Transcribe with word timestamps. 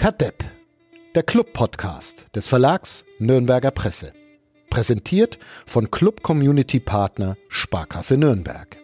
Kadepp, 0.00 0.42
der 1.14 1.22
Club-Podcast 1.22 2.34
des 2.34 2.48
Verlags 2.48 3.04
Nürnberger 3.18 3.70
Presse. 3.70 4.14
Präsentiert 4.70 5.38
von 5.66 5.90
Club 5.90 6.22
Community 6.22 6.80
Partner 6.80 7.36
Sparkasse 7.48 8.16
Nürnberg. 8.16 8.78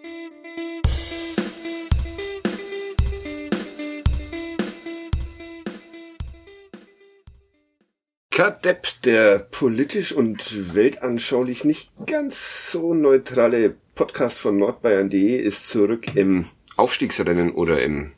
Kadepp, 8.30 8.86
der 9.04 9.38
politisch 9.38 10.12
und 10.12 10.74
weltanschaulich 10.74 11.64
nicht 11.64 11.92
ganz 12.04 12.70
so 12.70 12.92
neutrale 12.92 13.74
Podcast 13.94 14.38
von 14.38 14.58
nordbayern.de 14.58 15.38
ist 15.38 15.66
zurück 15.70 16.14
im 16.14 16.44
Aufstiegsrennen 16.76 17.52
oder 17.52 17.80
im 17.80 18.12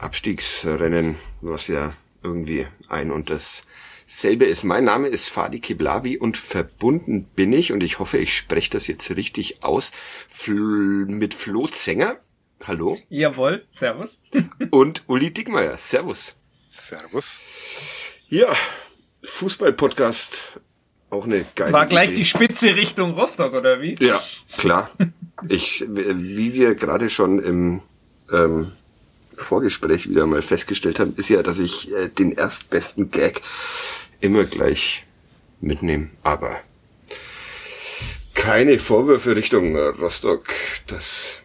Abstiegsrennen, 0.00 1.16
was 1.42 1.66
ja 1.66 1.92
irgendwie 2.22 2.66
ein 2.88 3.10
und 3.10 3.30
dasselbe 3.30 4.46
ist. 4.46 4.64
Mein 4.64 4.84
Name 4.84 5.08
ist 5.08 5.28
Fadi 5.28 5.60
Kiblavi 5.60 6.16
und 6.16 6.36
verbunden 6.36 7.24
bin 7.34 7.52
ich, 7.52 7.72
und 7.72 7.82
ich 7.82 7.98
hoffe, 7.98 8.18
ich 8.18 8.34
spreche 8.34 8.70
das 8.70 8.86
jetzt 8.86 9.10
richtig 9.14 9.62
aus, 9.62 9.92
Fl 10.28 11.04
mit 11.06 11.34
Flo 11.34 11.66
Zenger. 11.66 12.16
Hallo. 12.66 12.98
Jawohl, 13.08 13.66
servus. 13.70 14.18
und 14.70 15.04
Uli 15.06 15.32
Dickmeier. 15.32 15.76
Servus. 15.76 16.36
Servus. 16.70 17.38
Ja, 18.28 18.48
Fußball-Podcast. 19.24 20.60
Auch 21.10 21.24
eine 21.24 21.44
geile 21.56 21.72
War 21.72 21.86
gleich 21.86 22.10
Idee. 22.10 22.18
die 22.18 22.24
Spitze 22.24 22.76
Richtung 22.76 23.12
Rostock, 23.12 23.52
oder 23.52 23.80
wie? 23.80 23.96
Ja, 24.00 24.22
klar. 24.56 24.90
Ich, 25.48 25.84
wie 25.88 26.54
wir 26.54 26.74
gerade 26.74 27.08
schon 27.10 27.38
im 27.38 27.82
ähm, 28.30 28.72
Vorgespräch 29.40 30.08
wieder 30.08 30.26
mal 30.26 30.42
festgestellt 30.42 30.98
haben, 31.00 31.14
ist 31.16 31.28
ja, 31.28 31.42
dass 31.42 31.58
ich 31.58 31.92
äh, 31.92 32.08
den 32.08 32.32
erstbesten 32.32 33.10
Gag 33.10 33.42
immer 34.20 34.44
gleich 34.44 35.04
mitnehme. 35.60 36.10
Aber 36.22 36.60
keine 38.34 38.78
Vorwürfe 38.78 39.36
Richtung 39.36 39.74
äh, 39.74 39.80
Rostock, 39.80 40.46
dass 40.86 41.42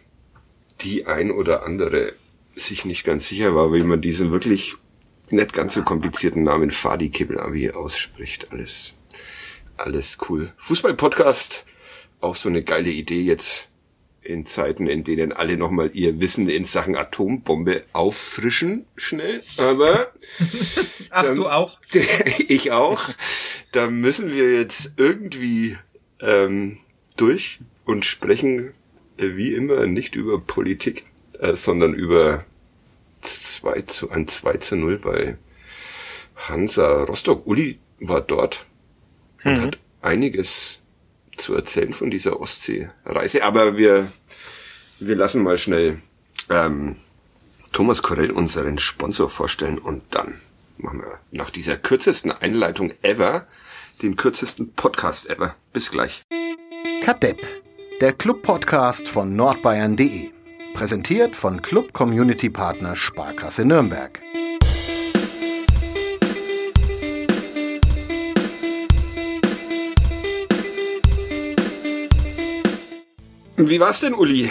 die 0.80 1.06
ein 1.06 1.30
oder 1.30 1.64
andere 1.64 2.14
sich 2.54 2.84
nicht 2.84 3.04
ganz 3.04 3.28
sicher 3.28 3.54
war, 3.54 3.72
wie 3.72 3.82
man 3.82 4.00
diesen 4.00 4.32
wirklich 4.32 4.74
nicht 5.30 5.52
ganz 5.52 5.74
so 5.74 5.82
komplizierten 5.82 6.42
Namen 6.42 6.70
Fadi 6.70 7.10
Kibelavi 7.10 7.72
ausspricht. 7.72 8.50
Alles, 8.50 8.94
alles 9.76 10.18
cool. 10.28 10.52
Fußball-Podcast, 10.56 11.64
auch 12.20 12.36
so 12.36 12.48
eine 12.48 12.62
geile 12.62 12.90
Idee 12.90 13.22
jetzt 13.22 13.68
in 14.26 14.44
Zeiten, 14.44 14.86
in 14.86 15.04
denen 15.04 15.32
alle 15.32 15.56
nochmal 15.56 15.90
ihr 15.94 16.20
Wissen 16.20 16.48
in 16.48 16.64
Sachen 16.64 16.96
Atombombe 16.96 17.84
auffrischen, 17.92 18.86
schnell. 18.96 19.42
Aber 19.56 20.12
Ach, 21.10 21.24
Ähm, 21.24 21.36
du 21.36 21.48
auch? 21.48 21.78
ich 22.48 22.72
auch. 22.72 23.08
Da 23.72 23.88
müssen 23.88 24.32
wir 24.32 24.54
jetzt 24.54 24.94
irgendwie 24.96 25.76
ähm, 26.20 26.78
durch 27.16 27.60
und 27.84 28.04
sprechen, 28.04 28.72
äh, 29.16 29.36
wie 29.36 29.54
immer, 29.54 29.86
nicht 29.86 30.14
über 30.14 30.40
Politik, 30.40 31.04
äh, 31.38 31.54
sondern 31.54 31.94
über 31.94 32.44
2 33.20 33.82
zu, 33.82 34.10
ein 34.10 34.28
2 34.28 34.56
zu 34.58 34.76
0 34.76 34.98
bei 34.98 35.36
Hansa 36.36 37.04
Rostock. 37.04 37.46
Uli 37.46 37.78
war 38.00 38.20
dort 38.20 38.66
und 39.44 39.60
hat 39.60 39.78
einiges 40.02 40.82
zu 41.36 41.54
erzählen 41.54 41.92
von 41.92 42.10
dieser 42.10 42.40
Ostsee-Reise. 42.40 43.44
Aber 43.44 43.76
wir, 43.76 44.10
wir 44.98 45.16
lassen 45.16 45.42
mal 45.42 45.58
schnell 45.58 45.98
ähm, 46.50 46.96
Thomas 47.72 48.02
Korell 48.02 48.30
unseren 48.30 48.78
Sponsor 48.78 49.28
vorstellen 49.28 49.78
und 49.78 50.02
dann 50.10 50.40
machen 50.78 51.00
wir 51.00 51.18
nach 51.30 51.50
dieser 51.50 51.76
kürzesten 51.76 52.32
Einleitung 52.32 52.92
ever 53.02 53.46
den 54.02 54.16
kürzesten 54.16 54.72
Podcast 54.72 55.28
ever. 55.30 55.54
Bis 55.72 55.90
gleich. 55.90 56.22
Kadepp, 57.02 57.40
der 58.00 58.12
Club-Podcast 58.12 59.08
von 59.08 59.34
nordbayern.de. 59.36 60.30
Präsentiert 60.74 61.36
von 61.36 61.62
Club 61.62 61.92
Community 61.92 62.50
Partner 62.50 62.96
Sparkasse 62.96 63.64
Nürnberg. 63.64 64.20
Wie 73.56 73.80
war's 73.80 74.00
denn, 74.00 74.14
Uli? 74.14 74.50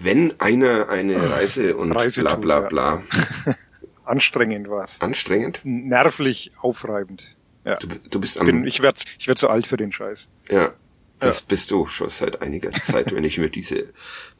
Wenn 0.00 0.38
einer 0.40 0.88
eine 0.88 1.30
Reise 1.30 1.76
und 1.76 1.92
Reise 1.92 2.20
bla 2.22 2.32
tut, 2.34 2.40
bla 2.42 2.60
ja. 2.62 2.68
bla. 2.68 3.02
Anstrengend 4.04 4.68
war's. 4.68 5.00
Anstrengend? 5.00 5.60
Nervlich 5.64 6.52
aufreibend. 6.60 7.36
Ja. 7.64 7.74
Du, 7.74 7.86
du 7.88 8.20
bist 8.20 8.38
am... 8.38 8.46
Bin, 8.46 8.66
ich 8.66 8.82
werd, 8.82 9.02
ich 9.18 9.26
werd 9.26 9.38
zu 9.38 9.48
alt 9.48 9.66
für 9.66 9.76
den 9.76 9.92
Scheiß. 9.92 10.26
Ja, 10.50 10.74
das 11.20 11.40
bist 11.40 11.70
du 11.70 11.86
schon 11.86 12.10
seit 12.10 12.42
einiger 12.42 12.70
Zeit, 12.82 13.14
wenn 13.14 13.24
ich 13.24 13.38
mir 13.38 13.48
diese 13.48 13.86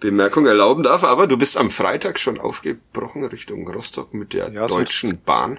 Bemerkung 0.00 0.46
erlauben 0.46 0.82
darf. 0.82 1.02
Aber 1.02 1.26
du 1.26 1.38
bist 1.38 1.56
am 1.56 1.70
Freitag 1.70 2.18
schon 2.18 2.38
aufgebrochen 2.38 3.24
Richtung 3.24 3.66
Rostock 3.66 4.12
mit 4.12 4.34
der 4.34 4.50
Ja, 4.50 4.68
sonst- 4.68 4.80
Deutschen 4.80 5.20
Bahn. 5.24 5.58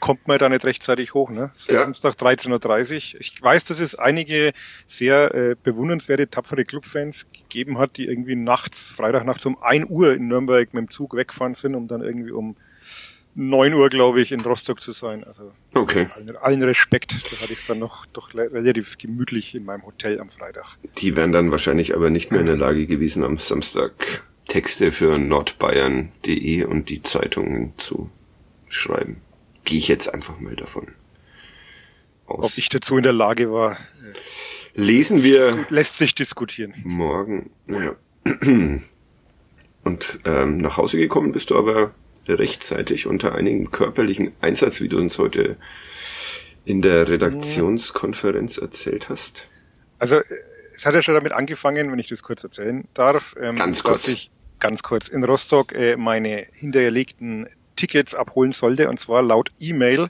Kommt 0.00 0.28
man 0.28 0.38
da 0.38 0.48
nicht 0.48 0.64
rechtzeitig 0.64 1.14
hoch, 1.14 1.30
ne? 1.30 1.50
Es 1.54 1.62
ist 1.62 1.70
Ja. 1.70 1.82
Samstag 1.82 2.14
13.30 2.14 3.14
Uhr. 3.14 3.20
Ich 3.20 3.42
weiß, 3.42 3.64
dass 3.64 3.80
es 3.80 3.94
einige 3.94 4.52
sehr 4.86 5.34
äh, 5.34 5.56
bewundernswerte, 5.62 6.28
tapfere 6.30 6.64
Clubfans 6.64 7.26
gegeben 7.32 7.78
hat, 7.78 7.96
die 7.96 8.06
irgendwie 8.06 8.36
nachts, 8.36 8.90
Freitagnachts 8.90 9.44
um 9.46 9.60
1 9.62 9.86
Uhr 9.88 10.14
in 10.14 10.28
Nürnberg 10.28 10.72
mit 10.74 10.82
dem 10.82 10.90
Zug 10.90 11.14
wegfahren 11.16 11.54
sind, 11.54 11.74
um 11.74 11.88
dann 11.88 12.02
irgendwie 12.02 12.30
um 12.30 12.56
9 13.34 13.74
Uhr, 13.74 13.90
glaube 13.90 14.22
ich, 14.22 14.32
in 14.32 14.40
Rostock 14.40 14.80
zu 14.80 14.92
sein. 14.92 15.22
Also 15.24 15.52
Okay. 15.74 16.06
allen, 16.16 16.36
allen 16.36 16.62
Respekt. 16.62 17.12
Da 17.12 17.42
hatte 17.42 17.52
ich 17.52 17.58
es 17.58 17.66
dann 17.66 17.78
noch 17.78 18.06
doch 18.06 18.32
relativ 18.34 18.96
gemütlich 18.96 19.54
in 19.54 19.64
meinem 19.64 19.84
Hotel 19.84 20.20
am 20.20 20.30
Freitag. 20.30 20.76
Die 20.98 21.16
wären 21.16 21.32
dann 21.32 21.50
wahrscheinlich 21.50 21.94
aber 21.94 22.08
nicht 22.10 22.30
mehr 22.30 22.40
in 22.40 22.46
der 22.46 22.56
Lage 22.56 22.86
gewesen, 22.86 23.24
am 23.24 23.36
Samstag 23.38 23.92
Texte 24.48 24.90
für 24.92 25.18
nordbayern.de 25.18 26.64
und 26.64 26.88
die 26.88 27.02
Zeitungen 27.02 27.72
zu 27.76 28.10
schreiben. 28.68 29.20
Gehe 29.66 29.78
ich 29.78 29.88
jetzt 29.88 30.12
einfach 30.14 30.40
mal 30.40 30.56
davon 30.56 30.88
aus. 32.26 32.44
Ob 32.44 32.56
ich 32.56 32.70
dazu 32.70 32.96
in 32.96 33.02
der 33.02 33.12
Lage 33.12 33.52
war, 33.52 33.76
Lesen 34.74 35.22
wir 35.22 35.66
lässt 35.70 35.98
sich 35.98 36.14
diskutieren. 36.14 36.74
morgen. 36.84 37.50
Naja. 37.66 37.94
Und 39.84 40.18
ähm, 40.24 40.56
nach 40.58 40.76
Hause 40.78 40.98
gekommen 40.98 41.32
bist 41.32 41.50
du 41.50 41.58
aber 41.58 41.92
rechtzeitig 42.28 43.06
unter 43.06 43.34
einigem 43.34 43.70
körperlichen 43.70 44.32
Einsatz, 44.40 44.80
wie 44.80 44.88
du 44.88 44.98
uns 44.98 45.18
heute 45.18 45.56
in 46.64 46.82
der 46.82 47.08
Redaktionskonferenz 47.08 48.58
erzählt 48.58 49.08
hast. 49.08 49.46
Also 49.98 50.16
äh, 50.16 50.24
es 50.74 50.84
hat 50.84 50.94
ja 50.94 51.02
schon 51.02 51.14
damit 51.14 51.32
angefangen, 51.32 51.90
wenn 51.92 51.98
ich 51.98 52.08
das 52.08 52.22
kurz 52.22 52.42
erzählen 52.44 52.86
darf, 52.94 53.34
ähm, 53.40 53.56
Ganz 53.56 53.82
kurz. 53.82 54.08
ich 54.08 54.30
ganz 54.58 54.82
kurz 54.82 55.08
in 55.08 55.22
Rostock 55.24 55.72
äh, 55.72 55.96
meine 55.96 56.46
hinterlegten 56.52 57.48
Tickets 57.76 58.14
abholen 58.14 58.52
sollte 58.52 58.88
und 58.88 58.98
zwar 58.98 59.22
laut 59.22 59.52
E-Mail 59.60 60.08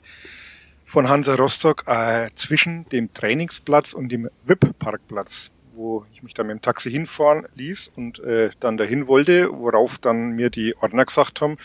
von 0.85 1.09
Hansa 1.09 1.35
Rostock 1.35 1.83
äh, 1.85 2.29
zwischen 2.35 2.87
dem 2.89 3.13
Trainingsplatz 3.13 3.93
und 3.93 4.09
dem 4.09 4.29
VIP-Parkplatz, 4.45 5.51
wo 5.75 6.05
ich 6.13 6.23
mich 6.23 6.33
dann 6.33 6.47
mit 6.47 6.55
dem 6.55 6.61
Taxi 6.61 6.89
hinfahren 6.89 7.45
ließ 7.55 7.91
und 7.95 8.19
äh, 8.19 8.51
dann 8.61 8.77
dahin 8.77 9.07
wollte, 9.07 9.49
worauf 9.51 9.97
dann 9.97 10.31
mir 10.31 10.49
die 10.49 10.75
Ordner 10.77 11.05
gesagt 11.05 11.41
haben, 11.41 11.57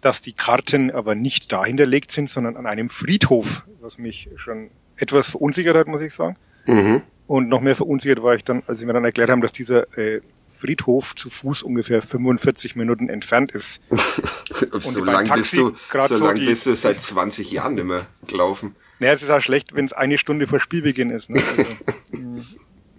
dass 0.00 0.22
die 0.22 0.32
Karten 0.32 0.90
aber 0.90 1.14
nicht 1.14 1.52
da 1.52 1.64
hinterlegt 1.64 2.12
sind, 2.12 2.30
sondern 2.30 2.56
an 2.56 2.66
einem 2.66 2.88
Friedhof, 2.88 3.66
was 3.80 3.98
mich 3.98 4.30
schon 4.36 4.70
etwas 4.96 5.28
verunsichert 5.28 5.76
hat, 5.76 5.88
muss 5.88 6.02
ich 6.02 6.14
sagen. 6.14 6.36
Mhm. 6.66 7.02
Und 7.26 7.48
noch 7.48 7.60
mehr 7.60 7.76
verunsichert 7.76 8.22
war 8.22 8.34
ich 8.34 8.44
dann, 8.44 8.62
als 8.66 8.78
sie 8.78 8.86
mir 8.86 8.92
dann 8.92 9.04
erklärt 9.04 9.30
haben, 9.30 9.40
dass 9.40 9.52
dieser 9.52 9.96
äh, 9.98 10.20
Friedhof 10.60 11.14
zu 11.16 11.30
Fuß 11.30 11.62
ungefähr 11.62 12.02
45 12.02 12.76
Minuten 12.76 13.08
entfernt 13.08 13.52
ist. 13.52 13.80
so 14.80 15.04
beim 15.04 15.14
lang 15.14 15.34
bist 15.34 15.56
du, 15.56 15.74
so 15.92 16.16
so 16.16 16.24
lang 16.26 16.38
bist 16.38 16.66
du 16.66 16.74
seit 16.74 17.00
20 17.00 17.50
Jahren 17.50 17.74
nicht 17.74 17.84
mehr 17.84 18.06
gelaufen. 18.26 18.76
Naja, 18.98 19.14
es 19.14 19.22
ist 19.22 19.30
auch 19.30 19.40
schlecht, 19.40 19.74
wenn 19.74 19.86
es 19.86 19.92
eine 19.92 20.18
Stunde 20.18 20.46
vor 20.46 20.60
Spielbeginn 20.60 21.10
ist. 21.10 21.30
Ne? 21.30 21.42
Also, 21.56 21.72
mh, 22.10 22.42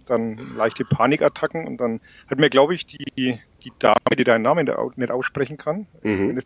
dann 0.08 0.38
leichte 0.58 0.84
Panikattacken 0.84 1.68
und 1.68 1.78
dann 1.78 2.02
hat 2.28 2.40
mir, 2.40 2.50
glaube 2.50 2.74
ich, 2.74 2.86
die, 2.88 3.40
die 3.64 3.72
Dame, 3.80 3.96
die 4.18 4.24
deinen 4.24 4.42
Namen 4.42 4.70
nicht 4.96 5.12
aussprechen 5.12 5.58
kann, 5.58 5.86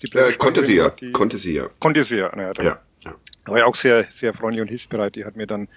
die 0.04 0.10
Ja, 0.14 0.32
konnte 0.38 0.62
sie 0.62 0.76
ja, 0.76 0.90
die, 0.90 1.12
konnte 1.12 1.38
sie 1.38 1.54
ja. 1.56 1.70
konnte 1.80 2.04
sie 2.04 2.18
ja. 2.18 2.36
Naja, 2.36 2.52
Ja, 2.58 2.80
ja. 3.06 3.16
war 3.46 3.58
ja 3.60 3.66
auch 3.66 3.76
sehr, 3.76 4.06
sehr 4.14 4.34
freundlich 4.34 4.62
und 4.62 4.68
hilfsbereit. 4.68 5.16
Die 5.16 5.24
hat 5.26 5.36
mir 5.38 5.48
dann 5.48 5.68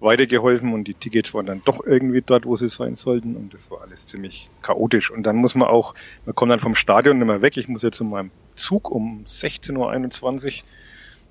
weitergeholfen 0.00 0.72
und 0.72 0.84
die 0.84 0.94
Tickets 0.94 1.34
waren 1.34 1.46
dann 1.46 1.62
doch 1.64 1.84
irgendwie 1.84 2.22
dort, 2.22 2.46
wo 2.46 2.56
sie 2.56 2.68
sein 2.68 2.94
sollten 2.96 3.34
und 3.36 3.54
das 3.54 3.70
war 3.70 3.82
alles 3.82 4.06
ziemlich 4.06 4.48
chaotisch. 4.62 5.10
Und 5.10 5.24
dann 5.24 5.36
muss 5.36 5.54
man 5.54 5.68
auch, 5.68 5.94
man 6.24 6.34
kommt 6.34 6.52
dann 6.52 6.60
vom 6.60 6.74
Stadion 6.74 7.18
nicht 7.18 7.26
mehr 7.26 7.42
weg. 7.42 7.56
Ich 7.56 7.68
muss 7.68 7.82
jetzt 7.82 7.96
zu 7.96 8.04
meinem 8.04 8.30
Zug 8.54 8.90
um 8.90 9.24
16.21 9.26 9.74
Uhr. 9.76 10.68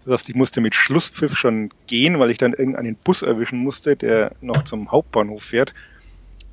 Das 0.03 0.13
heißt, 0.21 0.29
ich 0.29 0.35
musste 0.35 0.61
mit 0.61 0.75
Schlusspfiff 0.75 1.35
schon 1.35 1.69
gehen, 1.87 2.19
weil 2.19 2.31
ich 2.31 2.37
dann 2.37 2.53
irgendeinen 2.53 2.95
Bus 2.95 3.21
erwischen 3.21 3.59
musste, 3.59 3.95
der 3.95 4.33
noch 4.41 4.63
zum 4.63 4.91
Hauptbahnhof 4.91 5.43
fährt. 5.43 5.73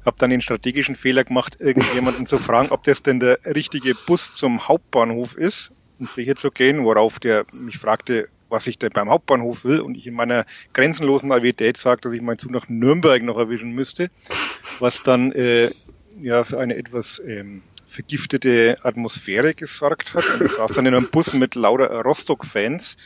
Hab 0.05 0.17
dann 0.19 0.31
den 0.31 0.41
strategischen 0.41 0.97
Fehler 0.97 1.25
gemacht, 1.25 1.57
irgendjemanden 1.61 2.27
zu 2.27 2.37
fragen, 2.37 2.71
ob 2.71 2.85
das 2.85 3.03
denn 3.03 3.21
der 3.21 3.39
richtige 3.45 3.95
Bus 4.07 4.35
zum 4.35 4.69
Hauptbahnhof 4.69 5.37
ist 5.37 5.73
und 5.99 6.09
sicher 6.09 6.37
zu 6.37 6.51
gehen, 6.51 6.85
worauf 6.85 7.21
der 7.21 7.47
mich 7.53 7.79
fragte, 7.79 8.29
was 8.55 8.69
ich 8.69 8.79
denn 8.79 8.93
beim 8.93 9.11
Hauptbahnhof 9.11 9.65
will 9.65 9.81
und 9.81 9.97
ich 9.97 10.07
in 10.07 10.15
meiner 10.15 10.47
grenzenlosen 10.73 11.29
Naivität 11.29 11.77
sage, 11.77 12.03
dass 12.03 12.13
ich 12.13 12.23
meinen 12.23 12.39
Zug 12.39 12.53
nach 12.53 12.69
Nürnberg 12.69 13.21
noch 13.23 13.37
erwischen 13.37 13.73
müsste, 13.73 14.11
was 14.79 15.03
dann 15.03 15.33
äh, 15.33 15.71
ja 16.23 16.45
für 16.45 16.61
eine 16.61 16.77
etwas 16.77 17.21
ähm, 17.27 17.63
vergiftete 17.89 18.79
Atmosphäre 18.85 19.55
gesorgt 19.55 20.15
hat. 20.15 20.25
Und 20.35 20.47
ich 20.47 20.53
saß 20.53 20.71
dann 20.71 20.87
in 20.87 20.95
einem 20.95 21.09
Bus 21.09 21.35
mit 21.35 21.57
lauter 21.57 21.89
Rostock-Fans 22.03 22.97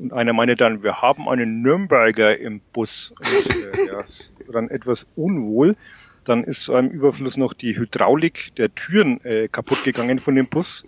und 0.00 0.12
einer 0.12 0.32
meinte 0.32 0.56
dann, 0.56 0.82
wir 0.82 1.00
haben 1.00 1.28
einen 1.28 1.62
Nürnberger 1.62 2.36
im 2.38 2.60
Bus. 2.72 3.12
Und, 3.16 3.54
äh, 3.54 3.86
ja, 3.86 4.04
dann 4.52 4.70
etwas 4.70 5.06
unwohl. 5.14 5.76
Dann 6.24 6.42
ist 6.42 6.64
zu 6.64 6.74
einem 6.74 6.88
Überfluss 6.90 7.36
noch 7.36 7.54
die 7.54 7.78
Hydraulik 7.78 8.54
der 8.56 8.74
Türen 8.74 9.24
äh, 9.24 9.48
kaputt 9.48 9.84
gegangen 9.84 10.18
von 10.18 10.34
dem 10.34 10.48
Bus 10.48 10.84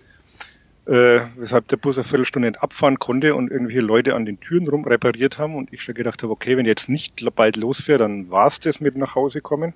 äh, 0.87 1.21
weshalb 1.37 1.69
der 1.69 1.77
Bus 1.77 1.97
eine 1.97 2.05
Viertelstunde 2.05 2.51
nicht 2.51 2.63
abfahren 2.63 2.99
konnte 2.99 3.35
und 3.35 3.51
irgendwelche 3.51 3.81
Leute 3.81 4.15
an 4.15 4.25
den 4.25 4.41
Türen 4.41 4.69
rum 4.69 4.85
repariert 4.85 5.39
haben 5.39 5.55
und 5.55 5.73
ich 5.73 5.83
schon 5.83 5.95
gedacht 5.95 6.23
habe, 6.23 6.33
okay, 6.33 6.57
wenn 6.57 6.67
jetzt 6.67 6.89
nicht 6.89 7.25
bald 7.35 7.57
losfährt, 7.57 8.01
dann 8.01 8.31
war's 8.31 8.61
das 8.61 8.81
mit 8.81 8.97
nach 8.97 9.15
Hause 9.15 9.41
kommen. 9.41 9.75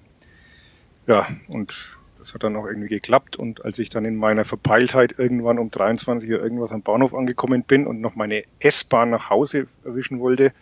Ja, 1.06 1.28
und 1.48 1.96
das 2.18 2.34
hat 2.34 2.42
dann 2.42 2.56
auch 2.56 2.66
irgendwie 2.66 2.88
geklappt 2.88 3.36
und 3.36 3.64
als 3.64 3.78
ich 3.78 3.88
dann 3.88 4.04
in 4.04 4.16
meiner 4.16 4.44
Verpeiltheit 4.44 5.14
irgendwann 5.16 5.60
um 5.60 5.70
23 5.70 6.28
Uhr 6.28 6.42
irgendwas 6.42 6.72
am 6.72 6.82
Bahnhof 6.82 7.14
angekommen 7.14 7.62
bin 7.62 7.86
und 7.86 8.00
noch 8.00 8.16
meine 8.16 8.42
S-Bahn 8.58 9.10
nach 9.10 9.30
Hause 9.30 9.68
erwischen 9.84 10.18
wollte 10.18 10.52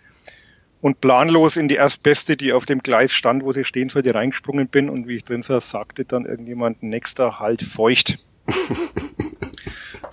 und 0.82 1.00
planlos 1.00 1.56
in 1.56 1.68
die 1.68 1.76
erstbeste, 1.76 2.36
die 2.36 2.52
auf 2.52 2.66
dem 2.66 2.80
Gleis 2.80 3.14
stand, 3.14 3.42
wo 3.42 3.54
sie 3.54 3.64
stehen 3.64 3.88
sollte, 3.88 4.14
reingesprungen 4.14 4.68
bin 4.68 4.90
und 4.90 5.08
wie 5.08 5.16
ich 5.16 5.24
drin 5.24 5.42
saß, 5.42 5.70
sagte 5.70 6.04
dann 6.04 6.26
irgendjemand, 6.26 6.82
nächster 6.82 7.40
Halt 7.40 7.62
feucht. 7.62 8.18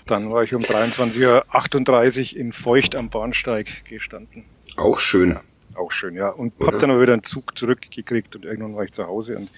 Dann 0.06 0.32
war 0.32 0.44
ich 0.44 0.54
um 0.54 0.62
23.38 0.62 2.34
Uhr 2.34 2.40
in 2.40 2.52
Feucht 2.52 2.96
am 2.96 3.10
Bahnsteig 3.10 3.86
gestanden. 3.86 4.46
Auch 4.78 5.00
schön. 5.00 5.32
Ja, 5.32 5.42
auch 5.76 5.92
schön, 5.92 6.16
ja. 6.16 6.30
Und 6.30 6.54
Oder? 6.60 6.72
hab 6.72 6.80
dann 6.80 6.92
aber 6.92 7.02
wieder 7.02 7.14
einen 7.14 7.24
Zug 7.24 7.58
zurückgekriegt 7.58 8.36
und 8.36 8.46
irgendwann 8.46 8.76
war 8.76 8.84
ich 8.84 8.92
zu 8.92 9.06
Hause. 9.06 9.38
Und 9.38 9.50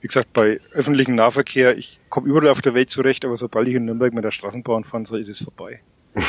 wie 0.00 0.06
gesagt, 0.06 0.32
bei 0.32 0.60
öffentlichem 0.72 1.14
Nahverkehr, 1.14 1.76
ich 1.76 1.98
komme 2.10 2.28
überall 2.28 2.48
auf 2.48 2.62
der 2.62 2.74
Welt 2.74 2.90
zurecht, 2.90 3.24
aber 3.24 3.36
sobald 3.36 3.68
ich 3.68 3.74
in 3.74 3.86
Nürnberg 3.86 4.12
mit 4.12 4.24
der 4.24 4.30
Straßenbahn 4.30 4.84
fahre, 4.84 5.06
so 5.06 5.16
ist 5.16 5.28
es 5.28 5.42
vorbei. 5.42 5.80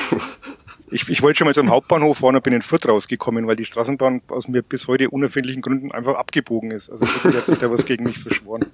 ich, 0.92 1.08
ich 1.10 1.22
wollte 1.22 1.40
schon 1.40 1.46
mal 1.46 1.54
zum 1.54 1.70
Hauptbahnhof 1.70 2.18
fahren 2.18 2.36
und 2.36 2.44
bin 2.44 2.54
in 2.54 2.62
Fürth 2.62 2.88
rausgekommen, 2.88 3.48
weil 3.48 3.56
die 3.56 3.66
Straßenbahn 3.66 4.22
aus 4.28 4.48
mir 4.48 4.62
bis 4.62 4.88
heute 4.88 5.10
unerfindlichen 5.10 5.62
Gründen 5.62 5.92
einfach 5.92 6.16
abgebogen 6.16 6.72
ist. 6.72 6.90
Also 6.90 7.06
hat 7.06 7.46
sich 7.46 7.60
da 7.60 7.70
was 7.72 7.86
gegen 7.86 8.06
mich 8.06 8.18
verschworen. 8.18 8.66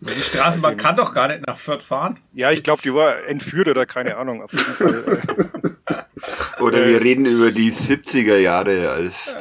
Die 0.00 0.22
Straßenbahn 0.22 0.78
kann 0.78 0.96
doch 0.96 1.12
gar 1.12 1.28
nicht 1.28 1.46
nach 1.46 1.58
Fürth 1.58 1.82
fahren. 1.82 2.18
Ja, 2.32 2.50
ich 2.50 2.62
glaube, 2.62 2.80
die 2.82 2.94
war 2.94 3.26
entführt 3.26 3.68
oder 3.68 3.84
keine 3.84 4.16
Ahnung. 4.16 4.42
Auf 4.42 4.52
jeden 4.52 4.64
Fall. 4.64 6.06
oder 6.60 6.86
wir 6.86 7.02
reden 7.02 7.26
über 7.26 7.50
die 7.50 7.70
70er 7.70 8.38
Jahre, 8.38 8.90
als 8.90 9.36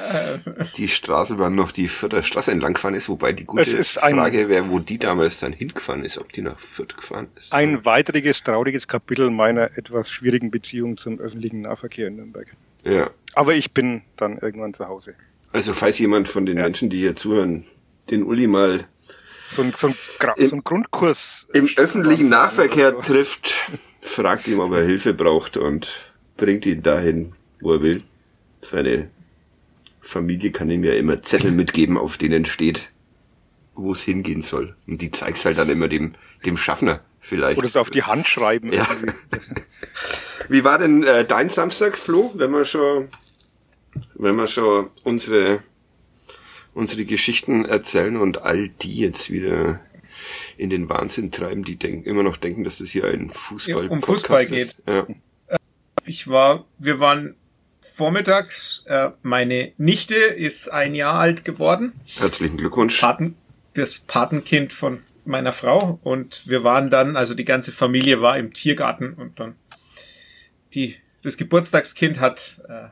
die 0.75 0.89
Straßenbahn 0.89 1.56
noch 1.56 1.71
die 1.71 1.88
Fürther 1.88 2.23
Straße 2.23 2.51
entlang 2.51 2.73
gefahren 2.73 2.94
ist, 2.94 3.07
wobei 3.07 3.31
die 3.31 3.45
gute 3.45 3.83
Frage 3.83 4.50
wäre, 4.50 4.69
wo 4.69 4.79
die 4.79 4.97
damals 4.97 5.38
dann 5.38 5.53
hingefahren 5.53 6.03
ist, 6.03 6.17
ob 6.17 6.33
die 6.33 6.41
nach 6.41 6.59
Fürth 6.59 6.97
gefahren 6.97 7.27
ist. 7.38 7.53
Ein 7.53 7.85
weiteres 7.85 8.44
trauriges 8.44 8.88
Kapitel 8.88 9.29
meiner 9.29 9.77
etwas 9.77 10.12
schwierigen 10.12 10.51
Beziehung 10.51 10.97
zum 10.97 11.19
öffentlichen 11.19 11.62
Nahverkehr 11.62 12.07
in 12.07 12.17
Nürnberg. 12.17 12.47
Ja. 12.83 13.09
Aber 13.33 13.55
ich 13.55 13.73
bin 13.73 14.01
dann 14.17 14.38
irgendwann 14.38 14.73
zu 14.73 14.88
Hause. 14.88 15.13
Also 15.53 15.73
falls 15.73 16.00
jemand 16.00 16.27
von 16.27 16.45
den 16.45 16.57
ja. 16.57 16.63
Menschen, 16.63 16.89
die 16.89 16.97
hier 16.97 17.15
zuhören, 17.15 17.65
den 18.09 18.23
Uli 18.23 18.47
mal 18.47 18.85
so 19.50 19.63
ein, 19.63 19.74
so 19.78 19.88
ein, 19.88 19.96
Im, 20.38 20.50
so 20.50 20.56
ein 20.56 20.63
Grundkurs. 20.63 21.48
Im 21.54 21.69
öffentlichen 21.75 22.30
Nahverkehr 22.30 23.00
trifft, 23.01 23.54
fragt 24.01 24.48
ihm, 24.48 24.60
ob 24.60 24.72
er 24.74 24.84
Hilfe 24.84 25.13
braucht 25.13 25.57
und 25.57 26.12
bringt 26.38 26.66
ihn 26.66 26.84
dahin, 26.84 27.34
wo 27.60 27.74
er 27.74 27.81
will. 27.81 28.04
Seine 28.62 29.10
Familie 30.01 30.51
kann 30.51 30.69
ihm 30.69 30.84
ja 30.84 30.94
immer 30.94 31.22
Zettel 31.22 31.51
mitgeben, 31.51 31.98
auf 31.98 32.18
denen 32.18 32.46
steht, 32.46 32.92
wo 33.75 33.92
es 33.92 34.01
hingehen 34.01 34.42
soll. 34.42 34.75
Und 34.88 35.01
die 35.01 35.12
zeigst 35.12 35.46
halt 35.46 35.57
dann 35.57 35.69
immer 35.69 35.88
dem, 35.88 36.13
dem 36.46 36.56
Schaffner 36.56 37.01
vielleicht. 37.19 37.57
Oder 37.57 37.68
es 37.68 37.75
auf 37.75 37.90
die 37.90 38.04
Hand 38.04 38.28
schreiben. 38.28 38.72
Ja. 38.72 38.88
Wie 40.50 40.63
war 40.63 40.78
denn 40.78 41.04
äh, 41.04 41.25
dein 41.25 41.50
Samstag, 41.50 41.98
Flo, 41.98 42.31
wenn 42.36 42.51
wir 42.51 42.66
schon, 42.66 43.10
wenn 44.16 44.36
wir 44.36 44.48
schon 44.48 44.90
unsere 45.04 45.62
unsere 46.74 47.06
Geschichten 47.06 47.66
erzählen 47.66 48.18
und 48.18 48.42
all 48.42 48.69
die 48.69 48.98
jetzt 48.98 49.31
wieder 49.31 49.81
in 50.57 50.69
den 50.69 50.89
Wahnsinn 50.89 51.31
treiben, 51.31 51.63
die 51.63 51.75
denken, 51.75 52.04
immer 52.07 52.24
noch 52.24 52.38
denken, 52.38 52.63
dass 52.63 52.80
das 52.80 52.89
hier 52.89 53.06
ein 53.06 53.30
Fußball, 53.30 53.86
ja, 53.86 53.89
um 53.89 54.01
Fußball 54.01 54.45
geht. 54.45 54.77
Ja. 54.88 55.07
Ich 56.06 56.27
war, 56.27 56.66
wir 56.77 57.00
waren 57.00 57.36
vormittags, 57.81 58.83
äh, 58.88 59.12
meine 59.21 59.74
Nichte 59.77 60.16
ist 60.16 60.69
ein 60.69 60.95
Jahr 60.95 61.16
alt 61.16 61.45
geworden. 61.45 61.94
Herzlichen 62.18 62.57
Glückwunsch. 62.57 62.94
Das, 62.94 63.01
Paten, 63.01 63.36
das 63.74 64.00
Patenkind 64.00 64.74
von 64.74 65.01
meiner 65.25 65.51
Frau 65.54 66.00
und 66.04 66.48
wir 66.48 66.63
waren 66.63 66.89
dann, 66.89 67.15
also 67.15 67.33
die 67.33 67.45
ganze 67.45 67.72
Familie 67.72 68.22
war 68.22 68.38
im 68.38 68.51
Tiergarten 68.51 69.13
und 69.13 69.39
dann 69.39 69.56
die, 70.74 70.95
das 71.22 71.38
Geburtstagskind 71.38 72.19
hat 72.19 72.62
äh, 72.68 72.88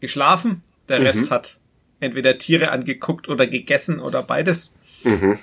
geschlafen, 0.00 0.62
der 0.88 1.00
mhm. 1.00 1.06
Rest 1.06 1.30
hat 1.30 1.58
entweder 2.02 2.38
Tiere 2.38 2.70
angeguckt 2.70 3.28
oder 3.28 3.46
gegessen 3.46 4.00
oder 4.00 4.22
beides. 4.22 4.74
Mhm. 5.04 5.38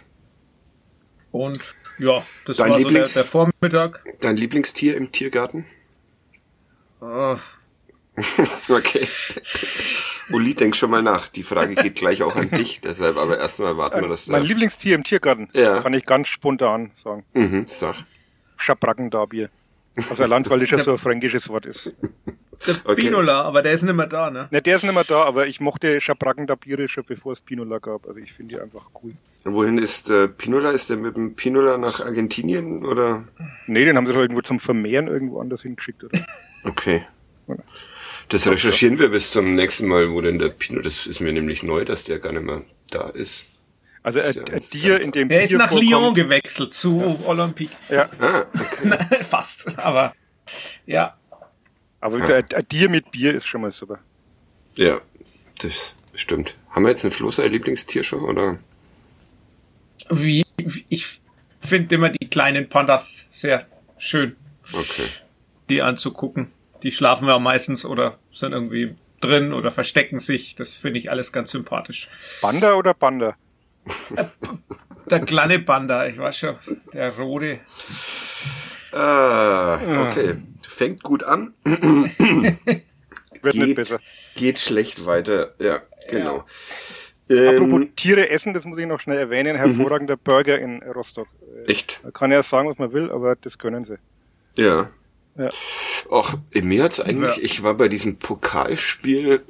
Und 1.32 1.60
ja, 1.98 2.24
das 2.46 2.58
dein 2.58 2.72
war 2.72 2.78
Lieblings, 2.78 3.14
so 3.14 3.20
der, 3.20 3.24
der, 3.24 3.32
Vormittag. 3.32 4.06
Dein 4.22 4.38
Lieblingstier 4.38 4.98
im 4.98 5.12
Tiergarten? 5.12 5.66
Oh. 7.02 7.38
okay. 8.70 9.08
Uli, 10.32 10.54
denk 10.54 10.76
schon 10.76 10.92
mal 10.92 11.02
nach. 11.02 11.30
Die 11.30 11.44
Frage 11.44 11.76
geht 11.76 11.96
gleich 11.96 12.22
auch 12.24 12.36
an 12.36 12.50
dich, 12.52 12.82
deshalb 12.82 13.18
aber 13.18 13.38
erstmal 13.38 13.78
warten 13.78 14.02
wir 14.02 14.10
das. 14.10 14.28
Mein 14.28 14.44
Lieblingstier 14.44 14.96
im 14.96 15.04
Tiergarten 15.04 15.50
ja. 15.54 15.82
kann 15.82 15.94
ich 15.94 16.06
ganz 16.06 16.28
spontan 16.28 16.92
sagen. 16.96 17.24
Mhm, 17.34 17.64
sag. 17.68 17.96
Schabrackendabier. 18.58 19.50
Was 19.96 20.20
ein 20.20 20.30
landwaldischer 20.30 20.84
so 20.84 20.92
ein 20.92 20.98
fränkisches 20.98 21.48
Wort 21.50 21.66
ist. 21.66 21.94
Der 22.68 22.76
okay. 22.84 23.02
Pinola, 23.04 23.42
aber 23.44 23.62
der 23.62 23.74
ist 23.74 23.84
nicht 23.84 23.96
mehr 23.96 24.08
da, 24.08 24.30
ne? 24.30 24.48
Ne, 24.52 24.62
der 24.62 24.76
ist 24.76 24.84
nicht 24.84 24.94
mehr 24.94 25.04
da, 25.06 25.24
aber 25.24 25.48
ich 25.48 25.62
mochte 25.62 26.02
Schabracken 26.02 26.46
da 26.46 26.56
Biere 26.56 26.90
schon 26.90 27.06
bevor 27.06 27.32
es 27.32 27.40
Pinola 27.40 27.80
gab. 27.80 28.08
Also 28.08 28.20
ich 28.20 28.34
finde 28.34 28.56
die 28.56 28.62
einfach 28.62 28.86
cool. 29.02 29.14
Wohin 29.46 29.78
ist 29.78 30.10
äh, 30.10 30.28
Pinola? 30.28 30.72
Ist 30.72 30.90
der 30.90 30.98
mit 30.98 31.16
dem 31.16 31.36
Pinola 31.36 31.78
nach 31.78 32.02
Argentinien 32.02 32.86
oder? 32.86 33.24
Nee, 33.68 33.86
den 33.86 33.96
haben 33.96 34.06
sie 34.08 34.14
doch 34.14 34.20
irgendwo 34.20 34.42
zum 34.42 34.60
Vermehren 34.60 35.08
irgendwo 35.08 35.40
anders 35.40 35.62
hingeschickt, 35.62 36.04
oder? 36.04 36.20
Okay. 36.66 37.06
Das 38.28 38.48
recherchieren 38.48 39.00
wir 39.00 39.10
bis 39.10 39.32
zum 39.32 39.56
nächsten 39.56 39.88
Mal, 39.88 40.12
wo 40.12 40.22
denn 40.22 40.40
der 40.40 40.50
Pinola, 40.50 40.84
das 40.84 41.08
ist 41.08 41.22
mir 41.22 41.32
nämlich 41.32 41.64
neu, 41.64 41.86
dass 41.86 42.04
der 42.04 42.20
gar 42.20 42.34
nicht 42.34 42.44
mehr 42.44 42.64
da 42.92 43.08
ist. 43.10 43.46
Also 44.04 44.22
ein, 44.22 44.54
ein 44.54 44.60
Tier, 44.60 45.02
in 45.02 45.12
dem 45.12 45.30
Er 45.30 45.44
ist 45.44 45.54
nach 45.54 45.70
vorkommt. 45.70 45.90
Lyon 45.90 46.14
gewechselt 46.14 46.74
zu 46.74 47.00
ja. 47.00 47.28
Olympique. 47.28 47.78
Ja. 47.90 48.10
Ah, 48.20 48.46
okay. 48.54 49.24
Fast, 49.24 49.78
aber 49.78 50.14
ja. 50.86 51.19
Aber 52.02 52.20
ja. 52.20 52.36
ein, 52.36 52.46
ein 52.54 52.68
Tier 52.68 52.90
mit 52.90 53.12
Bier 53.12 53.34
ist 53.34 53.48
schon 53.48 53.62
mal 53.62 53.72
super. 53.72 54.00
Ja, 54.76 55.02
das 55.62 55.96
stimmt. 56.14 56.56
Haben 56.70 56.84
wir 56.86 56.92
jetzt 56.92 57.04
ein 57.04 57.12
Floß 57.12 57.40
ein 57.40 57.52
Lieblingstier 57.52 58.04
schon, 58.04 58.22
oder? 58.22 58.60
Wie? 60.10 60.46
Ich 60.90 61.22
finde 61.62 61.96
immer 61.96 62.10
die 62.10 62.30
kleinen 62.30 62.70
Pandas 62.70 63.26
sehr 63.30 63.68
schön. 63.98 64.36
Okay. 64.72 65.08
Die 65.70 65.82
anzugucken. 65.82 66.52
Die 66.84 66.92
schlafen 66.92 67.28
ja 67.28 67.40
meistens 67.40 67.86
oder 67.86 68.18
sind 68.32 68.54
irgendwie 68.54 68.96
drin 69.20 69.54
oder 69.54 69.72
verstecken 69.72 70.20
sich. 70.20 70.56
Das 70.56 70.72
finde 70.72 71.00
ich 71.00 71.12
alles 71.12 71.32
ganz 71.32 71.52
sympathisch. 71.52 72.08
Panda 72.42 72.74
oder 72.76 72.94
Panda? 72.94 73.36
Der 75.10 75.20
kleine 75.22 75.60
Panda, 75.60 76.08
ich 76.08 76.18
weiß 76.18 76.38
schon, 76.38 76.56
der 76.94 77.16
rote. 77.18 77.60
Ah, 78.92 79.76
okay. 80.08 80.38
Fängt 80.80 81.04
gut 81.04 81.24
an. 81.26 81.54
Wird 81.66 82.16
geht, 83.42 83.56
nicht 83.56 83.76
besser. 83.76 84.00
Geht 84.36 84.60
schlecht 84.60 85.06
weiter. 85.06 85.54
Ja, 85.60 85.82
genau. 86.10 86.46
Ja. 87.28 87.36
Ähm, 87.36 87.50
Apropos 87.50 87.88
Tiere 87.98 88.30
essen, 88.30 88.54
das 88.54 88.64
muss 88.64 88.80
ich 88.80 88.86
noch 88.86 89.02
schnell 89.02 89.18
erwähnen. 89.18 89.58
Hervorragender 89.58 90.16
mhm. 90.16 90.22
Burger 90.24 90.58
in 90.58 90.82
Rostock. 90.84 91.28
Echt? 91.68 92.00
Man 92.04 92.14
kann 92.14 92.32
ja 92.32 92.42
sagen, 92.44 92.70
was 92.70 92.78
man 92.78 92.94
will, 92.94 93.12
aber 93.12 93.36
das 93.36 93.58
können 93.58 93.84
sie. 93.84 93.98
Ja. 94.58 94.90
Ja. 95.38 95.50
Ach, 96.12 96.38
mir 96.54 96.84
hat's 96.84 97.02
eigentlich, 97.02 97.36
ja. 97.36 97.44
ich 97.44 97.62
war 97.62 97.74
bei 97.74 97.90
diesem 97.90 98.16
Pokalspiel, 98.16 99.42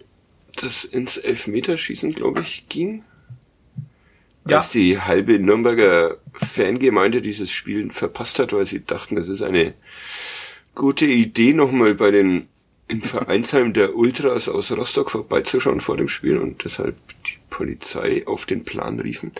das 0.56 0.84
ins 0.84 1.18
Elfmeterschießen, 1.18 2.12
glaube 2.12 2.42
ich, 2.42 2.68
ging 2.70 3.04
ja. 4.48 4.58
als 4.58 4.72
die 4.72 5.00
halbe 5.00 5.38
Nürnberger 5.38 6.18
Fangemeinde 6.34 7.22
dieses 7.22 7.52
Spiel 7.52 7.92
verpasst 7.92 8.40
hat, 8.40 8.52
weil 8.52 8.66
sie 8.66 8.84
dachten, 8.84 9.16
es 9.18 9.30
ist 9.30 9.44
eine 9.44 9.76
gute 10.80 11.06
Idee, 11.06 11.52
nochmal 11.52 11.96
bei 11.96 12.10
den 12.10 12.48
im 12.88 13.02
Vereinsheim 13.02 13.74
der 13.74 13.96
Ultras 13.96 14.48
aus 14.48 14.72
Rostock 14.72 15.12
vorbeizuschauen 15.12 15.82
vor 15.82 15.98
dem 15.98 16.08
Spiel 16.08 16.38
und 16.38 16.64
deshalb 16.64 16.96
die 17.26 17.38
Polizei 17.50 18.26
auf 18.26 18.46
den 18.46 18.64
Plan 18.64 19.00
riefen. 19.00 19.32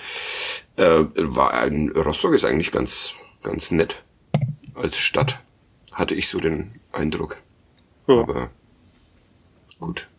Äh, 0.76 1.06
war 1.16 1.54
ein, 1.54 1.90
Rostock 1.92 2.34
ist 2.34 2.44
eigentlich 2.44 2.72
ganz, 2.72 3.14
ganz 3.42 3.72
nett 3.72 4.04
als 4.76 5.00
Stadt, 5.00 5.40
hatte 5.94 6.14
ich 6.14 6.28
so 6.28 6.40
den 6.40 6.80
Eindruck. 6.92 7.38
Ja. 8.06 8.20
Aber 8.20 8.50
gut. 9.80 10.10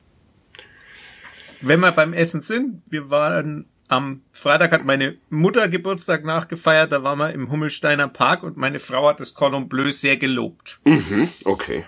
Wenn 1.61 1.81
wir 1.81 1.93
beim 1.93 2.15
Essen 2.15 2.41
sind, 2.41 2.83
wir 2.87 3.11
waren 3.11 3.67
am 3.91 4.23
Freitag 4.31 4.73
hat 4.73 4.85
meine 4.85 5.19
Mutter 5.31 5.69
Geburtstag 5.69 6.25
nachgefeiert, 6.25 6.93
da 6.93 7.03
waren 7.03 7.19
wir 7.19 7.33
im 7.33 7.51
Hummelsteiner 7.51 8.07
Park 8.09 8.45
und 8.45 8.57
meine 8.57 8.79
Frau 8.79 9.09
hat 9.09 9.19
das 9.19 9.35
Cordon 9.35 9.69
Bleu 9.69 9.93
sehr 9.93 10.17
gelobt. 10.17 10.79
Mhm, 10.85 11.29
okay. 11.45 11.85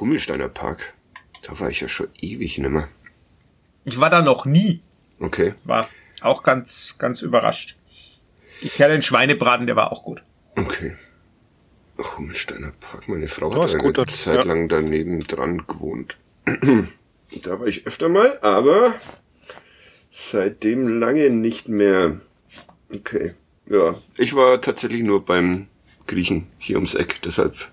Hummelsteiner 0.00 0.48
Park. 0.48 0.94
Da 1.42 1.58
war 1.60 1.70
ich 1.70 1.80
ja 1.80 1.88
schon 1.88 2.08
ewig 2.20 2.58
nimmer. 2.58 2.88
Ich 3.84 4.00
war 4.00 4.10
da 4.10 4.20
noch 4.20 4.46
nie. 4.46 4.82
Okay. 5.20 5.54
War 5.64 5.88
auch 6.22 6.42
ganz, 6.42 6.96
ganz 6.98 7.22
überrascht. 7.22 7.76
Ich 8.60 8.74
kenne 8.74 8.94
den 8.94 9.02
Schweinebraten, 9.02 9.66
der 9.66 9.76
war 9.76 9.92
auch 9.92 10.02
gut. 10.02 10.24
Okay. 10.56 10.96
Hummelsteiner 12.16 12.72
Park. 12.80 13.08
Meine 13.08 13.28
Frau 13.28 13.54
hat 13.54 13.70
eine 13.70 13.92
gut 13.92 14.10
Zeit 14.10 14.38
ja. 14.38 14.42
lang 14.42 14.68
daneben 14.68 15.20
dran 15.20 15.64
gewohnt. 15.68 16.16
da 16.46 17.60
war 17.60 17.66
ich 17.68 17.86
öfter 17.86 18.08
mal, 18.08 18.38
aber 18.40 18.94
seitdem 20.14 21.00
lange 21.00 21.28
nicht 21.28 21.68
mehr. 21.68 22.20
Okay. 22.94 23.34
Ja. 23.66 23.96
Ich 24.16 24.36
war 24.36 24.60
tatsächlich 24.60 25.02
nur 25.02 25.24
beim 25.24 25.66
Griechen 26.06 26.46
hier 26.58 26.76
ums 26.76 26.94
Eck, 26.94 27.20
deshalb 27.22 27.68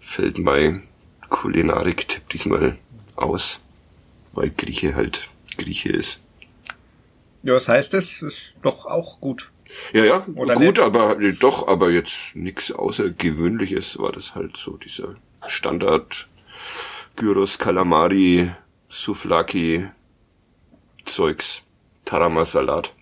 fällt 0.00 0.38
mein 0.38 0.82
Kulinarik-Tipp 1.30 2.28
diesmal 2.28 2.76
aus. 3.16 3.60
Weil 4.32 4.50
Grieche 4.50 4.94
halt 4.94 5.28
Grieche 5.56 5.88
ist. 5.90 6.22
Ja, 7.42 7.54
was 7.54 7.68
heißt 7.68 7.94
das? 7.94 8.20
Ist 8.22 8.54
doch 8.62 8.84
auch 8.84 9.20
gut. 9.20 9.50
Ja, 9.92 10.04
ja, 10.04 10.26
Oder 10.34 10.54
gut, 10.56 10.76
nicht? 10.76 10.80
aber 10.80 11.16
doch, 11.32 11.66
aber 11.66 11.90
jetzt 11.90 12.36
nichts 12.36 12.72
Außergewöhnliches 12.72 13.98
war 13.98 14.12
das 14.12 14.34
halt 14.34 14.56
so, 14.56 14.76
dieser 14.76 15.14
Standard 15.46 16.28
Gyros, 17.16 17.58
Kalamari, 17.58 18.50
Souvlaki, 18.88 19.88
Zeugs, 21.04 21.62
Tarama-Salat. 22.10 22.92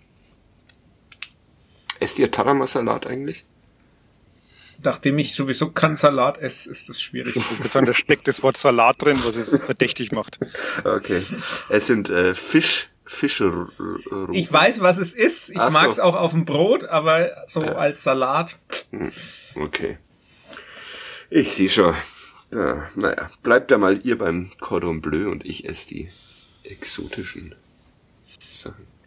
Esst 1.98 2.18
ihr 2.18 2.30
Tarama-Salat 2.30 3.06
eigentlich? 3.06 3.46
Nachdem 4.84 5.18
ich 5.18 5.34
sowieso 5.34 5.70
kein 5.70 5.96
Salat 5.96 6.36
esse, 6.36 6.68
ist 6.70 6.90
das 6.90 7.00
schwierig. 7.00 7.34
Ich 7.34 7.58
würde 7.58 7.70
sagen, 7.70 7.86
da 7.86 7.94
steckt 7.94 8.28
das 8.28 8.42
Wort 8.42 8.58
Salat 8.58 9.00
drin, 9.00 9.16
was 9.24 9.34
es 9.34 9.62
verdächtig 9.64 10.12
macht. 10.12 10.38
Okay. 10.84 11.22
Es 11.70 11.86
sind 11.86 12.10
äh, 12.10 12.34
Fisch, 12.34 12.90
Fische. 13.06 13.68
Ich 14.32 14.52
weiß, 14.52 14.80
was 14.80 14.98
es 14.98 15.14
ist. 15.14 15.48
Ich 15.48 15.58
Ach 15.58 15.72
so. 15.72 15.78
mag's 15.78 15.98
auch 15.98 16.14
auf 16.14 16.32
dem 16.32 16.44
Brot, 16.44 16.84
aber 16.84 17.30
so 17.46 17.62
als 17.62 18.02
Salat. 18.02 18.58
Okay. 19.54 19.96
Ich 21.30 21.54
sehe 21.54 21.70
schon. 21.70 21.94
Ja, 22.52 22.90
naja, 22.94 23.30
bleibt 23.42 23.70
da 23.70 23.78
mal 23.78 24.06
ihr 24.06 24.18
beim 24.18 24.52
Cordon 24.60 25.00
Bleu 25.00 25.30
und 25.30 25.46
ich 25.46 25.66
esse 25.66 25.88
die 25.88 26.10
exotischen 26.64 27.54
Sachen. 28.50 28.97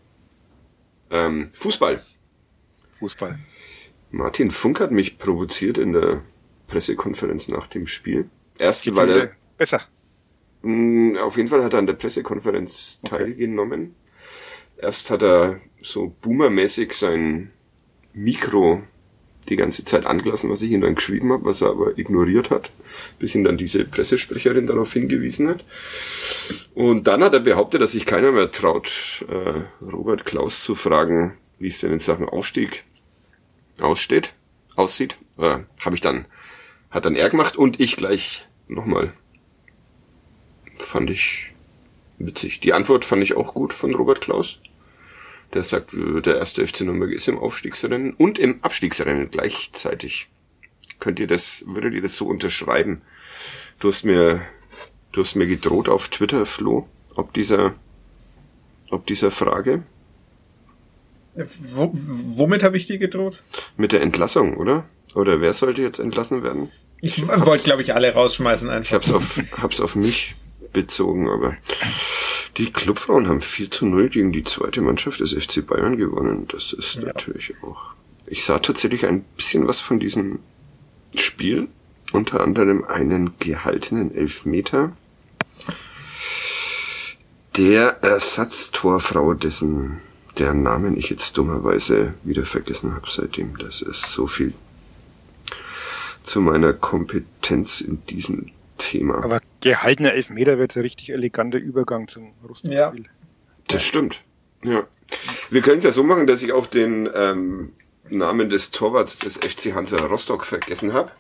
Ähm, 1.12 1.50
Fußball. 1.54 2.02
Fußball. 3.00 3.38
Martin 4.12 4.50
Funk 4.50 4.80
hat 4.80 4.92
mich 4.92 5.18
provoziert 5.18 5.78
in 5.78 5.94
der 5.94 6.24
Pressekonferenz 6.68 7.48
nach 7.48 7.68
dem 7.68 7.88
Spiel. 7.88 8.30
Erst, 8.58 8.94
weil 8.96 9.10
er, 9.10 9.32
besser. 9.58 9.82
mh, 10.62 11.22
auf 11.22 11.38
jeden 11.38 11.50
Fall 11.50 11.64
hat 11.64 11.74
er 11.74 11.80
an 11.80 11.88
der 11.88 11.94
Pressekonferenz 11.94 13.02
teilgenommen. 13.02 13.96
Erst 14.78 15.12
hat 15.12 15.22
er 15.22 15.62
so 15.82 16.16
boomermäßig 16.22 16.94
sein 16.94 17.52
Mikro 18.14 18.84
die 19.50 19.56
ganze 19.56 19.84
Zeit 19.84 20.06
angelassen, 20.06 20.50
was 20.50 20.62
ich 20.62 20.72
ihm 20.72 20.82
dann 20.82 20.96
geschrieben 20.96 21.32
habe, 21.32 21.46
was 21.46 21.62
er 21.62 21.70
aber 21.70 21.98
ignoriert 21.98 22.52
hat, 22.52 22.72
bis 23.20 23.34
ihn 23.36 23.44
dann 23.44 23.58
diese 23.58 23.86
Pressesprecherin 23.86 24.68
darauf 24.68 24.94
hingewiesen 24.94 25.48
hat. 25.50 25.66
Und 26.74 27.08
dann 27.08 27.24
hat 27.24 27.34
er 27.34 27.42
behauptet, 27.42 27.82
dass 27.82 27.92
sich 27.92 28.06
keiner 28.06 28.32
mehr 28.32 28.52
traut, 28.52 29.26
äh, 29.28 29.84
Robert 29.84 30.26
Klaus 30.26 30.64
zu 30.64 30.76
fragen, 30.76 31.38
wie 31.60 31.68
es 31.68 31.80
denn 31.80 31.92
in 31.92 32.00
Sachen 32.00 32.30
Aufstieg 32.30 32.86
aussteht, 33.80 34.34
aussieht. 34.76 35.18
Äh, 35.38 35.60
habe 35.82 35.96
ich 35.96 36.02
dann, 36.02 36.26
hat 36.90 37.06
dann 37.06 37.16
er 37.16 37.30
gemacht 37.30 37.58
und 37.58 37.80
ich 37.80 37.98
gleich 37.98 38.48
nochmal. 38.68 39.14
Fand 40.78 41.10
ich 41.10 41.54
witzig. 42.18 42.60
Die 42.62 42.74
Antwort 42.74 43.06
fand 43.06 43.24
ich 43.24 43.36
auch 43.36 43.54
gut 43.54 43.74
von 43.74 43.94
Robert 43.94 44.22
Klaus. 44.22 44.60
Der 45.54 45.64
sagt, 45.64 45.94
äh, 45.94 46.22
der 46.22 46.38
erste 46.38 46.66
FC 46.66 46.82
Nürnberg 46.82 47.12
ist 47.12 47.28
im 47.28 47.38
Aufstiegsrennen 47.38 48.14
und 48.14 48.40
im 48.40 48.64
Abstiegsrennen 48.64 49.30
gleichzeitig. 49.30 50.30
Könnt 51.00 51.20
ihr 51.20 51.28
das, 51.28 51.66
würdet 51.68 51.94
ihr 51.94 52.02
das 52.02 52.16
so 52.16 52.28
unterschreiben? 52.28 53.02
Du 53.80 53.90
hast 53.90 54.04
mir, 54.06 54.42
du 55.12 55.22
hast 55.22 55.36
mir 55.36 55.48
gedroht 55.48 55.90
auf 55.90 56.10
Twitter, 56.10 56.46
Flo, 56.46 56.88
ob 57.16 57.34
dieser, 57.34 57.74
ob 58.90 59.06
dieser 59.08 59.32
Frage 59.32 59.84
Wo, 61.36 61.92
womit 61.94 62.64
habe 62.64 62.78
ich 62.78 62.88
dir 62.88 62.98
gedroht? 62.98 63.42
mit 63.78 63.92
der 63.92 64.02
Entlassung, 64.02 64.58
oder? 64.58 64.86
Oder 65.16 65.42
wer 65.42 65.54
sollte 65.54 65.82
jetzt 65.82 66.00
entlassen 66.00 66.44
werden? 66.44 66.72
Ich 67.02 67.26
wollte, 67.28 67.64
glaube 67.64 67.82
ich, 67.82 67.94
alle 67.96 68.14
rausschmeißen 68.14 68.70
Ich 68.70 68.74
einfach. 68.76 68.94
hab's 68.96 69.12
auf, 69.12 69.42
hab's 69.62 69.82
auf 69.82 69.96
mich 69.96 70.36
bezogen, 70.72 71.30
aber 71.30 71.56
die 72.58 72.72
Clubfrauen 72.72 73.28
haben 73.28 73.42
4 73.42 73.72
zu 73.72 73.86
0 73.86 74.10
gegen 74.10 74.32
die 74.32 74.44
zweite 74.44 74.82
Mannschaft 74.82 75.20
des 75.20 75.34
FC 75.34 75.66
Bayern 75.66 75.98
gewonnen. 75.98 76.48
Das 76.50 76.74
ist 76.74 77.02
natürlich 77.02 77.56
auch. 77.64 77.82
Ich 78.28 78.44
sah 78.46 78.60
tatsächlich 78.60 79.06
ein 79.06 79.24
bisschen 79.36 79.68
was 79.68 79.80
von 79.82 80.00
diesem 80.00 80.40
Spiel. 81.16 81.68
Unter 82.14 82.42
anderem 82.42 82.84
einen 82.84 83.32
gehaltenen 83.40 84.14
Elfmeter. 84.14 84.92
Der 87.58 87.98
Ersatztorfrau, 88.02 89.34
dessen 89.34 90.00
deren 90.38 90.64
Namen 90.64 90.96
ich 90.96 91.10
jetzt 91.10 91.38
dummerweise 91.38 92.14
wieder 92.24 92.46
vergessen 92.46 92.96
habe 92.96 93.08
seitdem. 93.10 93.58
Das 93.58 93.82
ist 93.82 94.04
so 94.04 94.28
viel 94.28 94.54
zu 96.24 96.40
meiner 96.40 96.72
Kompetenz 96.72 97.82
in 97.82 98.06
diesem 98.06 98.52
Thema. 98.78 99.24
Aber 99.24 99.42
gehaltener 99.60 100.14
Elfmeter 100.14 100.58
wird 100.58 100.76
ein 100.76 100.82
richtig 100.82 101.10
eleganter 101.10 101.58
Übergang 101.58 102.08
zum 102.08 102.32
Rostock-Spiel. 102.48 103.06
Das 103.68 103.84
stimmt. 103.84 104.22
Ja. 104.64 104.88
Wir 105.50 105.62
können 105.62 105.80
es 105.80 105.84
ja 105.84 105.92
so 105.92 106.04
machen, 106.04 106.28
dass 106.28 106.42
ich 106.44 106.54
auch 106.54 106.68
den 106.68 107.10
ähm, 107.14 107.74
Namen 108.10 108.50
des 108.50 108.72
Torwarts 108.72 109.18
des 109.18 109.38
FC 109.38 109.74
Hansa 109.74 109.98
Rostock 109.98 110.46
vergessen 110.46 110.94
habe. 110.94 111.12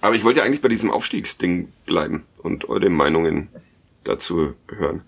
Aber 0.00 0.14
ich 0.14 0.22
wollte 0.22 0.40
ja 0.40 0.46
eigentlich 0.46 0.60
bei 0.60 0.68
diesem 0.68 0.90
Aufstiegsding 0.90 1.72
bleiben 1.86 2.24
und 2.38 2.68
eure 2.68 2.90
Meinungen 2.90 3.48
dazu 4.04 4.54
hören. 4.68 5.02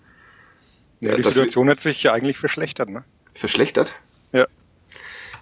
Ja, 1.01 1.11
Ja, 1.11 1.17
die 1.17 1.21
das- 1.23 1.33
Situation 1.33 1.69
hat 1.69 1.79
sich 1.81 2.01
ja 2.03 2.13
eigentlich 2.13 2.37
verschlechtert, 2.37 2.89
ne? 2.89 3.03
Verschlechtert? 3.33 3.95
Ja. 4.31 4.47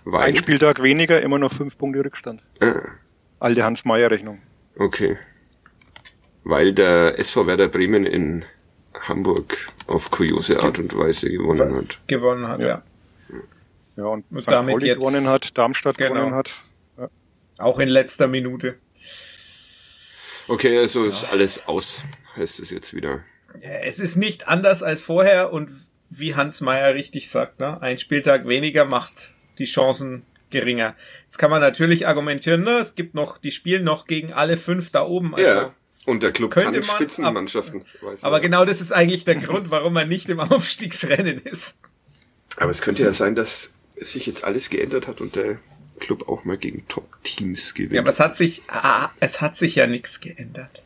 Weil. 0.03 0.29
Ein 0.29 0.36
Spieltag 0.36 0.81
weniger, 0.83 1.22
immer 1.22 1.38
noch 1.39 1.53
fünf 1.53 1.77
Punkte 1.77 2.03
Rückstand. 2.03 2.41
Ah, 2.60 2.81
Alte 3.39 3.63
Hans-Meyer-Rechnung. 3.63 4.41
okay. 4.77 5.17
Weil 6.45 6.74
der 6.74 7.17
SV 7.19 7.48
Werder 7.48 7.69
Bremen 7.69 8.05
in 8.05 8.43
Hamburg 9.07 9.55
auf 9.88 10.12
kuriose 10.12 10.60
Art 10.62 10.77
und 10.77 10.98
Weise 10.98 11.29
gewonnen 11.29 11.74
hat. 11.75 12.00
Gewonnen 12.07 12.48
hat, 12.48 12.60
ja. 12.60 12.83
Ja, 13.95 14.03
und, 14.05 14.25
Und 14.29 14.41
St. 14.41 14.51
damit 14.51 14.74
Pauli 14.74 14.88
jetzt- 14.88 15.00
gewonnen 15.00 15.27
hat, 15.27 15.57
Darmstadt 15.57 15.98
Genau. 15.98 16.15
gewonnen 16.15 16.36
hat. 16.36 16.51
Ja. 16.98 17.10
Auch 17.60 17.79
in 17.79 17.88
letzter 17.88 18.27
Minute. 18.27 18.75
Okay, 20.48 20.77
also 20.79 21.05
ist 21.05 21.24
alles 21.25 21.65
aus, 21.67 22.01
heißt 22.36 22.60
es 22.60 22.69
jetzt 22.72 22.93
wieder. 22.93 23.22
Es 23.62 24.00
ist 24.00 24.15
nicht 24.15 24.48
anders 24.48 24.83
als 24.83 25.01
vorher 25.01 25.53
und 25.53 25.69
wie 26.10 26.36
Hans 26.36 26.62
Meyer 26.62 26.93
richtig 26.93 27.29
sagt, 27.29 27.60
ne? 27.60 27.81
ein 27.81 27.98
Spieltag 27.98 28.48
weniger 28.48 28.86
macht 28.86 29.31
die 29.57 29.65
Chancen 29.65 30.24
geringer. 30.50 30.95
Jetzt 31.24 31.38
kann 31.38 31.50
man 31.50 31.62
natürlich 31.62 32.07
argumentieren, 32.07 32.63
ne? 32.63 32.77
es 32.77 32.95
gibt 32.95 33.15
noch, 33.15 33.38
die 33.38 33.51
spielen 33.51 33.83
noch 33.83 34.07
gegen 34.07 34.33
alle 34.33 34.57
fünf 34.57 34.91
da 34.91 35.03
oben. 35.03 35.36
Also, 35.36 35.48
ja. 35.48 35.74
Und 36.05 36.22
der 36.22 36.31
Club 36.31 36.51
könnte 36.51 36.79
kann 36.79 36.88
man, 36.88 36.95
Spitzenmannschaften. 36.95 37.86
weiß 38.01 38.24
Aber 38.24 38.39
genau 38.41 38.65
das 38.65 38.81
ist 38.81 38.91
eigentlich 38.91 39.24
der 39.24 39.36
Grund, 39.36 39.69
warum 39.72 39.93
man 39.93 40.10
nicht 40.10 40.29
im 40.29 40.39
Aufstiegsrennen 40.41 41.41
ist. 41.43 41.77
Aber 42.57 42.72
es 42.72 42.81
könnte 42.81 43.03
ja 43.03 43.13
sein, 43.13 43.36
dass 43.36 43.74
sich 43.89 44.25
jetzt 44.25 44.43
alles 44.43 44.69
geändert 44.69 45.07
hat 45.07 45.22
und 45.22 45.36
der 45.36 45.60
Club 46.00 46.27
auch 46.27 46.43
mal 46.43 46.57
gegen 46.57 46.88
Top-Teams 46.88 47.74
gewinnt. 47.74 47.93
Ja, 47.93 48.01
aber 48.01 48.10
es 48.10 48.19
hat 48.19 48.36
sich, 48.36 48.63
ah, 48.67 49.12
es 49.19 49.41
hat 49.41 49.55
sich 49.55 49.75
ja 49.75 49.88
nichts 49.88 50.19
geändert. 50.19 50.83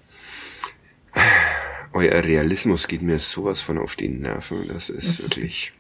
Euer 1.98 2.24
Realismus 2.24 2.88
geht 2.88 3.02
mir 3.02 3.18
sowas 3.18 3.60
von 3.60 3.80
auf 3.80 3.96
die 3.96 4.08
Nerven. 4.08 4.68
Das 4.68 4.92
ist 4.92 5.20
wirklich. 5.20 5.72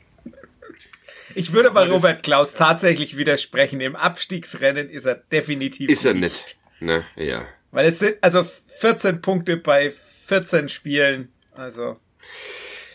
Ich 1.36 1.54
würde 1.54 1.70
bei 1.70 1.88
Robert 1.88 2.24
Klaus 2.24 2.56
tatsächlich 2.56 3.18
widersprechen. 3.18 3.82
Im 3.82 3.96
Abstiegsrennen 3.96 4.90
ist 4.90 5.06
er 5.06 5.14
definitiv 5.14 5.92
Ist 5.92 6.06
er 6.06 6.16
nicht. 6.16 6.58
Ne, 6.80 7.06
ja. 7.18 7.46
Weil 7.70 7.86
es 7.86 8.00
sind 8.00 8.16
also 8.22 8.48
14 8.80 9.22
Punkte 9.22 9.58
bei 9.58 9.94
14 10.26 10.70
Spielen. 10.70 11.32
Also 11.54 12.00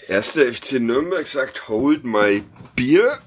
Erster 0.08 0.52
FC 0.52 0.80
Nürnberg 0.80 1.24
sagt, 1.28 1.68
hold 1.68 2.02
my 2.02 2.42
beer. 2.74 3.20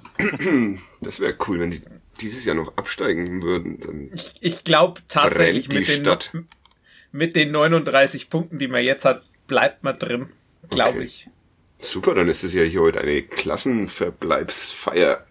Das 0.99 1.21
wäre 1.21 1.35
cool, 1.47 1.61
wenn 1.61 1.71
die 1.71 1.81
dieses 2.19 2.43
Jahr 2.43 2.55
noch 2.57 2.75
absteigen 2.75 3.41
würden. 3.41 3.79
Dann 3.79 4.11
ich 4.41 4.65
glaube 4.65 4.99
tatsächlich 5.07 5.69
mit 5.69 5.87
den, 5.87 6.01
Stadt. 6.01 6.33
mit 7.13 7.37
den 7.37 7.51
39 7.51 8.29
Punkten, 8.29 8.59
die 8.59 8.67
man 8.67 8.83
jetzt 8.83 9.05
hat, 9.05 9.23
bleibt 9.47 9.83
man 9.83 9.97
drin. 9.99 10.29
Glaube 10.69 10.97
Okay. 10.97 11.03
ich. 11.05 11.27
Super, 11.79 12.15
dann 12.15 12.27
ist 12.27 12.43
es 12.43 12.53
ja 12.53 12.63
hier 12.63 12.81
heute 12.81 12.99
eine 13.01 13.21
Klassenverbleibsfeier. 13.21 15.25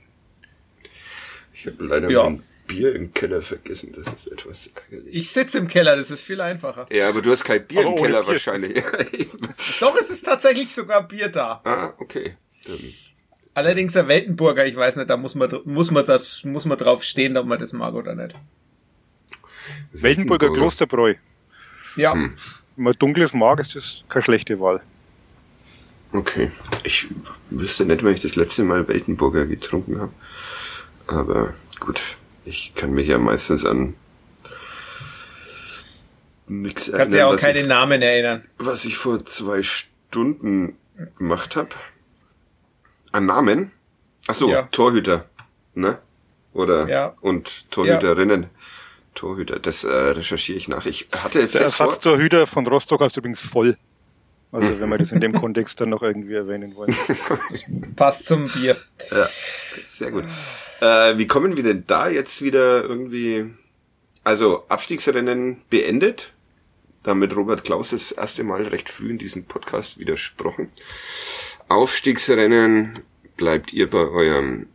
Ich 1.53 1.67
habe 1.67 1.85
leider 1.85 2.11
Ja. 2.11 2.25
mein 2.25 2.43
Bier 2.67 2.95
im 2.95 3.13
Keller 3.13 3.43
vergessen, 3.43 3.93
das 3.95 4.13
ist 4.15 4.27
etwas 4.27 4.69
ärgerlich. 4.69 5.15
Ich 5.15 5.31
sitze 5.31 5.59
im 5.59 5.69
Keller, 5.69 5.97
das 5.97 6.11
ist 6.11 6.23
viel 6.23 6.41
einfacher. 6.41 6.87
ja, 6.91 7.09
aber 7.09 7.21
du 7.23 7.31
hast 7.31 7.45
kein 7.45 7.67
Bier 7.67 7.81
Aber 7.81 7.91
im 7.91 7.97
Keller 7.97 8.21
Bier. 8.21 8.29
wahrscheinlich. 8.29 8.75
Doch, 9.81 9.97
es 9.99 10.11
ist 10.11 10.23
tatsächlich 10.23 10.73
sogar 10.75 11.07
Bier 11.07 11.29
da. 11.29 11.61
ah, 11.65 11.93
okay. 11.99 12.37
Dann, 12.67 12.79
Allerdings 13.57 13.93
der 13.93 14.09
Weltenburger, 14.09 14.67
ich 14.67 14.75
weiß 14.77 14.97
nicht, 14.97 15.09
da 15.11 15.17
muss 15.17 15.35
man, 15.37 15.49
muss 15.65 15.91
man, 15.93 16.05
das, 16.05 16.43
muss 16.45 16.65
man 16.65 16.77
drauf 16.79 17.05
stehen, 17.05 17.37
ob 17.37 17.47
man 17.47 17.59
das 17.59 17.73
mag 17.73 17.95
oder 17.95 18.15
nicht. 18.15 18.35
Weltenburger 19.93 20.53
Klosterbräu. 20.53 21.15
Ja, 21.97 22.15
Hm. 22.15 22.37
Wenn 22.77 22.85
man 22.85 22.95
dunkles 22.99 23.33
mag, 23.35 23.61
ist 23.61 23.75
das 23.77 24.05
keine 24.09 24.25
schlechte 24.25 24.59
Wahl. 24.61 24.81
Okay. 26.13 26.51
Ich 26.85 27.09
wüsste 27.51 27.85
nicht, 27.87 28.03
wann 28.05 28.15
ich 28.15 28.23
das 28.23 28.37
letzte 28.37 28.63
Mal 28.65 28.87
Weltenburger 28.89 29.47
getrunken 29.47 30.01
habe. 30.01 30.13
Aber 31.07 31.55
gut, 31.81 32.01
ich 32.45 32.73
kann 32.75 32.93
mich 32.93 33.09
ja 33.09 33.19
meistens 33.19 33.65
an 33.65 33.95
nix 36.47 36.91
kannst 36.93 37.15
ja 37.15 37.23
erinnern, 37.23 37.39
auch 37.39 37.41
keine 37.43 37.61
ich, 37.61 37.67
Namen 37.67 38.03
erinnern. 38.03 38.45
was 38.59 38.85
ich 38.85 38.97
vor 38.97 39.25
zwei 39.25 39.63
Stunden 39.63 40.77
gemacht 41.19 41.57
habe. 41.57 41.71
An 43.13 43.27
Namen? 43.27 43.71
Ach 44.27 44.35
so, 44.35 44.51
Ja. 44.51 44.63
Torhüter, 44.71 45.29
ne? 45.75 45.99
Oder 46.53 46.89
Ja. 46.89 47.15
und 47.21 47.71
Torhüterinnen. 47.71 48.47
Torhüter, 49.15 49.59
das 49.59 49.85
äh, 49.85 49.93
recherchiere 49.93 50.59
ich 50.59 50.69
nach. 50.69 50.87
Ich 50.87 51.09
hatte 51.17 51.47
Der 51.47 51.63
Ersatztorhüter 51.63 52.47
von 52.47 52.67
Rostock 52.67 53.01
heißt 53.01 53.17
übrigens 53.17 53.41
voll. 53.41 53.77
Also 54.53 54.69
wenn 54.81 54.89
wir 54.89 54.99
das 54.99 55.13
in 55.13 55.21
dem 55.21 55.33
Kontext 55.33 55.81
dann 55.81 55.91
noch 55.91 56.03
irgendwie 56.03 56.35
erwähnen 56.35 56.75
wollen. 56.77 56.95
Passt 57.97 58.27
zum 58.27 58.47
Bier. 58.47 58.77
Ja, 59.11 59.29
sehr 59.87 60.11
gut. 60.11 60.25
Äh, 60.81 61.19
wie 61.19 61.27
kommen 61.27 61.57
wir 61.57 61.65
denn 61.65 61.85
da 61.87 62.09
jetzt 62.09 62.43
wieder 62.43 62.83
irgendwie, 62.83 63.51
also 64.23 64.65
Abstiegsrennen 64.69 65.63
beendet? 65.71 66.33
Damit 67.03 67.37
Robert 67.37 67.65
Klaus 67.65 67.91
das 67.91 68.13
erste 68.13 68.45
Mal 68.45 68.63
recht 68.63 68.89
früh 68.89 69.11
in 69.11 69.19
diesem 69.19 69.45
Podcast 69.45 69.99
widersprochen. 69.99 70.71
Aufstiegsrennen 71.69 72.93
bleibt 73.37 73.73
ihr 73.73 73.91
bei 73.91 74.09
eurem 74.09 74.69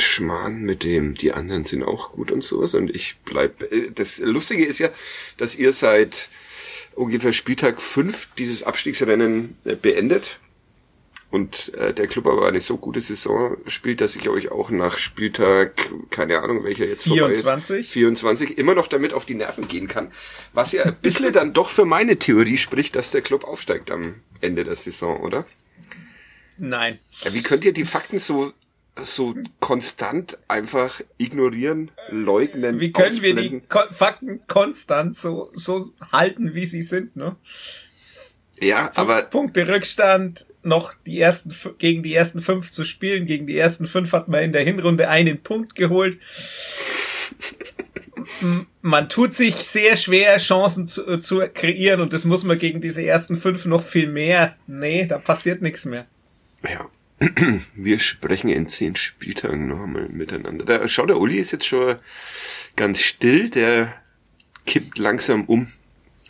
Schmarrn 0.00 0.62
mit 0.62 0.84
dem, 0.84 1.14
die 1.14 1.32
anderen 1.32 1.64
sind 1.64 1.82
auch 1.82 2.12
gut 2.12 2.30
und 2.30 2.42
sowas 2.42 2.74
und 2.74 2.94
ich 2.94 3.16
bleib, 3.24 3.62
äh, 3.72 3.90
das 3.94 4.18
Lustige 4.18 4.64
ist 4.64 4.78
ja, 4.78 4.88
dass 5.36 5.56
ihr 5.56 5.72
seit 5.72 6.28
ungefähr 6.94 7.32
Spieltag 7.32 7.80
5 7.80 8.30
dieses 8.36 8.62
Abstiegsrennen 8.62 9.56
äh, 9.64 9.74
beendet 9.74 10.38
und 11.30 11.74
äh, 11.74 11.92
der 11.92 12.06
Club 12.06 12.26
aber 12.26 12.48
eine 12.48 12.60
so 12.60 12.78
gute 12.78 13.00
Saison 13.02 13.58
spielt, 13.66 14.00
dass 14.00 14.16
ich 14.16 14.28
euch 14.30 14.50
auch 14.50 14.70
nach 14.70 14.96
Spieltag, 14.96 15.90
keine 16.10 16.40
Ahnung, 16.40 16.64
welcher 16.64 16.86
jetzt 16.86 17.06
vorbei 17.06 17.34
24? 17.34 17.80
ist, 17.80 17.92
24, 17.92 18.58
immer 18.58 18.74
noch 18.74 18.86
damit 18.86 19.12
auf 19.12 19.26
die 19.26 19.34
Nerven 19.34 19.68
gehen 19.68 19.88
kann. 19.88 20.10
Was 20.54 20.72
ja 20.72 20.84
ein 20.84 20.96
bisschen 21.02 21.32
dann 21.32 21.52
doch 21.52 21.68
für 21.68 21.84
meine 21.84 22.18
Theorie 22.18 22.56
spricht, 22.56 22.96
dass 22.96 23.10
der 23.10 23.20
Club 23.20 23.44
aufsteigt 23.44 23.90
am 23.90 24.14
Ende 24.40 24.64
der 24.64 24.76
Saison, 24.76 25.20
oder? 25.20 25.44
Nein. 26.56 26.98
Ja, 27.22 27.34
wie 27.34 27.42
könnt 27.42 27.64
ihr 27.64 27.72
die 27.72 27.84
Fakten 27.84 28.18
so 28.18 28.52
so 29.02 29.34
konstant 29.60 30.38
einfach 30.48 31.00
ignorieren, 31.18 31.90
leugnen, 32.10 32.80
Wie 32.80 32.92
können 32.92 33.22
wir 33.22 33.34
die 33.34 33.40
ausblenden? 33.40 33.68
Ko 33.68 33.80
Fakten 33.90 34.40
konstant 34.46 35.16
so, 35.16 35.50
so 35.54 35.92
halten, 36.12 36.54
wie 36.54 36.66
sie 36.66 36.82
sind, 36.82 37.16
ne? 37.16 37.36
Ja, 38.60 38.90
aber 38.96 39.22
Punkte 39.22 39.68
Rückstand, 39.68 40.46
noch 40.62 40.94
die 41.06 41.20
ersten, 41.20 41.54
gegen 41.78 42.02
die 42.02 42.14
ersten 42.14 42.40
fünf 42.40 42.70
zu 42.70 42.84
spielen. 42.84 43.26
Gegen 43.26 43.46
die 43.46 43.56
ersten 43.56 43.86
fünf 43.86 44.12
hat 44.12 44.28
man 44.28 44.42
in 44.42 44.52
der 44.52 44.62
Hinrunde 44.64 45.08
einen 45.08 45.42
Punkt 45.42 45.74
geholt. 45.74 46.18
Man 48.82 49.08
tut 49.08 49.32
sich 49.32 49.54
sehr 49.54 49.96
schwer, 49.96 50.36
Chancen 50.38 50.86
zu, 50.86 51.18
zu 51.18 51.40
kreieren 51.52 52.00
und 52.00 52.12
das 52.12 52.24
muss 52.24 52.44
man 52.44 52.58
gegen 52.58 52.80
diese 52.80 53.02
ersten 53.02 53.36
fünf 53.36 53.64
noch 53.64 53.82
viel 53.82 54.08
mehr. 54.08 54.56
Nee, 54.66 55.06
da 55.06 55.18
passiert 55.18 55.62
nichts 55.62 55.84
mehr. 55.84 56.06
Ja. 56.62 56.88
Wir 57.74 57.98
sprechen 57.98 58.48
in 58.48 58.68
zehn 58.68 58.94
Spieltagen 58.96 59.66
noch 59.66 59.82
einmal 59.82 60.08
miteinander. 60.08 60.64
Da, 60.64 60.88
schau, 60.88 61.06
der 61.06 61.18
Uli 61.18 61.38
ist 61.38 61.50
jetzt 61.52 61.66
schon 61.66 61.96
ganz 62.76 63.00
still, 63.00 63.50
der 63.50 63.94
kippt 64.66 64.98
langsam 64.98 65.44
um 65.44 65.66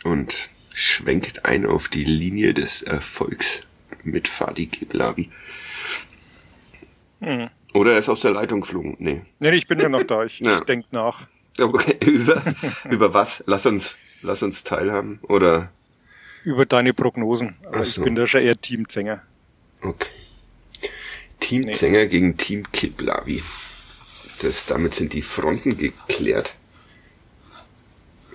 und 0.03 0.49
schwenkt 0.73 1.45
ein 1.45 1.65
auf 1.65 1.89
die 1.89 2.03
Linie 2.05 2.53
des 2.53 2.81
Erfolgs 2.81 3.63
mit 4.03 4.27
Fadi 4.27 4.67
Kiblavi. 4.67 5.29
Oder 7.73 7.91
er 7.93 7.99
ist 7.99 8.09
aus 8.09 8.21
der 8.21 8.31
Leitung 8.31 8.61
geflogen. 8.61 8.95
Nee. 8.99 9.21
Nee, 9.39 9.51
ich 9.51 9.67
bin 9.67 9.79
ja 9.79 9.89
noch 9.89 10.03
da. 10.03 10.23
Ich, 10.23 10.39
Ja. 10.43 10.57
ich 10.59 10.63
denk 10.63 10.85
nach. 10.91 11.27
Okay, 11.59 11.97
über, 12.09 12.41
über 12.89 13.13
was? 13.13 13.43
Lass 13.45 13.65
uns, 13.65 13.97
lass 14.21 14.41
uns 14.41 14.63
teilhaben. 14.63 15.19
Oder, 15.23 15.71
Über 16.45 16.65
deine 16.65 16.93
Prognosen. 16.93 17.55
Aber 17.65 17.83
so. 17.83 18.01
ich 18.01 18.05
bin 18.05 18.15
da 18.15 18.25
schon 18.25 18.41
eher 18.41 18.59
Teamzänger. 18.59 19.21
okay. 19.81 20.09
Team 21.39 21.63
Nee. 21.63 21.71
Zenger 21.71 22.05
gegen 22.07 22.37
Team 22.37 22.69
Kiblavi. 22.71 23.41
Das, 24.41 24.65
damit 24.65 24.93
sind 24.93 25.13
die 25.13 25.21
Fronten 25.21 25.77
geklärt. 25.77 26.55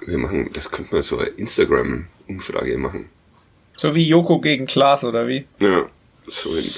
Wir 0.06 0.18
machen, 0.18 0.50
das 0.52 0.70
könnte 0.70 0.94
man 0.94 1.02
so 1.02 1.18
eine 1.18 1.28
Instagram-Umfrage 1.30 2.76
machen. 2.76 3.08
So 3.76 3.94
wie 3.94 4.06
Joko 4.06 4.38
gegen 4.40 4.66
Klaas, 4.66 5.02
oder 5.04 5.26
wie? 5.26 5.46
Ja, 5.60 5.88
so 6.26 6.54
in 6.54 6.70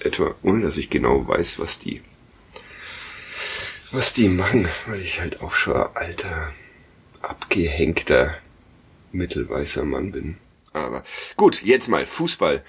etwa, 0.00 0.34
ohne 0.42 0.62
dass 0.64 0.76
ich 0.76 0.90
genau 0.90 1.26
weiß, 1.26 1.58
was 1.58 1.78
die, 1.78 2.02
was 3.92 4.12
die 4.12 4.28
machen, 4.28 4.68
weil 4.86 5.00
ich 5.00 5.20
halt 5.20 5.40
auch 5.40 5.52
schon 5.52 5.76
ein 5.76 5.88
alter, 5.94 6.52
abgehängter, 7.22 8.36
mittelweißer 9.12 9.84
Mann 9.84 10.12
bin. 10.12 10.36
Aber 10.72 11.04
gut, 11.36 11.62
jetzt 11.62 11.88
mal 11.88 12.04
Fußball. 12.04 12.64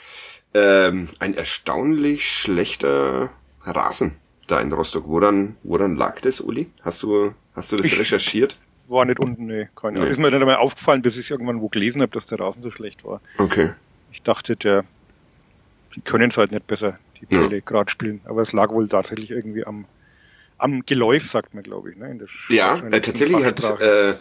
Ähm, 0.57 1.09
ein 1.19 1.33
erstaunlich 1.33 2.31
schlechter 2.31 3.29
Rasen 3.65 4.13
da 4.47 4.61
in 4.61 4.71
Rostock. 4.71 5.05
Woran, 5.05 5.57
woran 5.63 5.97
lag 5.97 6.21
das, 6.21 6.39
Uli? 6.39 6.67
Hast 6.81 7.03
du, 7.03 7.33
hast 7.53 7.73
du 7.73 7.77
das 7.77 7.91
recherchiert? 7.91 8.57
War 8.87 9.03
nicht 9.03 9.19
unten, 9.19 9.47
nee. 9.47 9.67
Keine 9.75 9.97
Ahnung. 9.97 10.05
Nee. 10.05 10.11
Ist 10.11 10.17
mir 10.17 10.31
nicht 10.31 10.39
einmal 10.39 10.55
aufgefallen, 10.55 11.01
bis 11.01 11.17
ich 11.17 11.29
irgendwann 11.29 11.59
wo 11.59 11.67
gelesen 11.67 12.01
habe, 12.01 12.11
dass 12.13 12.27
der 12.27 12.39
Rasen 12.39 12.63
so 12.63 12.71
schlecht 12.71 13.03
war. 13.03 13.19
Okay. 13.37 13.71
Ich 14.13 14.21
dachte, 14.21 14.55
der, 14.55 14.85
die 15.93 16.01
können 16.01 16.29
es 16.29 16.37
halt 16.37 16.53
nicht 16.53 16.67
besser, 16.67 16.99
die 17.19 17.33
Ja. 17.35 17.41
Bälle 17.41 17.61
gerade 17.61 17.91
spielen. 17.91 18.21
Aber 18.23 18.41
es 18.41 18.53
lag 18.53 18.69
wohl 18.69 18.87
tatsächlich 18.87 19.31
irgendwie 19.31 19.65
am, 19.65 19.83
am 20.57 20.85
Geläuf, 20.85 21.27
sagt 21.27 21.53
man, 21.53 21.63
glaube 21.63 21.91
ich. 21.91 21.97
Ne? 21.97 22.17
Ja, 22.47 22.77
äh, 22.77 23.01
tatsächlich 23.01 23.43
hat 23.43 23.61
äh, 23.81 24.11
äh, 24.11 24.15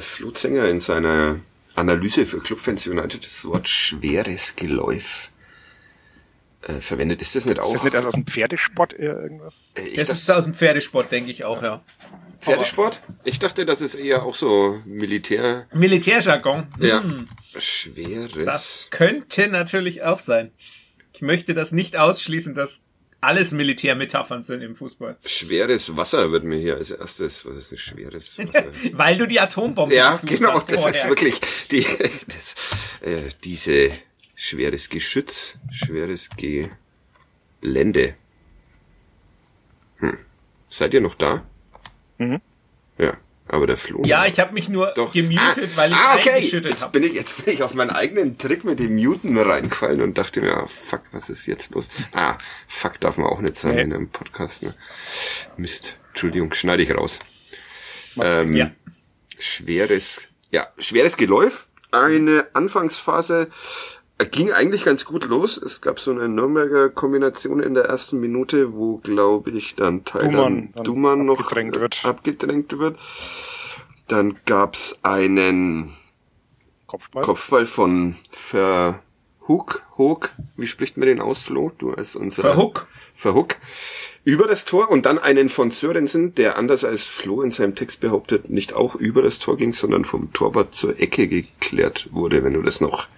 Flo 0.00 0.32
Zenger 0.32 0.68
in 0.68 0.80
seiner 0.80 1.38
Analyse 1.76 2.26
für 2.26 2.40
Clubfans 2.40 2.86
United 2.88 3.24
das 3.24 3.44
Wort 3.44 3.68
schweres 3.68 4.56
Geläuf 4.56 5.30
äh, 6.66 6.74
verwendet. 6.80 7.22
Ist 7.22 7.34
das 7.36 7.44
nicht 7.46 7.58
Ist 7.58 7.64
auch 7.64 7.72
das 7.72 7.84
nicht 7.84 7.94
erst 7.94 8.06
aus 8.06 8.14
dem 8.14 8.26
Pferdesport 8.26 8.92
eher 8.94 9.20
irgendwas? 9.20 9.60
äh, 9.74 9.94
Das 9.96 10.08
dachte, 10.08 10.12
ist 10.20 10.30
aus 10.30 10.44
dem 10.44 10.54
Pferdesport, 10.54 11.10
denke 11.12 11.30
ich 11.30 11.44
auch, 11.44 11.62
ja. 11.62 11.82
Pferdesport? 12.40 13.00
Ich 13.24 13.38
dachte, 13.38 13.64
das 13.64 13.80
ist 13.82 13.94
eher 13.94 14.24
auch 14.24 14.34
so 14.34 14.80
Militär. 14.84 15.66
Militärjargon. 15.72 16.66
Ja. 16.80 17.00
Hm, 17.02 17.26
Schweres. 17.58 18.44
das 18.44 18.88
könnte 18.90 19.46
natürlich 19.48 20.02
auch 20.02 20.18
sein. 20.18 20.50
Ich 21.12 21.22
möchte 21.22 21.54
das 21.54 21.70
nicht 21.72 21.96
ausschließen, 21.96 22.54
dass 22.54 22.80
alles 23.20 23.52
Militärmetaphern 23.52 24.42
sind 24.42 24.62
im 24.62 24.74
Fußball. 24.74 25.16
Schweres 25.24 25.96
Wasser 25.96 26.32
wird 26.32 26.42
mir 26.42 26.58
hier 26.58 26.74
als 26.74 26.90
erstes. 26.90 27.46
Was 27.46 27.54
ist 27.56 27.70
ein 27.72 27.78
schweres 27.78 28.36
Wasser? 28.38 28.64
Weil 28.92 29.16
du 29.18 29.28
die 29.28 29.38
Atombombe 29.38 29.94
ja, 29.94 30.18
genau, 30.24 30.54
hast 30.54 30.72
das 30.72 30.78
ist 30.78 30.82
vorher. 31.02 31.10
wirklich 31.10 31.40
die, 31.70 31.82
das, 32.26 32.54
äh, 33.02 33.20
diese 33.44 33.92
schweres 34.42 34.88
Geschütz, 34.88 35.56
schweres 35.70 36.28
Gelände. 37.60 38.16
Hm. 39.98 40.18
Seid 40.68 40.94
ihr 40.94 41.00
noch 41.00 41.14
da? 41.14 41.46
Mhm. 42.18 42.40
Ja, 42.98 43.16
aber 43.46 43.68
der 43.68 43.76
Flo. 43.76 44.02
Ja, 44.04 44.26
ich 44.26 44.40
habe 44.40 44.52
mich 44.52 44.68
nur 44.68 44.92
doch. 44.94 45.12
gemutet, 45.12 45.70
ah, 45.74 45.76
weil 45.76 45.90
ich 45.92 45.96
ah, 45.96 46.16
okay. 46.16 46.30
eingeschüttet 46.30 46.72
Jetzt 46.72 46.90
bin 46.90 47.04
ich, 47.04 47.12
jetzt 47.12 47.44
bin 47.44 47.54
ich 47.54 47.62
auf 47.62 47.74
meinen 47.74 47.90
eigenen 47.90 48.36
Trick 48.36 48.64
mit 48.64 48.80
dem 48.80 48.96
Muten 48.96 49.38
reingefallen 49.38 50.00
und 50.00 50.18
dachte 50.18 50.40
mir, 50.40 50.56
ah, 50.56 50.66
fuck, 50.66 51.02
was 51.12 51.30
ist 51.30 51.46
jetzt 51.46 51.70
los? 51.70 51.88
Ah, 52.12 52.36
fuck 52.66 52.98
darf 52.98 53.18
man 53.18 53.28
auch 53.28 53.40
nicht 53.40 53.54
sagen 53.56 53.76
Nee. 53.76 53.82
in 53.82 53.92
einem 53.92 54.08
Podcast, 54.08 54.64
ne? 54.64 54.74
Mist. 55.56 55.96
Entschuldigung, 56.08 56.52
schneide 56.52 56.82
ich 56.82 56.92
raus. 56.92 57.20
Ähm, 58.20 58.54
Ja. 58.54 58.72
schweres, 59.38 60.28
ja, 60.50 60.66
schweres 60.78 61.16
Geläuf. 61.16 61.68
Eine 61.92 62.48
Anfangsphase 62.54 63.48
ging 64.18 64.52
eigentlich 64.52 64.84
ganz 64.84 65.04
gut 65.04 65.26
los. 65.26 65.56
Es 65.56 65.80
gab 65.80 65.98
so 65.98 66.10
eine 66.10 66.28
Nürnberger 66.28 66.90
Kombination 66.90 67.60
in 67.60 67.74
der 67.74 67.84
ersten 67.84 68.20
Minute, 68.20 68.72
wo, 68.74 68.98
glaube 68.98 69.50
ich, 69.50 69.74
dann 69.74 70.04
Thailand 70.04 70.34
Duman 70.34 70.72
dann 70.74 70.84
Duman 70.84 71.26
noch 71.26 71.40
abgedrängt 71.40 71.80
wird. 71.80 72.04
abgedrängt 72.04 72.78
wird. 72.78 72.98
Dann 74.08 74.36
gab's 74.44 74.98
einen 75.02 75.92
Kopfball. 76.86 77.22
Kopfball 77.22 77.66
von 77.66 78.16
Hook, 79.48 79.82
Hook, 79.98 80.30
wie 80.56 80.66
spricht 80.66 80.96
man 80.96 81.08
den 81.08 81.20
aus, 81.20 81.40
Flo? 81.40 81.72
Du 81.76 81.92
als 81.92 82.14
unser 82.14 82.42
Verhook. 82.42 82.86
Verhook. 83.14 83.56
Über 84.24 84.46
das 84.46 84.64
Tor 84.64 84.88
und 84.90 85.04
dann 85.04 85.18
einen 85.18 85.48
von 85.48 85.70
Sörensen, 85.70 86.34
der 86.36 86.56
anders 86.56 86.84
als 86.84 87.08
Flo 87.08 87.42
in 87.42 87.50
seinem 87.50 87.74
Text 87.74 88.00
behauptet, 88.00 88.50
nicht 88.50 88.72
auch 88.72 88.94
über 88.94 89.20
das 89.20 89.40
Tor 89.40 89.56
ging, 89.56 89.72
sondern 89.72 90.04
vom 90.04 90.32
Torwart 90.32 90.74
zur 90.74 91.00
Ecke 91.00 91.26
geklärt 91.26 92.08
wurde, 92.12 92.44
wenn 92.44 92.52
du 92.52 92.62
das 92.62 92.80
noch 92.80 93.08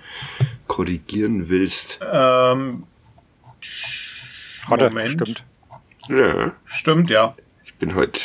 korrigieren 0.67 1.49
willst. 1.49 2.01
Ähm, 2.03 2.85
Hat 4.67 4.81
er, 4.81 4.91
Moment. 4.91 5.13
stimmt. 5.13 5.45
Ja, 6.09 6.53
stimmt, 6.67 7.11
ja. 7.11 7.35
ich 7.65 7.75
bin 7.75 7.95
heute, 7.95 8.21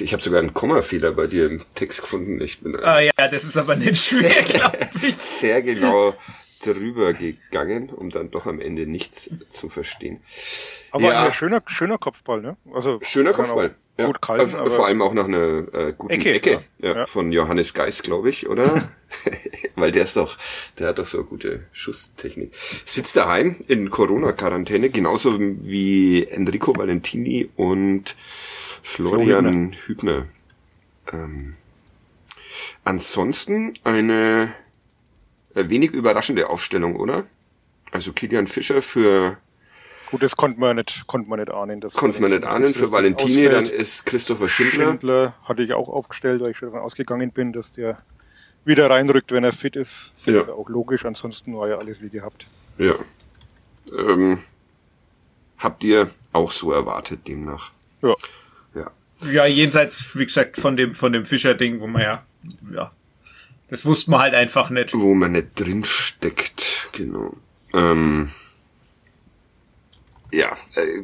ich 0.00 0.12
habe 0.12 0.22
sogar 0.22 0.40
einen 0.40 0.52
Kommafehler 0.52 1.12
bei 1.12 1.26
dir 1.26 1.46
im 1.50 1.62
Text 1.74 2.00
gefunden. 2.02 2.40
Ich 2.40 2.60
bin 2.60 2.76
Ah 2.76 3.00
ja, 3.00 3.12
das 3.16 3.44
ist 3.44 3.56
aber 3.56 3.76
nicht 3.76 4.02
schwer, 4.02 4.42
glaube 4.42 4.78
ich. 5.02 5.16
sehr 5.18 5.62
genau 5.62 6.14
drüber 6.64 7.12
gegangen, 7.12 7.90
um 7.90 8.10
dann 8.10 8.30
doch 8.30 8.46
am 8.46 8.60
Ende 8.60 8.86
nichts 8.86 9.30
zu 9.50 9.68
verstehen. 9.68 10.20
Aber 10.90 11.04
Ja. 11.04 11.24
ein 11.26 11.32
schöner, 11.32 11.62
schöner 11.66 11.98
Kopfball, 11.98 12.40
ne? 12.40 12.56
Also 12.72 12.98
Schöner 13.02 13.32
Kopfball. 13.32 13.74
Ja. 13.96 14.06
Gut 14.06 14.20
kalten, 14.20 14.54
Äh, 14.54 14.58
aber 14.58 14.70
Vor 14.70 14.86
allem 14.86 15.02
auch 15.02 15.14
nach 15.14 15.26
einer 15.28 15.72
äh, 15.72 15.94
guten 15.96 16.12
Ecke, 16.14 16.32
Ecke, 16.34 16.60
ja. 16.78 16.94
Ja, 16.96 17.06
von 17.06 17.30
Johannes 17.30 17.74
Geis, 17.74 18.02
glaube 18.02 18.28
ich, 18.30 18.48
oder? 18.48 18.90
Weil 19.76 19.92
der 19.92 20.04
ist 20.04 20.16
doch, 20.16 20.36
der 20.78 20.88
hat 20.88 20.98
doch 20.98 21.06
so 21.06 21.18
eine 21.18 21.26
gute 21.26 21.64
Schusstechnik. 21.72 22.52
Sitzt 22.84 23.16
daheim 23.16 23.56
in 23.68 23.90
Corona-Quarantäne, 23.90 24.90
genauso 24.90 25.38
wie 25.38 26.24
Enrico 26.26 26.76
Valentini 26.76 27.50
und 27.56 28.16
Florian 28.82 29.72
Hübner. 29.86 30.26
Ähm, 31.12 31.54
ansonsten 32.84 33.74
eine 33.84 34.54
wenig 35.54 35.92
überraschende 35.92 36.48
Aufstellung, 36.48 36.96
oder? 36.96 37.24
Also 37.92 38.12
Kilian 38.12 38.46
Fischer 38.46 38.82
für 38.82 39.38
gut, 40.10 40.22
das 40.22 40.36
konnte 40.36 40.60
man 40.60 40.76
nicht, 40.76 41.06
konnte 41.06 41.28
man 41.28 41.38
nicht 41.38 41.50
ahnen. 41.50 41.80
dass 41.80 41.94
Konnte 41.94 42.20
man 42.20 42.30
nicht 42.30 42.44
ahnen. 42.44 42.74
Für 42.74 42.90
Valentini, 42.90 43.48
dann 43.48 43.66
ist 43.66 44.06
Christopher 44.06 44.48
Schindler. 44.48 44.90
Schindler 44.90 45.34
hatte 45.44 45.62
ich 45.62 45.72
auch 45.72 45.88
aufgestellt, 45.88 46.40
weil 46.40 46.50
ich 46.50 46.56
schon 46.56 46.68
davon 46.68 46.82
ausgegangen 46.82 47.30
bin, 47.32 47.52
dass 47.52 47.72
der 47.72 47.98
wieder 48.64 48.88
reinrückt, 48.90 49.32
wenn 49.32 49.44
er 49.44 49.52
fit 49.52 49.76
ist. 49.76 50.12
Ja. 50.24 50.42
Ist 50.42 50.48
auch 50.48 50.68
logisch, 50.68 51.04
ansonsten 51.04 51.56
war 51.56 51.68
ja 51.68 51.78
alles 51.78 52.00
wie 52.00 52.08
gehabt. 52.08 52.46
Ja. 52.78 52.94
Ähm, 53.96 54.38
habt 55.58 55.84
ihr 55.84 56.10
auch 56.32 56.50
so 56.50 56.72
erwartet, 56.72 57.26
demnach? 57.28 57.72
Ja. 58.02 58.14
Ja. 58.74 58.90
Ja, 59.30 59.46
jenseits, 59.46 60.16
wie 60.18 60.24
gesagt, 60.24 60.58
von 60.58 60.76
dem, 60.76 60.94
von 60.94 61.12
dem 61.12 61.24
Fischer-Ding, 61.24 61.80
wo 61.80 61.86
man 61.86 62.02
ja, 62.02 62.24
ja, 62.72 62.92
das 63.68 63.84
wusste 63.84 64.10
man 64.10 64.20
halt 64.20 64.34
einfach 64.34 64.70
nicht. 64.70 64.94
Wo 64.94 65.14
man 65.14 65.32
nicht 65.32 65.58
drin 65.58 65.84
steckt, 65.84 66.88
genau. 66.92 67.34
Ähm, 67.72 68.30
ja, 70.32 70.52
äh, 70.76 71.02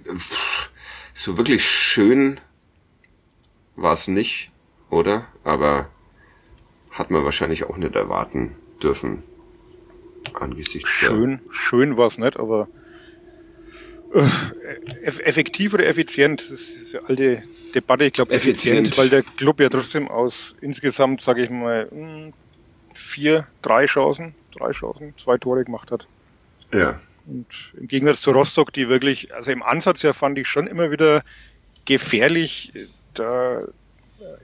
so 1.15 1.39
wirklich 1.39 1.65
schön 1.65 2.41
war 3.77 3.95
es 3.95 4.09
nicht, 4.09 4.51
oder? 4.91 5.27
Aber 5.45 5.89
hat 6.91 7.11
man 7.11 7.25
wahrscheinlich 7.25 7.65
auch 7.65 7.77
nicht 7.77 7.95
erwarten 7.95 8.57
dürfen. 8.83 9.23
Angesichts 10.35 11.01
der 11.01 11.09
Schön, 11.09 11.41
schön 11.51 11.97
war 11.97 12.07
es 12.09 12.19
nicht, 12.19 12.37
aber 12.39 12.69
äh, 14.13 15.03
eff 15.03 15.19
effektiv 15.21 15.73
oder 15.73 15.87
effizient, 15.87 16.43
das 16.51 16.61
ist 16.61 16.95
eine 16.95 17.09
alte 17.09 17.43
Debatte. 17.75 18.05
Ich 18.05 18.13
glaube 18.13 18.33
effizient, 18.33 18.89
Effizient. 18.89 18.99
weil 18.99 19.09
der 19.09 19.23
Club 19.23 19.61
ja 19.61 19.69
trotzdem 19.69 20.09
aus 20.09 20.55
insgesamt, 20.61 21.23
sage 21.23 21.45
ich 21.45 21.51
mal, 21.51 21.89
mh, 21.91 22.33
vier, 22.95 23.47
drei 23.63 23.87
Chancen, 23.87 24.35
drei 24.57 24.73
Chancen, 24.73 25.15
zwei 25.23 25.39
Tore 25.39 25.65
gemacht 25.65 25.91
hat. 25.91 26.07
Ja. 26.73 27.01
Und 27.27 27.47
im 27.79 27.89
Gegensatz 27.89 28.23
zu 28.23 28.31
Rostock, 28.33 28.73
die 28.73 28.89
wirklich, 28.89 29.35
also 29.35 29.51
im 29.51 29.63
Ansatz 29.63 30.03
ja 30.03 30.13
fand 30.13 30.39
ich 30.39 30.49
schon 30.49 30.67
immer 30.67 30.91
wieder 30.91 31.23
gefährlich, 31.85 32.73
äh, 32.75 32.81
da 33.15 33.61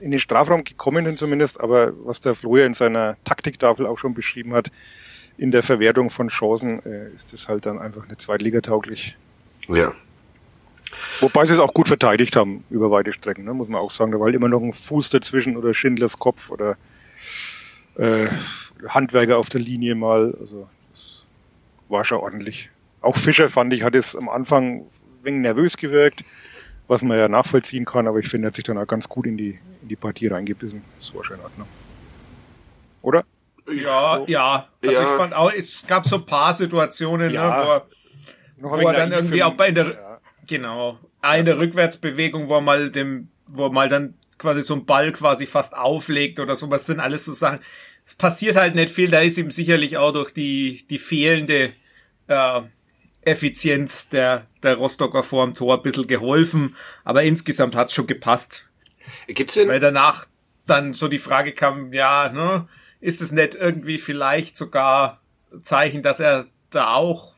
in 0.01 0.11
den 0.11 0.19
Strafraum 0.19 0.63
gekommen 0.63 1.05
sind 1.05 1.19
zumindest, 1.19 1.59
aber 1.59 1.93
was 2.05 2.21
der 2.21 2.35
Flo 2.35 2.57
ja 2.57 2.65
in 2.65 2.73
seiner 2.73 3.17
Taktiktafel 3.23 3.85
auch 3.85 3.97
schon 3.97 4.13
beschrieben 4.13 4.53
hat, 4.53 4.71
in 5.37 5.51
der 5.51 5.63
Verwertung 5.63 6.09
von 6.09 6.29
Chancen 6.29 6.83
äh, 6.85 7.09
ist 7.15 7.31
das 7.33 7.47
halt 7.47 7.65
dann 7.65 7.79
einfach 7.79 8.07
nicht 8.07 8.21
zweitligatauglich. 8.21 9.15
Ja. 9.67 9.93
Wobei 11.19 11.45
sie 11.45 11.53
es 11.53 11.59
auch 11.59 11.73
gut 11.73 11.87
verteidigt 11.87 12.35
haben 12.35 12.63
über 12.69 12.89
weite 12.91 13.13
Strecken, 13.13 13.45
ne, 13.45 13.53
muss 13.53 13.67
man 13.67 13.81
auch 13.81 13.91
sagen. 13.91 14.11
Da 14.11 14.19
war 14.19 14.25
halt 14.25 14.35
immer 14.35 14.49
noch 14.49 14.61
ein 14.61 14.73
Fuß 14.73 15.09
dazwischen 15.09 15.57
oder 15.57 15.73
Schindlers 15.73 16.17
Kopf 16.17 16.49
oder 16.49 16.77
äh, 17.97 18.27
Handwerker 18.87 19.37
auf 19.37 19.49
der 19.49 19.61
Linie 19.61 19.95
mal. 19.95 20.35
Also 20.39 20.67
das 20.93 21.23
war 21.89 22.03
schon 22.05 22.19
ordentlich. 22.19 22.69
Auch 23.01 23.15
Fischer 23.15 23.49
fand 23.49 23.73
ich, 23.73 23.83
hat 23.83 23.95
es 23.95 24.15
am 24.15 24.29
Anfang 24.29 24.79
ein 24.81 24.89
wenig 25.23 25.41
nervös 25.41 25.77
gewirkt, 25.77 26.23
was 26.87 27.01
man 27.01 27.17
ja 27.17 27.27
nachvollziehen 27.29 27.85
kann, 27.85 28.07
aber 28.07 28.19
ich 28.19 28.27
finde, 28.27 28.47
er 28.47 28.49
hat 28.49 28.55
sich 28.55 28.65
dann 28.65 28.77
auch 28.77 28.87
ganz 28.87 29.07
gut 29.07 29.25
in 29.25 29.37
die, 29.37 29.59
in 29.81 29.87
die 29.87 29.95
Partie 29.95 30.27
reingebissen. 30.27 30.81
Das 30.99 31.13
war 31.13 31.23
schon 31.23 31.37
in 31.37 31.43
Ordnung. 31.43 31.67
Oder? 33.01 33.23
Ja, 33.69 34.23
ja. 34.27 34.67
Also 34.83 34.95
Ja. 34.95 35.03
ich 35.03 35.09
fand 35.09 35.33
auch, 35.35 35.51
es 35.53 35.85
gab 35.87 36.05
so 36.05 36.17
ein 36.17 36.25
paar 36.25 36.53
Situationen, 36.55 37.31
Ja. 37.31 37.49
ne, 37.59 37.65
wo 37.65 37.71
er, 37.71 37.85
Noch 38.57 38.71
wo 38.83 38.87
er 38.87 38.93
dann 38.93 39.11
irgendwie 39.11 39.43
auch 39.43 39.53
bei 39.53 39.71
der, 39.71 39.85
ja. 39.87 40.19
genau, 40.47 40.97
eine 41.21 41.57
Rückwärtsbewegung, 41.57 42.47
wo 42.47 42.55
er 42.55 42.61
mal 42.61 42.89
dem, 42.89 43.29
wo 43.47 43.65
er 43.65 43.71
mal 43.71 43.89
dann 43.89 44.13
quasi 44.37 44.63
so 44.63 44.73
ein 44.73 44.85
Ball 44.85 45.11
quasi 45.11 45.45
fast 45.45 45.75
auflegt 45.75 46.39
oder 46.39 46.55
so, 46.55 46.69
was 46.69 46.85
sind 46.85 46.99
alles 46.99 47.25
so 47.25 47.33
Sachen. 47.33 47.59
Es 48.05 48.15
passiert 48.15 48.55
halt 48.55 48.75
nicht 48.75 48.89
viel, 48.89 49.09
da 49.09 49.19
ist 49.19 49.37
ihm 49.37 49.51
sicherlich 49.51 49.97
auch 49.97 50.13
durch 50.13 50.31
die, 50.31 50.85
die 50.89 50.99
fehlende, 50.99 51.73
äh, 52.27 52.61
Effizienz 53.27 54.07
der, 54.07 54.47
der 54.63 54.75
Rostocker 54.75 55.21
vor 55.21 55.45
dem 55.45 55.53
Tor 55.53 55.75
ein 55.75 55.83
bisschen 55.83 56.07
geholfen, 56.07 56.77
aber 57.03 57.23
insgesamt 57.23 57.75
hat's 57.75 57.93
schon 57.93 58.07
gepasst. 58.07 58.69
Gibt's 59.27 59.55
denn, 59.55 59.67
Weil 59.67 59.81
danach 59.81 60.27
dann 60.65 60.93
so 60.93 61.09
die 61.09 61.19
Frage 61.19 61.51
kam, 61.51 61.91
ja, 61.91 62.29
ne, 62.29 62.67
ist 63.01 63.21
es 63.21 63.31
nicht 63.31 63.55
irgendwie 63.55 63.97
vielleicht 63.97 64.55
sogar 64.55 65.21
Zeichen, 65.59 66.01
dass 66.01 66.19
er 66.19 66.45
da 66.69 66.93
auch 66.93 67.35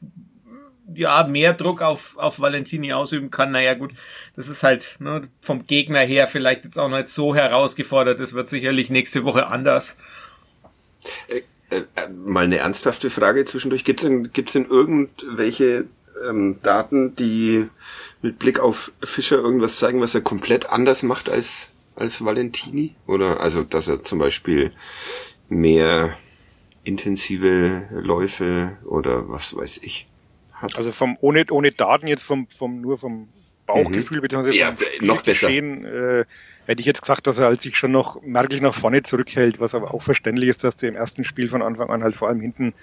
ja 0.96 1.24
mehr 1.24 1.54
Druck 1.54 1.82
auf, 1.82 2.18
auf 2.18 2.40
Valentini 2.40 2.94
ausüben 2.94 3.32
kann? 3.32 3.52
Naja, 3.52 3.74
gut, 3.74 3.92
das 4.36 4.48
ist 4.48 4.64
halt 4.64 4.98
ne, 5.00 5.30
vom 5.42 5.66
Gegner 5.66 6.00
her 6.00 6.28
vielleicht 6.28 6.64
jetzt 6.64 6.78
auch 6.78 6.90
nicht 6.90 7.08
so 7.08 7.36
herausgefordert. 7.36 8.20
Das 8.20 8.34
wird 8.34 8.48
sicherlich 8.48 8.90
nächste 8.90 9.24
Woche 9.24 9.48
anders. 9.48 9.96
äh, 11.28 11.42
äh, 11.70 11.84
mal 12.10 12.46
eine 12.46 12.58
ernsthafte 12.58 13.10
Frage 13.10 13.46
zwischendurch. 13.46 13.84
Gibt's 13.84 14.04
denn, 14.04 14.32
gibt's 14.34 14.54
denn 14.54 14.66
irgendwelche 14.66 15.86
ähm, 16.28 16.58
Daten, 16.62 17.16
die 17.16 17.68
mit 18.22 18.40
Blick 18.40 18.60
auf 18.60 18.92
Fischer 19.02 19.38
irgendwas 19.38 19.78
zeigen, 19.78 20.02
was 20.02 20.16
er 20.16 20.22
komplett 20.22 20.70
anders 20.70 21.04
macht 21.04 21.30
als, 21.30 21.70
als 21.96 22.24
Valentini? 22.24 22.96
Oder 23.08 23.40
also, 23.40 23.64
dass 23.64 23.88
er 23.88 24.04
zum 24.04 24.20
Beispiel 24.20 24.72
mehr 25.48 26.18
intensive 26.84 27.88
Läufe 27.92 28.78
oder 28.86 29.30
was 29.30 29.56
weiß 29.56 29.80
ich 29.84 30.09
hat? 30.62 30.78
Also 30.78 30.92
vom 30.92 31.18
ohne 31.22 31.46
ohne 31.50 31.72
Daten 31.72 32.08
jetzt 32.08 32.24
vom 32.24 32.48
vom 32.48 32.82
nur 32.82 32.98
vom 32.98 33.30
Bauchgefühl 33.66 34.22
beziehungsweise 34.22 34.58
Ja, 34.58 34.74
noch 35.02 35.22
besser. 35.22 35.50
Äh, 35.50 36.26
hätte 36.66 36.82
ich 36.82 36.86
jetzt 36.86 37.02
gesagt, 37.02 37.28
dass 37.28 37.38
er 37.38 37.46
halt 37.46 37.62
sich 37.62 37.78
schon 37.78 37.92
noch 37.92 38.22
merklich 38.22 38.62
nach 38.62 38.74
vorne 38.74 39.04
zurückhält, 39.04 39.60
was 39.60 39.76
aber 39.76 39.94
auch 39.94 40.02
verständlich 40.02 40.50
ist, 40.50 40.64
dass 40.64 40.76
du 40.76 40.88
im 40.88 40.96
ersten 40.96 41.24
Spiel 41.24 41.50
von 41.50 41.62
Anfang 41.62 41.90
an 41.90 42.04
halt 42.04 42.16
vor 42.16 42.28
allem 42.28 42.42
hinten 42.42 42.74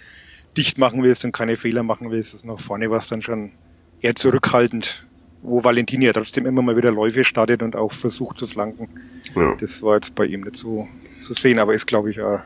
dicht 0.56 0.78
machen 0.78 1.02
willst 1.02 1.24
und 1.24 1.32
keine 1.32 1.56
Fehler 1.56 1.82
machen 1.82 2.10
willst. 2.10 2.34
Das 2.34 2.44
nach 2.44 2.58
vorne 2.58 2.90
war 2.90 2.98
es 2.98 3.08
dann 3.08 3.22
schon 3.22 3.52
eher 4.00 4.14
zurückhaltend, 4.14 5.06
wo 5.42 5.62
Valentini 5.62 6.06
ja 6.06 6.12
trotzdem 6.12 6.46
immer 6.46 6.62
mal 6.62 6.76
wieder 6.76 6.90
Läufe 6.90 7.24
startet 7.24 7.62
und 7.62 7.76
auch 7.76 7.92
versucht 7.92 8.38
zu 8.38 8.46
flanken. 8.46 8.88
Ja. 9.34 9.54
Das 9.60 9.82
war 9.82 9.96
jetzt 9.96 10.14
bei 10.14 10.24
ihm 10.24 10.40
nicht 10.40 10.56
so 10.56 10.88
zu 11.24 11.34
sehen, 11.34 11.58
aber 11.58 11.74
ist, 11.74 11.86
glaube 11.86 12.10
ich, 12.10 12.16
ja 12.16 12.44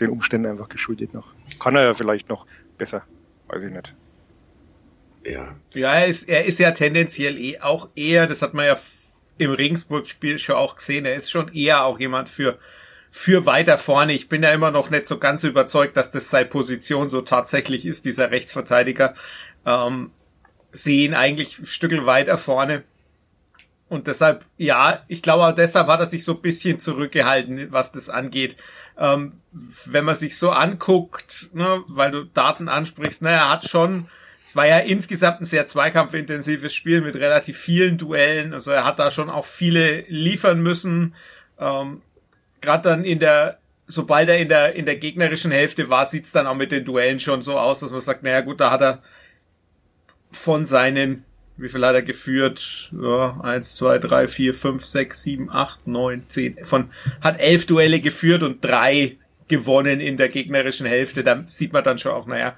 den 0.00 0.10
Umständen 0.10 0.46
einfach 0.46 0.68
geschuldet 0.68 1.14
noch. 1.14 1.32
Kann 1.60 1.76
er 1.76 1.84
ja 1.84 1.94
vielleicht 1.94 2.28
noch 2.28 2.46
besser, 2.76 3.02
weiß 3.48 3.62
ich 3.62 3.72
nicht. 3.72 3.94
Ja. 5.24 5.56
Ja, 5.74 5.92
er 5.94 6.06
ist, 6.06 6.28
er 6.28 6.44
ist 6.44 6.58
ja 6.58 6.70
tendenziell 6.72 7.38
eh 7.38 7.60
auch 7.60 7.88
eher, 7.94 8.26
das 8.26 8.42
hat 8.42 8.54
man 8.54 8.66
ja 8.66 8.76
im 9.38 9.52
Regensburg-Spiel 9.52 10.38
schon 10.38 10.56
auch 10.56 10.76
gesehen, 10.76 11.04
er 11.04 11.14
ist 11.14 11.30
schon 11.30 11.52
eher 11.54 11.84
auch 11.84 11.98
jemand 11.98 12.28
für, 12.28 12.58
für 13.10 13.46
weiter 13.46 13.78
vorne. 13.78 14.12
Ich 14.12 14.28
bin 14.28 14.42
ja 14.42 14.50
immer 14.50 14.70
noch 14.70 14.90
nicht 14.90 15.06
so 15.06 15.18
ganz 15.18 15.44
überzeugt, 15.44 15.96
dass 15.96 16.10
das 16.10 16.30
seine 16.30 16.48
Position 16.48 17.08
so 17.08 17.22
tatsächlich 17.22 17.86
ist, 17.86 18.04
dieser 18.04 18.30
Rechtsverteidiger. 18.30 19.14
Ähm, 19.66 20.10
sehen 20.72 21.14
eigentlich 21.14 21.58
ein 21.58 21.66
Stückel 21.66 22.06
weiter 22.06 22.38
vorne. 22.38 22.84
Und 23.88 24.06
deshalb, 24.06 24.46
ja, 24.56 25.04
ich 25.06 25.20
glaube 25.20 25.44
auch 25.44 25.54
deshalb 25.54 25.86
hat 25.88 26.00
er 26.00 26.06
sich 26.06 26.24
so 26.24 26.32
ein 26.32 26.40
bisschen 26.40 26.78
zurückgehalten, 26.78 27.70
was 27.72 27.92
das 27.92 28.08
angeht. 28.08 28.56
Ähm, 28.96 29.34
wenn 29.52 30.06
man 30.06 30.14
sich 30.14 30.38
so 30.38 30.50
anguckt, 30.50 31.50
ne, 31.52 31.84
weil 31.88 32.10
du 32.10 32.24
Daten 32.24 32.70
ansprichst, 32.70 33.20
na, 33.20 33.30
er 33.30 33.50
hat 33.50 33.68
schon, 33.68 34.08
es 34.52 34.56
war 34.56 34.66
ja 34.66 34.80
insgesamt 34.80 35.40
ein 35.40 35.46
sehr 35.46 35.64
zweikampfintensives 35.64 36.74
Spiel 36.74 37.00
mit 37.00 37.16
relativ 37.16 37.56
vielen 37.56 37.96
Duellen. 37.96 38.52
Also 38.52 38.70
er 38.70 38.84
hat 38.84 38.98
da 38.98 39.10
schon 39.10 39.30
auch 39.30 39.46
viele 39.46 40.02
liefern 40.08 40.60
müssen. 40.60 41.14
Ähm, 41.58 42.02
Gerade 42.60 42.82
dann 42.82 43.02
in 43.02 43.18
der 43.18 43.60
sobald 43.86 44.28
er 44.28 44.36
in 44.36 44.50
der, 44.50 44.74
in 44.74 44.84
der 44.84 44.96
gegnerischen 44.96 45.52
Hälfte 45.52 45.88
war, 45.88 46.04
sieht's 46.04 46.32
dann 46.32 46.46
auch 46.46 46.54
mit 46.54 46.70
den 46.70 46.84
Duellen 46.84 47.18
schon 47.18 47.40
so 47.40 47.58
aus, 47.58 47.80
dass 47.80 47.92
man 47.92 48.02
sagt, 48.02 48.24
naja 48.24 48.42
gut, 48.42 48.60
da 48.60 48.70
hat 48.70 48.82
er 48.82 49.02
von 50.30 50.66
seinen, 50.66 51.24
wie 51.56 51.70
viel 51.70 51.86
hat 51.86 51.94
er 51.94 52.02
geführt? 52.02 52.92
Ja, 52.92 53.40
eins, 53.40 53.74
zwei, 53.74 53.96
drei, 53.96 54.28
vier, 54.28 54.52
fünf, 54.52 54.84
sechs, 54.84 55.22
sieben, 55.22 55.48
acht, 55.50 55.86
neun, 55.86 56.24
zehn. 56.28 56.62
Von, 56.62 56.90
hat 57.22 57.40
elf 57.40 57.64
Duelle 57.64 58.00
geführt 58.00 58.42
und 58.42 58.62
drei 58.62 59.16
gewonnen 59.48 60.00
in 60.00 60.18
der 60.18 60.28
gegnerischen 60.28 60.86
Hälfte. 60.86 61.22
Da 61.22 61.42
sieht 61.46 61.72
man 61.72 61.84
dann 61.84 61.96
schon 61.96 62.12
auch, 62.12 62.26
naja, 62.26 62.54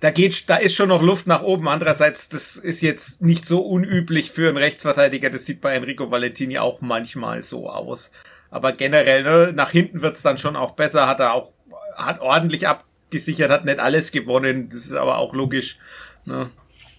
da 0.00 0.10
geht, 0.10 0.50
da 0.50 0.56
ist 0.56 0.74
schon 0.74 0.88
noch 0.88 1.02
Luft 1.02 1.26
nach 1.26 1.42
oben. 1.42 1.68
Andererseits, 1.68 2.28
das 2.28 2.56
ist 2.56 2.80
jetzt 2.82 3.22
nicht 3.22 3.46
so 3.46 3.60
unüblich 3.60 4.30
für 4.32 4.48
einen 4.48 4.56
Rechtsverteidiger. 4.56 5.30
Das 5.30 5.46
sieht 5.46 5.60
bei 5.60 5.74
Enrico 5.74 6.10
Valentini 6.10 6.58
auch 6.58 6.80
manchmal 6.80 7.42
so 7.42 7.70
aus. 7.70 8.10
Aber 8.50 8.72
generell, 8.72 9.22
ne, 9.22 9.52
nach 9.54 9.70
hinten 9.70 10.02
wird's 10.02 10.22
dann 10.22 10.38
schon 10.38 10.56
auch 10.56 10.72
besser. 10.72 11.06
Hat 11.06 11.20
er 11.20 11.32
auch, 11.32 11.50
hat 11.96 12.20
ordentlich 12.20 12.68
abgesichert, 12.68 13.50
hat 13.50 13.64
nicht 13.64 13.78
alles 13.78 14.12
gewonnen. 14.12 14.68
Das 14.68 14.84
ist 14.84 14.92
aber 14.92 15.18
auch 15.18 15.32
logisch. 15.32 15.78
Ne? 16.24 16.50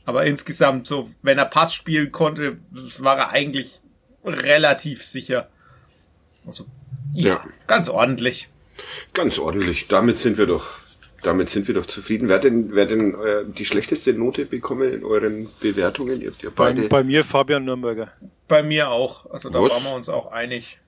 Aber 0.06 0.26
insgesamt, 0.26 0.88
so, 0.88 1.10
wenn 1.22 1.38
er 1.38 1.46
Pass 1.46 1.74
spielen 1.74 2.12
konnte, 2.12 2.58
das 2.72 3.04
war 3.04 3.18
er 3.18 3.30
eigentlich 3.30 3.82
relativ 4.24 5.04
sicher. 5.04 5.50
Also, 6.46 6.66
ja, 7.14 7.28
ja. 7.28 7.46
ganz 7.68 7.90
ordentlich. 7.90 8.50
Ganz 9.14 9.40
ordentlich. 9.40 9.88
Damit 9.88 10.18
sind 10.18 10.38
wir 10.38 10.46
doch, 10.46 10.80
damit 11.26 11.50
sind 11.50 11.68
wir 11.68 11.76
doch 11.76 11.86
zufrieden. 11.86 12.30
Wer 12.30 12.40
denn, 12.40 12.76
wer 12.76 12.86
denn 12.86 13.14
äh, 13.14 13.44
die 13.46 13.66
schlechteste 13.66 14.14
Note 14.14 14.46
bekommen 14.46 14.94
in 14.94 15.04
euren 15.04 15.48
Bewertungen? 15.60 16.22
Ihr, 16.22 16.32
ihr 16.42 16.52
beide? 16.52 16.84
Bei, 16.84 16.88
bei, 16.88 17.04
mir 17.04 17.24
Fabian 17.24 17.66
Nürnberger. 17.66 18.12
Bei 18.48 18.62
mir 18.62 18.90
auch. 18.90 19.30
Also 19.32 19.50
da 19.50 19.62
Was? 19.62 19.72
waren 19.72 19.92
wir 19.92 19.96
uns 19.96 20.10
auch 20.10 20.32
einig. 20.32 20.80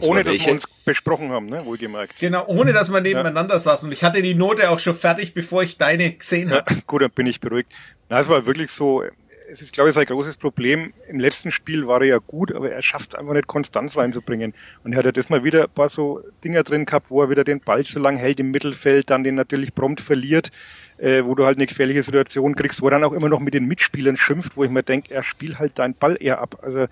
ohne 0.00 0.22
dass 0.22 0.44
wir 0.44 0.52
uns 0.52 0.64
besprochen 0.84 1.30
haben, 1.30 1.46
ne? 1.46 1.64
wohlgemerkt. 1.64 2.18
Genau, 2.18 2.46
ohne 2.46 2.72
dass 2.72 2.90
wir 2.90 3.00
nebeneinander 3.00 3.54
ja. 3.54 3.60
saßen. 3.60 3.88
Und 3.88 3.92
ich 3.92 4.04
hatte 4.04 4.22
die 4.22 4.34
Note 4.34 4.70
auch 4.70 4.78
schon 4.78 4.94
fertig, 4.94 5.34
bevor 5.34 5.62
ich 5.62 5.76
deine 5.76 6.12
gesehen 6.12 6.50
habe. 6.50 6.64
Ja, 6.72 6.80
gut, 6.86 7.02
dann 7.02 7.10
bin 7.10 7.26
ich 7.26 7.40
beruhigt. 7.40 7.70
Na, 8.08 8.20
es 8.20 8.28
war 8.28 8.46
wirklich 8.46 8.70
so, 8.70 9.02
es 9.50 9.62
ist, 9.62 9.72
glaube 9.72 9.90
ich, 9.90 9.94
sein 9.94 10.06
großes 10.06 10.36
Problem. 10.36 10.92
Im 11.08 11.18
letzten 11.18 11.50
Spiel 11.50 11.86
war 11.86 12.00
er 12.00 12.06
ja 12.06 12.18
gut, 12.18 12.52
aber 12.52 12.70
er 12.70 12.82
schafft 12.82 13.14
es 13.14 13.18
einfach 13.18 13.32
nicht, 13.32 13.46
Konstanz 13.46 13.96
reinzubringen. 13.96 14.54
Und 14.84 14.92
er 14.92 14.98
hat 14.98 15.06
ja 15.06 15.12
das 15.12 15.30
mal 15.30 15.44
wieder 15.44 15.64
ein 15.64 15.70
paar 15.70 15.88
so 15.88 16.22
Dinger 16.44 16.62
drin 16.62 16.84
gehabt, 16.84 17.10
wo 17.10 17.22
er 17.22 17.30
wieder 17.30 17.44
den 17.44 17.60
Ball 17.60 17.84
so 17.84 17.98
lang 17.98 18.16
hält 18.16 18.40
im 18.40 18.50
Mittelfeld, 18.50 19.10
dann 19.10 19.24
den 19.24 19.34
natürlich 19.34 19.74
prompt 19.74 20.00
verliert, 20.00 20.50
äh, 20.98 21.24
wo 21.24 21.34
du 21.34 21.44
halt 21.46 21.56
eine 21.56 21.66
gefährliche 21.66 22.02
Situation 22.02 22.54
kriegst, 22.54 22.82
wo 22.82 22.86
er 22.86 22.92
dann 22.92 23.04
auch 23.04 23.12
immer 23.12 23.28
noch 23.28 23.40
mit 23.40 23.54
den 23.54 23.66
Mitspielern 23.66 24.16
schimpft, 24.16 24.56
wo 24.56 24.64
ich 24.64 24.70
mir 24.70 24.82
denke, 24.82 25.14
er 25.14 25.22
spielt 25.22 25.58
halt 25.58 25.78
deinen 25.78 25.94
Ball 25.94 26.16
eher 26.20 26.40
ab. 26.40 26.58
Also 26.62 26.86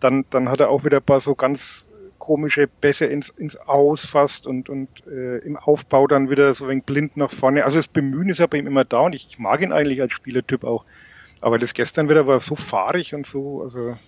dann, 0.00 0.24
dann 0.30 0.48
hat 0.48 0.60
er 0.60 0.70
auch 0.70 0.84
wieder 0.84 0.98
ein 0.98 1.04
paar 1.04 1.20
so 1.20 1.34
ganz 1.34 1.88
komische 2.18 2.68
Bässe 2.68 3.06
ins, 3.06 3.30
ins 3.30 3.56
Aus 3.56 4.06
fast 4.06 4.46
und, 4.46 4.68
und 4.68 4.88
äh, 5.08 5.38
im 5.38 5.56
Aufbau 5.56 6.06
dann 6.06 6.30
wieder 6.30 6.54
so 6.54 6.64
ein 6.64 6.70
wenig 6.70 6.84
blind 6.84 7.16
nach 7.16 7.32
vorne. 7.32 7.64
Also 7.64 7.78
das 7.78 7.88
Bemühen 7.88 8.28
ist 8.28 8.38
ja 8.38 8.46
bei 8.46 8.58
ihm 8.58 8.68
immer 8.68 8.84
da 8.84 9.00
und 9.00 9.14
ich, 9.14 9.26
ich 9.28 9.38
mag 9.40 9.60
ihn 9.60 9.72
eigentlich 9.72 10.00
als 10.00 10.12
Spielertyp 10.12 10.62
auch. 10.62 10.84
Aber 11.42 11.58
das 11.58 11.74
gestern 11.74 12.08
wieder 12.08 12.26
war 12.26 12.40
so 12.40 12.54
fahrig 12.54 13.14
und 13.14 13.26
so, 13.26 13.62
also 13.62 13.98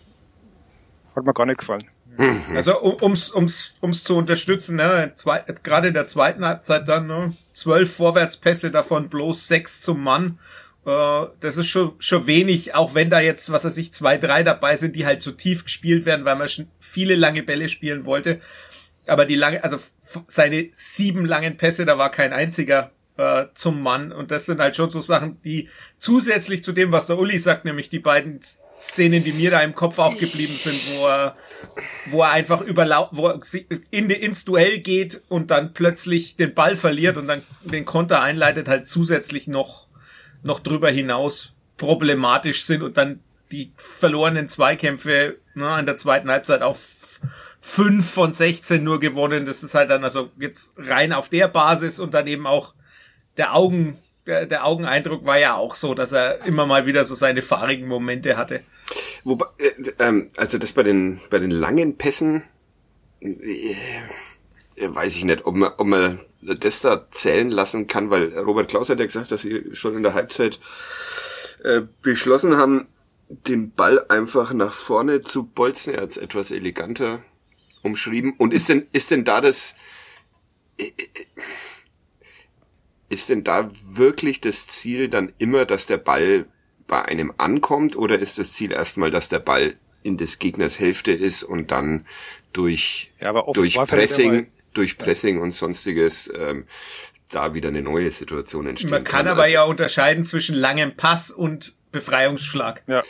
hat 1.15 1.25
mir 1.25 1.35
gar 1.35 1.47
nicht 1.47 1.59
gefallen. 1.59 1.91
Mhm. 2.17 2.57
Also 2.57 2.81
um, 2.81 2.97
ums, 3.03 3.35
ums, 3.35 3.75
ums 3.83 4.05
zu 4.05 4.17
unterstützen, 4.17 4.77
ne, 4.77 5.13
zwei, 5.17 5.45
gerade 5.65 5.89
in 5.89 5.95
der 5.95 6.07
zweiten 6.07 6.45
Halbzeit 6.45 6.89
dann 6.89 7.09
ne, 7.09 7.35
zwölf 7.53 7.93
Vorwärtspässe, 7.97 8.71
davon 8.71 9.09
bloß 9.09 9.49
sechs 9.49 9.81
zum 9.81 10.03
Mann. 10.03 10.39
Äh, 10.87 11.27
das 11.41 11.57
ist 11.57 11.67
schon, 11.67 11.95
schon 11.99 12.29
wenig, 12.29 12.77
auch 12.77 12.95
wenn 12.95 13.11
da 13.11 13.19
jetzt, 13.19 13.51
was 13.51 13.65
weiß 13.65 13.77
ich, 13.79 13.93
zwei, 13.93 14.17
drei 14.17 14.45
dabei 14.45 14.77
sind, 14.77 14.95
die 14.95 15.05
halt 15.05 15.21
so 15.21 15.33
tief 15.33 15.65
gespielt 15.65 16.07
werden, 16.07 16.25
weil 16.25 16.37
man 16.37 16.49
schon 16.49 16.69
viele 16.79 17.17
lange 17.17 17.43
Bälle 17.43 17.69
spielen 17.69 18.05
wollte. 18.05 18.41
Aber 19.09 19.27
die 19.27 19.35
lange, 19.35 19.65
also 19.65 19.77
seine 20.29 20.69
sieben 20.71 21.27
langen 21.27 21.57
Pässe, 21.57 21.85
da 21.85 21.99
war 21.99 22.13
kein 22.13 22.33
einziger 22.33 22.93
äh, 23.17 23.47
zum 23.55 23.83
Mann. 23.83 24.13
Und 24.13 24.31
das 24.31 24.47
sind 24.47 24.61
halt 24.61 24.77
schon 24.77 24.91
so 24.91 25.01
Sachen, 25.01 25.41
die 25.43 25.69
zusätzlich 25.99 26.65
zu 26.65 26.73
dem, 26.73 26.93
was 26.93 27.07
der 27.07 27.19
Uli 27.19 27.39
sagt, 27.39 27.65
nämlich 27.65 27.89
die 27.89 27.99
beiden 27.99 28.41
Szenen, 28.43 29.23
die 29.23 29.33
mir 29.33 29.51
da 29.51 29.61
im 29.61 29.75
Kopf 29.75 29.99
auch 29.99 30.17
geblieben 30.19 30.53
sind, 30.53 30.99
wo 30.99 31.07
er, 31.07 31.37
wo 32.07 32.23
er 32.23 32.31
einfach 32.31 32.61
überlau 32.61 33.09
wo 33.13 33.29
er 33.29 33.41
in, 33.91 34.11
ins 34.11 34.45
Duell 34.45 34.81
geht 34.81 35.21
und 35.29 35.51
dann 35.51 35.73
plötzlich 35.73 36.37
den 36.37 36.55
Ball 36.55 36.77
verliert 36.77 37.17
und 37.17 37.29
dann 37.29 37.43
den 37.63 37.85
Konter 37.85 38.21
einleitet, 38.21 38.69
halt 38.69 38.89
zusätzlich 38.89 39.47
noch, 39.47 39.87
noch 40.43 40.61
drüber 40.61 40.91
hinaus 40.91 41.55
problematisch 41.77 42.65
sind 42.65 42.83
und 42.83 42.97
dann 42.97 43.21
die 43.53 43.73
verlorenen 43.77 44.49
Zweikämpfe 44.49 45.37
ne, 45.55 45.69
an 45.69 45.87
der 45.87 45.97
zweiten 45.97 46.29
Halbzeit 46.29 46.63
auf 46.63 47.21
5 47.61 48.09
von 48.09 48.33
16 48.33 48.83
nur 48.83 49.01
gewonnen. 49.01 49.45
Das 49.45 49.63
ist 49.63 49.75
halt 49.75 49.91
dann 49.91 50.05
also 50.05 50.31
jetzt 50.39 50.73
rein 50.77 51.13
auf 51.13 51.29
der 51.29 51.49
Basis 51.49 51.99
und 51.99 52.13
dann 52.13 52.27
eben 52.27 52.47
auch 52.47 52.75
der 53.37 53.55
Augen, 53.55 53.99
der, 54.27 54.47
der 54.47 54.65
Augeneindruck 54.65 55.25
war 55.25 55.39
ja 55.39 55.55
auch 55.55 55.75
so, 55.75 55.95
dass 55.95 56.13
er 56.13 56.45
immer 56.45 56.67
mal 56.67 56.87
wieder 56.87 57.05
so 57.05 57.15
seine 57.15 57.43
fahrigen 57.43 57.89
Momente 57.89 58.37
hatte. 58.37 58.63
Wobei, 59.25 59.47
äh, 59.59 59.73
ähm, 59.99 60.31
also 60.37 60.59
das 60.59 60.73
bei 60.73 60.83
den, 60.83 61.21
bei 61.31 61.39
den 61.39 61.51
langen 61.51 61.97
Pässen, 61.97 62.43
äh, 63.21 63.75
weiß 64.77 65.17
ich 65.17 65.25
nicht, 65.25 65.47
ob 65.47 65.55
man, 65.55 65.73
ob 65.77 65.87
man 65.87 66.21
das 66.43 66.81
da 66.81 67.11
zählen 67.11 67.51
lassen 67.51 67.87
kann, 67.87 68.11
weil 68.11 68.37
Robert 68.39 68.69
Klaus 68.69 68.91
hat 68.91 68.99
ja 68.99 69.07
gesagt, 69.07 69.33
dass 69.33 69.43
sie 69.43 69.71
schon 69.73 69.97
in 69.97 70.03
der 70.03 70.15
Halbzeit 70.15 70.59
äh, 71.63 71.83
beschlossen 72.03 72.57
haben, 72.57 72.87
den 73.29 73.73
Ball 73.73 74.05
einfach 74.09 74.53
nach 74.53 74.73
vorne 74.73 75.23
zu 75.23 75.45
bolzen. 75.45 75.95
Er 75.95 76.03
hat 76.03 76.11
es 76.11 76.17
etwas 76.19 76.51
eleganter 76.51 77.23
umschrieben. 77.83 78.35
Und 78.37 78.53
ist 78.53 78.69
denn, 78.69 78.87
ist 78.93 79.11
denn 79.11 79.25
da 79.25 79.41
das, 79.41 79.75
äh, 80.79 80.85
äh, 80.85 80.93
ist 83.09 83.29
denn 83.29 83.45
da 83.45 83.71
wirklich 83.85 84.41
das 84.41 84.67
Ziel 84.67 85.09
dann 85.09 85.33
immer, 85.39 85.65
dass 85.65 85.87
der 85.87 85.99
Ball 85.99 86.47
bei 86.87 87.03
einem 87.03 87.33
ankommt 87.39 87.97
oder 87.97 88.19
ist 88.19 88.39
das 88.39 88.53
Ziel 88.53 88.73
erstmal, 88.73 89.11
dass 89.11 89.29
der 89.29 89.39
Ball 89.39 89.77
in 90.03 90.17
des 90.17 90.39
Gegners 90.39 90.79
Hälfte 90.79 91.13
ist 91.13 91.43
und 91.43 91.71
dann 91.71 92.07
durch, 92.53 93.13
ja, 93.21 93.33
durch 93.53 93.75
Pressing, 93.75 94.49
durch 94.75 94.99
Pressing 94.99 95.41
und 95.41 95.53
sonstiges 95.53 96.33
ähm, 96.37 96.67
da 97.31 97.55
wieder 97.55 97.69
eine 97.69 97.83
neue 97.83 98.11
Situation 98.11 98.67
entsteht. 98.67 98.91
Man 98.91 99.05
kann, 99.05 99.25
kann. 99.25 99.29
aber 99.29 99.43
also, 99.43 99.55
ja 99.55 99.65
unterscheiden 99.65 100.25
zwischen 100.25 100.55
langem 100.55 100.97
Pass 100.97 101.31
und 101.31 101.75
Befreiungsschlag. 101.91 102.83
Ja. 102.87 103.03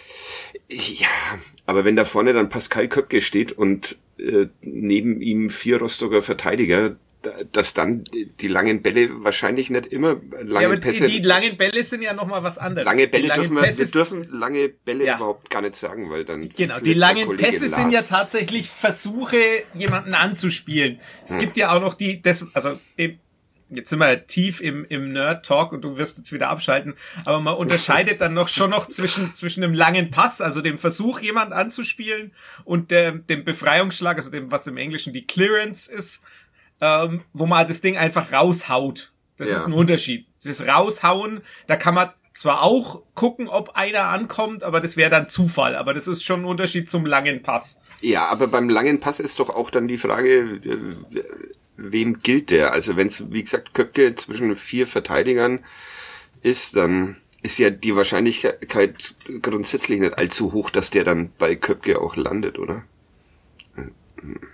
ja, 0.69 1.09
aber 1.67 1.85
wenn 1.85 1.97
da 1.97 2.05
vorne 2.05 2.33
dann 2.33 2.49
Pascal 2.49 2.89
Köpke 2.89 3.21
steht 3.21 3.53
und 3.53 3.99
äh, 4.19 4.47
neben 4.63 5.21
ihm 5.21 5.51
vier 5.51 5.79
Rostocker 5.79 6.23
Verteidiger, 6.23 6.97
dass 7.53 7.75
dann 7.75 8.05
die 8.41 8.49
langen 8.49 8.83
Bälle 8.83 9.25
wahrscheinlich 9.25 9.71
nicht 9.71 9.87
immer 9.87 10.21
lange 10.43 10.75
ja, 10.75 10.81
Pässe. 10.81 11.07
Die, 11.07 11.21
die 11.21 11.29
langen 11.29 11.57
Bälle 11.57 11.85
sind 11.85 12.03
ja 12.03 12.13
noch 12.13 12.27
mal 12.27 12.43
was 12.43 12.59
anderes. 12.59 12.85
Lange 12.85 13.07
Bälle 13.09 13.29
dürfen 13.29 13.57
wir, 13.57 13.79
wir 13.79 13.87
dürfen 13.87 14.25
lange 14.31 14.69
Bälle 14.69 15.05
ja. 15.05 15.17
überhaupt 15.17 15.51
gar 15.51 15.63
nicht 15.63 15.75
sagen, 15.75 16.11
weil 16.11 16.25
dann 16.25 16.49
genau 16.49 16.81
die 16.81 16.95
langen 16.95 17.37
Pässe 17.37 17.67
Lars. 17.67 17.81
sind 17.81 17.91
ja 17.91 18.03
tatsächlich 18.03 18.69
Versuche 18.69 19.39
jemanden 19.75 20.15
anzuspielen. 20.15 21.01
Es 21.25 21.33
hm. 21.33 21.41
gibt 21.41 21.57
ja 21.57 21.75
auch 21.75 21.81
noch 21.81 21.95
die 21.95 22.21
das 22.21 22.45
also 22.55 22.79
jetzt 23.71 23.91
sind 23.91 23.99
wir 23.99 24.27
tief 24.27 24.61
im, 24.61 24.85
im 24.89 25.13
Nerd-Talk 25.13 25.73
und 25.73 25.83
du 25.83 25.97
wirst 25.97 26.19
jetzt 26.19 26.33
wieder 26.33 26.49
abschalten, 26.49 26.95
aber 27.25 27.41
man 27.41 27.55
unterscheidet 27.57 28.21
dann 28.21 28.35
noch 28.35 28.49
schon 28.49 28.71
noch 28.71 28.87
zwischen, 28.87 29.35
zwischen 29.35 29.65
einem 29.65 29.75
langen 29.75 30.11
Pass, 30.11 30.41
also 30.41 30.61
dem 30.61 30.79
Versuch, 30.79 31.21
jemand 31.21 31.53
anzuspielen, 31.53 32.33
und 32.65 32.91
der, 32.91 33.13
dem 33.13 33.45
Befreiungsschlag, 33.45 34.17
also 34.17 34.31
dem, 34.31 34.51
was 34.51 34.67
im 34.67 34.77
Englischen 34.77 35.13
die 35.13 35.27
Clearance 35.27 35.91
ist, 35.91 36.23
ähm, 36.81 37.23
wo 37.33 37.47
man 37.47 37.67
das 37.67 37.81
Ding 37.81 37.97
einfach 37.97 38.33
raushaut. 38.33 39.13
Das 39.37 39.49
ja. 39.49 39.57
ist 39.57 39.67
ein 39.67 39.73
Unterschied. 39.73 40.27
Das 40.45 40.67
Raushauen, 40.67 41.41
da 41.67 41.77
kann 41.77 41.95
man 41.95 42.11
zwar 42.35 42.63
auch 42.63 43.03
gucken, 43.15 43.49
ob 43.49 43.71
einer 43.71 44.09
ankommt, 44.09 44.65
aber 44.65 44.81
das 44.81 44.97
wäre 44.97 45.11
dann 45.11 45.29
Zufall. 45.29 45.77
Aber 45.77 45.95
das 45.95 46.07
ist 46.07 46.25
schon 46.25 46.41
ein 46.41 46.47
Unterschied 46.47 46.91
zum 46.91 47.07
langen 47.07 47.43
Pass. 47.43 47.79
Ja, 48.01 48.27
aber 48.27 48.49
beim 48.49 48.69
langen 48.69 49.01
Pass 49.01 49.21
ist 49.21 49.39
doch 49.39 49.51
auch 49.51 49.71
dann 49.71 49.89
die 49.89 49.99
Frage, 49.99 50.61
wem 51.77 52.19
gilt 52.19 52.51
der? 52.51 52.73
Also 52.73 52.97
wenn 52.97 53.07
es, 53.07 53.31
wie 53.33 53.43
gesagt, 53.43 53.73
Köpke 53.75 54.15
zwischen 54.15 54.55
vier 54.57 54.87
Verteidigern 54.87 55.61
ist, 56.43 56.77
dann 56.77 57.17
ist 57.43 57.59
ja 57.59 57.71
die 57.71 57.95
Wahrscheinlichkeit 57.95 59.15
grundsätzlich 59.43 60.01
nicht 60.01 60.19
allzu 60.19 60.53
hoch, 60.53 60.71
dass 60.71 60.91
der 60.91 61.05
dann 61.05 61.31
bei 61.39 61.57
Köpke 61.57 62.01
auch 62.01 62.17
landet, 62.17 62.59
oder? 62.59 62.85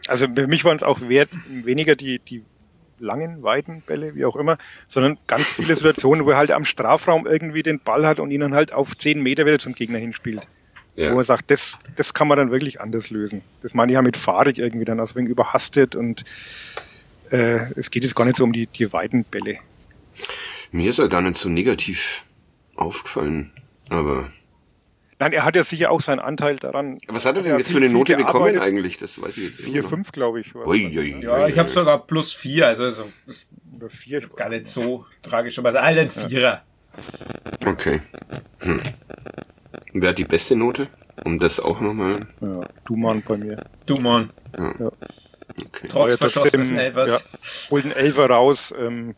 Also 0.09 0.27
für 0.35 0.47
mich 0.47 0.65
waren 0.65 0.77
es 0.77 0.83
auch 0.83 1.01
wert, 1.09 1.31
weniger 1.49 1.97
die, 1.97 2.19
die 2.19 2.45
langen, 2.99 3.43
weiten 3.43 3.83
Bälle, 3.87 4.15
wie 4.15 4.25
auch 4.25 4.37
immer, 4.37 4.59
sondern 4.89 5.19
ganz 5.27 5.47
viele 5.47 5.75
Situationen, 5.75 6.25
wo 6.27 6.31
er 6.31 6.37
halt 6.37 6.51
am 6.51 6.65
Strafraum 6.65 7.27
irgendwie 7.27 7.63
den 7.63 7.81
Ball 7.81 8.07
hat 8.07 8.21
und 8.21 8.31
ihn 8.31 8.41
dann 8.41 8.55
halt 8.55 8.73
auf 8.73 8.97
zehn 8.97 9.23
Meter 9.23 9.47
wieder 9.47 9.59
zum 9.59 9.75
Gegner 9.75 9.99
hinspielt. 9.99 10.47
Ja. 10.97 11.13
Wo 11.13 11.17
man 11.17 11.25
sagt, 11.25 11.51
das, 11.51 11.79
das 11.97 12.15
kann 12.15 12.29
man 12.29 12.37
dann 12.37 12.51
wirklich 12.51 12.81
anders 12.81 13.11
lösen. 13.11 13.43
Das 13.63 13.75
meine 13.75 13.93
ich 13.93 13.95
ja 13.95 14.03
mit 14.03 14.17
fahrig 14.17 14.59
irgendwie 14.59 14.85
dann 14.85 15.01
aus 15.01 15.15
wegen 15.15 15.27
überhastet 15.27 15.95
und 15.95 16.25
äh, 17.31 17.61
es 17.77 17.91
geht 17.91 18.03
jetzt 18.03 18.17
gar 18.17 18.25
nicht 18.25 18.37
so 18.37 18.45
um 18.45 18.53
die, 18.53 18.67
die 18.67 18.93
weiten 18.93 19.25
Bälle. 19.25 19.59
Mir 20.73 20.91
ist 20.91 20.99
er 20.99 21.09
gar 21.09 21.23
nicht 21.23 21.37
so 21.37 21.49
negativ 21.49 22.25
aufgefallen, 22.77 23.53
aber 23.89 24.31
Nein, 25.21 25.33
er 25.35 25.45
hat 25.45 25.55
ja 25.55 25.63
sicher 25.65 25.91
auch 25.91 26.01
seinen 26.01 26.19
Anteil 26.19 26.57
daran. 26.57 26.97
Was 27.07 27.27
hat 27.27 27.37
er 27.37 27.43
denn 27.43 27.53
Ja, 27.53 27.59
jetzt 27.59 27.71
für 27.71 27.77
eine 27.77 27.91
Note 27.91 28.17
bekommen 28.17 28.59
eigentlich? 28.59 28.97
Das 28.97 29.21
weiß 29.21 29.37
ich 29.37 29.45
jetzt 29.45 29.61
Vier, 29.61 29.83
noch. 29.83 29.89
fünf, 29.91 30.13
glaube 30.13 30.41
ich. 30.41 30.55
Ui, 30.55 30.65
ui, 30.67 30.99
ui, 30.99 31.23
Ja, 31.23 31.47
ich 31.47 31.59
habe 31.59 31.69
ui. 31.69 31.75
sogar 31.75 32.07
plus 32.07 32.33
vier, 32.33 32.67
also, 32.69 32.85
also 32.85 33.05
ist 33.27 33.49
Oder 33.77 33.89
vier. 33.91 34.23
gar 34.35 34.49
nicht 34.49 34.67
so 34.67 35.05
tragisch, 35.23 35.59
aber 35.59 35.75
all 35.81 35.99
ein 35.99 36.09
Vierer. 36.11 36.63
Okay. 37.67 38.01
Hm. 38.61 38.81
Wer 39.93 40.09
hat 40.09 40.19
die 40.19 40.25
beste 40.25 40.57
Note? 40.57 40.89
Um 41.25 41.39
das 41.39 41.61
auch 41.61 41.81
nochmal. 41.81 42.27
Ja, 42.41 42.61
du 42.87 42.97
Mann 42.97 43.23
bei 43.27 43.37
mir. 43.37 43.65
Du 43.85 43.95
Mann, 43.97 44.31
Okay. 44.55 45.89
trotz 45.89 46.13
ja 46.13 46.17
verschossenes 46.19 46.69
trotzdem, 46.69 46.79
Elfers. 46.79 47.11
Ja, 47.11 47.71
holt 47.71 47.85
einen 47.85 47.93
Elfer 47.93 48.31
raus, 48.31 48.73
ähm, 48.79 49.15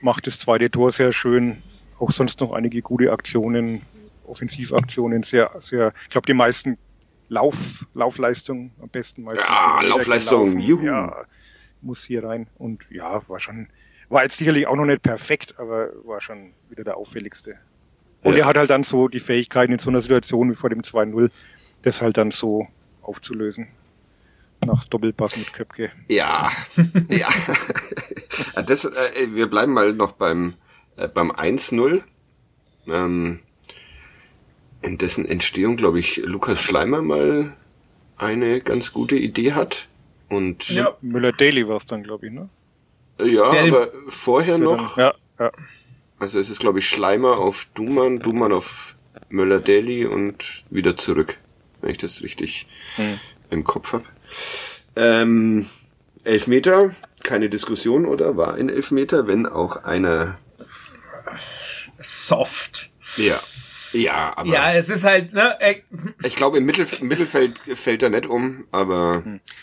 macht 0.00 0.26
das 0.26 0.40
zweite 0.40 0.68
Tor 0.70 0.90
sehr 0.90 1.12
schön. 1.12 1.58
Auch 2.00 2.10
sonst 2.10 2.40
noch 2.40 2.52
einige 2.52 2.82
gute 2.82 3.12
Aktionen, 3.12 3.82
Offensivaktionen, 4.26 5.22
sehr, 5.22 5.50
sehr, 5.60 5.92
ich 6.04 6.10
glaube, 6.10 6.26
die 6.26 6.34
meisten 6.34 6.78
Lauf, 7.28 7.86
Laufleistungen 7.94 8.72
am 8.80 8.88
besten. 8.90 9.22
meistens 9.24 9.42
Ja, 9.44 9.80
Laufleistung, 9.82 10.58
juhu. 10.58 10.84
Ja, 10.84 11.24
muss 11.80 12.04
hier 12.04 12.24
rein. 12.24 12.46
Und 12.58 12.84
ja, 12.90 13.26
war 13.28 13.40
schon, 13.40 13.68
war 14.08 14.22
jetzt 14.22 14.38
sicherlich 14.38 14.66
auch 14.66 14.76
noch 14.76 14.84
nicht 14.84 15.02
perfekt, 15.02 15.54
aber 15.58 15.88
war 16.04 16.20
schon 16.20 16.52
wieder 16.68 16.84
der 16.84 16.96
auffälligste. 16.96 17.56
Und 18.22 18.32
Ja. 18.34 18.40
er 18.40 18.46
hat 18.46 18.56
halt 18.56 18.70
dann 18.70 18.84
so 18.84 19.08
die 19.08 19.20
Fähigkeiten 19.20 19.72
in 19.72 19.78
so 19.78 19.90
einer 19.90 20.00
Situation 20.02 20.50
wie 20.50 20.54
vor 20.54 20.70
dem 20.70 20.82
2-0, 20.82 21.30
das 21.82 22.00
halt 22.02 22.16
dann 22.16 22.30
so 22.30 22.68
aufzulösen. 23.02 23.68
Nach 24.64 24.84
Doppelpass 24.84 25.36
mit 25.36 25.52
Köpke. 25.52 25.90
Ja, 26.08 26.50
ja. 27.08 27.28
Das, 28.66 28.84
äh, 28.84 28.90
wir 29.34 29.48
bleiben 29.48 29.72
mal 29.72 29.92
noch 29.92 30.12
beim, 30.12 30.54
äh, 30.96 31.08
beim 31.08 31.30
1-0. 31.30 32.02
Ähm, 32.86 33.40
in 34.84 34.98
dessen 34.98 35.24
Entstehung, 35.26 35.76
glaube 35.76 35.98
ich, 35.98 36.16
Lukas 36.18 36.60
Schleimer 36.62 37.02
mal 37.02 37.54
eine 38.16 38.60
ganz 38.60 38.92
gute 38.92 39.16
Idee 39.16 39.52
hat. 39.52 39.88
Und 40.28 40.68
Ja. 40.68 40.96
Müller 41.00 41.32
Daily 41.32 41.66
war 41.68 41.76
es 41.76 41.86
dann, 41.86 42.02
glaube 42.02 42.26
ich, 42.26 42.32
ne? 42.32 42.48
ja 43.18 43.50
Der- 43.52 43.62
aber 43.64 43.88
vorher 44.08 44.58
Der 44.58 44.64
noch, 44.64 44.96
Dann, 44.96 45.12
ja, 45.38 45.44
ja. 45.46 45.50
also 46.18 46.38
es 46.38 46.50
ist, 46.50 46.60
glaube 46.60 46.78
ich, 46.80 46.88
Schleimer 46.88 47.38
auf 47.38 47.66
Duman, 47.74 48.18
Duman 48.18 48.52
auf 48.52 48.96
Möller-Daly 49.28 50.06
und 50.06 50.64
wieder 50.70 50.96
zurück, 50.96 51.38
wenn 51.80 51.90
ich 51.92 51.98
das 51.98 52.22
richtig 52.22 52.66
Hm. 52.96 53.18
im 53.50 53.64
Kopf 53.64 53.92
habe. 53.94 54.04
Ähm, 54.96 55.66
Elfmeter, 56.24 56.94
keine 57.22 57.48
Diskussion, 57.48 58.06
oder? 58.06 58.36
War 58.36 58.54
ein 58.54 58.68
Elfmeter, 58.68 59.26
wenn 59.26 59.46
auch 59.46 59.84
einer 59.84 60.38
Soft. 62.00 62.90
Ja. 63.16 63.40
Ja, 63.94 64.32
aber 64.36 64.52
Ja, 64.52 64.74
es 64.74 64.90
ist 64.90 65.04
halt, 65.04 65.32
ne, 65.32 65.56
äh, 65.60 65.76
ich 66.24 66.34
glaube, 66.34 66.58
im, 66.58 66.64
Mittelf 66.64 67.00
Mittelfeld 67.00 67.58
fällt 67.74 68.02
er 68.02 68.10
nicht 68.10 68.26
um, 68.26 68.66
aber 68.72 69.22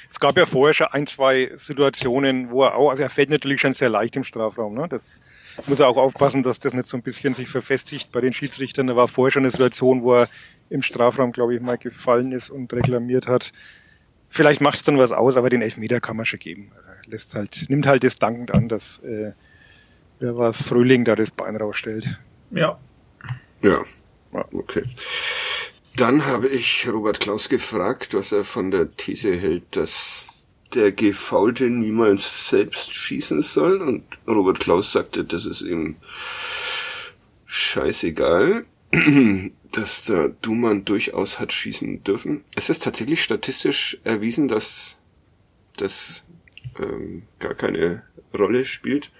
Es 0.09 0.19
gab 0.19 0.37
ja 0.37 0.45
vorher 0.45 0.73
schon 0.73 0.87
ein, 0.87 1.05
zwei 1.05 1.51
Situationen, 1.55 2.49
wo 2.49 2.63
er 2.63 2.75
auch, 2.75 2.89
also 2.89 3.03
er 3.03 3.09
fällt 3.09 3.29
natürlich 3.29 3.61
schon 3.61 3.73
sehr 3.73 3.89
leicht 3.89 4.15
im 4.15 4.23
Strafraum, 4.23 4.73
ne? 4.73 4.87
Das 4.89 5.21
muss 5.67 5.81
er 5.81 5.89
auch 5.89 5.97
aufpassen, 5.97 6.43
dass 6.43 6.59
das 6.59 6.73
nicht 6.73 6.87
so 6.87 6.95
ein 6.95 7.03
bisschen 7.03 7.33
sich 7.33 7.49
verfestigt 7.49 8.11
bei 8.11 8.21
den 8.21 8.31
Schiedsrichtern. 8.31 8.87
Da 8.87 8.95
war 8.95 9.09
vorher 9.09 9.31
schon 9.31 9.43
eine 9.43 9.51
Situation, 9.51 10.01
wo 10.01 10.15
er 10.15 10.29
im 10.69 10.81
Strafraum, 10.81 11.33
glaube 11.33 11.53
ich, 11.53 11.61
mal 11.61 11.77
gefallen 11.77 12.31
ist 12.31 12.49
und 12.49 12.71
reklamiert 12.71 13.27
hat. 13.27 13.51
Vielleicht 14.29 14.61
macht 14.61 14.77
es 14.77 14.83
dann 14.83 14.97
was 14.97 15.11
aus, 15.11 15.35
aber 15.35 15.49
den 15.49 15.61
Elfmeter 15.61 15.99
kann 15.99 16.15
man 16.15 16.25
schon 16.25 16.39
geben. 16.39 16.71
Also 16.77 17.11
lässt 17.11 17.35
halt, 17.35 17.65
nimmt 17.67 17.85
halt 17.85 18.05
das 18.05 18.15
dankend 18.15 18.53
an, 18.53 18.69
dass 18.69 18.99
äh, 18.99 19.33
wer 20.19 20.37
war 20.37 20.49
es, 20.49 20.61
Frühling 20.61 21.03
da 21.03 21.17
das 21.17 21.31
Bein 21.31 21.57
rausstellt. 21.57 22.07
ja. 22.51 22.79
ja. 23.61 23.81
Ja. 24.33 24.45
Okay. 24.53 24.83
Dann 25.95 26.25
habe 26.25 26.47
ich 26.47 26.87
Robert 26.87 27.19
Klaus 27.19 27.49
gefragt, 27.49 28.13
was 28.13 28.31
er 28.31 28.43
von 28.43 28.71
der 28.71 28.95
These 28.95 29.35
hält, 29.35 29.75
dass 29.75 30.25
der 30.73 30.91
Gefaulte 30.91 31.69
niemals 31.69 32.47
selbst 32.47 32.93
schießen 32.93 33.41
soll. 33.41 33.81
Und 33.81 34.03
Robert 34.27 34.59
Klaus 34.59 34.91
sagte, 34.91 35.25
das 35.25 35.45
ist 35.45 35.61
ihm 35.61 35.97
scheißegal, 37.45 38.65
dass 39.71 40.05
der 40.05 40.29
Duman 40.29 40.85
durchaus 40.85 41.39
hat 41.39 41.51
schießen 41.51 42.03
dürfen. 42.03 42.43
Es 42.55 42.69
ist 42.69 42.83
tatsächlich 42.83 43.21
statistisch 43.21 43.99
erwiesen, 44.03 44.47
dass 44.47 44.97
das 45.75 46.23
ähm, 46.79 47.23
gar 47.39 47.53
keine 47.53 48.03
Rolle 48.33 48.65
spielt. 48.65 49.11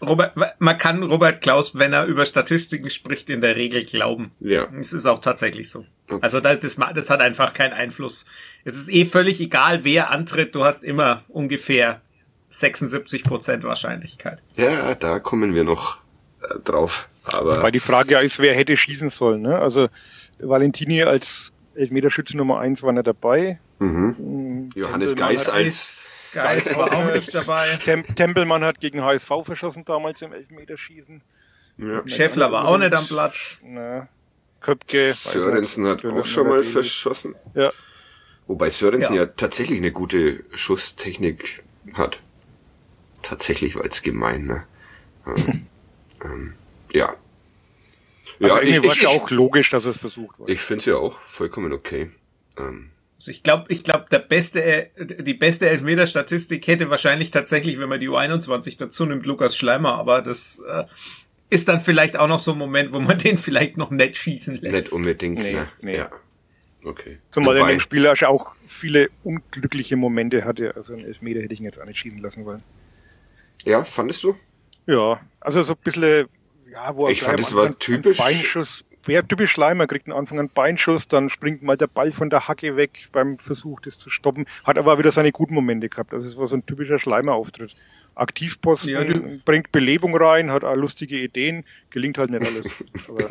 Robert, 0.00 0.34
man 0.58 0.78
kann 0.78 1.02
Robert 1.02 1.40
Klaus, 1.40 1.74
wenn 1.74 1.92
er 1.92 2.04
über 2.04 2.26
Statistiken 2.26 2.90
spricht, 2.90 3.30
in 3.30 3.40
der 3.40 3.56
Regel 3.56 3.84
glauben. 3.84 4.32
Ja. 4.40 4.68
Es 4.78 4.92
ist 4.92 5.06
auch 5.06 5.20
tatsächlich 5.20 5.70
so. 5.70 5.84
Okay. 6.08 6.18
Also 6.22 6.40
das, 6.40 6.60
das, 6.60 6.76
das 6.94 7.10
hat 7.10 7.20
einfach 7.20 7.52
keinen 7.52 7.72
Einfluss. 7.72 8.26
Es 8.64 8.76
ist 8.76 8.90
eh 8.90 9.04
völlig 9.04 9.40
egal, 9.40 9.84
wer 9.84 10.10
antritt. 10.10 10.54
Du 10.54 10.64
hast 10.64 10.84
immer 10.84 11.24
ungefähr 11.28 12.00
76 12.50 13.24
Prozent 13.24 13.64
Wahrscheinlichkeit. 13.64 14.40
Ja, 14.56 14.94
da 14.94 15.18
kommen 15.18 15.54
wir 15.54 15.64
noch 15.64 15.98
äh, 16.42 16.58
drauf. 16.64 17.08
Aber 17.24 17.62
Weil 17.62 17.72
die 17.72 17.80
Frage 17.80 18.12
ja 18.12 18.20
ist, 18.20 18.38
wer 18.38 18.54
hätte 18.54 18.76
schießen 18.76 19.08
sollen. 19.10 19.42
Ne? 19.42 19.58
Also 19.58 19.88
Valentini 20.38 21.02
als 21.02 21.52
Elfmeterschütze 21.74 22.36
Nummer 22.36 22.60
eins 22.60 22.82
war 22.82 22.92
nicht 22.92 23.06
dabei. 23.06 23.58
Mhm. 23.78 24.70
Johannes 24.74 25.10
Tempelmann 25.10 25.34
Geis 25.34 25.48
hat 25.48 25.54
als 25.54 26.08
Geist 26.32 26.76
war 26.76 26.92
auch 26.92 27.12
nicht 27.12 27.34
dabei. 27.34 27.66
Tem 27.84 28.04
Tempelmann 28.14 28.64
hat 28.64 28.80
gegen 28.80 29.02
HSV 29.02 29.30
verschossen 29.44 29.84
damals 29.84 30.22
im 30.22 30.32
Elfmeterschießen. 30.32 31.22
ja. 31.78 32.02
Scheffler 32.06 32.52
war 32.52 32.66
auch 32.66 32.78
nicht 32.78 32.94
am 32.94 33.06
Platz. 33.06 33.58
Na, 33.62 34.08
Köpke. 34.60 35.12
Sörensen 35.14 35.86
hat 35.86 36.04
auch 36.04 36.24
schon 36.24 36.48
mal 36.48 36.62
verschossen. 36.62 37.34
Ja. 37.54 37.72
Wobei 38.46 38.70
Sörensen 38.70 39.16
ja. 39.16 39.22
Ja. 39.22 39.28
tatsächlich 39.28 39.78
eine 39.78 39.92
gute 39.92 40.44
Schusstechnik 40.54 41.62
hat. 41.94 42.20
Tatsächlich 43.22 43.74
war 43.74 43.84
jetzt 43.84 44.02
gemein, 44.02 44.46
ne? 44.46 44.64
Ähm, 45.26 45.66
ähm, 46.24 46.54
ja. 46.92 47.06
Also 48.40 48.56
Ja, 48.56 48.62
ich, 48.62 48.68
irgendwie 48.70 48.88
war 48.88 48.94
ich, 48.94 49.02
ja 49.02 49.10
ich, 49.10 49.20
auch 49.20 49.30
logisch, 49.30 49.70
dass 49.70 49.84
es 49.84 49.96
versucht 49.98 50.38
war. 50.38 50.48
ich 50.48 50.60
finde 50.60 50.78
es 50.78 50.84
ja 50.86 50.96
auch 50.96 51.18
vollkommen 51.20 51.72
okay. 51.72 52.12
Ähm, 52.56 52.90
Also 53.18 53.30
ich 53.30 53.42
glaube, 53.42 53.64
ich 53.68 53.82
glaube, 53.82 54.06
der 54.10 54.18
beste, 54.18 54.62
äh, 54.62 54.88
die 55.06 55.34
beste 55.34 55.68
Elfmeter-Statistik 55.68 56.66
hätte 56.66 56.90
wahrscheinlich 56.90 57.30
tatsächlich, 57.30 57.78
wenn 57.78 57.88
man 57.88 57.98
die 58.00 58.08
U21 58.10 58.76
dazu 58.78 59.06
nimmt, 59.06 59.24
Lukas 59.24 59.56
Schleimer, 59.56 59.94
aber 59.94 60.20
das 60.22 60.60
äh, 60.68 60.84
ist 61.48 61.68
dann 61.68 61.80
vielleicht 61.80 62.18
auch 62.18 62.28
noch 62.28 62.40
so 62.40 62.52
ein 62.52 62.58
Moment, 62.58 62.92
wo 62.92 63.00
man 63.00 63.16
den 63.18 63.38
vielleicht 63.38 63.76
noch 63.78 63.90
nett 63.90 64.16
schießen 64.16 64.56
lässt. 64.60 64.74
nicht 64.74 64.92
unbedingt, 64.92 65.38
Nee, 65.38 65.52
ne? 65.54 65.68
nee. 65.80 65.96
Ja. 65.96 66.10
Okay. 66.84 67.18
Zumal 67.30 67.56
er 67.56 67.60
in 67.60 67.62
Wobei- 67.64 67.72
dem 67.72 67.80
Spiel 67.80 68.06
auch 68.06 68.54
viele 68.68 69.08
unglückliche 69.24 69.96
Momente 69.96 70.44
hatte. 70.44 70.76
Also 70.76 70.92
einen 70.92 71.04
Elfmeter 71.04 71.40
hätte 71.40 71.52
ich 71.54 71.58
ihn 71.60 71.64
jetzt 71.66 71.80
auch 71.80 71.84
nicht 71.86 71.98
schießen 71.98 72.20
lassen 72.20 72.44
wollen. 72.44 72.62
Ja, 73.64 73.82
fandest 73.82 74.22
du? 74.22 74.36
Ja, 74.86 75.20
also 75.40 75.62
so 75.64 75.72
ein 75.72 75.78
bisschen, 75.82 76.28
ja, 76.70 76.94
wo 76.94 77.06
er 77.06 77.12
Ich 77.12 77.22
fand, 77.22 77.40
es 77.40 77.56
war 77.56 77.76
typisch- 77.78 78.18
Beinschuss, 78.18 78.84
ja, 79.06 79.22
typisch 79.22 79.52
Schleimer, 79.52 79.86
kriegt 79.86 80.08
am 80.08 80.16
Anfang 80.16 80.38
einen 80.38 80.50
Beinschuss, 80.50 81.08
dann 81.08 81.30
springt 81.30 81.62
mal 81.62 81.76
der 81.76 81.86
Ball 81.86 82.12
von 82.12 82.30
der 82.30 82.48
Hacke 82.48 82.76
weg 82.76 83.08
beim 83.12 83.38
Versuch, 83.38 83.80
das 83.80 83.98
zu 83.98 84.10
stoppen. 84.10 84.46
Hat 84.64 84.78
aber 84.78 84.98
wieder 84.98 85.12
seine 85.12 85.32
guten 85.32 85.54
Momente 85.54 85.88
gehabt. 85.88 86.12
Also 86.12 86.28
es 86.28 86.36
war 86.36 86.46
so 86.46 86.56
ein 86.56 86.66
typischer 86.66 86.98
Schleimer-Auftritt. 86.98 87.74
Aktivposten, 88.16 88.90
Ja, 88.90 89.38
bringt 89.44 89.70
Belebung 89.72 90.16
rein, 90.16 90.50
hat 90.50 90.64
auch 90.64 90.74
lustige 90.74 91.18
Ideen, 91.18 91.64
gelingt 91.90 92.18
halt 92.18 92.30
nicht 92.30 92.42
alles. 92.46 92.84
Aber 93.08 93.28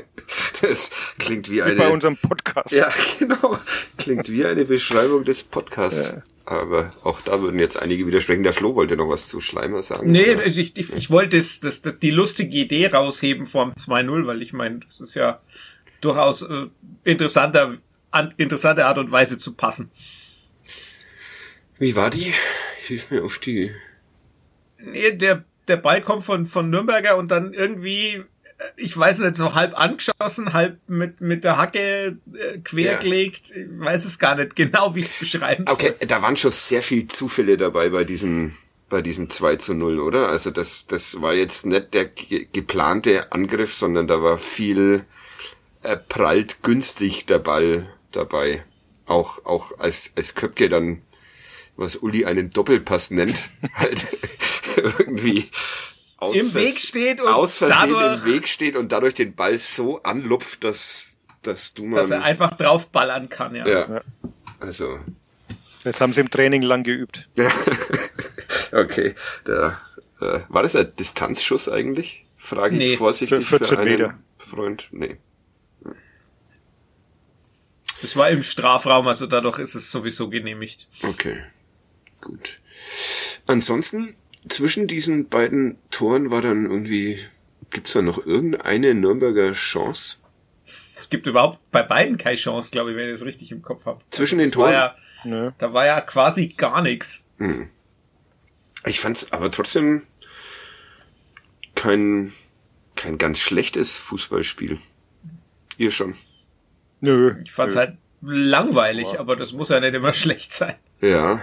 Das 0.61 1.15
klingt 1.17 1.49
wie 1.49 1.55
wie 1.55 1.61
eine. 1.63 1.75
bei 1.75 1.89
unserem 1.89 2.15
Podcast. 2.17 2.71
Ja, 2.71 2.89
genau. 3.19 3.57
Klingt 3.97 4.29
wie 4.31 4.45
eine 4.45 4.63
Beschreibung 4.65 5.25
des 5.25 5.43
Podcasts. 5.43 6.11
Ja. 6.11 6.23
Aber 6.47 6.91
auch 7.03 7.21
da 7.21 7.41
würden 7.41 7.59
jetzt 7.59 7.81
einige 7.81 8.05
widersprechen. 8.05 8.43
Der 8.43 8.53
Flo 8.53 8.75
wollte 8.75 8.95
noch 8.95 9.09
was 9.09 9.27
zu 9.27 9.41
Schleimer 9.41 9.81
sagen. 9.81 10.11
Nee, 10.11 10.35
oder? 10.35 10.45
ich, 10.45 10.77
ich, 10.77 10.93
ich 10.93 11.09
wollte 11.09 11.37
das, 11.37 11.59
das, 11.59 11.81
das, 11.81 11.97
die 11.97 12.11
lustige 12.11 12.55
Idee 12.55 12.85
rausheben 12.85 13.47
vorm 13.47 13.71
2-0, 13.71 14.27
weil 14.27 14.43
ich 14.43 14.53
meine, 14.53 14.79
das 14.81 14.99
ist 14.99 15.15
ja 15.15 15.41
durchaus 16.01 16.43
äh, 16.43 16.67
interessanter, 17.03 17.79
an, 18.11 18.31
interessante 18.37 18.85
Art 18.85 18.99
und 18.99 19.11
Weise 19.11 19.39
zu 19.39 19.55
passen. 19.55 19.89
Wie 21.79 21.95
war 21.95 22.11
die? 22.11 22.31
Hilf 22.85 23.09
mir 23.09 23.23
auf 23.23 23.39
die. 23.39 23.71
Nee, 24.85 25.11
der, 25.13 25.43
der 25.67 25.77
Ball 25.77 26.01
kommt 26.01 26.23
von, 26.23 26.45
von 26.45 26.69
Nürnberger 26.69 27.17
und 27.17 27.29
dann 27.29 27.53
irgendwie, 27.53 28.15
äh, 28.15 28.23
ich 28.77 28.95
weiß 28.95 29.19
nicht, 29.19 29.35
so 29.35 29.53
halb 29.55 29.77
angeschossen, 29.79 30.53
halb 30.53 30.79
mit, 30.87 31.21
mit 31.21 31.43
der 31.43 31.57
Hacke 31.57 32.17
äh, 32.33 32.57
quergelegt. 32.63 33.51
Ich 33.51 33.67
weiß 33.69 34.05
es 34.05 34.19
gar 34.19 34.35
nicht 34.35 34.55
genau, 34.55 34.95
wie 34.95 34.99
ich 34.99 35.07
es 35.07 35.13
beschreiben 35.13 35.65
soll. 35.67 35.75
Okay, 35.75 35.93
da 36.07 36.21
waren 36.21 36.37
schon 36.37 36.51
sehr 36.51 36.81
viel 36.81 37.07
Zufälle 37.07 37.57
dabei 37.57 37.89
bei 37.89 38.03
diesem, 38.03 38.55
bei 38.89 39.01
diesem 39.01 39.29
2 39.29 39.55
zu 39.57 39.73
0, 39.73 39.99
oder? 39.99 40.29
Also 40.29 40.51
das, 40.51 40.87
das 40.87 41.21
war 41.21 41.33
jetzt 41.33 41.65
nicht 41.65 41.93
der 41.93 42.05
ge 42.05 42.47
geplante 42.51 43.31
Angriff, 43.31 43.73
sondern 43.73 44.07
da 44.07 44.21
war 44.21 44.37
viel 44.37 45.05
äh, 45.85 45.97
prallt 45.97 46.63
günstig 46.63 47.25
der 47.25 47.39
Ball 47.39 47.87
dabei. 48.11 48.63
Auch, 49.05 49.45
auch 49.45 49.77
als, 49.77 50.13
als 50.15 50.33
Köpke 50.33 50.67
dann, 50.67 51.01
was 51.75 51.95
Uli 51.97 52.25
einen 52.25 52.49
Doppelpass 52.49 53.11
nennt, 53.11 53.49
halt 53.73 54.05
irgendwie 54.99 55.47
aus 56.17 56.35
Im 56.35 56.53
Weg 56.53 56.77
steht 56.77 57.19
und 57.21 57.27
aus 57.27 57.57
Versehen 57.57 57.93
dadurch- 57.93 58.25
im 58.25 58.33
Weg 58.33 58.47
steht 58.47 58.75
und 58.75 58.91
dadurch 58.91 59.13
den 59.15 59.35
Ball 59.35 59.57
so 59.59 60.01
anlupft, 60.03 60.63
dass 60.63 61.11
dass 61.41 61.73
du 61.75 61.85
mal. 61.85 62.01
Dass 62.01 62.09
er 62.11 62.23
einfach 62.23 62.55
draufballern 62.55 63.29
kann, 63.29 63.53
ja. 63.55 63.67
ja. 63.67 64.01
Also. 64.59 64.99
Das 65.83 66.01
haben 66.01 66.11
sie 66.13 66.21
im 66.21 66.29
Training 66.31 66.61
lang 66.63 66.83
geübt. 66.83 67.27
Okay. 68.71 69.13
Der, 69.47 69.79
äh, 70.19 70.39
war 70.49 70.63
das 70.63 70.75
ein 70.75 70.91
Distanzschuss 70.97 71.69
eigentlich? 71.69 72.25
Frage 72.35 72.75
Nee. 72.75 72.93
ich 72.93 72.97
vorsichtig 72.97 73.45
Für 73.45 73.59
für 73.59 73.65
14 73.67 73.77
einen 73.77 73.89
Meter. 73.91 74.19
Freund. 74.37 74.87
Nee. 74.91 75.17
Das 78.01 78.15
war 78.15 78.29
im 78.29 78.43
Strafraum, 78.43 79.07
also 79.07 79.25
dadurch 79.27 79.59
ist 79.59 79.75
es 79.75 79.89
sowieso 79.89 80.29
genehmigt. 80.29 80.87
Okay. 81.03 81.43
Gut. 82.21 82.59
Ansonsten, 83.47 84.15
zwischen 84.47 84.87
diesen 84.87 85.27
beiden 85.29 85.77
Toren 85.91 86.31
war 86.31 86.41
dann 86.41 86.65
irgendwie, 86.65 87.19
gibt's 87.71 87.93
da 87.93 88.01
noch 88.01 88.25
irgendeine 88.25 88.93
Nürnberger 88.93 89.53
Chance? 89.53 90.17
Es 90.95 91.09
gibt 91.09 91.27
überhaupt 91.27 91.59
bei 91.71 91.83
beiden 91.83 92.17
keine 92.17 92.37
Chance, 92.37 92.71
glaube 92.71 92.91
ich, 92.91 92.97
wenn 92.97 93.07
ich 93.09 93.13
das 93.19 93.25
richtig 93.25 93.51
im 93.51 93.61
Kopf 93.61 93.85
habe. 93.85 94.01
Zwischen 94.09 94.39
den 94.39 94.49
Das 94.51 94.57
war 94.57 94.63
Toren? 94.69 94.73
Ja, 94.73 94.95
Nö. 95.25 95.51
da 95.57 95.73
war 95.73 95.85
ja 95.85 95.99
quasi 96.01 96.47
gar 96.47 96.81
nichts. 96.81 97.21
Ich 98.85 98.99
fand's 98.99 99.31
aber 99.33 99.51
trotzdem 99.51 100.03
kein, 101.75 102.31
kein 102.95 103.17
ganz 103.17 103.39
schlechtes 103.39 103.97
Fußballspiel. 103.97 104.79
Ihr 105.77 105.91
schon. 105.91 106.15
Nö. 107.01 107.35
Ich 107.43 107.51
fand's 107.51 107.73
Nö. 107.75 107.79
halt 107.81 107.97
langweilig, 108.21 109.19
aber 109.19 109.35
das 109.35 109.51
muss 109.51 109.69
ja 109.69 109.79
nicht 109.81 109.93
immer 109.93 110.13
schlecht 110.13 110.53
sein. 110.53 110.75
Ja. 111.01 111.41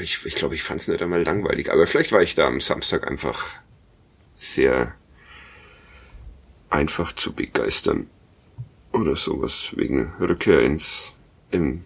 Ich, 0.00 0.24
ich 0.24 0.34
glaube, 0.34 0.54
ich 0.54 0.62
fand's 0.62 0.88
nicht 0.88 1.02
einmal 1.02 1.22
langweilig. 1.22 1.72
Aber 1.72 1.86
vielleicht 1.86 2.12
war 2.12 2.22
ich 2.22 2.34
da 2.34 2.46
am 2.46 2.60
Samstag 2.60 3.06
einfach 3.06 3.54
sehr 4.34 4.94
einfach 6.70 7.12
zu 7.12 7.32
begeistern. 7.32 8.08
Oder 8.92 9.16
sowas 9.16 9.72
wegen 9.76 10.12
Rückkehr 10.18 10.60
ins 10.62 11.12
im 11.50 11.84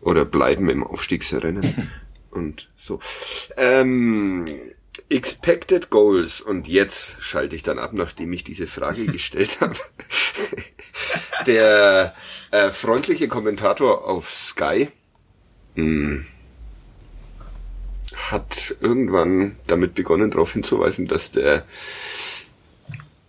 oder 0.00 0.24
bleiben 0.24 0.68
im 0.68 0.84
Aufstiegsrennen. 0.84 1.92
Und 2.30 2.68
so. 2.76 3.00
Ähm, 3.56 4.46
expected 5.08 5.90
Goals. 5.90 6.40
Und 6.40 6.68
jetzt 6.68 7.16
schalte 7.20 7.56
ich 7.56 7.62
dann 7.62 7.78
ab, 7.78 7.92
nachdem 7.92 8.32
ich 8.32 8.44
diese 8.44 8.66
Frage 8.66 9.06
gestellt 9.06 9.60
habe. 9.60 9.76
Der 11.46 12.14
äh, 12.50 12.70
freundliche 12.70 13.28
Kommentator 13.28 14.06
auf 14.06 14.32
Sky 14.32 14.88
hat 18.30 18.76
irgendwann 18.80 19.56
damit 19.66 19.94
begonnen, 19.94 20.30
darauf 20.30 20.52
hinzuweisen, 20.52 21.06
dass 21.06 21.32
der 21.32 21.64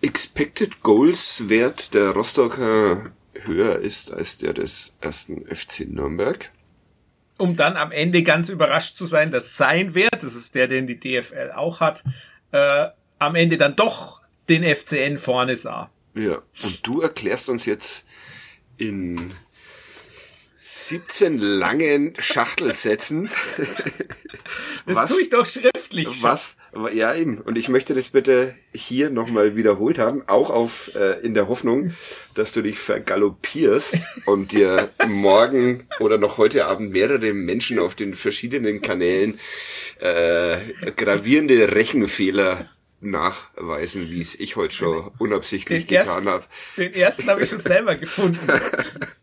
Expected 0.02 0.82
Goals 0.82 1.50
Wert 1.50 1.94
der 1.94 2.12
Rostocker 2.12 3.12
höher 3.34 3.80
ist 3.80 4.12
als 4.14 4.38
der 4.38 4.54
des 4.54 4.96
ersten 5.02 5.46
FC 5.46 5.88
Nürnberg. 5.88 6.52
Um 7.38 7.56
dann 7.56 7.78
am 7.78 7.92
Ende 7.92 8.24
ganz 8.24 8.50
überrascht 8.50 8.96
zu 8.96 9.06
sein, 9.06 9.32
dass 9.32 9.56
sein 9.56 9.94
Wert, 9.94 10.24
das 10.24 10.34
ist 10.34 10.56
der, 10.56 10.68
den 10.68 10.88
die 10.88 11.00
DFL 11.00 11.52
auch 11.56 11.80
hat, 11.80 12.04
äh, 12.52 12.88
am 13.20 13.36
Ende 13.36 13.58
dann 13.58 13.76
doch 13.76 14.22
den 14.50 14.64
FCN 14.64 15.18
vorne 15.18 15.56
sah. 15.56 15.90
Ja. 16.16 16.42
Und 16.64 16.86
du 16.86 17.02
erklärst 17.02 17.50
uns 17.50 17.66
jetzt 17.66 18.08
in 18.78 19.34
17 20.86 21.40
langen 21.40 22.14
Schachtelsätzen, 22.20 23.30
Das 24.86 24.96
Was? 24.96 25.10
tue 25.12 25.24
ich 25.24 25.30
doch 25.30 25.46
schriftlich. 25.46 26.24
Was? 26.24 26.56
Ja, 26.94 27.14
eben. 27.14 27.40
Und 27.40 27.58
ich 27.58 27.68
möchte 27.68 27.94
das 27.94 28.10
bitte 28.10 28.56
hier 28.74 29.10
nochmal 29.10 29.56
wiederholt 29.56 29.98
haben, 29.98 30.24
auch 30.28 30.50
auf 30.50 30.92
äh, 30.96 31.20
in 31.22 31.34
der 31.34 31.48
Hoffnung, 31.50 31.94
dass 32.36 32.52
du 32.54 32.62
dich 32.62 32.78
vergaloppierst 32.80 33.98
und 34.26 34.52
dir 34.54 34.90
morgen 35.08 35.88
oder 36.00 36.18
noch 36.18 36.38
heute 36.38 36.66
Abend 36.66 36.92
mehrere 36.92 37.34
Menschen 37.34 37.80
auf 37.80 37.96
den 37.96 38.14
verschiedenen 38.14 38.82
Kanälen 38.82 39.38
äh, 40.00 40.58
gravierende 40.96 41.76
Rechenfehler 41.76 42.66
nachweisen, 43.00 44.10
wie 44.10 44.22
es 44.22 44.40
ich 44.40 44.56
heute 44.56 44.74
schon 44.74 45.12
unabsichtlich 45.20 45.86
Den 45.86 46.00
getan 46.00 46.28
habe. 46.28 46.44
Den 46.78 46.94
ersten 46.94 47.30
habe 47.30 47.44
ich 47.44 47.50
schon 47.50 47.60
selber 47.60 47.96
gefunden. 47.96 48.40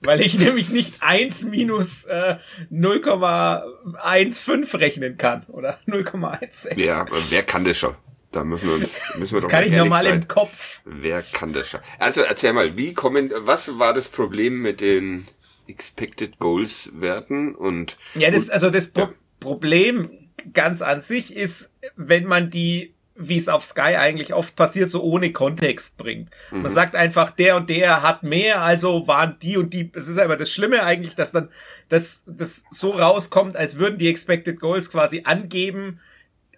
weil 0.01 0.20
ich 0.20 0.39
nämlich 0.39 0.70
nicht 0.70 1.03
1 1.03 1.45
minus 1.45 2.05
äh, 2.05 2.37
0,15 2.72 4.79
rechnen 4.79 5.16
kann. 5.16 5.45
Oder 5.49 5.79
0,16. 5.87 6.79
Ja, 6.81 7.01
aber 7.03 7.18
wer 7.31 7.43
kann 7.43 7.64
das 7.64 7.79
schon? 7.79 7.95
Da 8.31 8.43
müssen 8.43 8.68
wir 8.68 8.75
uns, 8.77 8.97
müssen 9.16 9.35
wir 9.35 9.43
doch 9.43 9.49
Kann 9.49 9.62
mal 9.64 9.70
ich 9.70 9.77
normal 9.77 10.05
sein. 10.05 10.14
im 10.22 10.29
Kopf. 10.29 10.81
Wer 10.85 11.22
kann 11.22 11.53
das 11.53 11.70
schon? 11.70 11.81
Also 12.01 12.22
erzähl 12.22 12.53
mal, 12.53 12.77
wie 12.77 12.93
kommen, 12.93 13.31
was 13.37 13.79
war 13.79 13.95
das 13.95 14.09
Problem 14.09 14.61
mit 14.61 14.81
den 14.81 15.29
Expected 15.68 16.39
Goals 16.41 16.91
Werten 16.95 17.55
und 17.55 17.97
Ja, 18.14 18.31
das, 18.31 18.51
also 18.51 18.70
das 18.70 18.89
Pro 18.89 19.03
Ja. 19.03 19.11
Problem 19.41 20.11
ganz 20.53 20.83
an 20.83 21.01
sich 21.01 21.35
ist, 21.37 21.70
wenn 21.97 22.25
man 22.25 22.51
die, 22.51 22.93
wie 23.16 23.36
es 23.36 23.48
auf 23.48 23.64
Sky 23.64 23.96
eigentlich 23.96 24.34
oft 24.34 24.56
passiert, 24.56 24.90
so 24.90 25.02
ohne 25.02 25.32
Kontext 25.32 25.96
bringt. 25.96 26.30
Mhm. 26.50 26.62
Man 26.62 26.70
sagt 26.70 26.96
einfach, 26.96 27.30
der 27.30 27.56
und 27.56 27.70
der 27.70 28.02
hat 28.02 28.22
mehr, 28.22 28.62
also 28.62 29.06
waren 29.06 29.38
die 29.40 29.56
und 29.56 29.72
die. 29.72 29.90
Es 29.94 30.08
ist 30.08 30.18
aber 30.18 30.36
das 30.36 30.50
Schlimme 30.50 30.82
eigentlich, 30.82 31.14
dass 31.14 31.30
dann 31.30 31.48
das, 31.88 32.24
das 32.26 32.64
so 32.70 32.90
rauskommt, 32.90 33.56
als 33.56 33.78
würden 33.78 33.98
die 33.98 34.08
Expected 34.08 34.58
Goals 34.60 34.90
quasi 34.90 35.22
angeben, 35.24 36.00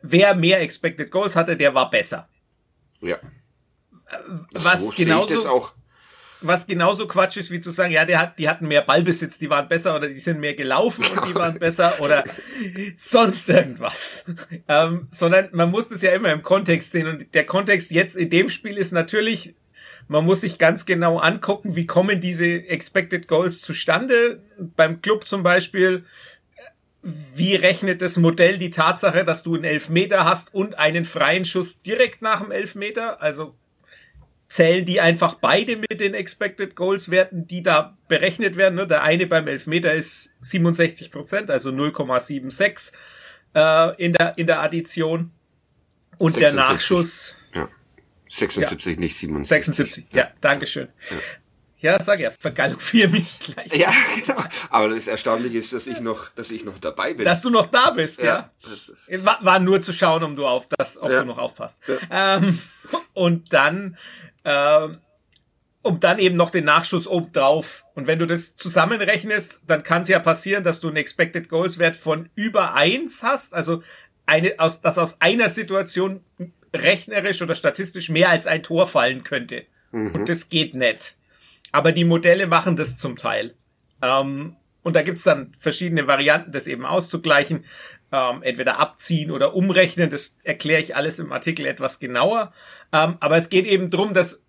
wer 0.03 0.35
mehr 0.35 0.61
Expected 0.63 1.11
Goals 1.11 1.37
hatte, 1.37 1.57
der 1.57 1.75
war 1.75 1.91
besser. 1.91 2.29
ja, 3.01 3.19
Was 4.53 4.81
so 4.81 4.87
sehe 4.87 4.91
ich 4.91 4.97
genauso 4.97 5.35
das 5.35 5.47
auch. 5.47 5.75
Was 6.47 6.67
genauso 6.67 7.07
Quatsch 7.07 7.37
ist, 7.37 7.51
wie 7.51 7.61
zu 7.61 7.71
sagen, 7.71 7.93
ja, 7.93 8.05
der 8.05 8.21
hat, 8.21 8.39
die 8.39 8.49
hatten 8.49 8.69
mehr 8.69 8.83
Ballbesitz, 8.83 9.39
die 9.39 9.51
waren 9.51 9.69
besser 9.69 9.97
oder 9.97 10.09
die 10.09 10.21
sind 10.21 10.41
mehr 10.41 10.55
gelaufen 10.55 11.05
und 11.05 11.29
die 11.29 11.35
waren 11.35 11.59
besser 11.59 11.93
oder 12.01 12.25
sonst 12.97 13.49
irgendwas. 13.49 14.25
Ähm, 14.69 15.09
sondern 15.11 15.49
man 15.53 15.71
muss 15.71 15.89
das 15.89 16.03
ja 16.03 16.13
immer 16.13 16.33
im 16.33 16.43
Kontext 16.43 16.93
sehen 16.93 17.07
und 17.07 17.35
der 17.35 17.47
Kontext 17.47 17.91
jetzt 17.91 18.17
in 18.17 18.31
dem 18.31 18.49
Spiel 18.49 18.77
ist 18.77 18.93
natürlich, 18.93 19.55
man 20.09 20.25
muss 20.25 20.43
sich 20.43 20.59
ganz 20.59 20.87
genau 20.87 21.19
angucken, 21.19 21.75
wie 21.77 21.87
kommen 21.87 22.21
diese 22.21 22.47
Expected 22.47 23.27
Goals 23.29 23.61
zustande. 23.61 24.41
Beim 24.77 25.03
Club 25.03 25.27
zum 25.27 25.43
Beispiel, 25.43 26.05
wie 27.35 27.55
rechnet 27.55 28.03
das 28.03 28.17
Modell 28.17 28.59
die 28.59 28.71
Tatsache, 28.71 29.25
dass 29.25 29.43
du 29.43 29.55
einen 29.55 29.65
Elfmeter 29.65 30.25
hast 30.25 30.55
und 30.55 30.79
einen 30.79 31.05
freien 31.05 31.45
Schuss 31.45 31.83
direkt 31.83 32.23
nach 32.23 32.41
dem 32.41 32.51
Elfmeter? 32.51 33.21
Also 33.21 33.55
zählen 34.49 34.85
die 34.85 35.01
einfach 35.01 35.35
beide 35.35 35.77
mit 35.77 36.01
den 36.01 36.15
Expected 36.15 36.77
Goals 36.77 37.11
Werten, 37.11 37.47
die 37.47 37.63
da 37.63 37.97
berechnet 38.09 38.57
werden. 38.57 38.77
Ne? 38.77 38.87
Der 38.87 39.03
eine 39.03 39.27
beim 39.27 39.49
Elfmeter 39.49 39.95
ist 39.95 40.31
67 40.41 41.11
Prozent, 41.11 41.51
also 41.51 41.71
0,76 41.71 42.93
äh, 43.55 44.05
in 44.05 44.13
der 44.13 44.39
in 44.39 44.47
der 44.47 44.61
Addition. 44.61 45.33
Und 46.19 46.37
der 46.37 46.49
66. 46.49 46.57
Nachschuss 46.57 47.35
Ja. 47.55 47.69
76, 48.29 48.99
nicht 48.99 49.17
77. 49.17 49.75
76. 49.75 50.07
Ja, 50.13 50.29
Dankeschön. 50.41 50.89
Ja, 51.79 52.03
sag 52.03 52.21
ja, 52.21 52.31
vergaloppier 52.31 53.09
mich 53.09 53.39
gleich. 53.39 53.77
Ja, 53.77 53.93
genau. 54.25 54.43
Aber 54.71 54.89
das 54.89 55.07
Erstaunliche 55.09 55.59
ist, 55.59 55.73
dass 55.75 55.87
ich 55.87 56.01
noch, 56.01 56.31
dass 56.31 56.51
ich 56.51 56.65
noch 56.65 56.79
dabei 56.79 57.13
bin. 57.13 57.25
Dass 57.27 57.43
du 57.43 57.51
noch 57.51 57.67
da 57.67 57.91
bist, 57.91 58.23
ja. 58.23 58.51
ist, 58.65 59.25
War, 59.25 59.39
war 59.45 59.59
nur 59.59 59.81
zu 59.83 59.93
schauen, 59.93 60.23
um 60.25 60.37
du 60.37 60.47
auf 60.47 60.67
das, 60.79 61.01
ob 61.01 61.11
Ja. 61.11 61.21
du 61.21 61.27
noch 61.27 61.39
aufpasst. 61.39 61.77
Ähm, 62.11 62.59
und 63.13 63.53
dann, 63.53 63.99
ähm, 64.47 64.93
um 65.83 66.01
dann 66.01 66.19
eben 66.19 66.37
noch 66.37 66.51
den 66.51 66.65
Nachschuss 66.65 67.07
oben 67.07 67.33
drauf. 67.33 67.85
Und 67.95 68.07
wenn 68.07 68.19
du 68.19 68.27
das 68.27 68.57
zusammenrechnest, 68.57 69.61
dann 69.67 69.83
kann 69.83 70.03
es 70.03 70.09
ja 70.09 70.19
passieren, 70.19 70.65
dass 70.65 70.81
du 70.81 70.89
einen 70.89 70.97
Expected 70.97 71.49
Goals 71.49 71.79
Wert 71.79 71.97
von 71.97 72.31
über 72.35 72.75
eins 72.75 73.23
hast. 73.23 73.53
Also 73.53 73.83
eine, 74.25 74.59
aus, 74.59 74.81
dass 74.81 74.99
aus 74.99 75.21
einer 75.21 75.51
Situation 75.51 76.21
rechnerisch 76.75 77.43
oder 77.43 77.55
statistisch 77.55 78.09
mehr 78.09 78.31
als 78.31 78.47
ein 78.47 78.63
Tor 78.63 78.87
fallen 78.87 79.23
könnte. 79.23 79.67
Und 80.15 80.29
das 80.29 80.49
geht 80.49 80.75
nicht. 80.75 81.17
Aber 81.73 81.93
die 81.93 82.05
Modelle 82.05 82.47
machen 82.47 82.77
das 82.77 82.99
zum 82.99 83.17
Teil. 83.17 83.55
Ähm, 84.03 84.57
und 84.83 84.95
da 84.95 85.03
gibt's 85.03 85.25
dann 85.25 85.53
verschiedene 85.59 86.07
Varianten, 86.07 86.53
das 86.53 86.67
eben 86.67 86.85
auszugleichen. 86.85 87.65
Ähm, 88.13 88.43
entweder 88.43 88.79
abziehen 88.79 89.33
oder 89.33 89.55
umrechnen. 89.55 90.11
Das 90.11 90.37
erkläre 90.45 90.81
ich 90.81 90.95
alles 90.95 91.19
im 91.19 91.33
Artikel 91.33 91.67
etwas 91.67 91.99
genauer. 91.99 92.53
Ähm, 92.93 93.17
aber 93.19 93.37
es 93.37 93.49
geht 93.49 93.67
eben 93.67 93.91
drum, 93.91 94.15
dass 94.15 94.41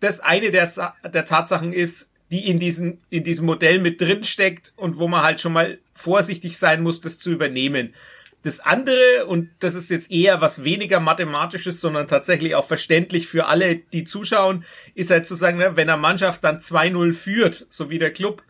das 0.00 0.20
eine 0.20 0.50
der, 0.50 0.68
der 1.12 1.24
Tatsachen 1.24 1.72
ist, 1.72 2.08
die 2.30 2.48
in 2.48 2.58
diesem, 2.58 2.98
in 3.10 3.22
diesem 3.24 3.44
Modell 3.44 3.78
mit 3.78 4.00
drin 4.00 4.24
steckt 4.24 4.72
und 4.76 4.96
wo 4.96 5.06
man 5.08 5.22
halt 5.22 5.40
schon 5.40 5.52
mal 5.52 5.78
vorsichtig 5.92 6.56
sein 6.56 6.82
muss, 6.82 7.02
das 7.02 7.18
zu 7.18 7.30
übernehmen. 7.30 7.94
Das 8.42 8.58
andere, 8.58 9.26
und 9.26 9.50
das 9.60 9.74
ist 9.74 9.90
jetzt 9.90 10.10
eher 10.10 10.40
was 10.40 10.64
weniger 10.64 10.98
mathematisches, 10.98 11.80
sondern 11.80 12.08
tatsächlich 12.08 12.54
auch 12.56 12.66
verständlich 12.66 13.28
für 13.28 13.46
alle, 13.46 13.76
die 13.76 14.04
zuschauen, 14.04 14.64
ist 14.94 15.10
halt 15.10 15.26
zu 15.26 15.36
sagen, 15.36 15.58
ne, 15.58 15.76
wenn 15.76 15.88
eine 15.88 16.00
Mannschaft 16.00 16.42
dann 16.42 16.58
2-0 16.58 17.12
führt, 17.12 17.66
so 17.68 17.88
wie 17.88 17.98
der 17.98 18.12
Club, 18.12 18.42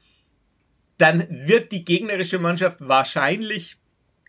dann 0.97 1.27
wird 1.29 1.73
die 1.73 1.85
gegnerische 1.85 2.39
Mannschaft 2.39 2.79
wahrscheinlich 2.81 3.77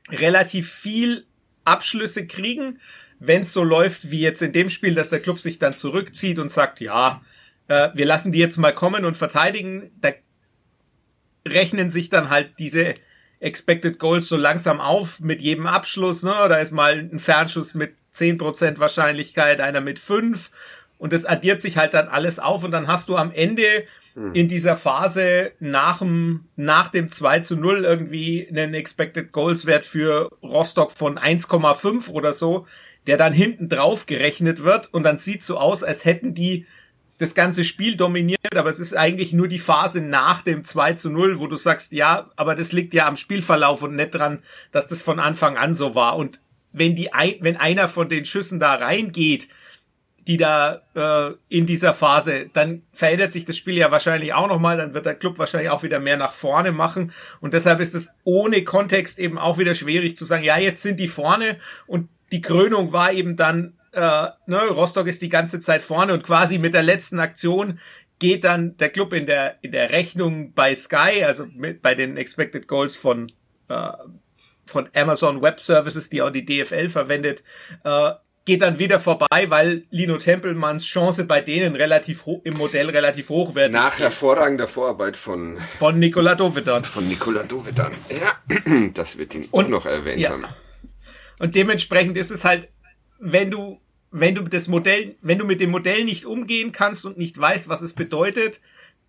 relativ 0.10 0.72
viel 0.72 1.26
Abschlüsse 1.66 2.28
kriegen, 2.28 2.80
wenn 3.20 3.42
es 3.42 3.54
so 3.54 3.64
läuft 3.64 4.12
wie 4.12 4.20
jetzt 4.20 4.42
in 4.42 4.52
dem 4.52 4.70
Spiel, 4.70 4.96
dass 4.96 5.10
der 5.10 5.22
Club 5.22 5.40
sich 5.40 5.60
dann 5.60 5.76
zurückzieht 5.76 6.40
und 6.40 6.50
sagt, 6.50 6.82
ja, 6.82 7.22
äh, 7.68 7.90
wir 7.94 8.06
lassen 8.06 8.32
die 8.32 8.40
jetzt 8.40 8.58
mal 8.58 8.74
kommen 8.74 9.06
und 9.06 9.16
verteidigen, 9.16 9.92
da 10.02 10.10
rechnen 11.48 11.90
sich 11.90 12.10
dann 12.10 12.30
halt 12.30 12.54
diese 12.60 12.96
Expected 13.40 14.00
Goals 14.00 14.28
so 14.28 14.38
langsam 14.38 14.80
auf 14.80 15.20
mit 15.20 15.42
jedem 15.42 15.68
Abschluss. 15.68 16.24
Ne? 16.24 16.34
Da 16.50 16.58
ist 16.58 16.72
mal 16.72 16.98
ein 16.98 17.20
Fernschuss 17.20 17.74
mit 17.74 17.96
10% 18.14 18.80
Wahrscheinlichkeit, 18.80 19.60
einer 19.60 19.82
mit 19.82 20.00
5 20.00 20.52
und 20.98 21.12
das 21.12 21.26
addiert 21.26 21.60
sich 21.60 21.78
halt 21.78 21.94
dann 21.94 22.08
alles 22.08 22.40
auf 22.40 22.64
und 22.64 22.72
dann 22.72 22.88
hast 22.88 23.10
du 23.10 23.18
am 23.18 23.32
Ende 23.32 23.86
hm. 24.14 24.34
in 24.34 24.48
dieser 24.48 24.78
Phase 24.78 25.52
nach 25.60 26.00
dem, 26.00 26.46
nach 26.56 26.90
dem 26.90 27.10
2 27.10 27.40
zu 27.40 27.56
0 27.56 27.86
irgendwie 27.86 28.48
einen 28.48 28.74
Expected 28.74 29.32
Goals 29.32 29.66
Wert 29.66 29.84
für 29.84 30.30
Rostock 30.42 30.92
von 30.92 31.18
1,5 31.18 32.10
oder 32.10 32.34
so, 32.34 32.68
der 33.08 33.18
dann 33.18 33.34
hinten 33.34 33.70
drauf 33.70 34.06
gerechnet 34.06 34.64
wird 34.64 34.94
und 34.94 35.04
dann 35.04 35.18
sieht 35.18 35.44
so 35.44 35.58
aus, 35.58 35.84
als 35.84 36.06
hätten 36.06 36.34
die 36.34 36.66
das 37.20 37.36
ganze 37.36 37.64
Spiel 37.64 37.96
dominiert, 37.96 38.56
aber 38.56 38.70
es 38.70 38.80
ist 38.80 38.96
eigentlich 38.96 39.34
nur 39.34 39.48
die 39.48 39.60
Phase 39.60 40.02
nach 40.02 40.42
dem 40.42 40.64
2 40.64 40.94
zu 40.94 41.10
0, 41.10 41.40
wo 41.40 41.48
du 41.48 41.58
sagst, 41.58 41.92
ja, 41.94 42.30
aber 42.36 42.56
das 42.56 42.72
liegt 42.72 42.94
ja 42.94 43.08
am 43.08 43.16
Spielverlauf 43.16 43.84
und 43.84 43.96
nicht 43.96 44.16
dran, 44.16 44.40
dass 44.72 44.88
das 44.88 45.02
von 45.02 45.20
Anfang 45.20 45.58
an 45.58 45.74
so 45.74 45.96
war. 45.96 46.18
Und 46.18 46.42
wenn 46.72 46.96
die, 46.96 47.10
wenn 47.40 47.56
einer 47.56 47.88
von 47.88 48.10
den 48.10 48.26
Schüssen 48.26 48.60
da 48.60 48.74
reingeht, 48.76 49.48
die 50.28 50.38
da 50.38 50.82
äh, 50.96 51.34
in 51.50 51.66
dieser 51.66 51.94
Phase, 51.94 52.50
dann 52.54 52.84
verändert 52.92 53.32
sich 53.32 53.46
das 53.46 53.58
Spiel 53.58 53.78
ja 53.78 53.92
wahrscheinlich 53.92 54.34
auch 54.34 54.48
nochmal, 54.48 54.78
dann 54.78 54.94
wird 54.94 55.06
der 55.06 55.16
Club 55.16 55.38
wahrscheinlich 55.38 55.70
auch 55.70 55.84
wieder 55.84 56.00
mehr 56.00 56.18
nach 56.18 56.34
vorne 56.34 56.72
machen. 56.72 57.12
Und 57.42 57.54
deshalb 57.54 57.80
ist 57.80 57.96
es 57.96 58.10
ohne 58.24 58.64
Kontext 58.64 59.20
eben 59.20 59.38
auch 59.38 59.58
wieder 59.58 59.76
schwierig 59.76 60.16
zu 60.16 60.26
sagen, 60.26 60.44
ja, 60.44 60.58
jetzt 60.58 60.82
sind 60.82 61.00
die 61.00 61.08
vorne. 61.08 61.58
Und 61.88 62.10
die 62.32 62.42
Krönung 62.42 62.94
war 62.94 63.12
eben 63.12 63.36
dann 63.36 63.74
äh, 63.94 64.28
ne, 64.48 64.68
Rostock 64.70 65.08
ist 65.08 65.22
die 65.22 65.30
ganze 65.30 65.60
Zeit 65.60 65.82
vorne 65.82 66.14
und 66.14 66.24
quasi 66.24 66.58
mit 66.58 66.74
der 66.74 66.84
letzten 66.84 67.20
Aktion 67.20 67.80
geht 68.20 68.44
dann 68.44 68.78
der 68.78 68.90
Club 68.90 69.14
in 69.14 69.26
der, 69.26 69.58
in 69.62 69.72
der 69.72 69.92
Rechnung 69.92 70.54
bei 70.54 70.74
Sky, 70.76 71.24
also 71.24 71.46
mit, 71.54 71.82
bei 71.82 71.94
den 71.94 72.18
Expected 72.18 72.68
Goals 72.68 72.96
von, 72.96 73.28
äh, 73.70 73.92
von 74.66 74.90
Amazon 74.96 75.42
Web 75.42 75.60
Services, 75.60 76.10
die 76.10 76.22
auch 76.22 76.30
die 76.30 76.46
DFL 76.46 76.90
verwendet, 76.90 77.44
äh, 77.84 78.12
geht 78.46 78.62
dann 78.62 78.80
wieder 78.80 79.00
vorbei, 79.00 79.46
weil 79.50 79.86
Lino 79.90 80.18
Tempelmanns 80.18 80.86
Chance 80.86 81.24
bei 81.26 81.42
denen 81.42 81.76
relativ 81.76 82.26
hoch, 82.26 82.42
im 82.44 82.56
Modell 82.56 82.90
relativ 82.90 83.30
hoch 83.30 83.56
wird. 83.56 83.72
Nach 83.72 83.98
hervorragender 84.00 84.68
Vorarbeit 84.68 85.16
von 85.16 85.58
von 85.80 85.98
Nikola 85.98 86.36
Dovedan. 86.36 86.84
Von 86.84 87.08
Nikola 87.08 87.44
Dovedan. 87.44 87.94
Ja, 88.10 88.90
das 88.94 89.18
wird 89.18 89.36
ihn 89.36 89.48
auch 89.52 89.68
noch 89.68 89.86
erwähnt 89.86 90.22
ja. 90.22 90.32
haben. 90.32 90.46
Und 91.40 91.56
dementsprechend 91.56 92.18
ist 92.18 92.32
es 92.32 92.46
halt, 92.46 92.70
wenn 93.20 93.50
du 93.50 93.80
wenn 94.12 94.36
du 94.36 94.44
das 94.44 94.68
Modell, 94.68 95.16
wenn 95.22 95.40
du 95.40 95.46
mit 95.46 95.60
dem 95.60 95.72
Modell 95.72 96.04
nicht 96.04 96.26
umgehen 96.26 96.72
kannst 96.72 97.04
und 97.06 97.18
nicht 97.18 97.38
weißt, 97.38 97.68
was 97.68 97.82
es 97.82 97.94
bedeutet, 97.94 98.62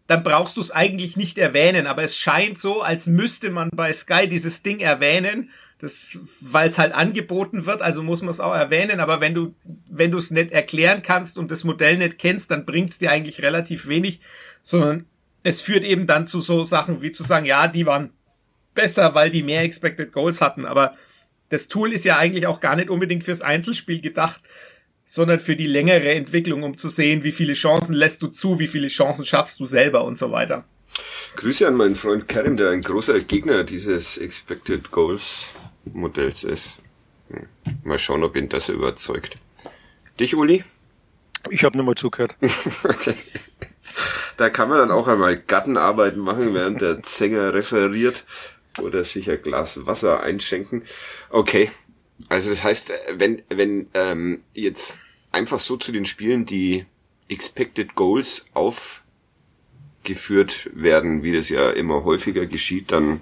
dann 0.07 0.23
brauchst 0.23 0.57
du 0.57 0.63
es 0.63 0.71
eigentlich 0.71 1.17
nicht 1.17 1.37
erwähnen. 1.37 1.87
Aber 1.87 2.03
es 2.03 2.19
scheint 2.19 2.59
so, 2.59 2.81
als 2.81 3.07
müsste 3.07 3.51
man 3.51 3.69
bei 3.71 3.93
Sky 3.93 4.27
dieses 4.29 4.63
Ding 4.63 4.81
erwähnen, 4.81 5.51
das, 5.79 6.19
weil 6.41 6.69
es 6.69 6.79
halt 6.79 6.93
angeboten 6.93 7.67
wird, 7.67 7.83
also 7.83 8.03
muss 8.03 8.23
man 8.23 8.31
es 8.31 8.41
auch 8.41 8.55
erwähnen. 8.55 9.01
Aber 9.01 9.21
wenn 9.21 9.35
du, 9.35 9.55
wenn 9.91 10.11
du 10.11 10.19
es 10.19 10.31
nicht 10.31 10.53
erklären 10.53 11.03
kannst 11.03 11.37
und 11.39 11.51
das 11.51 11.65
Modell 11.65 11.99
nicht 11.99 12.19
kennst, 12.19 12.51
dann 12.51 12.65
bringt 12.65 12.91
es 12.91 12.99
dir 12.99 13.11
eigentlich 13.11 13.43
relativ 13.43 13.89
wenig, 13.89 14.21
sondern 14.63 15.07
es 15.43 15.61
führt 15.61 15.85
eben 15.85 16.07
dann 16.07 16.27
zu 16.27 16.41
so 16.41 16.65
Sachen 16.65 17.03
wie 17.03 17.13
zu 17.13 17.25
sagen, 17.25 17.45
ja, 17.45 17.69
die 17.69 17.87
waren 17.87 18.11
besser, 18.75 19.15
weil 19.15 19.31
die 19.31 19.43
mehr 19.43 19.63
Expected 19.63 20.13
Goals 20.13 20.41
hatten. 20.41 20.65
Aber 20.65 20.97
das 21.51 21.69
Tool 21.69 21.93
ist 21.93 22.05
ja 22.05 22.19
eigentlich 22.19 22.47
auch 22.47 22.61
gar 22.61 22.77
nicht 22.77 22.91
unbedingt 22.91 23.25
fürs 23.25 23.43
Einzelspiel 23.43 24.01
gedacht, 24.01 24.43
sondern 25.05 25.39
für 25.41 25.57
die 25.57 25.67
längere 25.67 26.15
Entwicklung, 26.15 26.63
um 26.63 26.77
zu 26.77 26.89
sehen, 26.89 27.25
wie 27.25 27.33
viele 27.33 27.53
Chancen 27.53 27.95
lässt 27.95 28.23
du 28.23 28.29
zu, 28.29 28.59
wie 28.59 28.67
viele 28.67 28.89
Chancen 28.89 29.25
schaffst 29.25 29.61
du 29.61 29.67
selber 29.67 30.05
und 30.05 30.17
so 30.17 30.33
weiter. 30.33 30.65
Grüße 31.37 31.67
an 31.67 31.75
meinen 31.75 31.95
Freund 31.95 32.29
Karim, 32.29 32.57
der 32.57 32.71
ein 32.71 32.83
großer 32.83 33.21
Gegner 33.21 33.65
dieses 33.65 34.19
Expected 34.19 34.91
Goals 34.91 35.51
Modells 35.85 36.45
ist. 36.45 36.79
Hm. 37.31 37.47
Mal 37.83 37.99
schauen, 37.99 38.25
ob 38.25 38.37
ihn 38.37 38.49
das 38.49 38.69
überzeugt. 38.69 39.37
Dich, 40.19 40.35
Uli? 40.35 40.65
Ich 41.51 41.65
habe 41.65 41.77
nur 41.77 41.87
mal 41.87 41.95
zugehört. 41.95 42.37
okay. 42.85 43.15
Da 44.37 44.51
kann 44.51 44.69
man 44.69 44.79
dann 44.79 44.91
auch 44.91 45.07
einmal 45.09 45.37
Gattenarbeiten 45.37 46.21
machen, 46.21 46.55
während 46.55 46.81
der 46.81 47.03
Zänger 47.03 47.55
referiert 47.55 48.25
oder 48.81 49.05
sich 49.05 49.31
ein 49.31 49.41
Glas 49.43 49.87
Wasser 49.87 50.23
einschenken. 50.23 50.83
Okay, 51.31 51.71
also 52.29 52.51
das 52.51 52.65
heißt, 52.65 52.93
wenn, 53.13 53.43
wenn 53.49 53.89
ähm, 53.95 54.43
jetzt 54.53 55.03
einfach 55.33 55.61
so 55.61 55.77
zu 55.77 55.93
den 55.93 56.05
Spielen 56.05 56.47
die 56.47 56.87
Expected 57.29 57.95
Goals 57.95 58.47
aufgeführt 60.05 60.71
werden, 60.75 61.23
wie 61.23 61.33
das 61.33 61.49
ja 61.49 61.71
immer 61.71 62.05
häufiger 62.05 62.47
geschieht, 62.47 62.93
dann 62.93 63.21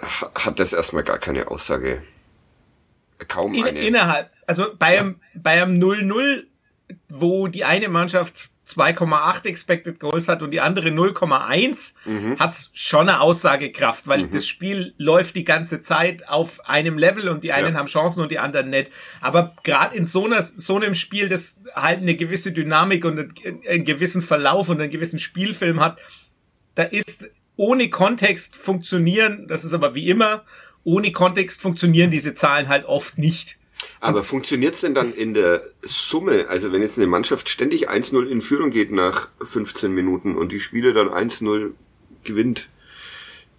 hat 0.00 0.58
das 0.58 0.72
erstmal 0.72 1.02
gar 1.02 1.18
keine 1.18 1.48
Aussage. 1.48 2.02
Kaum 3.28 3.52
In, 3.52 3.64
eine. 3.64 3.80
Innerhalb, 3.80 4.30
also 4.46 4.68
bei 4.78 4.94
ja. 4.94 5.00
einem, 5.00 5.20
bei 5.34 5.62
einem 5.62 5.78
0-0, 5.78 6.44
wo 7.10 7.48
die 7.48 7.64
eine 7.64 7.88
Mannschaft 7.88 8.50
2,8 8.76 9.46
Expected 9.46 10.00
Goals 10.00 10.28
hat 10.28 10.42
und 10.42 10.50
die 10.50 10.60
andere 10.60 10.88
0,1, 10.88 11.94
mhm. 12.04 12.38
hat's 12.38 12.70
schon 12.72 13.08
eine 13.08 13.20
Aussagekraft, 13.20 14.08
weil 14.08 14.24
mhm. 14.24 14.32
das 14.32 14.46
Spiel 14.46 14.94
läuft 14.98 15.34
die 15.36 15.44
ganze 15.44 15.80
Zeit 15.80 16.28
auf 16.28 16.68
einem 16.68 16.98
Level 16.98 17.28
und 17.28 17.44
die 17.44 17.52
einen 17.52 17.74
ja. 17.74 17.78
haben 17.78 17.86
Chancen 17.86 18.22
und 18.22 18.30
die 18.30 18.38
anderen 18.38 18.70
nicht. 18.70 18.90
Aber 19.20 19.54
gerade 19.64 19.96
in 19.96 20.04
so, 20.04 20.26
einer, 20.26 20.42
so 20.42 20.76
einem 20.76 20.94
Spiel, 20.94 21.28
das 21.28 21.62
halt 21.74 22.00
eine 22.00 22.14
gewisse 22.14 22.52
Dynamik 22.52 23.04
und 23.04 23.18
einen, 23.18 23.34
einen 23.68 23.84
gewissen 23.84 24.22
Verlauf 24.22 24.68
und 24.68 24.80
einen 24.80 24.90
gewissen 24.90 25.18
Spielfilm 25.18 25.80
hat, 25.80 25.98
da 26.74 26.84
ist 26.84 27.30
ohne 27.56 27.90
Kontext 27.90 28.56
funktionieren, 28.56 29.46
das 29.46 29.64
ist 29.64 29.74
aber 29.74 29.94
wie 29.94 30.08
immer, 30.08 30.44
ohne 30.82 31.12
Kontext 31.12 31.60
funktionieren 31.60 32.10
diese 32.10 32.32
Zahlen 32.34 32.68
halt 32.68 32.86
oft 32.86 33.18
nicht. 33.18 33.59
Aber 34.00 34.24
funktioniert's 34.24 34.80
denn 34.80 34.94
dann 34.94 35.12
in 35.12 35.34
der 35.34 35.62
Summe? 35.82 36.48
Also 36.48 36.72
wenn 36.72 36.80
jetzt 36.80 36.98
eine 36.98 37.06
Mannschaft 37.06 37.48
ständig 37.48 37.90
1-0 37.90 38.26
in 38.28 38.40
Führung 38.40 38.70
geht 38.70 38.90
nach 38.92 39.28
15 39.42 39.92
Minuten 39.92 40.36
und 40.36 40.52
die 40.52 40.60
Spiele 40.60 40.94
dann 40.94 41.08
1-0 41.08 41.72
gewinnt, 42.24 42.68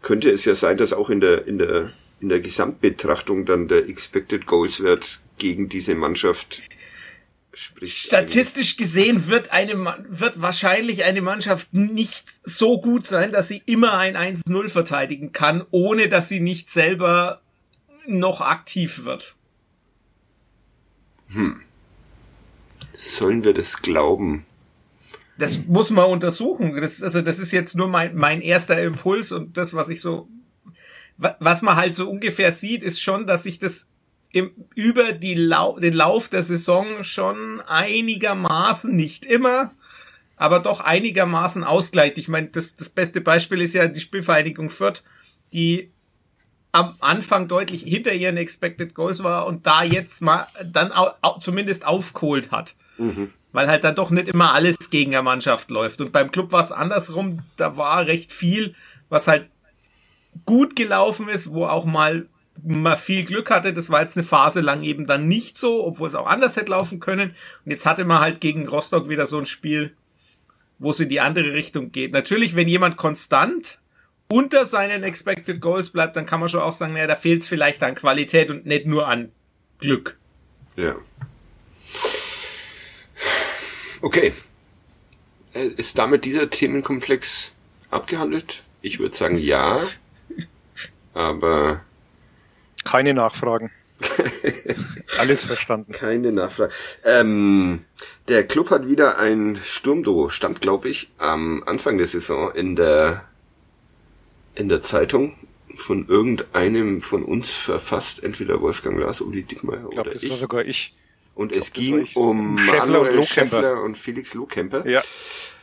könnte 0.02 0.32
es 0.32 0.46
ja 0.46 0.56
sein, 0.56 0.78
dass 0.78 0.94
auch 0.94 1.10
in 1.10 1.22
der, 1.22 1.48
in 1.48 1.60
der, 1.60 1.92
in 2.20 2.30
der 2.30 2.40
Gesamtbetrachtung 2.40 3.46
dann 3.46 3.68
der 3.68 3.88
Expected 3.88 4.46
Goals 4.46 4.84
Wert 4.84 5.22
gegen 5.38 5.70
diese 5.70 5.94
Mannschaft 5.94 6.62
spricht. 7.54 7.98
Statistisch 7.98 8.78
gesehen 8.78 9.28
wird 9.28 9.52
eine, 9.52 10.06
wird 10.10 10.42
wahrscheinlich 10.42 11.04
eine 11.04 11.22
Mannschaft 11.22 11.74
nicht 11.74 12.26
so 12.44 12.80
gut 12.80 13.06
sein, 13.06 13.32
dass 13.32 13.48
sie 13.48 13.62
immer 13.66 13.94
ein 13.94 14.16
1-0 14.16 14.70
verteidigen 14.70 15.32
kann, 15.32 15.64
ohne 15.72 16.10
dass 16.10 16.30
sie 16.30 16.40
nicht 16.40 16.70
selber 16.70 17.42
noch 18.08 18.42
aktiv 18.42 19.04
wird. 19.04 19.36
Hm. 21.34 21.62
Sollen 22.94 23.44
wir 23.44 23.54
das 23.54 23.82
glauben? 23.82 24.46
Das 25.38 25.60
muss 25.66 25.90
man 25.90 26.06
untersuchen. 26.06 26.80
Das, 26.80 27.02
also, 27.02 27.22
das 27.22 27.40
ist 27.40 27.52
jetzt 27.52 27.76
nur 27.76 27.88
mein, 27.88 28.16
mein 28.16 28.42
erster 28.42 28.82
Impuls 28.82 29.32
und 29.32 29.58
das, 29.58 29.74
was 29.74 29.90
ich 29.90 30.02
so, 30.02 30.28
was 31.18 31.62
man 31.62 31.76
halt 31.76 31.96
so 31.96 32.10
ungefähr 32.10 32.52
sieht, 32.52 32.84
ist 32.84 33.02
schon, 33.02 33.28
dass 33.28 33.44
sich 33.44 33.60
das 33.60 33.88
im, 34.32 34.52
über 34.76 35.14
die 35.14 35.36
Lau 35.36 35.80
den 35.80 35.94
Lauf 35.94 36.30
der 36.30 36.44
Saison 36.44 37.04
schon 37.04 37.62
einigermaßen, 37.62 38.96
nicht 38.96 39.26
immer, 39.26 39.72
aber 40.36 40.60
doch 40.60 40.80
einigermaßen 40.80 41.64
ausgleicht. 41.64 42.18
Ich 42.18 42.28
meine, 42.28 42.48
das, 42.48 42.76
das 42.76 42.90
beste 42.90 43.22
Beispiel 43.22 43.62
ist 43.62 43.74
ja 43.74 43.88
die 43.88 44.00
Spielvereinigung 44.00 44.70
Fürth, 44.70 45.04
die 45.54 45.92
am 46.72 46.96
Anfang 47.00 47.48
deutlich 47.48 47.84
hinter 47.84 48.14
ihren 48.14 48.38
Expected 48.38 48.94
Goals 48.94 49.24
war 49.24 49.46
und 49.46 49.66
da 49.68 49.84
jetzt 49.84 50.22
mal 50.22 50.48
dann 50.64 50.92
au, 50.92 51.10
au, 51.22 51.38
zumindest 51.38 51.86
aufgeholt 51.86 52.52
hat. 52.52 52.76
Mhm. 52.98 53.32
Weil 53.52 53.68
halt 53.68 53.84
dann 53.84 53.96
doch 53.96 54.12
nicht 54.12 54.30
immer 54.30 54.54
alles 54.54 54.90
gegen 54.90 55.12
der 55.12 55.24
Mannschaft 55.24 55.70
läuft. 55.70 56.00
Und 56.00 56.14
beim 56.14 56.32
Club 56.32 56.52
war 56.52 56.62
es 56.62 56.72
andersrum, 56.72 57.40
da 57.58 57.76
war 57.76 58.06
recht 58.06 58.32
viel, 58.32 58.76
was 59.10 59.28
halt 59.28 59.50
gut 60.46 60.78
gelaufen 60.78 61.28
ist, 61.28 61.52
wo 61.52 61.66
auch 61.66 61.84
mal 61.86 62.28
mal 62.64 62.98
viel 62.98 63.24
Glück 63.24 63.50
hatte. 63.50 63.74
Das 63.74 63.90
war 63.90 64.02
jetzt 64.02 64.18
eine 64.18 64.26
Phase 64.26 64.62
lang 64.62 64.84
eben 64.84 65.08
dann 65.08 65.28
nicht 65.28 65.58
so, 65.58 65.84
obwohl 65.84 66.08
es 66.08 66.16
auch 66.16 66.28
anders 66.28 66.56
hätte 66.56 66.72
laufen 66.72 67.00
können. 67.00 67.36
Und 67.66 67.72
jetzt 67.72 67.86
hatte 67.86 68.06
man 68.06 68.22
halt 68.22 68.42
gegen 68.42 68.68
Rostock 68.68 69.10
wieder 69.10 69.26
so 69.26 69.38
ein 69.38 69.46
Spiel, 69.46 69.96
wo 70.80 70.92
es 70.92 71.00
in 71.00 71.10
die 71.10 71.22
andere 71.22 71.54
Richtung 71.54 71.92
geht. 71.92 72.12
Natürlich, 72.12 72.56
wenn 72.56 72.68
jemand 72.68 72.98
konstant 72.98 73.80
unter 74.32 74.66
seinen 74.66 75.04
Expected 75.04 75.60
Goals 75.60 75.90
bleibt, 75.90 76.16
dann 76.16 76.26
kann 76.26 76.40
man 76.40 76.48
schon 76.48 76.62
auch 76.62 76.74
sagen, 76.74 76.94
naja, 76.94 77.08
da 77.08 77.16
fehlt 77.16 77.42
es 77.42 77.48
vielleicht 77.48 77.84
an 77.84 77.96
Qualität 77.96 78.50
und 78.50 78.66
nicht 78.66 78.86
nur 78.86 79.08
an 79.08 79.32
Glück. 79.80 80.18
Ja. 80.78 80.96
Okay. 84.02 84.34
Äh, 85.54 85.68
ist 85.68 85.98
damit 85.98 86.24
dieser 86.24 86.50
Themenkomplex 86.50 87.54
abgehandelt? 87.90 88.64
Ich 88.82 89.00
würde 89.00 89.16
sagen 89.16 89.38
ja. 89.38 89.82
Aber. 91.14 91.82
Keine 92.86 93.14
Nachfragen. 93.14 93.70
Alles 95.20 95.44
verstanden. 95.44 95.92
Keine 95.92 96.32
Nachfrage. 96.32 96.72
Ähm, 97.04 97.84
der 98.30 98.48
Club 98.48 98.70
hat 98.70 98.88
wieder 98.88 99.20
ein 99.20 99.60
Sturmdo, 99.64 100.30
stand 100.30 100.62
glaube 100.62 100.90
ich 100.90 101.12
am 101.18 101.64
Anfang 101.66 101.98
der 101.98 102.08
Saison 102.08 102.52
in 102.56 102.76
der 102.76 103.26
in 104.62 104.70
der 104.70 104.82
Zeitung 104.82 105.34
von 105.76 106.08
irgendeinem 106.08 107.02
von 107.02 107.24
uns 107.24 107.52
verfasst, 107.52 108.24
entweder 108.24 108.62
Wolfgang 108.62 109.00
Lars, 109.00 109.22
Uli 109.22 109.44
Dickmeyer 109.44 109.78
Ich 109.78 109.90
glaube, 109.90 110.02
oder 110.02 110.14
das 110.14 110.24
ich. 110.24 110.30
war 110.32 110.38
sogar 110.38 110.66
ich. 110.66 110.96
Und 111.34 111.52
es 111.54 111.72
glaub, 111.72 111.86
ging 111.86 112.08
um 112.16 112.58
Scheffler 112.58 112.84
und 112.84 112.90
Manuel 112.92 113.16
Lohkemper. 113.16 113.24
Scheffler 113.58 113.82
und 113.84 113.98
Felix 113.98 114.34
Lohkemper. 114.34 114.88
Ja. 114.88 115.02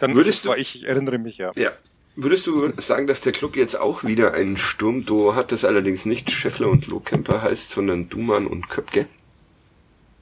Dann 0.00 0.14
Würdest 0.14 0.44
du- 0.44 0.48
war 0.50 0.58
ich, 0.58 0.74
ich 0.74 0.84
erinnere 0.84 1.18
mich, 1.18 1.38
ja. 1.38 1.52
Ja. 1.56 1.70
Würdest 2.16 2.46
du 2.46 2.72
sagen, 2.78 3.06
dass 3.06 3.20
der 3.20 3.32
Club 3.32 3.54
jetzt 3.54 3.78
auch 3.78 4.02
wieder 4.02 4.32
ein 4.34 4.56
Sturmduo 4.56 5.34
hat, 5.34 5.52
das 5.52 5.64
allerdings 5.64 6.04
nicht 6.06 6.30
Scheffler 6.30 6.68
und 6.68 6.86
Lohkemper 6.86 7.42
heißt, 7.42 7.70
sondern 7.70 8.08
Duman 8.08 8.46
und 8.46 8.68
Köpke? 8.70 9.06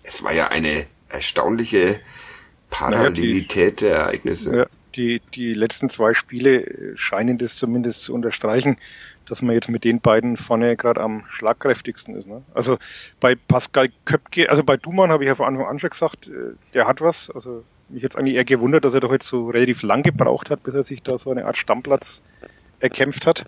Es 0.03 0.23
war 0.23 0.33
ja 0.33 0.49
eine 0.49 0.87
erstaunliche 1.09 2.01
Parallelität 2.71 3.81
der 3.81 3.95
Ereignisse. 3.97 4.57
Ja, 4.57 4.67
die, 4.97 5.21
die 5.35 5.55
letzten 5.55 5.89
zwei 5.89 6.15
Spiele 6.15 6.63
äh, 6.63 6.97
scheinen 6.97 7.39
das 7.39 7.57
zumindest 7.57 8.03
zu 8.05 8.15
unterstreichen, 8.15 8.79
dass 9.27 9.43
man 9.43 9.55
jetzt 9.55 9.69
mit 9.69 9.85
den 9.85 10.01
beiden 10.01 10.37
vorne 10.37 10.77
gerade 10.77 11.01
am 11.01 11.25
schlagkräftigsten 11.31 12.17
ist. 12.17 12.27
Ne? 12.27 12.43
Also 12.55 12.79
bei 13.21 13.35
Pascal 13.35 13.91
Köpke, 14.05 14.49
also 14.49 14.65
bei 14.65 14.77
Duman 14.77 15.11
habe 15.11 15.25
ich 15.25 15.29
ja 15.29 15.35
von 15.35 15.47
Anfang 15.47 15.67
an 15.67 15.79
schon 15.79 15.91
gesagt, 15.91 16.29
äh, 16.29 16.55
der 16.75 16.87
hat 16.87 17.01
was. 17.01 17.31
Also 17.31 17.65
mich 17.89 18.03
jetzt 18.03 18.17
eigentlich 18.17 18.35
eher 18.35 18.45
gewundert, 18.45 18.85
dass 18.85 18.95
er 18.95 19.01
doch 19.01 19.13
jetzt 19.13 19.29
so 19.29 19.49
relativ 19.49 19.83
lang 19.83 20.03
gebraucht 20.03 20.51
hat, 20.51 20.63
bis 20.63 20.75
er 20.75 20.85
sich 20.85 21.03
da 21.03 21.19
so 21.19 21.31
eine 21.31 21.47
Art 21.47 21.57
Stammplatz 21.57 22.23
erkämpft 22.81 23.27
hat. 23.27 23.45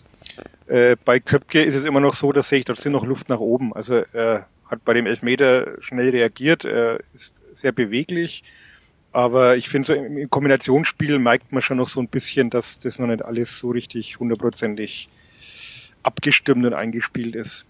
Äh, 0.67 0.97
bei 1.05 1.21
Köpke 1.21 1.63
ist 1.63 1.75
es 1.75 1.85
immer 1.85 2.01
noch 2.01 2.15
so, 2.15 2.33
dass 2.33 2.49
sehe 2.49 2.61
ich 2.61 2.65
trotzdem 2.65 2.93
noch 2.93 3.05
Luft 3.05 3.29
nach 3.29 3.41
oben. 3.41 3.73
Also 3.75 4.03
er 4.13 4.47
hat 4.67 4.85
bei 4.85 4.95
dem 4.95 5.07
Elfmeter 5.07 5.81
schnell 5.81 6.11
reagiert, 6.11 6.65
er 6.65 7.01
ist 7.15 7.43
sehr 7.57 7.73
beweglich, 7.73 8.45
aber 9.13 9.57
ich 9.57 9.69
finde 9.69 9.87
so 9.87 9.95
im 9.95 10.29
Kombinationsspiel 10.29 11.19
merkt 11.19 11.53
man 11.53 11.63
schon 11.63 11.79
noch 11.79 11.89
so 11.89 12.01
ein 12.01 12.09
bisschen, 12.09 12.51
dass 12.51 12.79
das 12.79 12.99
noch 12.99 13.07
nicht 13.07 13.25
alles 13.25 13.59
so 13.59 13.71
richtig 13.71 14.19
hundertprozentig 14.19 15.09
abgestimmt 16.03 16.65
und 16.65 16.75
eingespielt 16.75 17.35
ist. 17.35 17.65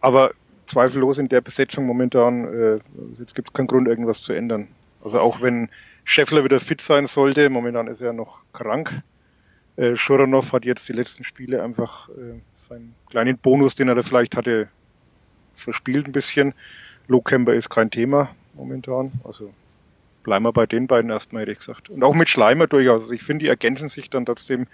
Aber 0.00 0.32
zweifellos 0.66 1.18
in 1.18 1.28
der 1.28 1.40
Besetzung 1.40 1.86
momentan, 1.86 2.44
äh, 2.44 2.78
jetzt 3.18 3.34
gibt 3.34 3.48
es 3.48 3.52
keinen 3.52 3.66
Grund, 3.66 3.88
irgendwas 3.88 4.22
zu 4.22 4.32
ändern. 4.32 4.68
Also 5.02 5.18
auch 5.20 5.40
wenn 5.40 5.68
Scheffler 6.04 6.44
wieder 6.44 6.60
fit 6.60 6.80
sein 6.80 7.06
sollte, 7.06 7.48
momentan 7.50 7.86
ist 7.86 8.00
er 8.00 8.12
noch 8.12 8.42
krank. 8.52 9.02
Äh, 9.76 9.96
Schuranov 9.96 10.52
hat 10.52 10.64
jetzt 10.64 10.88
die 10.88 10.92
letzten 10.92 11.24
Spiele 11.24 11.62
einfach 11.62 12.08
äh, 12.10 12.40
seinen 12.68 12.94
kleinen 13.10 13.38
Bonus, 13.38 13.74
den 13.74 13.88
er 13.88 13.94
da 13.94 14.02
vielleicht 14.02 14.36
hatte, 14.36 14.68
verspielt 15.54 16.06
ein 16.06 16.12
bisschen. 16.12 16.54
Lohkemper 17.08 17.54
ist 17.54 17.70
kein 17.70 17.90
Thema 17.90 18.34
momentan. 18.54 19.12
Also 19.24 19.52
bleiben 20.24 20.44
wir 20.44 20.52
bei 20.52 20.66
den 20.66 20.88
beiden 20.88 21.10
erstmal, 21.10 21.42
hätte 21.42 21.52
ich 21.52 21.58
gesagt. 21.58 21.90
Und 21.90 22.02
auch 22.02 22.14
mit 22.14 22.28
Schleimer 22.28 22.66
durchaus. 22.66 23.02
Also 23.02 23.12
ich 23.12 23.22
finde, 23.22 23.44
die 23.44 23.48
ergänzen 23.48 23.88
sich 23.88 24.10
dann 24.10 24.26
trotzdem 24.26 24.66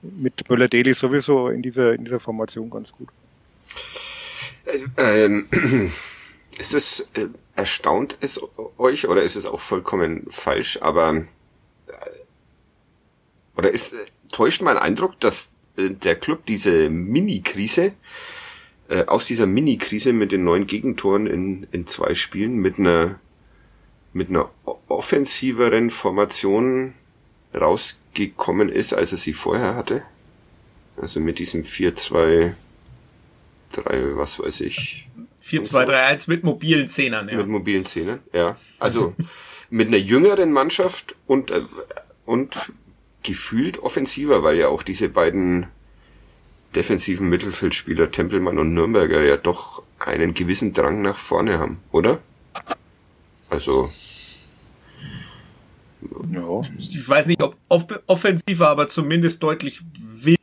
mit 0.00 0.48
Möller-Deli 0.48 0.94
sowieso 0.94 1.48
in 1.48 1.60
dieser, 1.60 1.92
in 1.92 2.04
dieser 2.04 2.20
Formation 2.20 2.70
ganz 2.70 2.92
gut. 2.92 3.08
Ähm, 4.96 5.46
ist 6.58 6.74
es, 6.74 7.00
äh, 7.14 7.28
erstaunt 7.54 8.16
es 8.20 8.40
euch 8.78 9.08
oder 9.08 9.22
ist 9.22 9.36
es 9.36 9.46
auch 9.46 9.60
vollkommen 9.60 10.26
falsch, 10.28 10.78
aber, 10.80 11.24
äh, 11.86 11.92
oder 13.56 13.70
ist, 13.70 13.92
äh, 13.92 13.96
täuscht 14.32 14.62
mein 14.62 14.76
Eindruck, 14.76 15.20
dass 15.20 15.54
äh, 15.76 15.90
der 15.90 16.16
Club 16.16 16.46
diese 16.46 16.88
Mini-Krise, 16.88 17.92
äh, 18.88 19.04
aus 19.06 19.26
dieser 19.26 19.46
Mini-Krise 19.46 20.12
mit 20.12 20.32
den 20.32 20.44
neun 20.44 20.66
Gegentoren 20.66 21.26
in, 21.26 21.66
in 21.72 21.86
zwei 21.86 22.14
Spielen 22.14 22.56
mit 22.56 22.78
einer, 22.78 23.20
mit 24.14 24.30
einer 24.30 24.48
offensiveren 24.88 25.90
Formation 25.90 26.94
rausgekommen 27.54 28.68
ist, 28.70 28.94
als 28.94 29.12
er 29.12 29.18
sie 29.18 29.32
vorher 29.32 29.74
hatte? 29.74 30.02
Also 30.96 31.20
mit 31.20 31.38
diesem 31.38 31.64
4-2, 31.64 32.54
3, 33.72 34.16
was 34.16 34.38
weiß 34.38 34.62
ich, 34.62 35.08
4-2-3-1 35.42 36.30
mit 36.30 36.44
mobilen 36.44 36.88
Zehnern, 36.88 37.28
ja. 37.28 37.36
mit 37.36 37.48
mobilen 37.48 37.84
Zähnen, 37.84 38.20
ja. 38.32 38.56
Also 38.78 39.14
mit 39.70 39.88
einer 39.88 39.98
jüngeren 39.98 40.52
Mannschaft 40.52 41.16
und, 41.26 41.50
äh, 41.50 41.62
und 42.24 42.72
gefühlt 43.22 43.78
offensiver, 43.78 44.42
weil 44.42 44.56
ja 44.56 44.68
auch 44.68 44.84
diese 44.84 45.08
beiden 45.08 45.66
defensiven 46.76 47.28
Mittelfeldspieler 47.28 48.10
Tempelmann 48.10 48.58
und 48.58 48.74
Nürnberger 48.74 49.22
ja 49.22 49.36
doch 49.36 49.82
einen 49.98 50.34
gewissen 50.34 50.72
Drang 50.72 51.02
nach 51.02 51.18
vorne 51.18 51.58
haben, 51.58 51.80
oder? 51.90 52.20
Also, 53.54 53.92
Ja. 56.30 56.62
Ich 56.76 57.08
weiß 57.08 57.28
nicht, 57.28 57.40
ob 57.40 57.56
off 57.68 57.86
offensiver, 58.06 58.68
aber 58.68 58.88
zumindest 58.88 59.42
deutlich 59.42 59.80
wild 59.96 60.40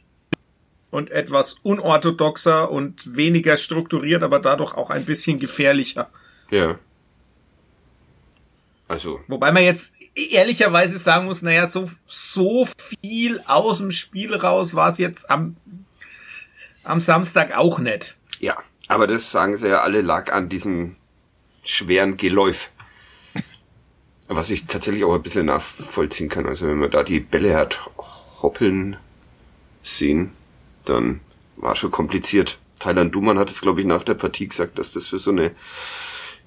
und 0.92 1.12
etwas 1.12 1.54
unorthodoxer 1.64 2.72
und 2.72 3.16
weniger 3.16 3.58
strukturiert, 3.58 4.24
aber 4.24 4.40
dadurch 4.40 4.74
auch 4.76 4.90
ein 4.90 5.04
bisschen 5.06 5.40
gefährlicher. 5.40 6.10
ja. 6.50 6.80
Also, 8.88 9.22
Wobei 9.30 9.54
man 9.54 9.64
jetzt 9.64 9.94
ehrlicherweise 10.16 10.98
sagen 10.98 11.26
muss, 11.26 11.42
naja, 11.42 11.66
so, 11.66 11.90
so 12.06 12.68
viel 13.02 13.42
aus 13.48 13.78
dem 13.78 13.92
Spiel 13.92 14.36
raus 14.36 14.76
war 14.76 14.90
es 14.90 14.98
jetzt 14.98 15.30
am, 15.30 15.56
am 16.84 17.00
Samstag 17.00 17.56
auch 17.56 17.80
nicht. 17.80 18.16
ja. 18.40 18.56
Aber 18.90 19.08
das 19.08 19.32
sagen 19.32 19.56
sie 19.56 19.70
ja 19.70 19.80
alle 19.84 20.02
lag 20.02 20.34
an 20.34 20.50
diesem 20.50 20.98
schweren 21.64 22.18
Geläuf. 22.18 22.72
Was 24.34 24.50
ich 24.50 24.66
tatsächlich 24.66 25.04
auch 25.04 25.14
ein 25.14 25.22
bisschen 25.22 25.48
nachvollziehen 25.48 26.30
kann. 26.30 26.46
Also 26.46 26.66
wenn 26.66 26.78
man 26.78 26.90
da 26.90 27.04
die 27.04 27.20
Bälle 27.20 27.58
hat 27.58 27.82
hoppeln 28.42 28.96
sehen, 29.84 30.32
dann 30.86 31.20
war 31.58 31.76
schon 31.76 31.92
kompliziert. 31.92 32.58
Thailand 32.80 33.14
Duman 33.14 33.38
hat 33.38 33.50
es, 33.50 33.60
glaube 33.60 33.82
ich, 33.82 33.86
nach 33.86 34.04
der 34.04 34.14
Partie 34.14 34.48
gesagt, 34.48 34.80
dass 34.80 34.94
das 34.94 35.08
für 35.08 35.20
so 35.20 35.32
eine, 35.32 35.52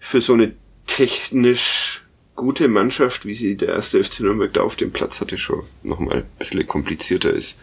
für 0.01 0.23
so 0.23 0.33
eine 0.33 0.55
technisch 0.87 2.03
gute 2.37 2.69
Mannschaft, 2.69 3.27
wie 3.27 3.35
sie 3.35 3.55
der 3.55 3.69
erste 3.69 4.03
FC 4.03 4.21
Nürnberg 4.21 4.55
da 4.55 4.63
auf 4.63 4.77
dem 4.77 4.91
Platz 4.91 5.21
hatte, 5.21 5.37
schon 5.37 5.65
nochmal 5.83 6.23
ein 6.23 6.31
bisschen 6.39 6.67
komplizierter 6.67 7.35
ist. 7.35 7.59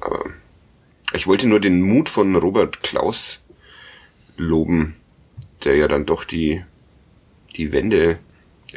Aber 0.00 0.24
ich 1.12 1.26
wollte 1.26 1.48
nur 1.48 1.58
den 1.58 1.82
Mut 1.82 2.08
von 2.08 2.36
Robert 2.36 2.84
Klaus 2.84 3.42
loben, 4.36 4.94
der 5.64 5.74
ja 5.74 5.88
dann 5.88 6.06
doch 6.06 6.22
die, 6.22 6.64
die 7.56 7.72
Wende 7.72 8.20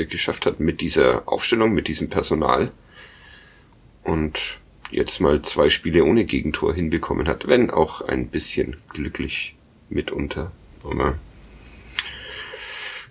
geschafft 0.05 0.45
hat 0.45 0.59
mit 0.59 0.81
dieser 0.81 1.27
Aufstellung, 1.27 1.73
mit 1.73 1.87
diesem 1.87 2.09
Personal 2.09 2.71
und 4.03 4.57
jetzt 4.91 5.19
mal 5.19 5.41
zwei 5.41 5.69
Spiele 5.69 6.03
ohne 6.03 6.25
Gegentor 6.25 6.73
hinbekommen 6.73 7.27
hat, 7.27 7.47
wenn 7.47 7.69
auch 7.69 8.01
ein 8.01 8.27
bisschen 8.27 8.77
glücklich 8.93 9.55
mitunter. 9.89 10.51
Aber 10.83 11.17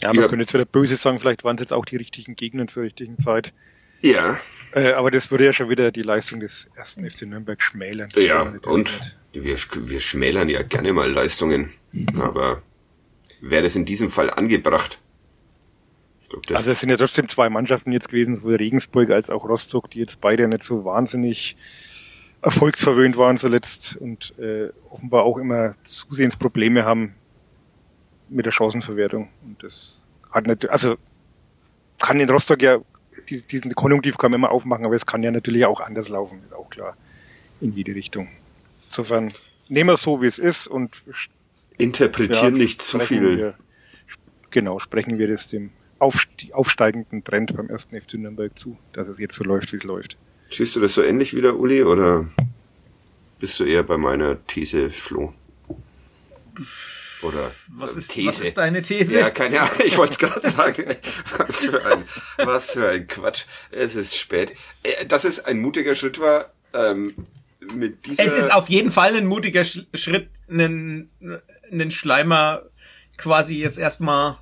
Ja, 0.03 0.12
man 0.12 0.22
Ja. 0.22 0.28
könnte 0.28 0.43
jetzt 0.45 0.55
wieder 0.55 0.64
böse 0.64 0.97
sagen, 0.97 1.18
vielleicht 1.18 1.45
waren 1.45 1.57
es 1.57 1.61
jetzt 1.61 1.72
auch 1.72 1.84
die 1.84 1.97
richtigen 1.97 2.36
Gegner 2.36 2.66
zur 2.68 2.84
richtigen 2.84 3.18
Zeit. 3.18 3.53
ja, 4.01 4.39
Äh, 4.72 4.93
aber 4.93 5.11
das 5.11 5.30
würde 5.30 5.45
ja 5.47 5.53
schon 5.55 5.70
wieder 5.70 5.91
die 5.91 6.03
Leistung 6.03 6.41
des 6.41 6.68
ersten 6.76 7.09
FC 7.09 7.22
Nürnberg 7.22 7.61
schmälern. 7.62 8.09
ja, 8.16 8.43
und 8.64 9.16
wir, 9.32 9.57
wir 9.76 10.01
schmälern 10.01 10.49
ja 10.51 10.62
gerne 10.62 10.93
mal 10.93 11.11
Leistungen, 11.11 11.72
aber 12.16 12.62
wäre 13.41 13.62
das 13.62 13.76
in 13.76 13.86
diesem 13.86 14.11
Fall 14.11 14.30
angebracht? 14.30 14.99
Glaub, 16.29 16.51
Also 16.53 16.70
es 16.70 16.81
sind 16.81 16.91
ja 16.91 16.97
trotzdem 16.97 17.29
zwei 17.29 17.49
Mannschaften 17.49 17.93
jetzt 17.93 18.09
gewesen, 18.09 18.37
sowohl 18.37 18.57
Regensburg 18.57 19.11
als 19.11 19.31
auch 19.31 19.49
Rostock, 19.49 19.91
die 19.91 20.01
jetzt 20.01 20.20
beide 20.20 20.47
nicht 20.49 20.62
so 20.62 20.85
wahnsinnig 20.85 21.57
erfolgsverwöhnt 22.43 23.16
waren 23.16 23.39
zuletzt 23.39 23.97
und 23.97 24.39
äh, 24.39 24.68
offenbar 24.91 25.24
auch 25.24 25.39
immer 25.39 25.74
zusehends 25.85 26.37
Probleme 26.37 26.85
haben 26.85 27.14
mit 28.29 28.47
der 28.47 28.53
Chancenverwertung. 28.53 29.29
Und 29.45 29.62
das 29.62 30.03
hat 30.31 30.47
nicht, 30.47 30.68
also 30.68 30.97
kann 31.99 32.20
in 32.20 32.31
Rostock 32.31 32.62
ja 32.62 32.79
diesen, 33.29 33.74
Konjunktiv 33.74 34.18
kann 34.18 34.31
man 34.31 34.41
immer 34.41 34.51
aufmachen, 34.53 34.85
aber 34.85 34.95
es 34.95 35.07
kann 35.07 35.22
ja 35.22 35.31
natürlich 35.31 35.64
auch 35.64 35.81
anders 35.81 36.09
laufen, 36.09 36.43
ist 36.45 36.55
auch 36.55 36.70
klar. 36.70 36.97
In 37.61 37.72
jede 37.72 37.95
Richtung. 37.95 38.29
Insofern 38.87 39.33
nehmen 39.68 39.89
wir 39.91 39.95
es 39.95 40.03
so, 40.03 40.22
wie 40.22 40.26
es 40.26 40.39
ist 40.39 40.68
und 40.68 41.03
interpretieren 41.76 42.55
nicht 42.55 42.83
zu 42.83 43.01
viel. 43.01 43.37
Wir, 43.37 43.55
genau, 44.51 44.79
sprechen 44.79 45.18
wir 45.18 45.26
das 45.26 45.49
dem 45.49 45.70
aufsteigenden 45.99 47.24
Trend 47.24 47.57
beim 47.57 47.68
ersten 47.68 48.01
FC 48.01 48.14
Nürnberg 48.14 48.59
zu, 48.59 48.78
dass 48.92 49.09
es 49.09 49.18
jetzt 49.18 49.34
so 49.34 49.44
läuft, 49.44 49.72
wie 49.72 49.76
es 49.76 49.84
läuft. 49.84 50.16
Siehst 50.51 50.76
du 50.76 50.80
das 50.80 50.94
so 50.94 51.03
ähnlich 51.03 51.34
wie 51.34 51.42
der 51.42 51.57
Uli 51.57 51.82
oder 51.82 52.26
bist 53.38 53.61
du 53.61 53.64
eher 53.64 53.82
bei 53.82 53.96
meiner 53.96 54.44
These, 54.46 54.90
Flo? 54.90 55.34
Oder 57.22 57.51
Was 57.76 57.94
äh, 57.94 57.99
ist, 57.99 58.12
These? 58.12 58.28
was 58.28 58.40
ist 58.40 58.57
deine 58.57 58.82
These? 58.82 59.18
Ja, 59.18 59.30
keine 59.30 59.61
Ahnung, 59.61 59.80
ich 59.84 59.96
wollte 59.96 60.12
es 60.12 60.18
gerade 60.18 60.49
sagen. 60.49 60.84
Was 61.36 61.66
für, 61.66 61.84
ein, 61.84 62.05
was 62.38 62.70
für 62.70 62.88
ein 62.88 63.07
Quatsch. 63.07 63.44
Es 63.70 63.94
ist 63.94 64.16
spät. 64.16 64.55
Äh, 64.82 65.07
Dass 65.07 65.24
es 65.24 65.44
ein 65.44 65.59
mutiger 65.61 65.94
Schritt 65.94 66.20
war, 66.20 66.53
ähm, 66.74 67.14
mit 67.74 68.07
dieser... 68.07 68.24
Es 68.24 68.32
ist 68.38 68.53
auf 68.53 68.68
jeden 68.68 68.90
Fall 68.90 69.16
ein 69.16 69.26
mutiger 69.26 69.64
Sch 69.64 69.86
Schritt, 69.94 70.30
einen, 70.49 71.11
einen 71.70 71.90
Schleimer 71.90 72.62
quasi 73.16 73.59
jetzt 73.59 73.78
erstmal 73.78 74.36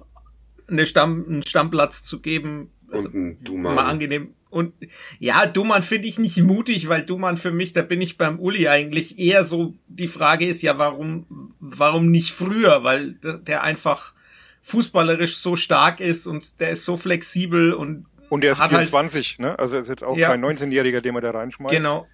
eine 0.68 0.86
Stamm, 0.86 1.24
einen 1.28 1.42
Stammplatz 1.42 2.02
zu 2.02 2.20
geben. 2.20 2.70
Also, 2.90 3.08
und 3.08 3.14
ein 3.14 3.44
Duman. 3.44 3.74
Mal 3.74 3.86
angenehm. 3.86 4.34
Und 4.48 4.72
ja, 5.18 5.44
Duman 5.46 5.82
finde 5.82 6.08
ich 6.08 6.18
nicht 6.18 6.38
mutig, 6.38 6.88
weil 6.88 7.04
Duman 7.04 7.36
für 7.36 7.50
mich, 7.50 7.72
da 7.72 7.82
bin 7.82 8.00
ich 8.00 8.16
beim 8.16 8.38
Uli 8.38 8.68
eigentlich 8.68 9.18
eher 9.18 9.44
so, 9.44 9.74
die 9.88 10.06
Frage 10.06 10.46
ist 10.46 10.62
ja, 10.62 10.78
warum, 10.78 11.26
warum 11.60 12.10
nicht 12.10 12.32
früher? 12.32 12.84
Weil 12.84 13.14
der 13.22 13.62
einfach 13.62 14.14
fußballerisch 14.62 15.36
so 15.36 15.56
stark 15.56 16.00
ist 16.00 16.26
und 16.26 16.58
der 16.60 16.70
ist 16.70 16.84
so 16.84 16.96
flexibel 16.96 17.72
und 17.72 18.06
und 18.28 18.42
er 18.42 18.52
ist 18.52 18.62
24, 18.62 19.28
halt, 19.28 19.38
ne? 19.38 19.58
Also 19.58 19.76
er 19.76 19.82
ist 19.82 19.88
jetzt 19.88 20.02
auch 20.02 20.16
ja, 20.16 20.28
kein 20.28 20.44
19-Jähriger, 20.44 21.00
den 21.00 21.14
man 21.14 21.22
da 21.22 21.30
reinschmeißt. 21.30 21.72
Genau. 21.72 22.08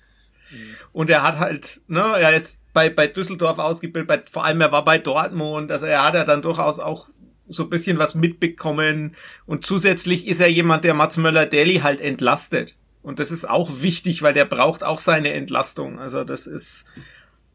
Und 0.93 1.09
er 1.09 1.23
hat 1.23 1.39
halt, 1.39 1.81
ne, 1.87 2.01
er 2.19 2.37
ist 2.37 2.61
bei, 2.75 2.91
bei 2.91 3.07
Düsseldorf 3.07 3.59
ausgebildet, 3.59 4.09
bei, 4.09 4.23
vor 4.31 4.45
allem 4.45 4.61
er 4.61 4.73
war 4.73 4.85
bei 4.85 4.99
Dortmund, 4.99 5.71
also 5.71 5.87
er 5.87 6.05
hat 6.05 6.15
ja 6.15 6.25
dann 6.25 6.43
durchaus 6.43 6.79
auch 6.79 7.09
so 7.49 7.65
ein 7.65 7.71
bisschen 7.71 7.99
was 7.99 8.15
mitbekommen 8.15 9.17
und 9.47 9.67
zusätzlich 9.67 10.27
ist 10.27 10.41
er 10.41 10.49
jemand, 10.49 10.85
der 10.85 10.95
Mats 10.95 11.17
Möller-Deli 11.17 11.81
halt 11.81 12.01
entlastet. 12.01 12.77
Und 13.03 13.19
das 13.19 13.33
ist 13.33 13.49
auch 13.49 13.83
wichtig, 13.83 14.23
weil 14.23 14.33
der 14.33 14.45
braucht 14.45 14.85
auch 14.85 14.99
seine 14.99 15.33
Entlastung. 15.33 15.99
Also 15.99 16.25
das 16.25 16.47
ist 16.47 16.85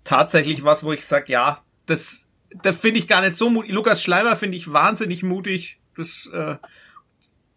tatsächlich 0.04 0.64
was, 0.64 0.84
wo 0.84 0.92
ich 0.92 1.06
sage, 1.06 1.32
ja, 1.32 1.64
das, 1.86 2.28
das 2.62 2.78
finde 2.78 3.00
ich 3.00 3.08
gar 3.08 3.22
nicht 3.22 3.36
so 3.36 3.50
mutig. 3.50 3.72
Lukas 3.72 4.04
Schleimer 4.04 4.36
finde 4.36 4.58
ich 4.58 4.72
wahnsinnig 4.72 5.24
mutig. 5.24 5.80
Das, 5.96 6.30
äh, 6.34 6.58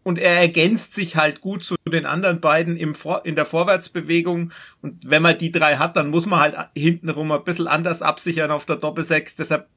und 0.03 0.19
er 0.19 0.39
ergänzt 0.39 0.95
sich 0.95 1.17
halt 1.17 1.41
gut 1.41 1.63
zu 1.63 1.77
den 1.87 2.07
anderen 2.07 2.41
beiden 2.41 2.77
im 2.77 2.95
Vor 2.95 3.27
in 3.27 3.35
der 3.35 3.45
Vorwärtsbewegung. 3.45 4.53
Und 4.83 5.09
wenn 5.09 5.23
man 5.23 5.37
die 5.37 5.53
drei 5.53 5.77
hat, 5.77 5.97
dann 5.97 6.11
muss 6.11 6.27
man 6.27 6.41
halt 6.41 6.57
hintenrum 6.75 7.33
ein 7.33 7.45
bisschen 7.45 7.67
anders 7.67 8.03
absichern 8.03 8.51
auf 8.51 8.67
der 8.67 8.77
Doppelsechs. 8.77 9.37
Deshalb 9.37 9.69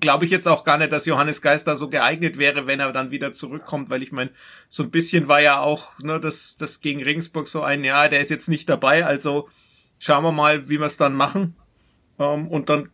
glaube 0.00 0.24
ich 0.24 0.30
jetzt 0.30 0.48
auch 0.48 0.64
gar 0.64 0.78
nicht, 0.78 0.92
dass 0.92 1.06
Johannes 1.06 1.42
Geist 1.42 1.66
da 1.66 1.76
so 1.76 1.88
geeignet 1.88 2.38
wäre, 2.38 2.66
wenn 2.66 2.80
er 2.80 2.92
dann 2.92 3.10
wieder 3.10 3.32
zurückkommt, 3.32 3.88
weil 3.90 4.02
ich 4.02 4.12
meine, 4.12 4.30
so 4.68 4.82
ein 4.82 4.90
bisschen 4.90 5.28
war 5.28 5.40
ja 5.40 5.60
auch, 5.60 5.98
ne, 6.00 6.18
das, 6.18 6.56
das 6.56 6.80
gegen 6.80 7.02
Regensburg 7.02 7.48
so 7.48 7.62
ein, 7.62 7.84
ja, 7.84 8.08
der 8.08 8.20
ist 8.20 8.30
jetzt 8.30 8.48
nicht 8.48 8.68
dabei, 8.68 9.04
also 9.06 9.48
schauen 9.98 10.24
wir 10.24 10.32
mal, 10.32 10.68
wie 10.68 10.78
wir 10.78 10.86
es 10.86 10.96
dann 10.96 11.14
machen. 11.14 11.56
Ähm, 12.18 12.48
und 12.48 12.68
dann 12.68 12.90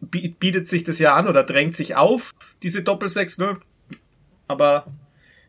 bietet 0.00 0.66
sich 0.66 0.84
das 0.84 0.98
ja 0.98 1.14
an 1.14 1.28
oder 1.28 1.42
drängt 1.42 1.74
sich 1.74 1.96
auf, 1.96 2.32
diese 2.62 2.82
Doppelsechs, 2.82 3.38
ne? 3.38 3.60
Aber 4.46 4.86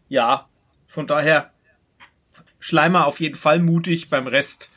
ja, 0.10 0.50
von 0.88 1.08
daher 1.08 1.52
Schleimer 2.60 3.06
auf 3.06 3.20
jeden 3.20 3.36
Fall 3.36 3.60
mutig, 3.60 4.10
beim 4.10 4.28
Rest, 4.28 4.72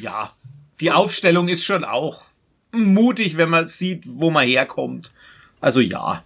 ja, 0.00 0.32
die 0.80 0.90
Aufstellung 0.90 1.48
ist 1.48 1.64
schon 1.64 1.84
auch 1.84 2.24
mutig, 2.72 3.36
wenn 3.36 3.50
man 3.50 3.66
sieht, 3.66 4.04
wo 4.06 4.30
man 4.30 4.46
herkommt. 4.46 5.12
Also 5.60 5.80
ja. 5.80 6.24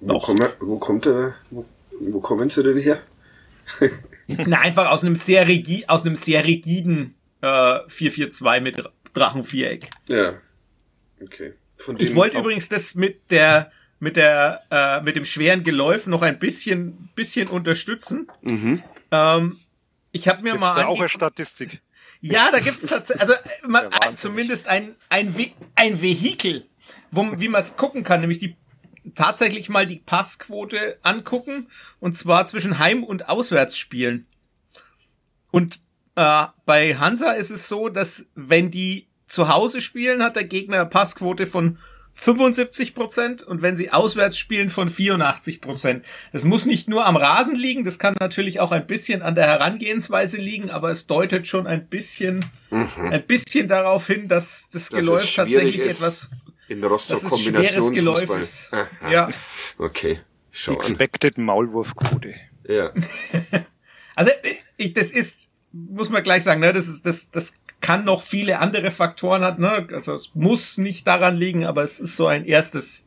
Wo, 0.00 0.18
komm, 0.18 0.40
wo 0.60 0.78
kommt 0.78 1.06
der, 1.06 1.34
wo, 1.50 1.64
wo 2.00 2.20
kommen 2.20 2.48
sie 2.48 2.62
denn 2.62 2.78
her? 2.78 3.00
Na, 4.26 4.60
einfach 4.60 4.90
aus 4.90 5.02
einem 5.02 5.16
sehr 5.16 5.48
rigid, 5.48 5.88
aus 5.88 6.04
einem 6.04 6.16
sehr 6.16 6.44
rigiden 6.44 7.14
äh, 7.40 7.78
442 7.88 8.62
mit 8.62 8.90
Drachenviereck. 9.14 9.90
Ja. 10.08 10.34
Okay. 11.22 11.54
Von 11.76 11.98
ich 11.98 12.14
wollte 12.14 12.38
übrigens 12.38 12.68
das 12.68 12.94
mit 12.94 13.30
der 13.30 13.70
mit 14.00 14.16
der 14.16 14.60
äh, 14.70 15.00
mit 15.02 15.16
dem 15.16 15.24
schweren 15.24 15.64
Geläuf 15.64 16.06
noch 16.06 16.22
ein 16.22 16.38
bisschen 16.38 17.10
bisschen 17.14 17.48
unterstützen. 17.48 18.28
Mhm. 18.42 18.82
Ähm, 19.10 19.58
ich 20.12 20.28
habe 20.28 20.42
mir 20.42 20.52
Gibt's 20.52 20.60
mal 20.60 20.74
da 20.74 20.86
auch 20.86 21.00
eine 21.00 21.08
Statistik. 21.08 21.80
Ja, 22.32 22.50
da 22.50 22.58
gibt 22.58 22.82
es 22.82 22.88
tatsächlich, 22.88 23.20
also 23.20 23.34
man, 23.66 23.90
ja, 23.90 24.14
zumindest 24.16 24.66
ein, 24.66 24.94
ein, 25.08 25.36
Ve 25.36 25.50
ein 25.74 26.00
Vehikel, 26.00 26.66
wo, 27.10 27.38
wie 27.38 27.48
man 27.48 27.60
es 27.60 27.76
gucken 27.76 28.02
kann, 28.02 28.20
nämlich 28.20 28.38
die 28.38 28.56
tatsächlich 29.14 29.68
mal 29.68 29.86
die 29.86 29.98
Passquote 29.98 30.98
angucken 31.02 31.68
und 32.00 32.16
zwar 32.16 32.46
zwischen 32.46 32.78
Heim- 32.78 33.04
und 33.04 33.28
Auswärtsspielen. 33.28 34.26
Und 35.50 35.80
äh, 36.16 36.46
bei 36.64 36.96
Hansa 36.96 37.32
ist 37.32 37.50
es 37.50 37.68
so, 37.68 37.90
dass 37.90 38.24
wenn 38.34 38.70
die 38.70 39.08
zu 39.26 39.48
Hause 39.48 39.80
spielen, 39.80 40.22
hat 40.22 40.36
der 40.36 40.44
Gegner 40.44 40.76
eine 40.80 40.86
Passquote 40.86 41.46
von 41.46 41.78
75 42.14 42.94
Prozent 42.94 43.42
und 43.42 43.60
wenn 43.60 43.76
sie 43.76 43.90
auswärts 43.90 44.38
spielen 44.38 44.70
von 44.70 44.88
84 44.88 45.60
Prozent. 45.60 46.04
Das 46.32 46.44
muss 46.44 46.64
nicht 46.64 46.88
nur 46.88 47.04
am 47.06 47.16
Rasen 47.16 47.56
liegen, 47.56 47.84
das 47.84 47.98
kann 47.98 48.14
natürlich 48.18 48.60
auch 48.60 48.72
ein 48.72 48.86
bisschen 48.86 49.22
an 49.22 49.34
der 49.34 49.46
Herangehensweise 49.46 50.36
liegen, 50.36 50.70
aber 50.70 50.90
es 50.90 51.06
deutet 51.06 51.46
schon 51.46 51.66
ein 51.66 51.86
bisschen, 51.88 52.44
mhm. 52.70 53.10
ein 53.10 53.22
bisschen 53.22 53.68
darauf 53.68 54.06
hin, 54.06 54.28
dass 54.28 54.68
das 54.68 54.88
Geläuf 54.88 55.34
tatsächlich 55.34 55.80
etwas 55.80 56.30
in 56.68 56.82
Rostock 56.82 57.22
Kombinationsfußball. 57.24 58.40
Ist. 58.40 58.70
ja. 59.10 59.28
Okay. 59.78 60.20
Schau 60.50 60.72
Expected 60.74 61.36
an. 61.36 61.44
Maulwurfquote. 61.44 62.34
Ja. 62.68 62.92
also 64.14 64.30
ich, 64.76 64.92
das 64.94 65.10
ist, 65.10 65.48
muss 65.72 66.08
man 66.08 66.22
gleich 66.22 66.44
sagen, 66.44 66.60
ne, 66.60 66.72
das 66.72 66.86
ist 66.86 67.04
das, 67.04 67.30
das 67.30 67.52
kann 67.84 68.06
noch 68.06 68.22
viele 68.22 68.60
andere 68.60 68.90
Faktoren 68.90 69.44
hat. 69.44 69.58
Ne? 69.58 69.86
Also 69.92 70.14
es 70.14 70.34
muss 70.34 70.78
nicht 70.78 71.06
daran 71.06 71.36
liegen, 71.36 71.66
aber 71.66 71.82
es 71.82 72.00
ist 72.00 72.16
so 72.16 72.26
ein 72.26 72.46
erstes 72.46 73.04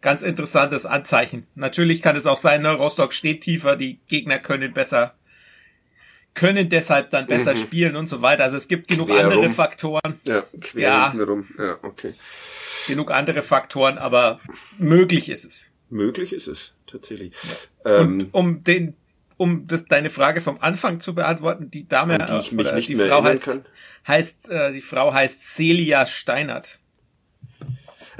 ganz 0.00 0.22
interessantes 0.22 0.86
Anzeichen. 0.86 1.46
Natürlich 1.54 2.00
kann 2.00 2.16
es 2.16 2.24
auch 2.24 2.38
sein, 2.38 2.62
ne? 2.62 2.72
Rostock 2.72 3.12
steht 3.12 3.42
tiefer, 3.42 3.76
die 3.76 3.98
Gegner 4.08 4.38
können 4.38 4.72
besser, 4.72 5.14
können 6.32 6.70
deshalb 6.70 7.10
dann 7.10 7.26
besser 7.26 7.52
mhm. 7.52 7.58
spielen 7.58 7.96
und 7.96 8.06
so 8.06 8.22
weiter. 8.22 8.44
Also 8.44 8.56
es 8.56 8.68
gibt 8.68 8.88
genug 8.88 9.08
quer 9.08 9.24
andere 9.24 9.40
rum. 9.40 9.52
Faktoren. 9.52 10.18
Ja, 10.24 10.44
quer 10.62 10.80
ja, 10.80 11.08
rum. 11.10 11.46
Ja, 11.58 11.76
okay. 11.82 12.14
Genug 12.86 13.10
andere 13.10 13.42
Faktoren, 13.42 13.98
aber 13.98 14.40
möglich 14.78 15.28
ist 15.28 15.44
es. 15.44 15.70
Möglich 15.90 16.32
ist 16.32 16.46
es, 16.46 16.74
tatsächlich. 16.86 17.34
Ja. 17.84 18.00
Ähm, 18.00 18.30
und 18.32 18.34
um 18.34 18.64
den 18.64 18.94
um 19.36 19.66
das 19.66 19.84
deine 19.84 20.10
Frage 20.10 20.40
vom 20.40 20.60
Anfang 20.60 21.00
zu 21.00 21.14
beantworten, 21.14 21.70
die 21.70 21.86
Dame 21.86 22.18
die 22.18 22.38
ich 22.38 22.52
mich 22.52 22.72
nicht 22.72 22.88
die 22.88 22.94
mehr 22.94 23.08
Frau 23.08 23.22
heißt, 23.22 23.44
kann 23.44 23.64
heißt, 24.06 24.50
äh, 24.50 24.72
die 24.72 24.80
Frau 24.80 25.12
heißt 25.12 25.54
Celia 25.54 26.06
Steinert. 26.06 26.78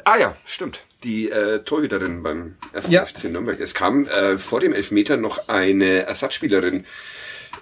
Ah 0.05 0.19
ja, 0.19 0.37
stimmt. 0.45 0.81
Die 1.05 1.31
äh, 1.31 1.61
Torhüterin 1.61 2.23
beim 2.23 2.57
ersten 2.73 2.93
ja. 2.93 3.05
FC 3.05 3.25
Nürnberg. 3.25 3.61
Es 3.61 3.75
kam 3.75 4.07
äh, 4.07 4.39
vor 4.39 4.61
dem 4.61 4.73
Elfmeter 4.73 5.17
noch 5.17 5.49
eine 5.49 6.07
Ersatzspielerin 6.07 6.85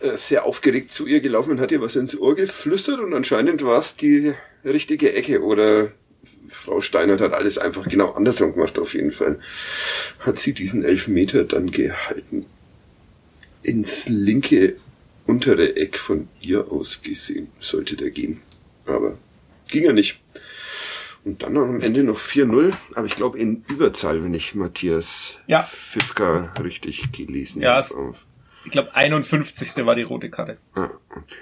äh, 0.01 0.17
sehr 0.17 0.45
aufgeregt 0.45 0.91
zu 0.91 1.07
ihr 1.07 1.21
gelaufen 1.21 1.53
und 1.53 1.61
hat 1.61 1.73
ihr 1.73 1.81
was 1.81 1.97
ins 1.97 2.19
Ohr 2.19 2.35
geflüstert 2.35 3.01
und 3.01 3.15
anscheinend 3.15 3.65
war 3.65 3.79
es 3.79 3.97
die 3.97 4.35
richtige 4.65 5.15
Ecke 5.15 5.43
oder 5.43 5.89
Frau 6.49 6.81
Steinert 6.81 7.21
hat 7.21 7.33
alles 7.33 7.59
einfach 7.59 7.87
genau 7.87 8.13
andersrum 8.13 8.55
gemacht 8.55 8.79
auf 8.79 8.95
jeden 8.95 9.11
Fall. 9.11 9.39
Hat 10.21 10.39
sie 10.39 10.53
diesen 10.53 10.85
Elfmeter 10.85 11.45
dann 11.45 11.71
gehalten. 11.71 12.47
Ins 13.65 14.09
linke 14.09 14.77
untere 15.27 15.77
Eck 15.77 15.99
von 15.99 16.29
ihr 16.41 16.71
aus 16.71 17.03
gesehen 17.03 17.49
sollte 17.59 17.97
der 17.97 18.11
gehen. 18.11 18.41
Aber 18.87 19.19
ging 19.69 19.85
ja 19.85 19.93
nicht. 19.93 20.21
Und 21.25 21.43
dann 21.43 21.57
am 21.57 21.81
Ende 21.81 22.03
noch 22.03 22.19
4-0, 22.19 22.75
aber 22.95 23.07
ich 23.07 23.17
glaube 23.17 23.39
in 23.39 23.65
Überzahl, 23.69 24.23
wenn 24.23 24.35
ich 24.35 24.55
Matthias 24.55 25.39
ja. 25.47 25.63
Fifka 25.63 26.53
richtig 26.63 27.13
gelesen 27.13 27.63
ja, 27.63 27.83
habe. 27.83 28.15
Ich 28.67 28.71
glaube 28.71 28.95
51. 28.95 29.87
war 29.87 29.95
die 29.95 30.03
rote 30.03 30.29
Karte. 30.29 30.59
Ah, 30.75 30.91
okay. 31.11 31.37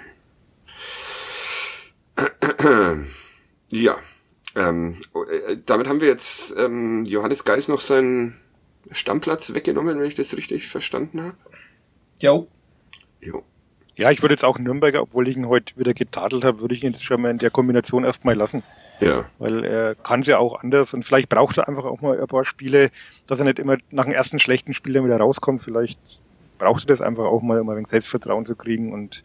ja. 3.70 3.98
Ähm, 4.54 4.98
äh, 5.14 5.56
damit 5.66 5.88
haben 5.88 6.00
wir 6.00 6.08
jetzt 6.08 6.54
ähm, 6.56 7.04
Johannes 7.04 7.44
Geis 7.44 7.66
noch 7.66 7.80
seinen 7.80 8.36
Stammplatz 8.92 9.52
weggenommen, 9.52 9.98
wenn 9.98 10.06
ich 10.06 10.14
das 10.14 10.36
richtig 10.36 10.68
verstanden 10.68 11.22
habe. 11.22 11.36
Jo. 12.22 12.46
Jo. 13.20 13.42
Ja, 13.96 14.12
ich 14.12 14.22
würde 14.22 14.34
jetzt 14.34 14.44
auch 14.44 14.56
Nürnberger, 14.56 15.02
obwohl 15.02 15.26
ich 15.26 15.36
ihn 15.36 15.48
heute 15.48 15.76
wieder 15.76 15.92
getadelt 15.92 16.44
habe, 16.44 16.60
würde 16.60 16.74
ich 16.74 16.84
ihn 16.84 16.92
jetzt 16.92 17.04
schon 17.04 17.20
mal 17.20 17.30
in 17.30 17.38
der 17.38 17.50
Kombination 17.50 18.04
erstmal 18.04 18.36
lassen. 18.36 18.62
Ja. 19.00 19.24
Weil 19.38 19.64
er 19.64 19.94
kann 19.96 20.20
es 20.20 20.28
ja 20.28 20.38
auch 20.38 20.62
anders 20.62 20.94
und 20.94 21.04
vielleicht 21.04 21.28
braucht 21.28 21.58
er 21.58 21.66
einfach 21.68 21.84
auch 21.84 22.00
mal 22.00 22.18
ein 22.18 22.26
paar 22.28 22.44
Spiele, 22.44 22.90
dass 23.26 23.40
er 23.40 23.44
nicht 23.44 23.58
immer 23.58 23.76
nach 23.90 24.04
dem 24.04 24.12
ersten 24.12 24.38
schlechten 24.38 24.72
Spiel 24.72 24.92
dann 24.92 25.04
wieder 25.04 25.18
rauskommt. 25.18 25.62
Vielleicht 25.62 25.98
braucht 26.58 26.84
er 26.84 26.86
das 26.86 27.00
einfach 27.00 27.24
auch 27.24 27.42
mal, 27.42 27.60
um 27.60 27.68
ein 27.68 27.76
wenig 27.76 27.88
Selbstvertrauen 27.88 28.46
zu 28.46 28.54
kriegen 28.54 28.92
und 28.92 29.24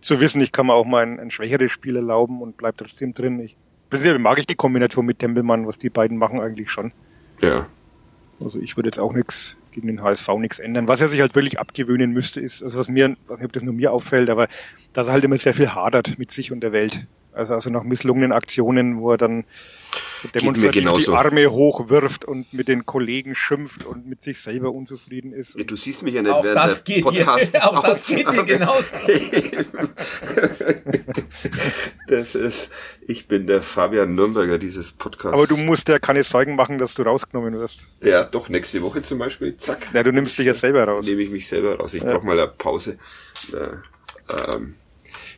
zu 0.00 0.18
wissen, 0.18 0.40
ich 0.40 0.50
kann 0.50 0.66
mir 0.66 0.74
auch 0.74 0.84
mal 0.84 1.04
ein, 1.04 1.20
ein 1.20 1.30
schwächeres 1.30 1.70
Spiel 1.70 1.94
erlauben 1.94 2.42
und 2.42 2.56
bleibt 2.56 2.78
trotzdem 2.78 3.14
drin. 3.14 3.38
Ich, 3.38 3.56
prinzipiell 3.88 4.18
mag 4.18 4.38
ich 4.38 4.48
die 4.48 4.56
Kombination 4.56 5.06
mit 5.06 5.20
Tempelmann, 5.20 5.68
was 5.68 5.78
die 5.78 5.90
beiden 5.90 6.18
machen 6.18 6.40
eigentlich 6.40 6.72
schon. 6.72 6.92
Ja. 7.40 7.68
Also 8.40 8.58
ich 8.58 8.76
würde 8.76 8.88
jetzt 8.88 8.98
auch 8.98 9.12
nichts 9.12 9.56
gegen 9.72 9.88
den 9.88 10.02
HSV 10.02 10.28
nichts 10.38 10.58
ändern. 10.58 10.88
Was 10.88 11.00
er 11.00 11.08
sich 11.08 11.20
halt 11.20 11.34
wirklich 11.34 11.58
abgewöhnen 11.58 12.12
müsste, 12.12 12.40
ist, 12.40 12.62
also 12.62 12.78
was 12.78 12.88
mir, 12.88 13.16
weiß 13.26 13.38
nicht, 13.38 13.46
ob 13.46 13.52
das 13.52 13.62
nur 13.62 13.74
mir 13.74 13.92
auffällt, 13.92 14.30
aber 14.30 14.48
dass 14.92 15.06
er 15.06 15.12
halt 15.12 15.24
immer 15.24 15.38
sehr 15.38 15.54
viel 15.54 15.74
hadert 15.74 16.18
mit 16.18 16.30
sich 16.30 16.52
und 16.52 16.60
der 16.60 16.72
Welt. 16.72 17.06
Also, 17.32 17.54
also 17.54 17.70
nach 17.70 17.82
misslungenen 17.82 18.32
Aktionen, 18.32 19.00
wo 19.00 19.12
er 19.12 19.18
dann 19.18 19.44
demonstrativ 20.34 20.82
genauso. 20.82 21.10
die 21.12 21.16
Arme 21.16 21.50
hochwirft 21.50 22.24
und 22.24 22.52
mit 22.52 22.68
den 22.68 22.86
Kollegen 22.86 23.34
schimpft 23.34 23.84
und 23.84 24.06
mit 24.06 24.22
sich 24.22 24.40
selber 24.40 24.72
unzufrieden 24.72 25.32
ist. 25.32 25.56
Du 25.68 25.76
siehst 25.76 26.02
mich 26.02 26.14
ja 26.14 26.22
nicht 26.22 26.30
Auch 26.32 26.44
während 26.44 26.58
das 26.58 26.84
der 26.84 26.94
geht 26.94 27.04
Podcast. 27.04 27.54
dir, 27.54 27.64
auch 27.70 27.82
das 27.82 28.06
geht 28.06 28.30
dir 28.30 28.44
genauso. 28.44 28.94
das 32.08 32.34
ist, 32.34 32.72
ich 33.06 33.26
bin 33.28 33.46
der 33.46 33.62
Fabian 33.62 34.14
Nürnberger 34.14 34.58
dieses 34.58 34.92
Podcasts. 34.92 35.34
Aber 35.38 35.46
du 35.46 35.56
musst 35.58 35.88
ja 35.88 35.98
keine 35.98 36.22
Sorgen 36.22 36.56
machen, 36.56 36.78
dass 36.78 36.94
du 36.94 37.02
rausgenommen 37.02 37.58
wirst. 37.58 37.86
Ja, 38.02 38.24
doch, 38.24 38.48
nächste 38.48 38.82
Woche 38.82 39.02
zum 39.02 39.18
Beispiel, 39.18 39.56
zack. 39.56 39.88
Ja, 39.92 40.02
du 40.02 40.12
nimmst 40.12 40.38
dich 40.38 40.46
ja 40.46 40.54
selber 40.54 40.84
raus. 40.84 41.04
Nehme 41.06 41.22
ich 41.22 41.30
mich 41.30 41.46
selber 41.48 41.78
raus. 41.78 41.94
Ich 41.94 42.02
brauche 42.02 42.24
mal 42.24 42.38
eine 42.38 42.48
Pause. 42.48 42.98
Da, 43.52 43.82
ähm, 44.54 44.74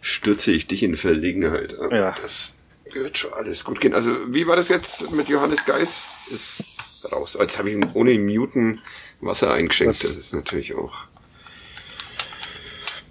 stürze 0.01 0.53
ich 0.53 0.67
dich 0.67 0.83
in 0.83 0.97
Verlegenheit. 0.97 1.75
Ja. 1.91 2.15
Das 2.21 2.53
wird 2.95 3.19
schon 3.19 3.33
alles 3.35 3.65
gut 3.65 3.81
gehen. 3.81 3.95
Also, 3.95 4.33
wie 4.35 4.47
war 4.47 4.57
das 4.57 4.69
jetzt 4.69 5.11
mit 5.13 5.29
Johannes 5.29 5.65
Geis? 5.65 6.07
Ist 6.31 6.65
raus. 7.13 7.37
Jetzt 7.39 7.59
habe 7.59 7.71
ich 7.71 7.77
ihm 7.77 7.91
ohne 7.95 8.19
Muten 8.19 8.81
Wasser 9.21 9.53
eingeschenkt. 9.53 10.03
Das 10.05 10.11
ist 10.17 10.33
natürlich 10.35 10.75
auch 10.75 10.95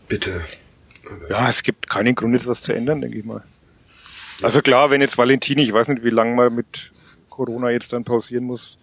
bitter. 0.08 0.42
Ja, 1.30 1.50
es 1.50 1.64
gibt 1.64 1.90
keinen 1.90 2.16
Grund, 2.16 2.34
jetzt 2.34 2.48
was 2.48 2.62
zu 2.62 2.74
ändern, 2.74 3.02
denke 3.02 3.18
ich 3.20 3.26
mal. 3.26 3.44
Also 4.42 4.62
klar, 4.62 4.90
wenn 4.90 5.02
jetzt 5.02 5.18
Valentini, 5.18 5.64
ich 5.64 5.74
weiß 5.74 5.88
nicht, 5.90 6.04
wie 6.04 6.10
lange 6.10 6.34
man 6.36 6.56
mit 6.56 6.92
Corona 7.30 7.70
jetzt 7.70 7.94
dann 7.94 8.04
pausieren 8.04 8.46
muss, 8.46 8.78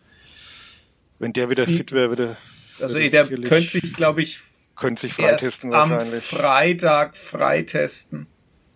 wenn 1.18 1.32
der 1.32 1.50
wieder 1.50 1.66
Sie- 1.66 1.76
fit 1.76 1.92
wäre, 1.92 2.10
würde 2.10 2.36
Also 2.80 2.94
würde 2.94 3.10
der 3.10 3.26
könnte 3.26 3.68
sich, 3.70 3.94
glaube 3.94 4.22
ich, 4.22 4.40
könnte 4.76 5.02
sich 5.02 5.18
erst 5.18 5.42
freitesten 5.44 5.74
am 5.74 5.90
wahrscheinlich. 5.90 6.24
Freitag 6.24 7.16
freitesten. 7.16 8.26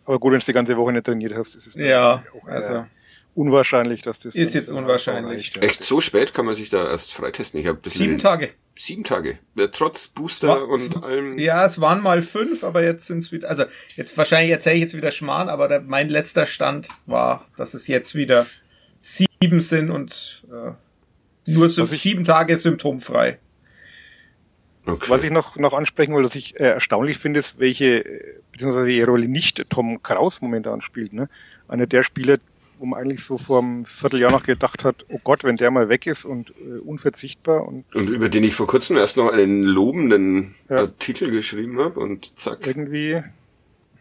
Aber 0.05 0.19
gut, 0.19 0.33
wenn 0.33 0.41
du 0.41 0.47
die 0.47 0.53
ganze 0.53 0.77
Woche 0.77 0.93
nicht 0.93 1.07
trainiert 1.07 1.35
hast, 1.35 1.55
ist 1.55 1.67
es 1.67 1.75
Ja, 1.77 2.25
auch 2.43 2.49
eher 2.49 2.55
also 2.55 2.87
unwahrscheinlich, 3.35 4.03
dass 4.03 4.19
das 4.21 4.35
Ist 4.35 4.55
jetzt 4.55 4.71
unwahrscheinlich. 4.71 5.39
Reicht, 5.39 5.57
ja. 5.57 5.63
Echt 5.63 5.83
so 5.83 6.01
spät 6.01 6.35
kann 6.35 6.47
man 6.47 6.55
sich 6.55 6.71
da 6.71 6.89
erst 6.91 7.13
freitesten. 7.13 7.59
Ich 7.61 7.67
habe 7.67 7.79
sieben 7.89 8.19
Tage. 8.19 8.51
Sieben 8.77 9.05
Tage. 9.05 9.39
Ja, 9.57 9.69
trotz 9.69 10.09
Booster 10.09 10.49
Ja, 10.49 10.55
und 10.55 11.03
allem. 11.03 11.39
Ja, 11.39 11.65
es 11.65 11.81
waren 11.81 12.03
mal 12.03 12.23
fünf, 12.23 12.65
aber 12.65 12.83
jetzt 12.83 13.07
sind 13.07 13.19
es 13.19 13.31
wieder, 13.31 13.49
also 13.49 13.65
jetzt 13.97 14.17
wahrscheinlich 14.19 14.51
erzähle 14.51 14.77
ich 14.77 14.81
jetzt 14.83 14.97
wieder 14.97 15.11
Schmarrn, 15.11 15.49
aber 15.49 15.69
der, 15.69 15.81
mein 15.81 16.09
letzter 16.09 16.45
Stand 16.45 16.89
war, 17.07 17.47
dass 17.57 17.75
es 17.75 17.87
jetzt 17.87 18.15
wieder 18.15 18.47
sieben 19.01 19.61
sind 19.61 19.91
und 19.91 20.45
äh, 20.51 20.73
nur 21.51 21.69
so 21.69 21.85
sieben 21.85 22.25
Tage 22.25 22.57
symptomfrei. 22.57 23.39
Okay. 24.87 25.09
Was 25.09 25.23
ich 25.25 25.31
noch, 25.31 25.57
noch 25.57 25.73
ansprechen 25.73 26.13
wollte, 26.13 26.29
was 26.29 26.35
ich 26.37 26.55
äh, 26.61 26.65
erstaunlich 26.65 27.17
finde, 27.19 27.41
ist, 27.41 27.59
welche, 27.59 28.05
äh, 28.05 28.35
beziehungsweise 28.53 28.87
welche 28.87 29.07
Rolle 29.07 29.29
nicht 29.29 29.65
Tom 29.71 30.03
Kraus 30.03 30.41
momentan 30.43 30.83
spielt. 30.83 31.13
Ne? 31.15 31.29
Einer 31.69 31.87
der 31.87 32.03
Spieler, 32.03 32.37
wo 32.79 32.85
man 32.87 33.01
eigentlich 33.01 33.25
so 33.25 33.39
vor 33.39 33.63
einem 33.63 33.87
Vierteljahr 33.87 34.31
noch 34.31 34.43
gedacht 34.43 34.85
hat, 34.85 35.07
oh 35.09 35.19
Gott, 35.25 35.43
wenn 35.43 35.57
der 35.57 35.71
mal 35.71 35.89
weg 35.89 36.07
ist 36.07 36.25
und 36.27 36.51
äh, 36.51 36.79
unverzichtbar 36.81 37.67
und 37.67 37.85
und 37.95 38.11
über 38.11 38.29
den 38.29 38.45
ich 38.45 38.55
vor 38.55 38.67
kurzem 38.67 38.97
erst 38.99 39.17
noch 39.17 39.33
einen 39.33 39.63
lobenden 39.63 40.55
Ja. 40.69 40.79
Artikel 40.81 41.31
geschrieben 41.31 41.81
habe 41.81 41.99
und 42.01 42.37
zack. 42.39 42.67
irgendwie, 42.67 43.23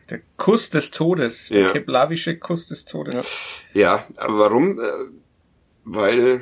Der 0.10 0.20
Kuss 0.36 0.70
des 0.70 0.92
Todes, 0.92 1.48
der 1.48 1.62
Ja. 1.62 1.70
keplavische 1.72 2.36
Kuss 2.38 2.68
des 2.68 2.84
Todes. 2.84 3.62
Ja, 3.74 4.06
aber 4.18 4.38
warum? 4.40 4.78
Äh, 4.80 4.84
weil, 5.86 6.42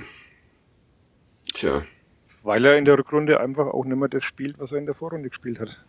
tja, 1.54 1.84
weil 2.44 2.66
er 2.66 2.78
in 2.78 2.86
der 2.86 2.98
Rückrunde 2.98 3.40
einfach 3.40 3.68
auch 3.68 3.86
nicht 3.86 3.98
mehr 3.98 4.10
das 4.10 4.24
spielt, 4.24 4.60
was 4.60 4.72
er 4.72 4.80
in 4.80 4.86
der 4.86 4.96
Vorrunde 4.96 5.30
gespielt 5.30 5.60
hat. 5.60 5.84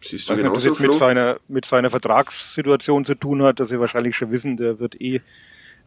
siehst 0.00 0.22
Ich 0.22 0.26
du 0.26 0.34
nicht, 0.34 0.46
ob 0.46 0.54
das 0.54 0.64
jetzt 0.64 0.80
mit 0.80 0.94
seiner, 0.94 1.38
mit 1.48 1.64
seiner 1.64 1.90
Vertragssituation 1.90 3.04
zu 3.04 3.14
tun 3.14 3.42
hat, 3.42 3.60
dass 3.60 3.68
sie 3.68 3.80
wahrscheinlich 3.80 4.16
schon 4.16 4.30
wissen, 4.30 4.56
der 4.56 4.78
wird 4.78 5.00
eh 5.00 5.20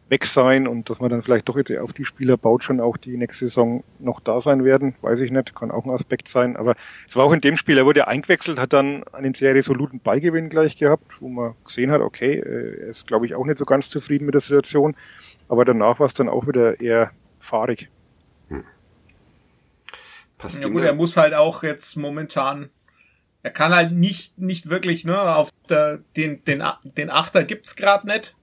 weg 0.08 0.26
sein 0.26 0.66
und 0.66 0.90
dass 0.90 0.98
man 0.98 1.08
dann 1.08 1.22
vielleicht 1.22 1.48
doch 1.48 1.56
jetzt 1.56 1.70
auf 1.78 1.92
die 1.92 2.04
Spieler 2.04 2.36
baut, 2.36 2.64
schon 2.64 2.80
auch 2.80 2.96
die 2.96 3.16
nächste 3.16 3.46
Saison 3.46 3.84
noch 4.00 4.18
da 4.18 4.40
sein 4.40 4.64
werden. 4.64 4.96
Weiß 5.02 5.20
ich 5.20 5.30
nicht, 5.30 5.54
kann 5.54 5.70
auch 5.70 5.84
ein 5.84 5.90
Aspekt 5.90 6.26
sein. 6.26 6.56
Aber 6.56 6.74
es 7.08 7.16
war 7.16 7.24
auch 7.24 7.32
in 7.32 7.40
dem 7.40 7.56
Spiel, 7.56 7.78
er 7.78 7.86
wurde 7.86 8.08
eingewechselt, 8.08 8.58
hat 8.58 8.72
dann 8.72 9.04
einen 9.12 9.34
sehr 9.34 9.54
resoluten 9.54 10.00
Beigewinn 10.00 10.48
gleich 10.48 10.76
gehabt, 10.76 11.20
wo 11.20 11.28
man 11.28 11.54
gesehen 11.64 11.92
hat, 11.92 12.00
okay, 12.00 12.34
äh, 12.34 12.80
er 12.82 12.88
ist, 12.88 13.06
glaube 13.06 13.26
ich, 13.26 13.36
auch 13.36 13.46
nicht 13.46 13.58
so 13.58 13.64
ganz 13.64 13.88
zufrieden 13.88 14.26
mit 14.26 14.34
der 14.34 14.40
Situation. 14.40 14.96
Aber 15.50 15.64
danach 15.64 15.98
war 15.98 16.06
es 16.06 16.14
dann 16.14 16.28
auch 16.28 16.46
wieder 16.46 16.80
eher 16.80 17.10
fahrig. 17.40 17.88
Passt 20.38 20.62
Ja 20.62 20.70
gut, 20.70 20.82
er 20.82 20.94
muss 20.94 21.16
halt 21.16 21.34
auch 21.34 21.64
jetzt 21.64 21.96
momentan, 21.96 22.70
er 23.42 23.50
kann 23.50 23.74
halt 23.74 23.90
nicht, 23.92 24.38
nicht 24.38 24.70
wirklich, 24.70 25.04
ne, 25.04 25.20
auf 25.20 25.50
der, 25.68 25.98
den, 26.16 26.44
den, 26.44 26.62
A- 26.62 26.78
den 26.84 27.10
Achter 27.10 27.42
gibt's 27.42 27.74
grad 27.74 28.04
nicht, 28.04 28.36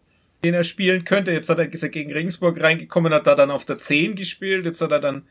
den 0.44 0.54
er 0.54 0.66
spielen 0.66 1.06
könnte. 1.06 1.32
Jetzt 1.32 1.48
hat 1.50 1.60
er, 1.60 1.72
ist 1.74 1.82
er 1.82 1.88
gegen 1.90 2.12
Regensburg 2.12 2.62
reingekommen, 2.62 3.14
hat 3.14 3.26
da 3.26 3.36
dann 3.36 3.52
auf 3.52 3.64
der 3.64 3.78
10 3.78 4.16
gespielt, 4.16 4.66
jetzt 4.66 4.82
hat 4.82 4.92
er 4.92 5.00
dann 5.00 5.24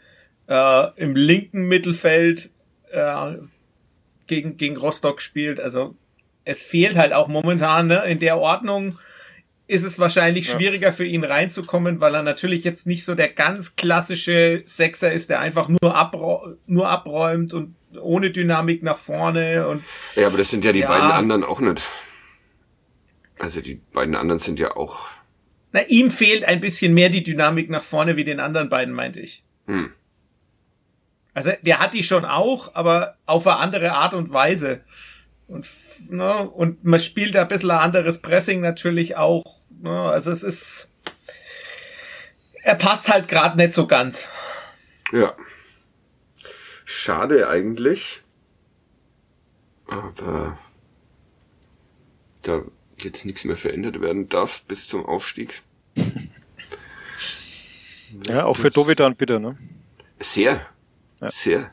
äh, 0.48 0.88
im 0.96 1.14
linken 1.14 1.66
Mittelfeld 1.68 2.50
äh, 2.90 3.34
gegen, 4.26 4.56
gegen 4.56 4.76
Rostock 4.78 5.18
gespielt. 5.18 5.60
Also 5.60 5.94
es 6.44 6.62
fehlt 6.62 6.96
halt 6.96 7.12
auch 7.12 7.28
momentan, 7.28 7.86
ne, 7.88 8.02
in 8.06 8.18
der 8.18 8.38
Ordnung 8.38 8.98
ist 9.68 9.82
es 9.82 9.98
wahrscheinlich 9.98 10.48
schwieriger 10.48 10.92
für 10.92 11.04
ihn 11.04 11.24
reinzukommen, 11.24 12.00
weil 12.00 12.14
er 12.14 12.22
natürlich 12.22 12.62
jetzt 12.62 12.86
nicht 12.86 13.04
so 13.04 13.14
der 13.14 13.28
ganz 13.28 13.74
klassische 13.76 14.62
Sechser 14.64 15.10
ist, 15.12 15.28
der 15.30 15.40
einfach 15.40 15.68
nur, 15.68 15.94
abräu 15.94 16.54
nur 16.66 16.88
abräumt 16.88 17.52
und 17.52 17.74
ohne 18.00 18.30
Dynamik 18.30 18.82
nach 18.82 18.98
vorne 18.98 19.66
und 19.66 19.82
Ja, 20.14 20.26
aber 20.28 20.38
das 20.38 20.50
sind 20.50 20.64
ja 20.64 20.72
die 20.72 20.80
Ja. 20.80 20.88
beiden 20.88 21.10
anderen 21.10 21.42
auch 21.44 21.60
nicht. 21.60 21.82
Also 23.38 23.60
die 23.60 23.80
beiden 23.92 24.14
anderen 24.14 24.38
sind 24.38 24.58
ja 24.58 24.76
auch. 24.76 25.08
na, 25.72 25.80
ihm 25.88 26.10
fehlt 26.10 26.44
ein 26.44 26.60
bisschen 26.60 26.94
mehr 26.94 27.08
die 27.10 27.22
Dynamik 27.22 27.68
nach 27.68 27.82
vorne 27.82 28.16
wie 28.16 28.24
den 28.24 28.40
anderen 28.40 28.68
beiden, 28.68 28.94
meinte 28.94 29.20
ich. 29.20 29.42
Hm. 29.66 29.90
Also 31.34 31.50
der 31.62 31.80
hat 31.80 31.92
die 31.92 32.02
schon 32.02 32.24
auch, 32.24 32.74
aber 32.74 33.16
auf 33.26 33.46
eine 33.46 33.56
andere 33.58 33.92
Art 33.92 34.14
und 34.14 34.32
Weise. 34.32 34.80
Und, 35.48 35.66
ne, 36.10 36.48
und 36.48 36.84
man 36.84 37.00
spielt 37.00 37.34
da 37.34 37.42
ein 37.42 37.48
bisschen 37.48 37.70
ein 37.70 37.78
anderes 37.78 38.18
Pressing 38.18 38.60
natürlich 38.60 39.16
auch. 39.16 39.42
Ne, 39.80 39.90
also 39.90 40.30
es 40.30 40.42
ist. 40.42 40.88
Er 42.62 42.74
passt 42.74 43.08
halt 43.12 43.28
gerade 43.28 43.56
nicht 43.56 43.72
so 43.72 43.86
ganz. 43.86 44.28
Ja. 45.12 45.34
Schade 46.84 47.48
eigentlich. 47.48 48.22
Aber 49.88 50.58
da 52.42 52.62
jetzt 52.98 53.24
nichts 53.24 53.44
mehr 53.44 53.56
verändert 53.56 54.00
werden 54.00 54.28
darf 54.28 54.62
bis 54.64 54.86
zum 54.88 55.06
Aufstieg. 55.06 55.62
Ja, 58.28 58.44
auch 58.44 58.56
für 58.56 58.70
Dovedan 58.70 59.16
bitter, 59.16 59.38
ne? 59.40 59.58
Sehr, 60.20 60.64
Ja. 61.20 61.28
sehr. 61.28 61.70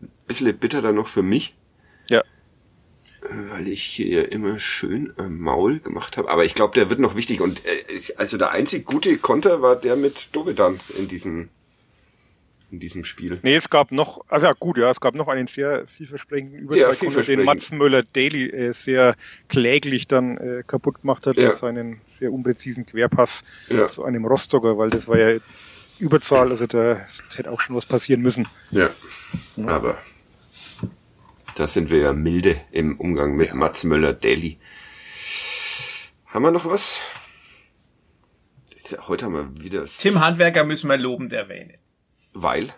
Ein 0.00 0.10
bisschen 0.26 0.58
bitter 0.58 0.82
dann 0.82 0.94
noch 0.94 1.06
für 1.06 1.22
mich, 1.22 1.54
weil 3.52 3.68
ich 3.68 3.82
hier 3.82 4.06
ja 4.08 4.22
immer 4.28 4.60
schön 4.60 5.12
am 5.16 5.38
Maul 5.38 5.78
gemacht 5.80 6.16
habe. 6.16 6.30
Aber 6.30 6.44
ich 6.44 6.54
glaube, 6.54 6.74
der 6.74 6.90
wird 6.90 7.00
noch 7.00 7.16
wichtig. 7.16 7.40
Und 7.40 7.64
äh, 7.64 8.00
also 8.16 8.36
der 8.38 8.50
einzig 8.52 8.84
gute 8.84 9.16
Konter 9.18 9.62
war 9.62 9.76
der 9.76 9.96
mit 9.96 10.28
Dovedan 10.32 10.78
in 10.98 11.08
diesem 11.08 11.48
in 12.70 12.80
diesem 12.80 13.04
Spiel. 13.04 13.38
Nee, 13.42 13.54
es 13.54 13.70
gab 13.70 13.92
noch, 13.92 14.24
also 14.28 14.46
ja, 14.46 14.52
gut, 14.52 14.78
ja, 14.78 14.90
es 14.90 14.98
gab 14.98 15.14
noch 15.14 15.28
einen 15.28 15.46
sehr 15.46 15.86
vielversprechenden 15.86 16.58
Überzahl, 16.60 17.12
Ja, 17.12 17.22
den. 17.22 17.44
Mats 17.44 17.70
Möller-Daly 17.70 18.50
äh, 18.50 18.72
sehr 18.72 19.14
kläglich 19.48 20.08
dann 20.08 20.36
äh, 20.38 20.62
kaputt 20.66 21.00
gemacht 21.02 21.24
hat 21.26 21.36
Ja. 21.36 21.48
mit 21.50 21.56
seinen 21.56 22.00
sehr 22.08 22.32
unpräzisen 22.32 22.84
Querpass 22.84 23.44
Ja. 23.68 23.88
zu 23.88 24.02
einem 24.04 24.24
Rostocker, 24.26 24.76
weil 24.76 24.90
das 24.90 25.06
war 25.06 25.18
ja 25.18 25.38
Überzahl, 26.00 26.50
also 26.50 26.66
da 26.66 27.00
hätte 27.36 27.52
auch 27.52 27.60
schon 27.60 27.76
was 27.76 27.86
passieren 27.86 28.22
müssen. 28.22 28.48
Ja. 28.72 28.90
Aber 29.66 29.98
da 31.56 31.66
sind 31.66 31.90
wir 31.90 31.98
ja 31.98 32.12
milde 32.12 32.56
im 32.72 32.98
Umgang 32.98 33.36
mit 33.36 33.54
Mats 33.54 33.84
Möller-Daly. 33.84 34.58
Haben 36.26 36.42
wir 36.42 36.50
noch 36.50 36.66
was? 36.66 37.00
Heute 39.08 39.26
haben 39.26 39.34
wir 39.34 39.62
wieder... 39.62 39.84
Tim 39.86 40.20
Handwerker 40.20 40.64
müssen 40.64 40.88
wir 40.88 40.96
lobend 40.96 41.32
erwähnen. 41.32 41.78
Weil? 42.32 42.74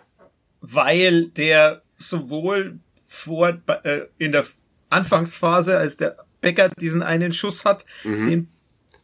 weil 0.61 1.27
der 1.29 1.81
sowohl 1.97 2.79
vor 3.05 3.57
äh, 3.83 4.01
in 4.17 4.31
der 4.31 4.45
Anfangsphase, 4.89 5.77
als 5.77 5.97
der 5.97 6.17
Becker 6.41 6.69
diesen 6.69 7.01
einen 7.01 7.31
Schuss 7.31 7.65
hat, 7.65 7.85
den 8.03 8.49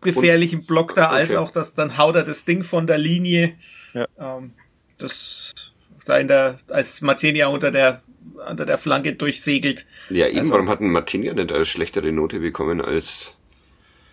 gefährlichen 0.01 0.65
Block 0.65 0.95
da, 0.95 1.09
als 1.09 1.29
Mhm. 1.29 1.35
Okay. 1.35 1.43
auch 1.43 1.51
das 1.51 1.73
dann 1.73 1.97
haut 1.97 2.15
er 2.15 2.23
das 2.23 2.45
Ding 2.45 2.63
von 2.63 2.87
der 2.87 2.97
Linie. 2.97 3.55
Ja. 3.93 4.07
Ähm, 4.17 4.53
das 4.97 5.53
sei 5.99 6.21
in 6.21 6.27
der, 6.27 6.59
als 6.67 7.01
Martinia 7.01 7.47
unter 7.47 7.71
der 7.71 8.01
unter 8.49 8.65
der 8.65 8.77
Flanke 8.77 9.13
durchsegelt. 9.13 9.85
Ja, 10.09 10.27
eben, 10.27 10.39
Also- 10.39 10.51
warum 10.53 10.69
hat 10.69 10.79
ein 10.81 10.89
Martinia 10.91 11.33
nicht 11.33 11.51
eine 11.51 11.65
schlechtere 11.65 12.11
Note 12.11 12.39
bekommen 12.39 12.81
als... 12.81 13.37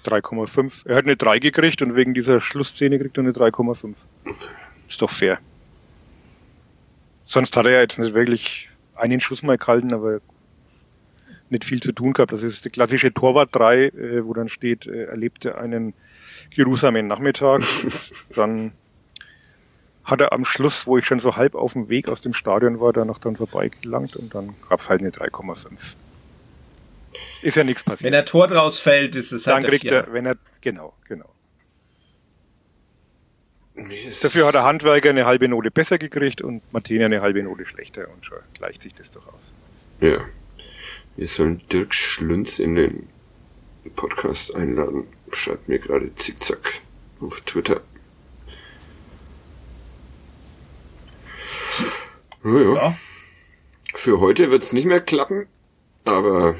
3,5. 0.04 0.86
Er 0.88 0.96
hat 0.96 1.04
eine 1.04 1.16
3 1.16 1.40
gekriegt 1.40 1.82
und 1.82 1.94
wegen 1.94 2.14
dieser 2.14 2.40
Schlussszene 2.40 2.98
kriegt 2.98 3.18
er 3.18 3.22
eine 3.24 3.32
3,5. 3.32 3.94
Ist 4.88 5.02
doch 5.02 5.10
fair. 5.10 5.38
Sonst 7.26 7.54
hat 7.56 7.66
er 7.66 7.72
ja 7.72 7.80
jetzt 7.80 7.98
nicht 7.98 8.14
wirklich 8.14 8.70
einen 8.96 9.20
Schuss 9.20 9.42
mal 9.42 9.58
gehalten, 9.58 9.92
aber 9.92 10.20
nicht 11.50 11.64
viel 11.64 11.80
zu 11.80 11.92
tun 11.92 12.12
gehabt. 12.12 12.32
Das 12.32 12.42
ist 12.42 12.64
die 12.64 12.70
klassische 12.70 13.12
Torwart 13.12 13.50
3, 13.52 13.84
äh, 13.88 14.24
wo 14.24 14.32
dann 14.32 14.48
steht, 14.48 14.86
äh, 14.86 15.04
erlebte 15.04 15.58
einen 15.58 15.92
Jerusalem 16.52 17.06
Nachmittag. 17.06 17.62
dann 18.34 18.72
hat 20.10 20.20
er 20.20 20.32
am 20.32 20.44
Schluss, 20.44 20.86
wo 20.86 20.98
ich 20.98 21.06
schon 21.06 21.20
so 21.20 21.36
halb 21.36 21.54
auf 21.54 21.72
dem 21.74 21.88
Weg 21.88 22.08
aus 22.08 22.20
dem 22.20 22.34
Stadion 22.34 22.80
war, 22.80 22.92
da 22.92 23.04
noch 23.04 23.18
dann 23.18 23.36
vorbeigelangt 23.36 24.16
und 24.16 24.34
dann 24.34 24.54
gab 24.68 24.80
es 24.80 24.88
halt 24.88 25.00
eine 25.00 25.10
3,5. 25.10 25.94
Ist 27.42 27.56
ja 27.56 27.64
nichts 27.64 27.84
passiert. 27.84 28.06
Wenn 28.06 28.14
er 28.14 28.24
Tor 28.24 28.46
draus 28.48 28.80
fällt, 28.80 29.16
ist 29.16 29.32
es 29.32 29.44
dann 29.44 29.54
halt 29.54 29.66
kriegt 29.66 29.86
er, 29.86 30.12
wenn 30.12 30.26
er, 30.26 30.36
genau, 30.60 30.94
genau. 31.08 31.30
Dafür 33.74 34.46
hat 34.46 34.54
der 34.54 34.64
Handwerker 34.64 35.10
eine 35.10 35.24
halbe 35.24 35.48
Note 35.48 35.70
besser 35.70 35.96
gekriegt 35.96 36.42
und 36.42 36.60
Martina 36.72 37.06
eine 37.06 37.22
halbe 37.22 37.42
Note 37.42 37.64
schlechter 37.64 38.08
und 38.12 38.26
schon 38.26 38.38
gleicht 38.54 38.82
sich 38.82 38.94
das 38.94 39.10
doch 39.10 39.26
aus. 39.28 39.52
Ja. 40.00 40.18
Wir 41.16 41.26
sollen 41.26 41.62
Dirk 41.72 41.94
Schlünz 41.94 42.58
in 42.58 42.74
den 42.74 43.08
Podcast 43.96 44.54
einladen. 44.54 45.04
Schreibt 45.32 45.68
mir 45.68 45.78
gerade 45.78 46.12
zickzack 46.12 46.80
auf 47.20 47.40
Twitter. 47.42 47.80
Naja. 52.42 52.74
Ja. 52.74 52.96
Für 53.94 54.20
heute 54.20 54.50
wird's 54.50 54.72
nicht 54.72 54.86
mehr 54.86 55.00
klappen, 55.00 55.46
aber 56.04 56.54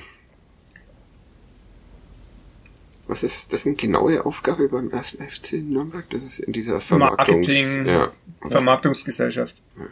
was 3.07 3.23
ist 3.23 3.53
das 3.53 3.67
eine 3.67 3.77
genaue 3.77 4.25
Aufgabe 4.25 4.69
beim 4.69 4.91
ersten 4.91 5.27
FC 5.29 5.55
Nürnberg? 5.55 6.09
Das 6.11 6.23
ist 6.23 6.39
in 6.41 6.53
dieser 6.53 6.81
Vermarktungs 6.81 7.49
Marketing, 7.49 7.87
ja. 7.87 8.13
Vermarktungsgesellschaft. 8.49 9.57
Ja. 9.79 9.87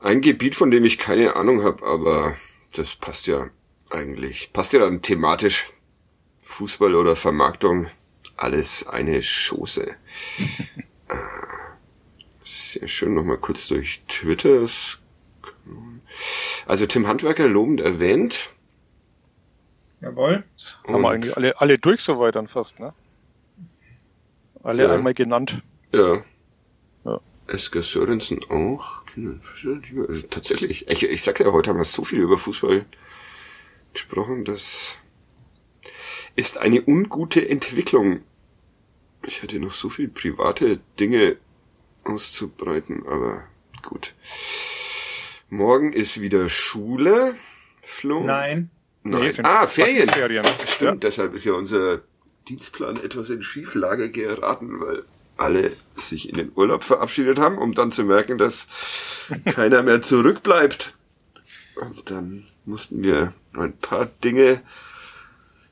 Ein 0.00 0.20
Gebiet, 0.20 0.54
von 0.54 0.70
dem 0.70 0.84
ich 0.84 0.98
keine 0.98 1.34
Ahnung 1.36 1.64
habe, 1.64 1.84
aber 1.84 2.36
das 2.74 2.94
passt 2.94 3.26
ja 3.26 3.48
eigentlich. 3.90 4.52
Passt 4.52 4.72
ja 4.72 4.80
dann 4.80 5.02
thematisch. 5.02 5.68
Fußball 6.42 6.94
oder 6.94 7.16
Vermarktung, 7.16 7.88
alles 8.36 8.86
eine 8.86 9.20
Schoße. 9.20 9.96
Sehr 12.46 12.86
schön, 12.86 13.14
nochmal 13.14 13.38
kurz 13.38 13.66
durch 13.66 14.02
Twitter. 14.06 14.68
Also 16.64 16.86
Tim 16.86 17.08
Handwerker 17.08 17.48
lobend 17.48 17.80
erwähnt. 17.80 18.50
Jawohl. 20.00 20.44
Und 20.84 20.94
haben 20.94 21.02
wir 21.02 21.10
eigentlich 21.10 21.36
alle, 21.36 21.60
alle 21.60 21.76
durch 21.76 22.02
soweit 22.02 22.36
dann 22.36 22.46
fast, 22.46 22.78
ne? 22.78 22.94
Alle 24.62 24.84
ja. 24.84 24.94
einmal 24.94 25.12
genannt. 25.12 25.60
Ja. 25.92 26.22
ja. 27.04 27.20
Esker 27.48 27.82
Sörensen 27.82 28.38
auch. 28.48 29.02
Also 29.16 30.26
tatsächlich. 30.28 30.86
Ich, 30.88 31.02
ich 31.02 31.22
sag's 31.24 31.40
ja, 31.40 31.50
heute 31.50 31.70
haben 31.70 31.78
wir 31.78 31.84
so 31.84 32.04
viel 32.04 32.20
über 32.20 32.38
Fußball 32.38 32.84
gesprochen. 33.92 34.44
Das 34.44 35.00
ist 36.36 36.58
eine 36.58 36.80
ungute 36.86 37.48
Entwicklung. 37.48 38.20
Ich 39.26 39.42
hätte 39.42 39.58
noch 39.58 39.72
so 39.72 39.88
viel 39.88 40.06
private 40.06 40.78
Dinge 41.00 41.38
auszubreiten, 42.06 43.06
aber 43.06 43.44
gut. 43.82 44.14
Morgen 45.48 45.92
ist 45.92 46.20
wieder 46.20 46.48
Schule. 46.48 47.34
Flo? 47.82 48.24
Nein. 48.24 48.70
Nein. 49.02 49.32
Nee, 49.36 49.42
ah, 49.44 49.66
Ferien. 49.66 50.08
Ferien. 50.08 50.44
Stimmt, 50.66 51.04
ja. 51.04 51.08
deshalb 51.08 51.34
ist 51.34 51.44
ja 51.44 51.52
unser 51.52 52.00
Dienstplan 52.48 52.96
etwas 52.96 53.30
in 53.30 53.42
Schieflage 53.42 54.10
geraten, 54.10 54.80
weil 54.80 55.04
alle 55.36 55.72
sich 55.94 56.28
in 56.28 56.36
den 56.36 56.52
Urlaub 56.54 56.82
verabschiedet 56.82 57.38
haben, 57.38 57.58
um 57.58 57.74
dann 57.74 57.92
zu 57.92 58.04
merken, 58.04 58.38
dass 58.38 58.68
keiner 59.44 59.82
mehr 59.82 60.02
zurückbleibt. 60.02 60.94
Und 61.76 62.10
dann 62.10 62.46
mussten 62.64 63.02
wir 63.02 63.32
ein 63.52 63.76
paar 63.76 64.06
Dinge 64.24 64.60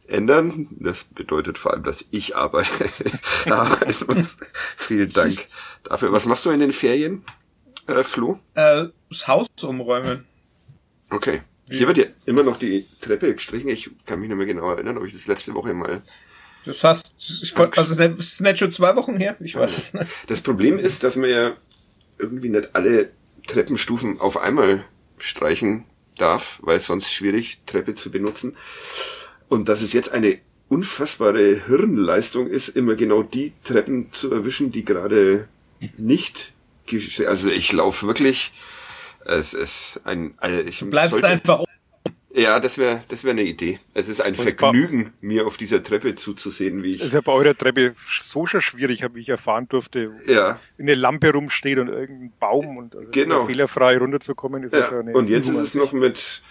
ändern. 0.09 0.69
Das 0.71 1.05
bedeutet 1.05 1.59
vor 1.59 1.73
allem, 1.73 1.85
dass 1.85 2.05
ich 2.11 2.37
arbeite, 2.37 2.89
arbeiten 3.51 4.15
muss. 4.15 4.39
Vielen 4.53 5.13
Dank 5.13 5.47
dafür. 5.85 6.13
Was 6.13 6.27
machst 6.27 6.47
du 6.47 6.51
in 6.51 6.61
den 6.61 6.73
Ferien, 6.73 7.25
äh, 7.87 8.03
Flo? 8.03 8.39
Äh, 8.55 8.87
das 9.09 9.29
Haus 9.29 9.47
umräumen. 9.63 10.25
Okay. 11.11 11.43
Hier 11.71 11.87
wird 11.87 11.99
ja 11.99 12.05
immer 12.27 12.43
noch 12.43 12.59
die 12.59 12.87
Treppe 13.01 13.33
gestrichen. 13.33 13.71
Ich 13.71 13.91
kann 14.05 14.21
mich 14.21 14.29
nicht 14.29 14.37
mehr 14.37 14.47
genau 14.47 14.71
erinnern, 14.71 14.99
ob 14.99 15.07
ich 15.07 15.15
das 15.15 15.27
letzte 15.27 15.55
Woche 15.55 15.73
mal. 15.73 16.03
Das 16.67 16.83
heißt, 16.83 17.15
ich, 17.19 17.57
also 17.57 17.95
das 17.95 18.19
ist 18.19 18.41
nicht 18.41 18.59
schon 18.59 18.71
zwei 18.71 18.97
Wochen 18.97 19.17
her? 19.17 19.37
Ich 19.41 19.55
weiß 19.55 19.79
es 19.79 19.95
nicht. 19.95 20.11
Das 20.29 20.41
Problem 20.41 20.79
ist, 20.79 21.05
dass 21.05 21.17
man 21.17 21.31
ja 21.31 21.57
irgendwie 22.19 22.49
nicht 22.49 22.75
alle 22.75 23.11
Treppenstufen 23.47 24.21
auf 24.21 24.37
einmal 24.37 24.85
streichen 25.19 25.85
darf, 26.17 26.61
weil 26.63 26.79
es 26.79 26.87
sonst 26.87 27.13
schwierig 27.13 27.61
Treppe 27.67 27.95
zu 27.95 28.11
benutzen. 28.11 28.57
Und 29.49 29.69
dass 29.69 29.83
es 29.83 29.93
jetzt 29.93 30.13
eine 30.13 30.39
unfassbare 30.69 31.67
Hirnleistung 31.67 32.49
ist, 32.49 32.69
immer 32.71 32.95
genau 32.95 33.23
die 33.23 33.53
Treppen 33.63 34.13
zu 34.13 34.33
erwischen, 34.33 34.73
die 34.73 34.85
gerade 34.85 35.49
nicht, 35.99 36.53
also 37.27 37.49
ich 37.49 37.73
laufe 37.73 38.07
wirklich 38.07 38.53
es 39.25 39.55
ist 39.55 40.01
ein, 40.05 40.35
also 40.39 40.61
ich 40.61 40.79
du 40.79 40.91
bleibst 40.91 41.13
sollte, 41.13 41.29
einfach 41.29 41.65
ja, 42.37 42.59
das 42.59 42.79
wäre 42.79 43.05
das 43.09 43.23
wäre 43.23 43.31
eine 43.31 43.45
Idee. 43.45 43.79
Es 43.95 44.09
ist 44.09 44.21
ein 44.21 44.35
Vergnügen, 44.35 45.13
mir 45.21 45.47
auf 45.47 45.57
dieser 45.57 45.85
Treppe 45.85 46.17
zuzusehen, 46.17 46.83
wie 46.83 46.95
ich. 46.95 47.01
Es 47.01 47.09
ist 47.09 47.13
ja 47.13 47.21
bei 47.21 47.31
eurer 47.31 47.57
Treppe 47.57 47.95
so 48.25 48.45
schon 48.45 48.61
schwierig, 48.61 49.07
wie 49.15 49.21
ich 49.21 49.29
erfahren 49.29 49.69
durfte. 49.69 50.11
Ja. 50.27 50.59
Eine 50.77 50.95
Lampe 50.95 51.31
rumsteht 51.31 51.79
und 51.79 51.87
irgendein 51.89 52.33
Baum 52.41 52.77
und 52.77 52.97
also 52.97 53.09
genau. 53.13 53.47
fehlerfrei 53.47 53.99
runterzukommen 53.99 54.65
ist 54.65 54.73
ja. 54.73 54.91
ja 54.91 55.15
Und 55.15 55.29
jetzt 55.29 55.49
ist 55.49 55.59
es 55.59 55.75
noch 55.77 55.93
mit 55.93 56.43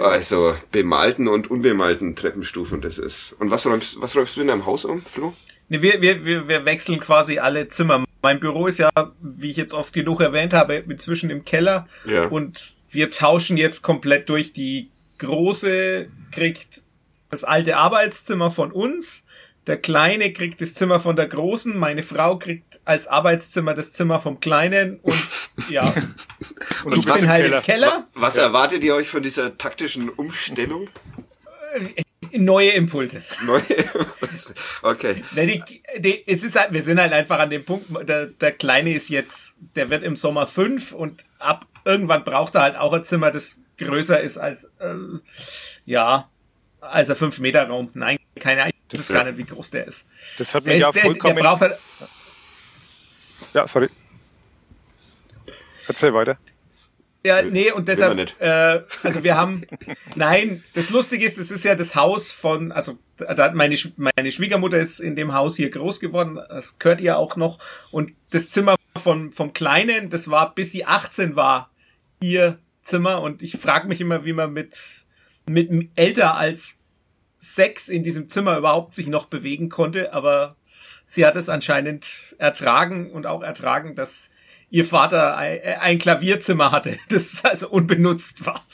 also 0.00 0.54
bemalten 0.72 1.28
und 1.28 1.50
unbemalten 1.50 2.16
Treppenstufen. 2.16 2.80
Das 2.80 2.98
ist. 2.98 3.34
Und 3.38 3.50
was 3.50 3.66
räumst 3.66 4.00
was 4.00 4.16
räumst 4.16 4.36
du 4.36 4.42
in 4.42 4.48
deinem 4.48 4.66
Haus 4.66 4.84
um, 4.84 5.02
Flo? 5.02 5.34
Nee, 5.68 5.82
wir, 5.82 6.02
wir, 6.02 6.24
wir, 6.24 6.48
wir 6.48 6.64
wechseln 6.64 6.98
quasi 6.98 7.38
alle 7.38 7.68
Zimmer. 7.68 8.04
Mein 8.22 8.40
Büro 8.40 8.66
ist 8.66 8.78
ja, 8.78 8.90
wie 9.20 9.50
ich 9.50 9.56
jetzt 9.56 9.72
oft 9.72 9.92
genug 9.92 10.20
erwähnt 10.20 10.52
habe, 10.52 10.74
inzwischen 10.74 11.30
im 11.30 11.44
Keller. 11.44 11.88
Ja. 12.04 12.26
Und 12.26 12.74
wir 12.90 13.10
tauschen 13.10 13.56
jetzt 13.56 13.82
komplett 13.82 14.28
durch. 14.28 14.52
Die 14.52 14.90
große 15.18 16.08
kriegt 16.32 16.82
das 17.30 17.44
alte 17.44 17.76
Arbeitszimmer 17.76 18.50
von 18.50 18.72
uns. 18.72 19.22
Der 19.66 19.76
Kleine 19.76 20.32
kriegt 20.32 20.60
das 20.60 20.74
Zimmer 20.74 21.00
von 21.00 21.16
der 21.16 21.26
Großen. 21.26 21.76
Meine 21.76 22.02
Frau 22.02 22.38
kriegt 22.38 22.80
als 22.84 23.06
Arbeitszimmer 23.06 23.74
das 23.74 23.92
Zimmer 23.92 24.20
vom 24.20 24.40
Kleinen. 24.40 24.98
Und 25.00 25.22
ja, 25.68 25.92
und 26.84 26.96
ich 26.96 27.04
bin 27.04 27.28
halt 27.28 27.52
im 27.52 27.62
Keller. 27.62 28.08
Was 28.14 28.36
ja. 28.36 28.44
erwartet 28.44 28.82
ihr 28.82 28.94
euch 28.94 29.08
von 29.08 29.22
dieser 29.22 29.58
taktischen 29.58 30.08
Umstellung? 30.08 30.88
Äh, 31.74 32.38
neue 32.38 32.70
Impulse. 32.70 33.22
Neue 33.44 33.60
Impulse. 33.60 34.54
Okay. 34.82 35.22
Die, 35.36 35.62
die, 35.98 36.24
es 36.26 36.42
ist 36.42 36.58
halt, 36.58 36.72
wir 36.72 36.82
sind 36.82 37.00
halt 37.00 37.12
einfach 37.12 37.38
an 37.38 37.50
dem 37.50 37.64
Punkt, 37.64 37.86
der, 38.08 38.26
der 38.26 38.52
Kleine 38.52 38.94
ist 38.94 39.08
jetzt, 39.08 39.54
der 39.76 39.90
wird 39.90 40.02
im 40.02 40.16
Sommer 40.16 40.46
fünf 40.46 40.92
und 40.92 41.24
ab 41.38 41.66
irgendwann 41.84 42.24
braucht 42.24 42.54
er 42.54 42.62
halt 42.62 42.76
auch 42.76 42.92
ein 42.92 43.04
Zimmer, 43.04 43.30
das 43.30 43.58
größer 43.78 44.20
ist 44.20 44.38
als, 44.38 44.64
äh, 44.78 44.94
ja, 45.84 46.28
als 46.80 47.10
ein 47.10 47.16
fünf 47.16 47.38
Meter 47.40 47.66
Raum. 47.66 47.90
Nein, 47.94 48.18
keine 48.38 48.70
Ich 48.92 48.98
weiß 48.98 49.08
gar 49.08 49.24
nicht, 49.24 49.38
wie 49.38 49.44
groß 49.44 49.70
der 49.70 49.86
ist. 49.86 50.06
Das 50.38 50.54
hat 50.54 50.64
mich 50.64 50.80
ja 50.80 50.90
der, 50.90 51.02
vollkommen... 51.02 51.36
Der 51.36 51.42
braucht 51.42 51.60
halt, 51.60 51.78
ja, 53.54 53.66
sorry. 53.66 53.88
Erzähl 55.86 56.14
weiter. 56.14 56.38
Ja, 57.22 57.42
nee, 57.42 57.70
und 57.70 57.86
deshalb, 57.86 58.18
äh, 58.40 58.82
also 59.02 59.22
wir 59.22 59.36
haben, 59.36 59.66
nein, 60.14 60.64
das 60.72 60.88
Lustige 60.88 61.26
ist, 61.26 61.36
es 61.36 61.50
ist 61.50 61.64
ja 61.64 61.74
das 61.74 61.94
Haus 61.94 62.32
von, 62.32 62.72
also 62.72 62.98
da 63.18 63.36
hat 63.36 63.54
meine, 63.54 63.76
meine 63.96 64.32
Schwiegermutter 64.32 64.78
ist 64.78 65.00
in 65.00 65.16
dem 65.16 65.34
Haus 65.34 65.56
hier 65.56 65.68
groß 65.68 66.00
geworden, 66.00 66.40
das 66.48 66.78
gehört 66.78 67.02
ihr 67.02 67.18
auch 67.18 67.36
noch, 67.36 67.58
und 67.90 68.14
das 68.30 68.48
Zimmer 68.48 68.76
von, 68.96 69.32
vom 69.32 69.52
Kleinen, 69.52 70.08
das 70.08 70.30
war, 70.30 70.54
bis 70.54 70.72
sie 70.72 70.86
18 70.86 71.36
war, 71.36 71.70
ihr 72.22 72.58
Zimmer, 72.80 73.20
und 73.20 73.42
ich 73.42 73.58
frage 73.58 73.86
mich 73.86 74.00
immer, 74.00 74.24
wie 74.24 74.32
man 74.32 74.54
mit, 74.54 75.04
mit 75.46 75.90
älter 75.96 76.36
als 76.36 76.76
sechs 77.40 77.88
in 77.88 78.02
diesem 78.02 78.28
Zimmer 78.28 78.58
überhaupt 78.58 78.94
sich 78.94 79.06
noch 79.06 79.24
bewegen 79.24 79.70
konnte, 79.70 80.12
aber 80.12 80.56
sie 81.06 81.24
hat 81.24 81.36
es 81.36 81.48
anscheinend 81.48 82.12
ertragen 82.38 83.10
und 83.10 83.26
auch 83.26 83.42
ertragen, 83.42 83.94
dass 83.96 84.30
ihr 84.68 84.84
Vater 84.84 85.36
ein, 85.36 85.98
Klavierzimmer 85.98 86.70
hatte, 86.70 86.98
das 87.08 87.44
also 87.44 87.68
unbenutzt 87.70 88.46
war. 88.46 88.64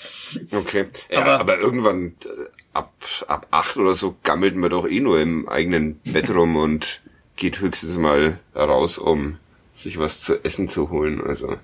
Okay, 0.51 0.87
ja, 1.09 1.21
aber, 1.21 1.41
aber 1.41 1.59
irgendwann 1.59 2.17
äh, 2.25 2.29
ab, 2.75 2.93
ab 3.29 3.47
acht 3.53 3.77
oder 3.77 3.95
so 3.95 4.17
gammelt 4.25 4.57
man 4.57 4.69
doch 4.69 4.87
eh 4.87 5.01
nur 5.01 5.21
im 5.21 5.49
eigenen 5.49 6.01
Bett 6.01 6.29
rum 6.29 6.57
und 6.57 7.01
geht 7.37 7.61
höchstens 7.61 7.97
mal 7.97 8.41
raus, 8.55 8.99
um 8.99 9.39
sich 9.73 9.99
was 9.99 10.21
zu 10.21 10.45
essen 10.45 10.67
zu 10.67 10.91
holen. 10.91 11.23
Also 11.23 11.57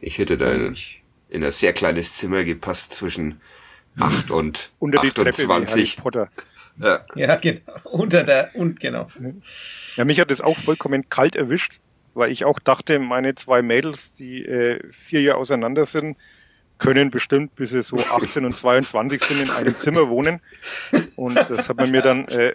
ich 0.00 0.18
hätte 0.18 0.38
da 0.38 0.52
in, 0.52 0.76
in 1.28 1.42
ein 1.42 1.50
sehr 1.50 1.72
kleines 1.72 2.14
Zimmer 2.14 2.44
gepasst 2.44 2.94
zwischen 2.94 3.40
acht 3.98 4.30
und 4.30 4.70
Unter 4.78 5.02
28. 5.02 6.00
Ja. 6.80 7.02
ja, 7.14 7.36
genau. 7.36 7.60
Unter 7.84 8.24
der, 8.24 8.50
und 8.54 8.80
genau. 8.80 9.08
Ja, 9.96 10.04
mich 10.04 10.18
hat 10.18 10.30
es 10.30 10.40
auch 10.40 10.56
vollkommen 10.56 11.08
kalt 11.08 11.36
erwischt 11.36 11.78
weil 12.14 12.30
ich 12.30 12.44
auch 12.44 12.58
dachte, 12.58 12.98
meine 12.98 13.34
zwei 13.34 13.62
Mädels, 13.62 14.14
die 14.14 14.44
äh, 14.44 14.80
vier 14.92 15.20
Jahre 15.20 15.38
auseinander 15.38 15.84
sind, 15.84 16.16
können 16.78 17.10
bestimmt 17.10 17.54
bis 17.56 17.70
sie 17.70 17.82
so 17.82 17.96
18 17.96 18.44
und 18.44 18.54
22 18.54 19.22
sind 19.22 19.42
in 19.42 19.50
einem 19.50 19.78
Zimmer 19.78 20.08
wohnen. 20.08 20.40
Und 21.16 21.36
das 21.36 21.68
hat 21.68 21.76
man 21.76 21.90
mir 21.90 22.02
dann 22.02 22.26
äh, 22.28 22.54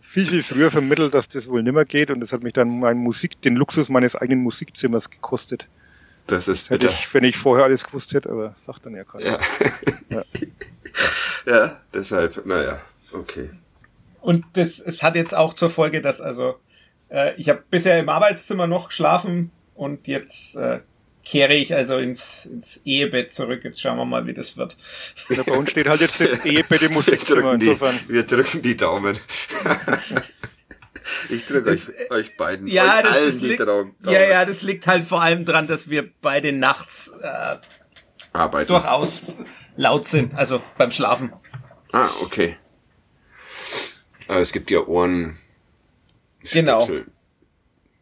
viel, 0.00 0.26
viel 0.26 0.42
früher 0.42 0.70
vermittelt, 0.70 1.14
dass 1.14 1.28
das 1.28 1.48
wohl 1.48 1.62
nimmer 1.62 1.84
geht. 1.84 2.10
Und 2.10 2.20
das 2.20 2.32
hat 2.32 2.42
mich 2.42 2.52
dann 2.52 2.80
mein 2.80 2.98
Musik, 2.98 3.40
den 3.42 3.56
Luxus 3.56 3.88
meines 3.88 4.16
eigenen 4.16 4.42
Musikzimmers 4.42 5.10
gekostet. 5.10 5.66
Das 6.28 6.46
ist 6.46 6.70
Hätte 6.70 6.86
bitter. 6.86 6.98
ich, 6.98 7.12
wenn 7.14 7.24
ich 7.24 7.36
vorher 7.36 7.64
alles 7.64 7.84
gewusst 7.84 8.14
hätte, 8.14 8.30
aber 8.30 8.52
sagt 8.54 8.86
dann 8.86 8.94
ja 8.94 9.04
keiner. 9.04 9.24
Ja. 9.24 9.38
Ja. 10.10 10.22
ja, 11.46 11.80
deshalb, 11.92 12.44
naja, 12.46 12.80
okay. 13.12 13.50
Und 14.20 14.44
das, 14.52 14.78
es 14.78 15.02
hat 15.02 15.16
jetzt 15.16 15.34
auch 15.34 15.54
zur 15.54 15.70
Folge, 15.70 16.00
dass 16.00 16.20
also 16.20 16.58
äh, 17.10 17.34
ich 17.36 17.48
habe 17.48 17.62
bisher 17.70 17.98
im 17.98 18.08
Arbeitszimmer 18.08 18.66
noch 18.66 18.88
geschlafen 18.88 19.50
und 19.74 20.06
jetzt 20.06 20.56
äh, 20.56 20.80
kehre 21.24 21.54
ich 21.54 21.74
also 21.74 21.96
ins, 21.98 22.46
ins 22.46 22.80
Ehebett 22.84 23.32
zurück. 23.32 23.60
Jetzt 23.64 23.80
schauen 23.80 23.96
wir 23.96 24.04
mal, 24.04 24.26
wie 24.26 24.34
das 24.34 24.56
wird. 24.56 24.76
Ja, 25.30 25.42
bei 25.42 25.52
uns 25.56 25.70
steht 25.70 25.88
halt 25.88 26.00
jetzt 26.00 26.20
das 26.20 26.44
Ehebett 26.44 26.82
im 26.82 26.88
Wir 26.90 26.94
Musikzimmer. 26.94 27.56
drücken, 27.58 27.60
die, 28.08 28.12
wir 28.12 28.22
drücken 28.24 28.62
die 28.62 28.76
Daumen. 28.76 29.16
ich 31.30 31.44
drücke 31.44 31.70
euch, 31.70 31.88
euch 32.10 32.36
beiden, 32.36 32.66
Ja, 32.68 32.98
euch 32.98 33.02
das, 33.02 33.16
allen 33.16 33.26
das 33.26 33.40
die 33.40 33.46
liegt, 33.48 33.60
Daumen. 33.60 33.94
ja, 34.04 34.20
ja, 34.28 34.44
das 34.44 34.62
liegt 34.62 34.86
halt 34.86 35.04
vor 35.04 35.22
allem 35.22 35.44
dran, 35.44 35.66
dass 35.66 35.88
wir 35.88 36.10
beide 36.20 36.52
nachts 36.52 37.10
äh, 37.22 37.56
Arbeiten. 38.32 38.68
durchaus 38.68 39.36
laut 39.76 40.06
sind, 40.06 40.34
also 40.34 40.62
beim 40.76 40.90
Schlafen. 40.90 41.32
Ah, 41.92 42.08
okay. 42.22 42.56
Aber 44.26 44.40
es 44.40 44.52
gibt 44.52 44.70
ja 44.70 44.80
Ohren. 44.80 45.38
Genau. 46.52 46.86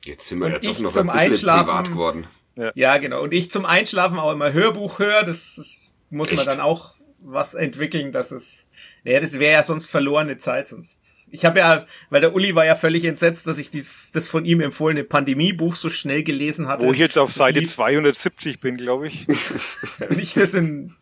Jetzt 0.04 0.28
sind 0.28 0.40
wir 0.40 0.48
ja 0.50 0.59
doch 0.59 0.78
noch 0.80 0.90
zum 0.92 1.09
ein 1.11 1.16
bisschen 1.16 1.32
Einschlafen- 1.50 1.66
privat 1.66 1.88
geworden. 1.88 2.26
Ja, 2.74 2.96
genau. 2.98 3.22
Und 3.22 3.32
ich 3.34 3.50
zum 3.50 3.66
Einschlafen 3.66 4.18
auch 4.18 4.32
immer 4.32 4.52
Hörbuch 4.52 4.98
höre. 4.98 5.24
Das, 5.24 5.57
das 5.57 5.92
muss 6.11 6.28
man 6.30 6.38
Echt? 6.38 6.46
dann 6.48 6.61
auch 6.61 6.96
was 7.18 7.54
entwickeln, 7.54 8.12
dass 8.12 8.30
es. 8.30 8.66
Naja, 9.04 9.20
das 9.20 9.38
wäre 9.38 9.52
ja 9.52 9.62
sonst 9.62 9.90
verlorene 9.90 10.38
Zeit 10.38 10.66
sonst. 10.66 11.12
Ich 11.31 11.45
habe 11.45 11.59
ja, 11.59 11.87
weil 12.11 12.20
der 12.20 12.35
Uli 12.35 12.55
war 12.55 12.64
ja 12.64 12.74
völlig 12.77 13.05
entsetzt, 13.05 13.47
dass 13.47 13.59
ich 13.59 13.68
dieses, 13.68 14.12
das 14.12 14.29
von 14.29 14.45
ihm 14.45 14.61
empfohlene 14.61 15.03
Pandemiebuch 15.05 15.74
so 15.74 15.91
schnell 15.91 16.22
gelesen 16.22 16.68
hatte. 16.68 16.87
Wo 16.87 16.93
ich 16.93 16.99
jetzt 16.99 17.18
auf 17.18 17.33
Seite 17.33 17.61
lief- 17.61 17.70
270 17.72 18.61
bin, 18.61 18.77
glaube 18.77 19.09
ich. 19.09 19.27
Und 20.09 20.18
ich 20.18 20.35
das 20.35 20.55
in 20.55 20.95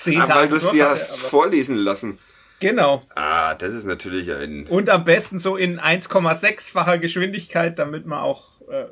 zehn 0.00 0.20
Ah, 0.20 0.22
weil 0.22 0.28
Tagen 0.34 0.50
du 0.50 0.56
es 0.56 0.70
dir 0.70 0.86
hast 0.88 1.12
aber- 1.20 1.28
vorlesen 1.28 1.76
lassen. 1.76 2.18
Genau. 2.58 3.02
Ah, 3.14 3.54
das 3.54 3.72
ist 3.72 3.84
natürlich 3.84 4.32
ein. 4.32 4.66
Und 4.66 4.88
am 4.90 5.04
besten 5.04 5.38
so 5.38 5.56
in 5.56 5.78
1,6-facher 5.78 6.98
Geschwindigkeit, 6.98 7.78
damit 7.78 8.06
man 8.06 8.18
auch 8.20 8.60
äh, 8.70 8.86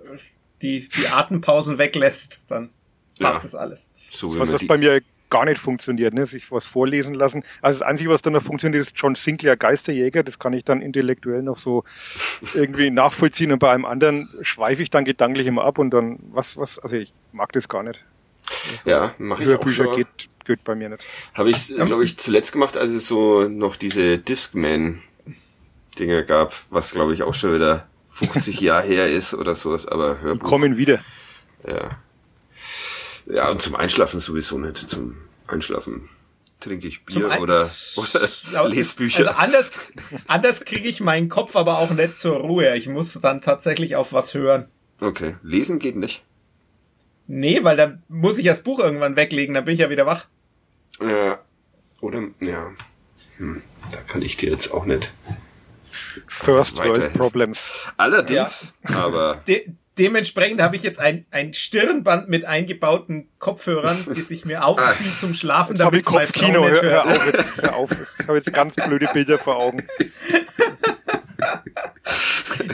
die, 0.63 0.89
die 0.89 1.09
Atempausen 1.09 1.79
weglässt. 1.79 2.41
Dann 2.47 2.71
passt 3.19 3.39
Ja. 3.39 3.43
das 3.43 3.55
alles. 3.55 3.89
So 4.11 4.35
wie 4.35 4.39
Was 4.39 4.49
man 4.51 4.59
das 4.59 4.67
bei 4.67 4.79
mir 4.79 5.01
gar 5.35 5.47
nicht 5.47 5.59
funktioniert, 5.59 6.15
ne? 6.15 6.27
sich 6.27 6.53
was 6.53 6.67
vorlesen 6.67 7.13
lassen. 7.13 7.43
Also 7.61 7.81
das 7.81 7.89
Einzige, 7.89 8.09
was 8.09 8.23
dann 8.23 8.35
noch 8.35 8.43
funktioniert, 8.45 8.87
ist 8.87 8.97
John 8.97 9.17
Sinclair 9.17 9.57
Geisterjäger. 9.57 10.23
Das 10.23 10.39
kann 10.39 10.53
ich 10.53 10.63
dann 10.63 10.81
intellektuell 10.81 11.43
noch 11.43 11.59
so 11.59 11.83
irgendwie 12.55 12.91
nachvollziehen 12.91 13.51
und 13.51 13.59
bei 13.59 13.73
einem 13.73 13.85
anderen 13.85 14.29
schweife 14.43 14.81
ich 14.81 14.91
dann 14.91 15.05
gedanklich 15.05 15.49
immer 15.49 15.65
ab 15.65 15.79
und 15.79 15.91
dann 15.91 16.21
was, 16.31 16.57
was, 16.57 16.79
also 16.79 16.95
ich 16.95 17.13
mag 17.33 17.51
das 17.51 17.69
gar 17.69 17.83
nicht. 17.83 18.05
Ja, 18.85 19.13
mache 19.19 19.43
ich 19.43 19.49
auch 19.49 19.55
Hörbücher 19.55 19.87
schon. 19.87 19.97
geht, 19.97 20.29
geht 20.45 20.63
bei 20.63 20.77
mir 20.77 20.91
nicht. 20.91 21.05
Habe 21.35 21.51
ich, 21.51 21.75
glaube 21.75 22.05
ich, 22.05 22.17
zuletzt 22.17 22.53
gemacht, 22.53 22.77
als 22.77 22.93
es 22.93 23.09
so 23.09 23.49
noch 23.49 23.75
diese 23.75 24.19
Discman-Dinger 24.19 26.23
gab, 26.23 26.55
was, 26.71 26.93
glaube 26.93 27.13
ich, 27.13 27.25
auch 27.25 27.35
schon 27.35 27.57
wieder 27.57 27.89
50 28.11 28.61
Jahre 28.61 28.87
her 28.87 29.09
ist 29.09 29.35
oder 29.35 29.57
sowas, 29.57 29.89
aber 29.89 30.21
Hörbuch. 30.21 30.49
Kommen 30.49 30.77
wieder. 30.77 31.01
Ja. 31.67 31.99
Ja, 33.27 33.51
und 33.51 33.61
zum 33.61 33.75
Einschlafen 33.75 34.21
sowieso 34.21 34.59
nicht. 34.59 34.77
Zum 34.77 35.17
Einschlafen 35.47 36.09
trinke 36.61 36.89
ich 36.89 37.05
Bier 37.05 37.31
Ein- 37.31 37.41
oder, 37.41 37.67
oder 37.97 38.69
lese 38.69 38.97
Bücher. 38.97 39.27
Also 39.29 39.39
anders, 39.39 39.73
anders 40.27 40.65
kriege 40.65 40.89
ich 40.89 41.01
meinen 41.01 41.29
Kopf 41.29 41.57
aber 41.57 41.79
auch 41.79 41.91
nicht 41.91 42.19
zur 42.19 42.37
Ruhe. 42.37 42.75
Ich 42.77 42.89
muss 42.89 43.13
dann 43.15 43.41
tatsächlich 43.41 43.97
auf 43.97 44.13
was 44.13 44.35
hören. 44.35 44.69
okay, 45.01 45.37
lesen 45.43 45.79
geht 45.79 45.97
nicht. 45.97 46.25
Nee, 47.27 47.65
weil 47.65 47.77
dann 47.77 48.03
muss 48.09 48.39
ich 48.39 48.45
das 48.45 48.63
Buch 48.63 48.79
irgendwann 48.79 49.17
weglegen, 49.17 49.55
dann 49.55 49.65
bin 49.65 49.75
ich 49.75 49.81
ja 49.81 49.89
wieder 49.91 50.05
wach. 50.07 50.27
Ja. 51.01 51.39
Oder, 52.01 52.23
ja. 52.41 52.73
Hm, 53.39 53.63
da 53.91 53.99
kann 54.07 54.21
ich 54.23 54.37
dir 54.37 54.51
jetzt 54.51 54.73
auch 54.73 54.85
nicht. 54.85 55.13
First. 56.27 56.79
World 56.79 57.15
Problems. 57.15 57.73
Allerdings, 57.97 58.75
aber 58.83 59.43
De 59.47 59.71
dementsprechend 59.99 60.61
habe 60.61 60.77
ich 60.77 60.83
jetzt 60.83 60.99
ein, 60.99 61.27
ein 61.31 61.55
Stirnband 61.55 62.29
mit 62.29 62.45
eingebauten 62.45 63.29
Kopfhörern, 63.39 63.97
die 64.15 64.23
sich 64.23 64.45
mir 64.45 64.65
aufziehen 64.65 65.13
zum 65.19 65.35
Schlafen, 65.35 65.75
ich 65.75 65.81
damit 65.81 66.05
Frau 66.05 66.19
Kopfkino. 66.19 66.69
nicht 66.69 66.83
Hör, 66.83 66.91
hör 66.91 67.07
auf, 67.07 67.27
jetzt, 67.27 67.63
hör 67.63 67.75
auf. 67.77 67.91
Ich 68.19 68.27
habe 68.29 68.39
jetzt 68.39 68.53
ganz 68.53 68.75
blöde 68.77 69.09
Bilder 69.13 69.39
vor 69.39 69.57
Augen. 69.57 69.87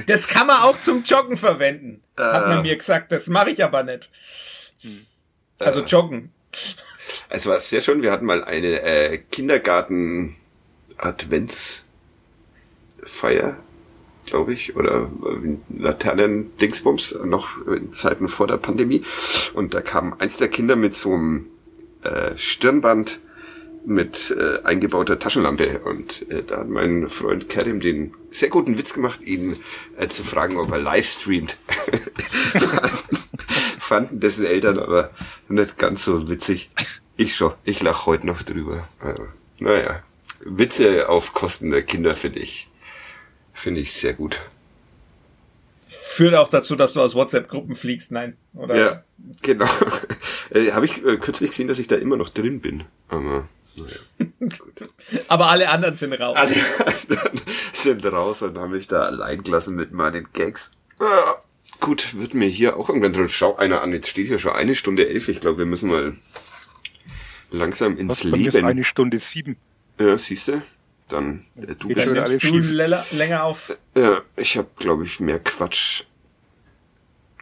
Das 0.07 0.29
kann 0.29 0.47
man 0.47 0.61
auch 0.63 0.81
zum 0.81 1.03
Joggen 1.05 1.37
verwenden. 1.37 2.03
Hat 2.19 2.45
Äh. 2.45 2.49
man 2.49 2.63
mir 2.63 2.77
gesagt, 2.77 3.13
das 3.13 3.29
mache 3.29 3.51
ich 3.51 3.63
aber 3.65 3.83
nicht. 3.83 4.11
Also 5.59 5.85
joggen. 5.85 6.33
es 7.29 7.47
war 7.47 7.61
sehr 7.61 7.81
schön. 7.81 8.03
Wir 8.03 8.13
hatten 8.13 8.25
mal 8.25 8.43
eine 8.45 8.81
äh, 8.83 9.19
Kindergarten 9.19 10.37
Adventsfeier, 10.97 11.85
glaube 14.31 14.55
ich, 14.55 14.77
oder 14.77 15.11
äh, 15.25 15.57
Laternen 15.79 16.57
Dingsbums 16.59 17.19
noch 17.25 17.67
in 17.67 17.93
Zeiten 17.93 18.29
vor 18.29 18.47
der 18.47 18.57
Pandemie. 18.57 19.03
Und 19.55 19.75
da 19.75 19.81
kam 19.81 20.15
eins 20.19 20.39
der 20.39 20.49
Kinder 20.49 20.77
mit 20.77 20.95
so 20.95 21.13
einem 21.13 21.47
äh, 22.03 22.37
Stirnband 22.37 23.21
mit 23.85 24.35
äh, 24.39 24.63
eingebauter 24.65 25.19
Taschenlampe 25.19 25.81
und 25.81 26.31
äh, 26.31 26.43
da 26.47 26.59
hat 26.59 26.69
mein 26.69 27.09
Freund 27.09 27.49
Kerim 27.49 27.81
den 27.81 28.15
sehr 28.31 28.51
guten 28.51 28.77
Witz 28.77 28.93
gemacht, 28.93 29.23
ihn 29.23 29.57
äh, 29.97 30.09
zu 30.09 30.23
fragen, 30.23 30.59
ob 30.59 30.71
er 30.71 30.79
live 30.79 31.09
streamt. 31.09 31.57
Fanden 33.79 34.21
dessen 34.21 34.45
Eltern 34.45 34.79
aber 34.79 35.11
nicht 35.49 35.79
ganz 35.79 36.05
so 36.05 36.29
witzig. 36.29 36.71
Ich 37.17 37.35
schon. 37.35 37.53
Ich 37.65 37.83
lach 37.83 38.07
heute 38.07 38.27
noch 38.27 38.43
drüber. 38.43 38.87
Also, 39.01 39.27
naja, 39.59 40.03
Witze 40.41 41.09
auf 41.09 41.33
Kosten 41.33 41.71
der 41.71 41.83
Kinder 41.83 42.15
finde 42.15 42.41
ich 42.41 42.70
finde 43.61 43.81
ich 43.81 43.93
sehr 43.93 44.15
gut. 44.15 44.41
Führt 45.89 46.35
auch 46.35 46.49
dazu, 46.49 46.77
dass 46.77 46.93
du 46.93 47.01
aus 47.01 47.15
WhatsApp-Gruppen 47.15 47.75
fliegst, 47.75 48.13
nein. 48.13 48.37
Oder? 48.55 48.77
Ja, 48.77 49.05
genau. 49.43 49.69
äh, 50.51 50.73
Habe 50.73 50.87
ich 50.87 51.05
äh, 51.05 51.17
kürzlich 51.17 51.51
gesehen, 51.51 51.69
dass 51.69 51.79
ich 51.79 51.87
da 51.87 51.97
immer 51.97 52.17
noch 52.17 52.29
drin 52.31 52.61
bin. 52.61 52.85
Aber 53.09 53.49
naja, 53.77 54.29
gut. 54.59 54.89
Aber 55.29 55.51
alle 55.51 55.69
anderen 55.71 55.97
sind 55.97 56.13
raus. 56.15 56.37
Alle 56.37 56.55
anderen 56.81 57.41
sind 57.73 58.05
raus 58.07 58.43
und 58.43 58.59
haben 58.59 58.73
mich 58.73 58.89
da 58.89 59.03
allein 59.03 59.43
gelassen 59.43 59.77
mit 59.77 59.93
meinen 59.93 60.27
Gags. 60.33 60.71
Ah, 60.99 61.35
gut, 61.81 62.19
wird 62.19 62.35
mir 62.35 62.49
hier 62.49 62.77
auch 62.77 62.89
irgendwann 62.89 63.13
drin. 63.13 63.29
Schau 63.29 63.57
einer 63.57 63.83
an, 63.83 63.93
jetzt 63.93 64.09
steht 64.09 64.27
hier 64.27 64.39
schon 64.39 64.53
eine 64.53 64.75
Stunde 64.75 65.09
elf. 65.09 65.29
Ich 65.29 65.41
glaube, 65.41 65.59
wir 65.59 65.67
müssen 65.67 65.91
mal 65.91 66.17
langsam 67.51 67.97
ins 67.97 68.11
Was 68.11 68.25
mir 68.25 68.49
ist 68.49 68.55
Leben. 68.55 68.67
eine 68.67 68.85
Stunde 68.85 69.19
sieben. 69.19 69.57
Ja, 69.99 70.19
siehst 70.19 70.49
du? 70.49 70.63
Dann 71.11 71.47
äh, 71.57 71.75
du 71.75 71.89
bist. 71.89 72.15
nimmst 72.15 72.43
du 72.71 72.75
länger, 72.75 73.05
länger 73.13 73.45
auf. 73.45 73.77
Ja, 73.97 74.23
ich 74.37 74.57
habe, 74.57 74.69
glaube 74.77 75.05
ich, 75.05 75.21
mehr 75.21 75.39
Quatsch 75.41 76.05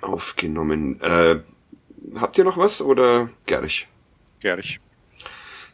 aufgenommen. 0.00 1.00
Äh, 1.00 1.40
habt 2.16 2.38
ihr 2.38 2.44
noch 2.44 2.56
was 2.56 2.80
oder 2.82 3.28
Gerich? 3.46 3.88
Gerich. 4.40 4.80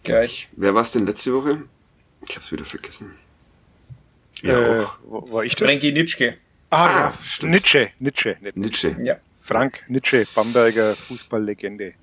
Gleich. 0.02 0.48
Wer 0.52 0.74
war's 0.74 0.92
denn 0.92 1.06
letzte 1.06 1.32
Woche? 1.34 1.62
Ich 2.28 2.36
hab's 2.36 2.50
wieder 2.52 2.64
vergessen. 2.64 3.12
Äh, 4.42 4.48
Ja, 4.48 4.80
auch. 4.82 4.98
wo- 5.04 5.32
war 5.32 5.44
ich 5.44 5.54
das? 5.56 5.68
Frankie 5.68 5.92
Nitschke. 5.92 6.36
Ah, 6.70 6.86
Ah, 6.86 6.90
ja. 7.00 7.14
stimmt. 7.22 7.52
Nietzsche. 7.52 7.90
Nietzsche. 7.98 8.36
Nietzsche. 8.54 8.96
Ja. 9.02 9.16
Frank 9.40 9.82
Nietzsche, 9.88 10.26
Bamberger 10.34 10.94
Fußballlegende. 10.96 11.94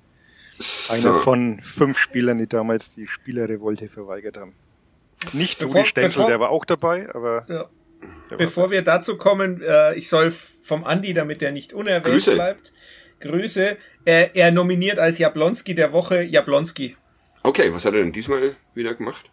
Einer 0.90 1.00
So. 1.00 1.14
von 1.20 1.60
fünf 1.60 1.98
Spielern, 1.98 2.38
die 2.38 2.46
damals 2.46 2.94
die 2.94 3.06
Spielerrevolte 3.06 3.88
verweigert 3.88 4.36
haben. 4.36 4.54
Nicht 5.32 5.58
Bevor- 5.60 5.76
Rudi 5.76 5.88
Stenzel, 5.88 6.08
bevor- 6.22 6.26
der 6.28 6.40
war 6.40 6.50
auch 6.50 6.64
dabei, 6.64 7.08
aber 7.14 7.44
Ja. 7.48 7.68
Bevor 8.36 8.70
wir 8.70 8.82
dazu 8.82 9.16
kommen, 9.16 9.62
äh, 9.62 9.94
ich 9.94 10.08
soll 10.08 10.32
vom 10.62 10.84
Andi, 10.84 11.14
damit 11.14 11.40
der 11.40 11.52
nicht 11.52 11.72
unerwähnt 11.72 12.04
Grüße. 12.04 12.34
bleibt, 12.34 12.72
Grüße. 13.20 13.76
Er, 14.04 14.34
er 14.34 14.50
nominiert 14.50 14.98
als 14.98 15.18
Jablonski 15.18 15.74
der 15.76 15.92
Woche 15.92 16.22
Jablonski. 16.22 16.96
Okay, 17.44 17.72
was 17.72 17.84
hat 17.84 17.94
er 17.94 18.00
denn 18.00 18.10
diesmal 18.12 18.56
wieder 18.74 18.94
gemacht? 18.94 19.30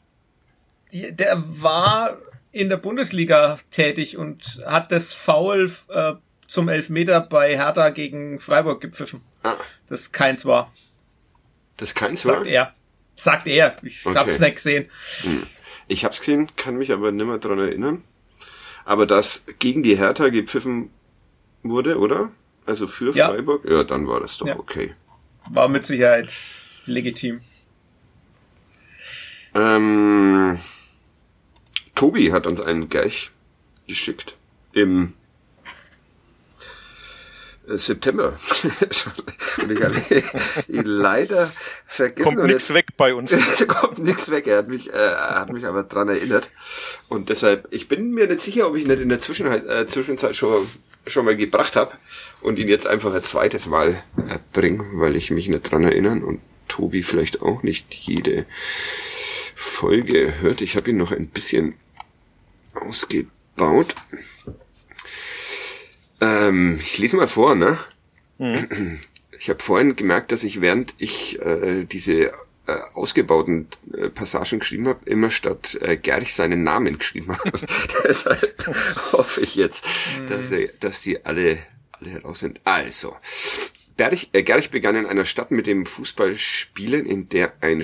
Die- 0.91 1.11
Der 1.15 1.41
war 1.61 2.17
in 2.51 2.69
der 2.69 2.77
Bundesliga 2.77 3.57
tätig 3.71 4.17
und 4.17 4.61
hat 4.67 4.91
das 4.91 5.13
Foul 5.15 5.71
äh, 5.89 6.13
zum 6.45 6.67
Elfmeter 6.69 7.21
bei 7.21 7.55
Hertha 7.57 7.89
gegen 7.89 8.39
Freiburg 8.39 8.81
gepfiffen. 8.81 9.21
Ah, 9.43 9.55
Das 9.87 10.11
keins 10.11 10.45
war, 10.45 10.71
das 11.77 11.95
keins 11.95 12.25
war? 12.25 12.35
sagt 12.35 12.47
er. 12.47 12.73
Sagt 13.15 13.47
er. 13.47 13.77
Ich 13.83 14.05
Okay. 14.05 14.17
hab's 14.17 14.39
nicht 14.39 14.55
gesehen. 14.55 14.89
Ich 15.89 16.05
hab's 16.05 16.19
gesehen, 16.19 16.49
kann 16.55 16.77
mich 16.77 16.91
aber 16.93 17.11
nimmer 17.11 17.39
dran 17.39 17.59
erinnern. 17.59 18.03
Aber 18.85 19.05
dass 19.05 19.45
gegen 19.59 19.83
die 19.83 19.97
Hertha 19.97 20.29
gepfiffen 20.29 20.91
wurde, 21.63 21.97
oder? 21.99 22.31
Also 22.65 22.87
für 22.87 23.11
Ja. 23.13 23.27
Freiburg? 23.29 23.67
Ja, 23.69 23.83
dann 23.83 24.07
war 24.07 24.19
das 24.21 24.37
doch 24.37 24.47
Ja. 24.47 24.57
okay. 24.59 24.93
War 25.49 25.67
mit 25.67 25.83
Sicherheit 25.85 26.31
legitim. 26.85 27.41
Ähm, 29.55 30.59
Tobi 31.95 32.31
hat 32.31 32.45
uns 32.45 32.61
einen 32.61 32.87
Gerch 32.89 33.31
geschickt 33.87 34.35
im 34.73 35.13
September. 37.77 38.37
und 39.57 39.71
ich 39.71 39.83
habe 39.83 39.95
ihn 40.67 40.85
leider 40.85 41.51
vergessen. 41.85 42.35
Kommt 42.35 42.47
nichts 42.47 42.73
weg 42.73 42.87
bei 42.97 43.13
uns. 43.13 43.31
kommt 43.67 43.99
nichts 43.99 44.29
weg. 44.31 44.47
Er 44.47 44.59
hat 44.59 44.67
mich, 44.67 44.89
äh, 44.93 44.93
hat 44.93 45.51
mich 45.51 45.65
aber 45.65 45.83
dran 45.83 46.09
erinnert. 46.09 46.49
Und 47.07 47.29
deshalb, 47.29 47.67
ich 47.71 47.87
bin 47.87 48.11
mir 48.11 48.27
nicht 48.27 48.41
sicher, 48.41 48.67
ob 48.67 48.75
ich 48.75 48.87
nicht 48.87 49.01
in 49.01 49.09
der 49.09 49.19
Zwischenzeit, 49.19 49.65
äh, 49.67 49.87
Zwischenzeit 49.87 50.35
schon, 50.35 50.67
schon 51.05 51.25
mal 51.25 51.35
gebracht 51.35 51.75
habe 51.75 51.91
und 52.41 52.57
ihn 52.57 52.67
jetzt 52.67 52.87
einfach 52.87 53.13
ein 53.13 53.23
zweites 53.23 53.65
Mal 53.65 54.01
äh, 54.17 54.39
bringe, 54.53 54.85
weil 54.93 55.15
ich 55.15 55.31
mich 55.31 55.47
nicht 55.47 55.71
dran 55.71 55.83
erinnern 55.83 56.23
und 56.23 56.39
Tobi 56.67 57.03
vielleicht 57.03 57.41
auch 57.41 57.63
nicht 57.63 57.93
jede 57.93 58.45
Folge 59.55 60.39
hört. 60.39 60.61
Ich 60.61 60.75
habe 60.75 60.89
ihn 60.91 60.97
noch 60.97 61.11
ein 61.11 61.27
bisschen 61.27 61.75
ausgebaut. 62.73 63.95
Ähm, 66.21 66.79
ich 66.81 66.97
lese 66.97 67.17
mal 67.17 67.27
vor, 67.27 67.55
ne? 67.55 67.77
Mhm. 68.37 68.99
Ich 69.39 69.49
habe 69.49 69.61
vorhin 69.61 69.95
gemerkt, 69.95 70.31
dass 70.31 70.43
ich 70.43 70.61
während 70.61 70.93
ich 70.97 71.41
äh, 71.41 71.85
diese 71.85 72.33
äh, 72.69 72.81
ausgebauten 72.93 73.67
äh, 73.93 74.09
Passagen 74.09 74.59
geschrieben 74.59 74.87
habe, 74.87 75.09
immer 75.09 75.31
statt 75.31 75.77
äh, 75.81 75.97
Gerch 75.97 76.35
seinen 76.35 76.63
Namen 76.63 76.97
geschrieben 76.97 77.37
habe. 77.37 77.51
Deshalb 78.03 78.65
hoffe 79.11 79.41
ich 79.41 79.55
jetzt, 79.55 79.85
mhm. 80.19 80.27
dass, 80.27 80.51
äh, 80.51 80.69
dass 80.79 81.01
die 81.01 81.25
alle, 81.25 81.57
alle 81.91 82.09
heraus 82.11 82.39
sind. 82.39 82.59
Also, 82.65 83.15
Berich, 83.97 84.29
äh, 84.33 84.43
Gerch 84.43 84.71
begann 84.71 84.95
in 84.95 85.05
einer 85.05 85.25
Stadt 85.25 85.51
mit 85.51 85.67
dem 85.67 85.85
Fußballspielen, 85.85 87.05
in 87.05 87.27
der 87.29 87.53
ein 87.61 87.83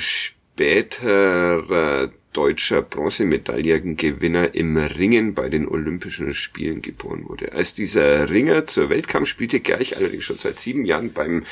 späterer 0.56 2.12
deutscher 2.32 2.82
Bronzemedaillengewinner 2.82 4.56
im 4.56 4.78
Ringen 4.78 5.34
bei 5.34 5.48
den 5.48 5.68
Olympischen 5.68 6.34
Spielen 6.34 6.82
geboren 6.82 7.28
wurde. 7.28 7.54
Als 7.54 7.74
dieser 7.74 8.30
Ringer 8.30 8.66
zur 8.66 8.90
Welt 8.90 9.08
kam, 9.08 9.26
spielte 9.26 9.62
Gerch 9.62 9.98
allerdings 9.98 10.24
schon 10.26 10.38
seit 10.38 10.58
sieben 10.58 10.86
Jahren 10.86 11.14
beim 11.14 11.44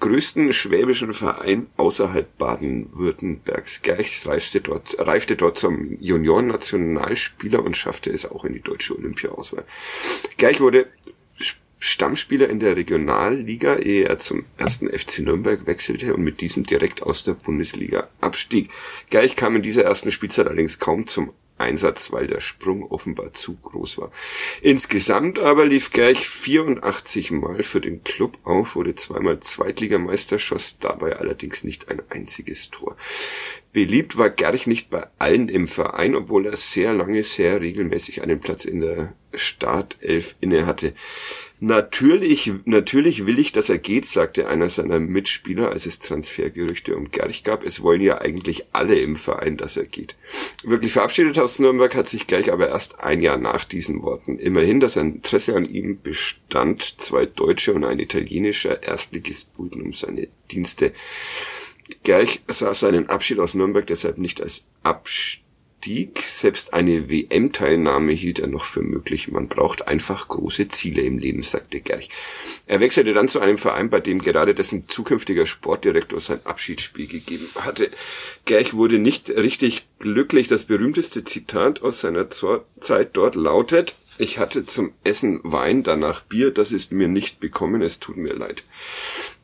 größten 0.00 0.52
schwäbischen 0.52 1.12
Verein 1.12 1.68
außerhalb 1.76 2.38
Baden-Württembergs. 2.38 3.82
Gerch 3.82 4.26
reifte 4.26 4.60
dort, 4.60 4.96
reifte 4.98 5.36
dort 5.36 5.58
zum 5.58 5.96
Junioren-Nationalspieler 6.00 7.64
und 7.64 7.76
schaffte 7.76 8.10
es 8.10 8.28
auch 8.30 8.44
in 8.44 8.54
die 8.54 8.62
deutsche 8.62 8.96
Olympia-Auswahl. 8.96 9.64
Gerch 10.38 10.60
wurde 10.60 10.86
Stammspieler 11.84 12.48
in 12.48 12.60
der 12.60 12.76
Regionalliga, 12.76 13.74
ehe 13.74 14.04
er 14.04 14.18
zum 14.18 14.44
ersten 14.56 14.88
FC 14.88 15.18
Nürnberg 15.18 15.66
wechselte 15.66 16.14
und 16.14 16.22
mit 16.22 16.40
diesem 16.40 16.62
direkt 16.62 17.02
aus 17.02 17.24
der 17.24 17.32
Bundesliga 17.32 18.08
abstieg. 18.20 18.70
Gleich 19.10 19.34
kam 19.34 19.56
in 19.56 19.62
dieser 19.62 19.82
ersten 19.82 20.12
Spielzeit 20.12 20.46
allerdings 20.46 20.78
kaum 20.78 21.08
zum 21.08 21.32
Einsatz, 21.58 22.12
weil 22.12 22.28
der 22.28 22.40
Sprung 22.40 22.84
offenbar 22.88 23.32
zu 23.32 23.56
groß 23.56 23.98
war. 23.98 24.12
Insgesamt 24.60 25.40
aber 25.40 25.66
lief 25.66 25.90
Gerch 25.90 26.28
84 26.28 27.32
Mal 27.32 27.64
für 27.64 27.80
den 27.80 28.04
Club 28.04 28.38
auf, 28.44 28.76
wurde 28.76 28.94
zweimal 28.94 29.40
Zweitligameister, 29.40 30.38
schoss 30.38 30.78
dabei 30.78 31.16
allerdings 31.16 31.64
nicht 31.64 31.88
ein 31.88 32.00
einziges 32.10 32.70
Tor. 32.70 32.96
Beliebt 33.72 34.18
war 34.18 34.30
Gerch 34.30 34.68
nicht 34.68 34.88
bei 34.88 35.06
allen 35.18 35.48
im 35.48 35.66
Verein, 35.66 36.14
obwohl 36.14 36.46
er 36.46 36.56
sehr 36.56 36.94
lange, 36.94 37.24
sehr 37.24 37.60
regelmäßig 37.60 38.22
einen 38.22 38.38
Platz 38.38 38.64
in 38.64 38.80
der 38.80 39.14
Startelf 39.34 40.36
inne 40.40 40.66
hatte. 40.66 40.94
Natürlich, 41.64 42.50
natürlich 42.64 43.24
will 43.24 43.38
ich, 43.38 43.52
dass 43.52 43.70
er 43.70 43.78
geht, 43.78 44.04
sagte 44.04 44.48
einer 44.48 44.68
seiner 44.68 44.98
Mitspieler, 44.98 45.70
als 45.70 45.86
es 45.86 46.00
Transfergerüchte 46.00 46.96
um 46.96 47.12
Gerch 47.12 47.44
gab. 47.44 47.62
Es 47.64 47.84
wollen 47.84 48.00
ja 48.00 48.20
eigentlich 48.20 48.64
alle 48.72 48.98
im 48.98 49.14
Verein, 49.14 49.58
dass 49.58 49.76
er 49.76 49.86
geht. 49.86 50.16
Wirklich 50.64 50.92
verabschiedet 50.92 51.38
aus 51.38 51.60
Nürnberg 51.60 51.94
hat 51.94 52.08
sich 52.08 52.26
gleich 52.26 52.50
aber 52.50 52.70
erst 52.70 52.98
ein 52.98 53.22
Jahr 53.22 53.38
nach 53.38 53.64
diesen 53.64 54.02
Worten. 54.02 54.40
Immerhin, 54.40 54.82
ein 54.82 55.14
Interesse 55.14 55.54
an 55.54 55.64
ihm 55.64 56.02
bestand. 56.02 57.00
Zwei 57.00 57.26
deutsche 57.26 57.74
und 57.74 57.84
ein 57.84 58.00
italienischer 58.00 58.82
Erstligist 58.82 59.54
buhlten 59.56 59.82
um 59.82 59.92
seine 59.92 60.26
Dienste. 60.50 60.92
Gerch 62.02 62.40
sah 62.48 62.74
seinen 62.74 63.08
Abschied 63.08 63.38
aus 63.38 63.54
Nürnberg 63.54 63.86
deshalb 63.86 64.18
nicht 64.18 64.40
als 64.40 64.66
Abschied 64.82 65.41
Stieg. 65.82 66.22
Selbst 66.22 66.74
eine 66.74 67.10
WM-Teilnahme 67.10 68.12
hielt 68.12 68.38
er 68.38 68.46
noch 68.46 68.64
für 68.64 68.82
möglich. 68.82 69.32
Man 69.32 69.48
braucht 69.48 69.88
einfach 69.88 70.28
große 70.28 70.68
Ziele 70.68 71.02
im 71.02 71.18
Leben, 71.18 71.42
sagte 71.42 71.80
Gerch. 71.80 72.08
Er 72.68 72.78
wechselte 72.78 73.12
dann 73.14 73.26
zu 73.26 73.40
einem 73.40 73.58
Verein, 73.58 73.90
bei 73.90 73.98
dem 73.98 74.20
gerade 74.20 74.54
dessen 74.54 74.86
zukünftiger 74.86 75.44
Sportdirektor 75.44 76.20
sein 76.20 76.38
Abschiedsspiel 76.44 77.08
gegeben 77.08 77.48
hatte. 77.58 77.90
Gerch 78.44 78.74
wurde 78.74 79.00
nicht 79.00 79.30
richtig 79.30 79.88
glücklich. 79.98 80.46
Das 80.46 80.66
berühmteste 80.66 81.24
Zitat 81.24 81.82
aus 81.82 82.00
seiner 82.00 82.28
Zeit 82.30 83.10
dort 83.14 83.34
lautet, 83.34 83.96
ich 84.18 84.38
hatte 84.38 84.62
zum 84.62 84.92
Essen 85.04 85.40
Wein, 85.42 85.82
danach 85.82 86.20
Bier, 86.20 86.52
das 86.52 86.70
ist 86.70 86.92
mir 86.92 87.08
nicht 87.08 87.40
bekommen, 87.40 87.82
es 87.82 87.98
tut 87.98 88.16
mir 88.16 88.34
leid. 88.34 88.62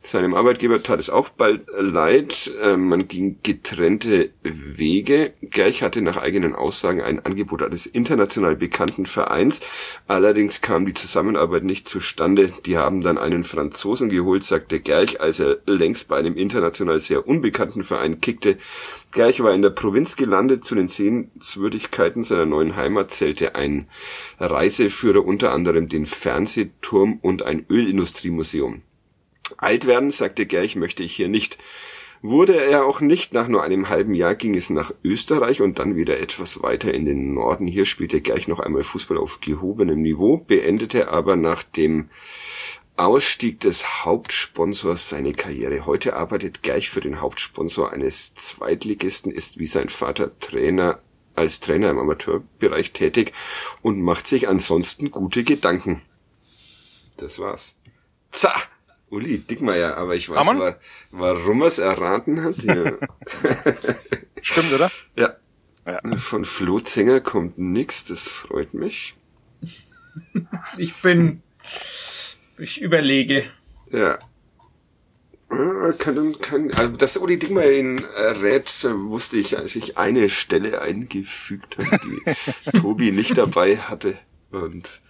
Seinem 0.01 0.35
Arbeitgeber 0.35 0.81
tat 0.83 1.01
es 1.01 1.11
auch 1.11 1.29
bald 1.29 1.67
leid. 1.77 2.53
Ähm, 2.63 2.89
man 2.89 3.09
ging 3.09 3.39
getrennte 3.43 4.31
Wege. 4.43 5.35
Gerch 5.43 5.83
hatte 5.83 6.01
nach 6.03 6.17
eigenen 6.17 6.55
Aussagen 6.55 7.03
ein 7.03 7.25
Angebot 7.27 7.63
eines 7.63 7.85
international 7.85 8.55
bekannten 8.55 9.07
Vereins. 9.07 9.61
Allerdings 10.07 10.61
kam 10.61 10.87
die 10.87 10.95
Zusammenarbeit 10.95 11.65
nicht 11.65 11.89
zustande. 11.89 12.53
Die 12.65 12.79
haben 12.79 13.01
dann 13.01 13.19
einen 13.19 13.43
Franzosen 13.43 14.09
geholt, 14.09 14.45
sagte 14.45 14.79
Gerch, 14.79 15.21
als 15.21 15.41
er 15.41 15.59
längst 15.67 16.09
bei 16.09 16.17
einem 16.17 16.37
international 16.37 17.01
sehr 17.01 17.27
unbekannten 17.27 17.83
Verein 17.83 18.21
kickte. 18.21 18.57
Gerch 19.13 19.43
war 19.43 19.53
in 19.53 19.63
der 19.63 19.71
Provinz 19.71 20.17
gelandet. 20.17 20.65
Zu 20.65 20.77
den 20.77 20.87
Sehenswürdigkeiten 20.87 22.23
seiner 22.23 22.47
neuen 22.47 22.77
Heimat 22.77 23.11
zählte 23.11 23.57
ein 23.57 23.89
Reiseführer 24.39 25.25
unter 25.25 25.53
anderem 25.53 25.89
den 25.89 26.07
Fernsehturm 26.07 27.19
und 27.21 27.43
ein 27.43 27.67
Ölindustriemuseum. 27.69 28.83
Alt 29.57 29.87
werden, 29.87 30.11
sagte 30.11 30.47
Gerch, 30.47 30.77
möchte 30.77 31.03
ich 31.03 31.15
hier 31.15 31.29
nicht. 31.29 31.59
Wurde 32.21 32.61
er 32.61 32.85
auch 32.85 33.01
nicht, 33.01 33.33
nach 33.33 33.47
nur 33.47 33.63
einem 33.63 33.89
halben 33.89 34.13
Jahr 34.13 34.35
ging 34.35 34.57
es 34.57 34.71
nach 34.71 34.93
Österreich 35.05 35.61
und 35.61 35.79
dann 35.79 35.95
wieder 35.95 36.19
etwas 36.19 36.63
weiter 36.63 36.93
in 36.93 37.05
den 37.05 37.35
Norden. 37.35 37.69
Hier 37.69 37.87
spielte 37.87 38.21
Gerch 38.21 38.49
noch 38.49 38.59
einmal 38.59 38.83
Fußball 38.83 39.17
auf 39.17 39.41
gehobenem 39.41 40.03
Niveau, 40.03 40.39
beendete 40.39 41.09
aber 41.09 41.37
nach 41.37 41.63
dem 41.63 42.11
Ausstieg 42.97 43.61
des 43.61 44.05
Hauptsponsors 44.05 45.09
seine 45.09 45.33
Karriere. 45.33 45.87
Heute 45.87 46.17
arbeitet 46.17 46.65
Gerch 46.65 46.91
für 46.91 47.01
den 47.01 47.21
Hauptsponsor 47.21 47.93
eines 47.93 48.35
Zweitligisten, 48.35 49.31
ist 49.31 49.61
wie 49.61 49.69
sein 49.69 49.89
Vater 49.89 50.37
Trainer 50.41 51.01
als 51.37 51.61
Trainer 51.61 51.91
im 51.91 51.99
Amateurbereich 51.99 52.93
tätig 52.93 53.33
und 53.81 54.03
macht 54.03 54.27
sich 54.27 54.49
ansonsten 54.49 55.13
gute 55.13 55.45
Gedanken. 55.45 56.03
Das 57.17 57.39
war's. 57.39 57.77
Zah! 58.33 58.57
Uli 59.11 59.39
Dickmeier, 59.39 59.97
aber 59.97 60.15
ich 60.15 60.29
weiß, 60.29 60.47
war, 60.47 60.79
warum 61.11 61.63
er 61.63 61.69
es 61.69 61.79
erraten 61.79 62.43
hat. 62.43 62.59
Ja. 62.59 62.93
Stimmt, 64.43 64.73
oder? 64.73 64.91
Ja. 65.17 65.37
ja. 65.87 66.17
Von 66.19 66.45
Flo 66.45 66.81
Zenger 66.81 67.21
kommt 67.21 67.59
nix, 67.59 68.05
das 68.05 68.29
freut 68.29 68.75
mich. 68.75 69.15
Ich 70.79 71.01
bin, 71.03 71.43
ich 72.59 72.81
überlege. 72.81 73.45
Ja. 73.93 74.19
Kann, 75.49 76.35
kann, 76.41 76.71
also 76.73 76.97
dass 76.97 77.17
Uli 77.17 77.39
Dickmeier 77.39 77.71
ihn 77.71 77.99
rät, 78.01 78.85
wusste 78.85 79.37
ich, 79.37 79.57
als 79.59 79.77
ich 79.77 79.97
eine 79.97 80.29
Stelle 80.29 80.83
eingefügt 80.83 81.79
habe, 81.79 82.01
die 82.05 82.81
Tobi 82.81 83.13
nicht 83.13 83.39
dabei 83.39 83.77
hatte. 83.77 84.19
Und 84.51 85.01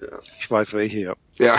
ja. 0.00 0.18
Ich 0.40 0.50
weiß 0.50 0.72
welche, 0.74 0.98
ja. 0.98 1.14
Ja. 1.38 1.58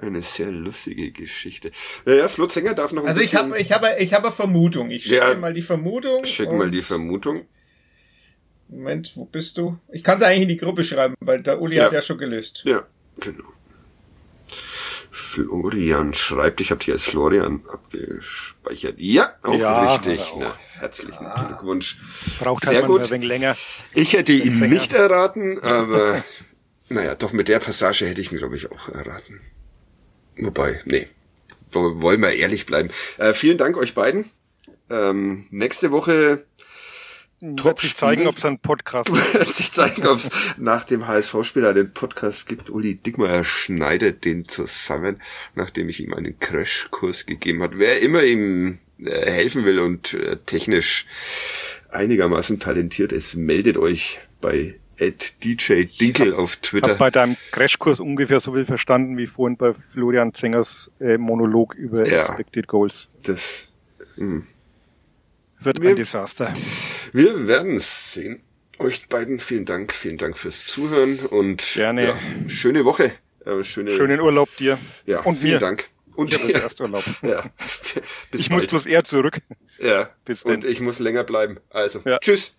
Eine 0.00 0.22
sehr 0.22 0.50
lustige 0.50 1.10
Geschichte. 1.10 1.70
Naja, 2.04 2.28
Flo 2.28 2.46
Zenger 2.46 2.74
darf 2.74 2.92
noch 2.92 3.02
ein 3.02 3.08
also 3.08 3.20
bisschen... 3.20 3.38
Also 3.38 3.54
ich 3.56 3.72
habe 3.72 3.86
ich 3.88 3.92
habe, 3.92 4.02
ich 4.02 4.14
habe 4.14 4.32
Vermutung. 4.32 4.90
Ich 4.90 5.04
schicke 5.04 5.16
ja, 5.16 5.34
mal 5.34 5.54
die 5.54 5.62
Vermutung. 5.62 6.24
Schick 6.24 6.52
mal 6.52 6.70
die 6.70 6.82
Vermutung. 6.82 7.46
Moment, 8.68 9.12
wo 9.16 9.24
bist 9.24 9.56
du? 9.58 9.78
Ich 9.92 10.04
kann 10.04 10.18
sie 10.18 10.26
eigentlich 10.26 10.42
in 10.42 10.48
die 10.48 10.56
Gruppe 10.58 10.84
schreiben, 10.84 11.14
weil 11.20 11.42
der 11.42 11.60
Uli 11.60 11.76
ja. 11.76 11.86
hat 11.86 11.92
ja 11.92 12.02
schon 12.02 12.18
gelöst. 12.18 12.62
Ja, 12.64 12.86
genau. 13.18 13.48
Florian 15.10 16.14
schreibt, 16.14 16.60
ich 16.60 16.70
habe 16.70 16.84
hier 16.84 16.94
als 16.94 17.04
Florian 17.04 17.62
abgespeichert. 17.68 18.94
Ja, 18.98 19.34
auch 19.42 19.54
ja, 19.54 19.92
richtig. 19.92 20.20
Auch. 20.20 20.40
Na, 20.40 20.58
herzlichen 20.80 21.26
ah. 21.26 21.44
Glückwunsch. 21.44 21.98
Braucht 22.38 22.64
halt 22.64 22.74
Sehr 22.74 22.82
halt 22.82 22.90
gut. 22.90 23.02
ein 23.02 23.10
wenig 23.10 23.28
länger. 23.28 23.56
Ich 23.94 24.12
hätte 24.12 24.32
ihn 24.32 24.60
nicht 24.68 24.92
erraten, 24.92 25.60
aber 25.60 26.22
naja, 26.88 27.14
doch 27.14 27.32
mit 27.32 27.48
der 27.48 27.58
Passage 27.58 28.06
hätte 28.06 28.20
ich 28.20 28.30
ihn, 28.32 28.38
glaube 28.38 28.56
ich, 28.56 28.70
auch 28.70 28.88
erraten. 28.90 29.40
Wobei, 30.38 30.80
nee. 30.84 31.06
Wollen 31.72 32.22
wir 32.22 32.32
ehrlich 32.32 32.66
bleiben. 32.66 32.90
Äh, 33.18 33.34
vielen 33.34 33.58
Dank 33.58 33.76
euch 33.76 33.94
beiden. 33.94 34.24
Ähm, 34.90 35.46
nächste 35.50 35.90
Woche 35.90 36.44
Top 37.56 37.80
sich 37.80 37.94
zeigen, 37.94 38.26
ob 38.26 38.38
es 38.38 38.44
einen 38.44 38.58
Podcast 38.58 39.06
gibt. 39.12 39.34
Wird 39.34 39.52
sich 39.52 39.70
zeigen, 39.70 40.06
ob 40.08 40.16
es 40.16 40.28
nach 40.56 40.84
dem 40.84 41.06
HSV-Spiel 41.06 41.64
einen 41.66 41.92
Podcast 41.92 42.48
gibt. 42.48 42.68
Uli 42.68 42.96
Dickmeyer 42.96 43.44
schneidet 43.44 44.24
den 44.24 44.48
zusammen, 44.48 45.22
nachdem 45.54 45.88
ich 45.88 46.02
ihm 46.02 46.14
einen 46.14 46.38
Crashkurs 46.40 47.26
gegeben 47.26 47.62
hat. 47.62 47.78
Wer 47.78 48.00
immer 48.00 48.24
ihm 48.24 48.78
äh, 48.98 49.30
helfen 49.30 49.64
will 49.64 49.78
und 49.78 50.14
äh, 50.14 50.38
technisch 50.46 51.06
einigermaßen 51.90 52.58
talentiert 52.58 53.12
ist, 53.12 53.36
meldet 53.36 53.76
euch 53.76 54.18
bei 54.40 54.74
DJ 55.00 55.84
Dinkel 55.84 56.34
auf 56.34 56.56
Twitter. 56.56 56.86
Ich 56.86 56.90
habe 56.90 56.98
bei 56.98 57.10
deinem 57.10 57.36
Crashkurs 57.52 58.00
ungefähr 58.00 58.40
so 58.40 58.52
viel 58.52 58.66
verstanden 58.66 59.16
wie 59.16 59.26
vorhin 59.26 59.56
bei 59.56 59.74
Florian 59.74 60.34
Zengers 60.34 60.90
äh, 61.00 61.18
Monolog 61.18 61.74
über 61.74 62.06
ja, 62.06 62.22
Expected 62.22 62.66
Goals. 62.66 63.08
Das 63.22 63.74
mh. 64.16 64.24
Hm. 64.24 64.46
wird 65.60 65.82
wir, 65.82 65.90
ein 65.90 65.96
Desaster. 65.96 66.52
Wir 67.12 67.46
werden 67.46 67.76
es 67.76 68.12
sehen. 68.12 68.40
Euch 68.78 69.08
beiden 69.08 69.40
vielen 69.40 69.64
Dank, 69.64 69.92
vielen 69.92 70.18
Dank 70.18 70.38
fürs 70.38 70.64
Zuhören 70.64 71.18
und 71.18 71.62
Gerne. 71.74 72.08
Ja, 72.08 72.18
schöne 72.48 72.84
Woche. 72.84 73.12
Äh, 73.44 73.64
schöne, 73.64 73.96
Schönen 73.96 74.20
Urlaub 74.20 74.48
dir. 74.56 74.78
Ja, 75.06 75.20
und 75.20 75.36
vielen 75.36 75.54
mir. 75.54 75.58
Dank. 75.58 75.90
Und 76.14 76.34
ich 76.34 76.48
ja. 76.48 76.60
erst 76.60 76.80
Urlaub. 76.80 77.04
Ja. 77.22 77.44
Bis 78.30 78.42
ich 78.42 78.48
bald. 78.48 78.62
muss 78.62 78.66
bloß 78.68 78.86
eher 78.86 79.04
zurück. 79.04 79.38
Ja. 79.80 80.10
Bis 80.24 80.42
und 80.42 80.64
ich 80.64 80.80
muss 80.80 80.98
länger 80.98 81.24
bleiben. 81.24 81.58
Also, 81.70 82.02
ja. 82.04 82.18
tschüss. 82.18 82.56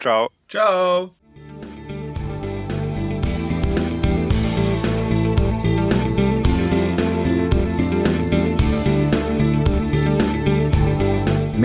Ciao. 0.00 0.30
Ciao. 0.48 1.14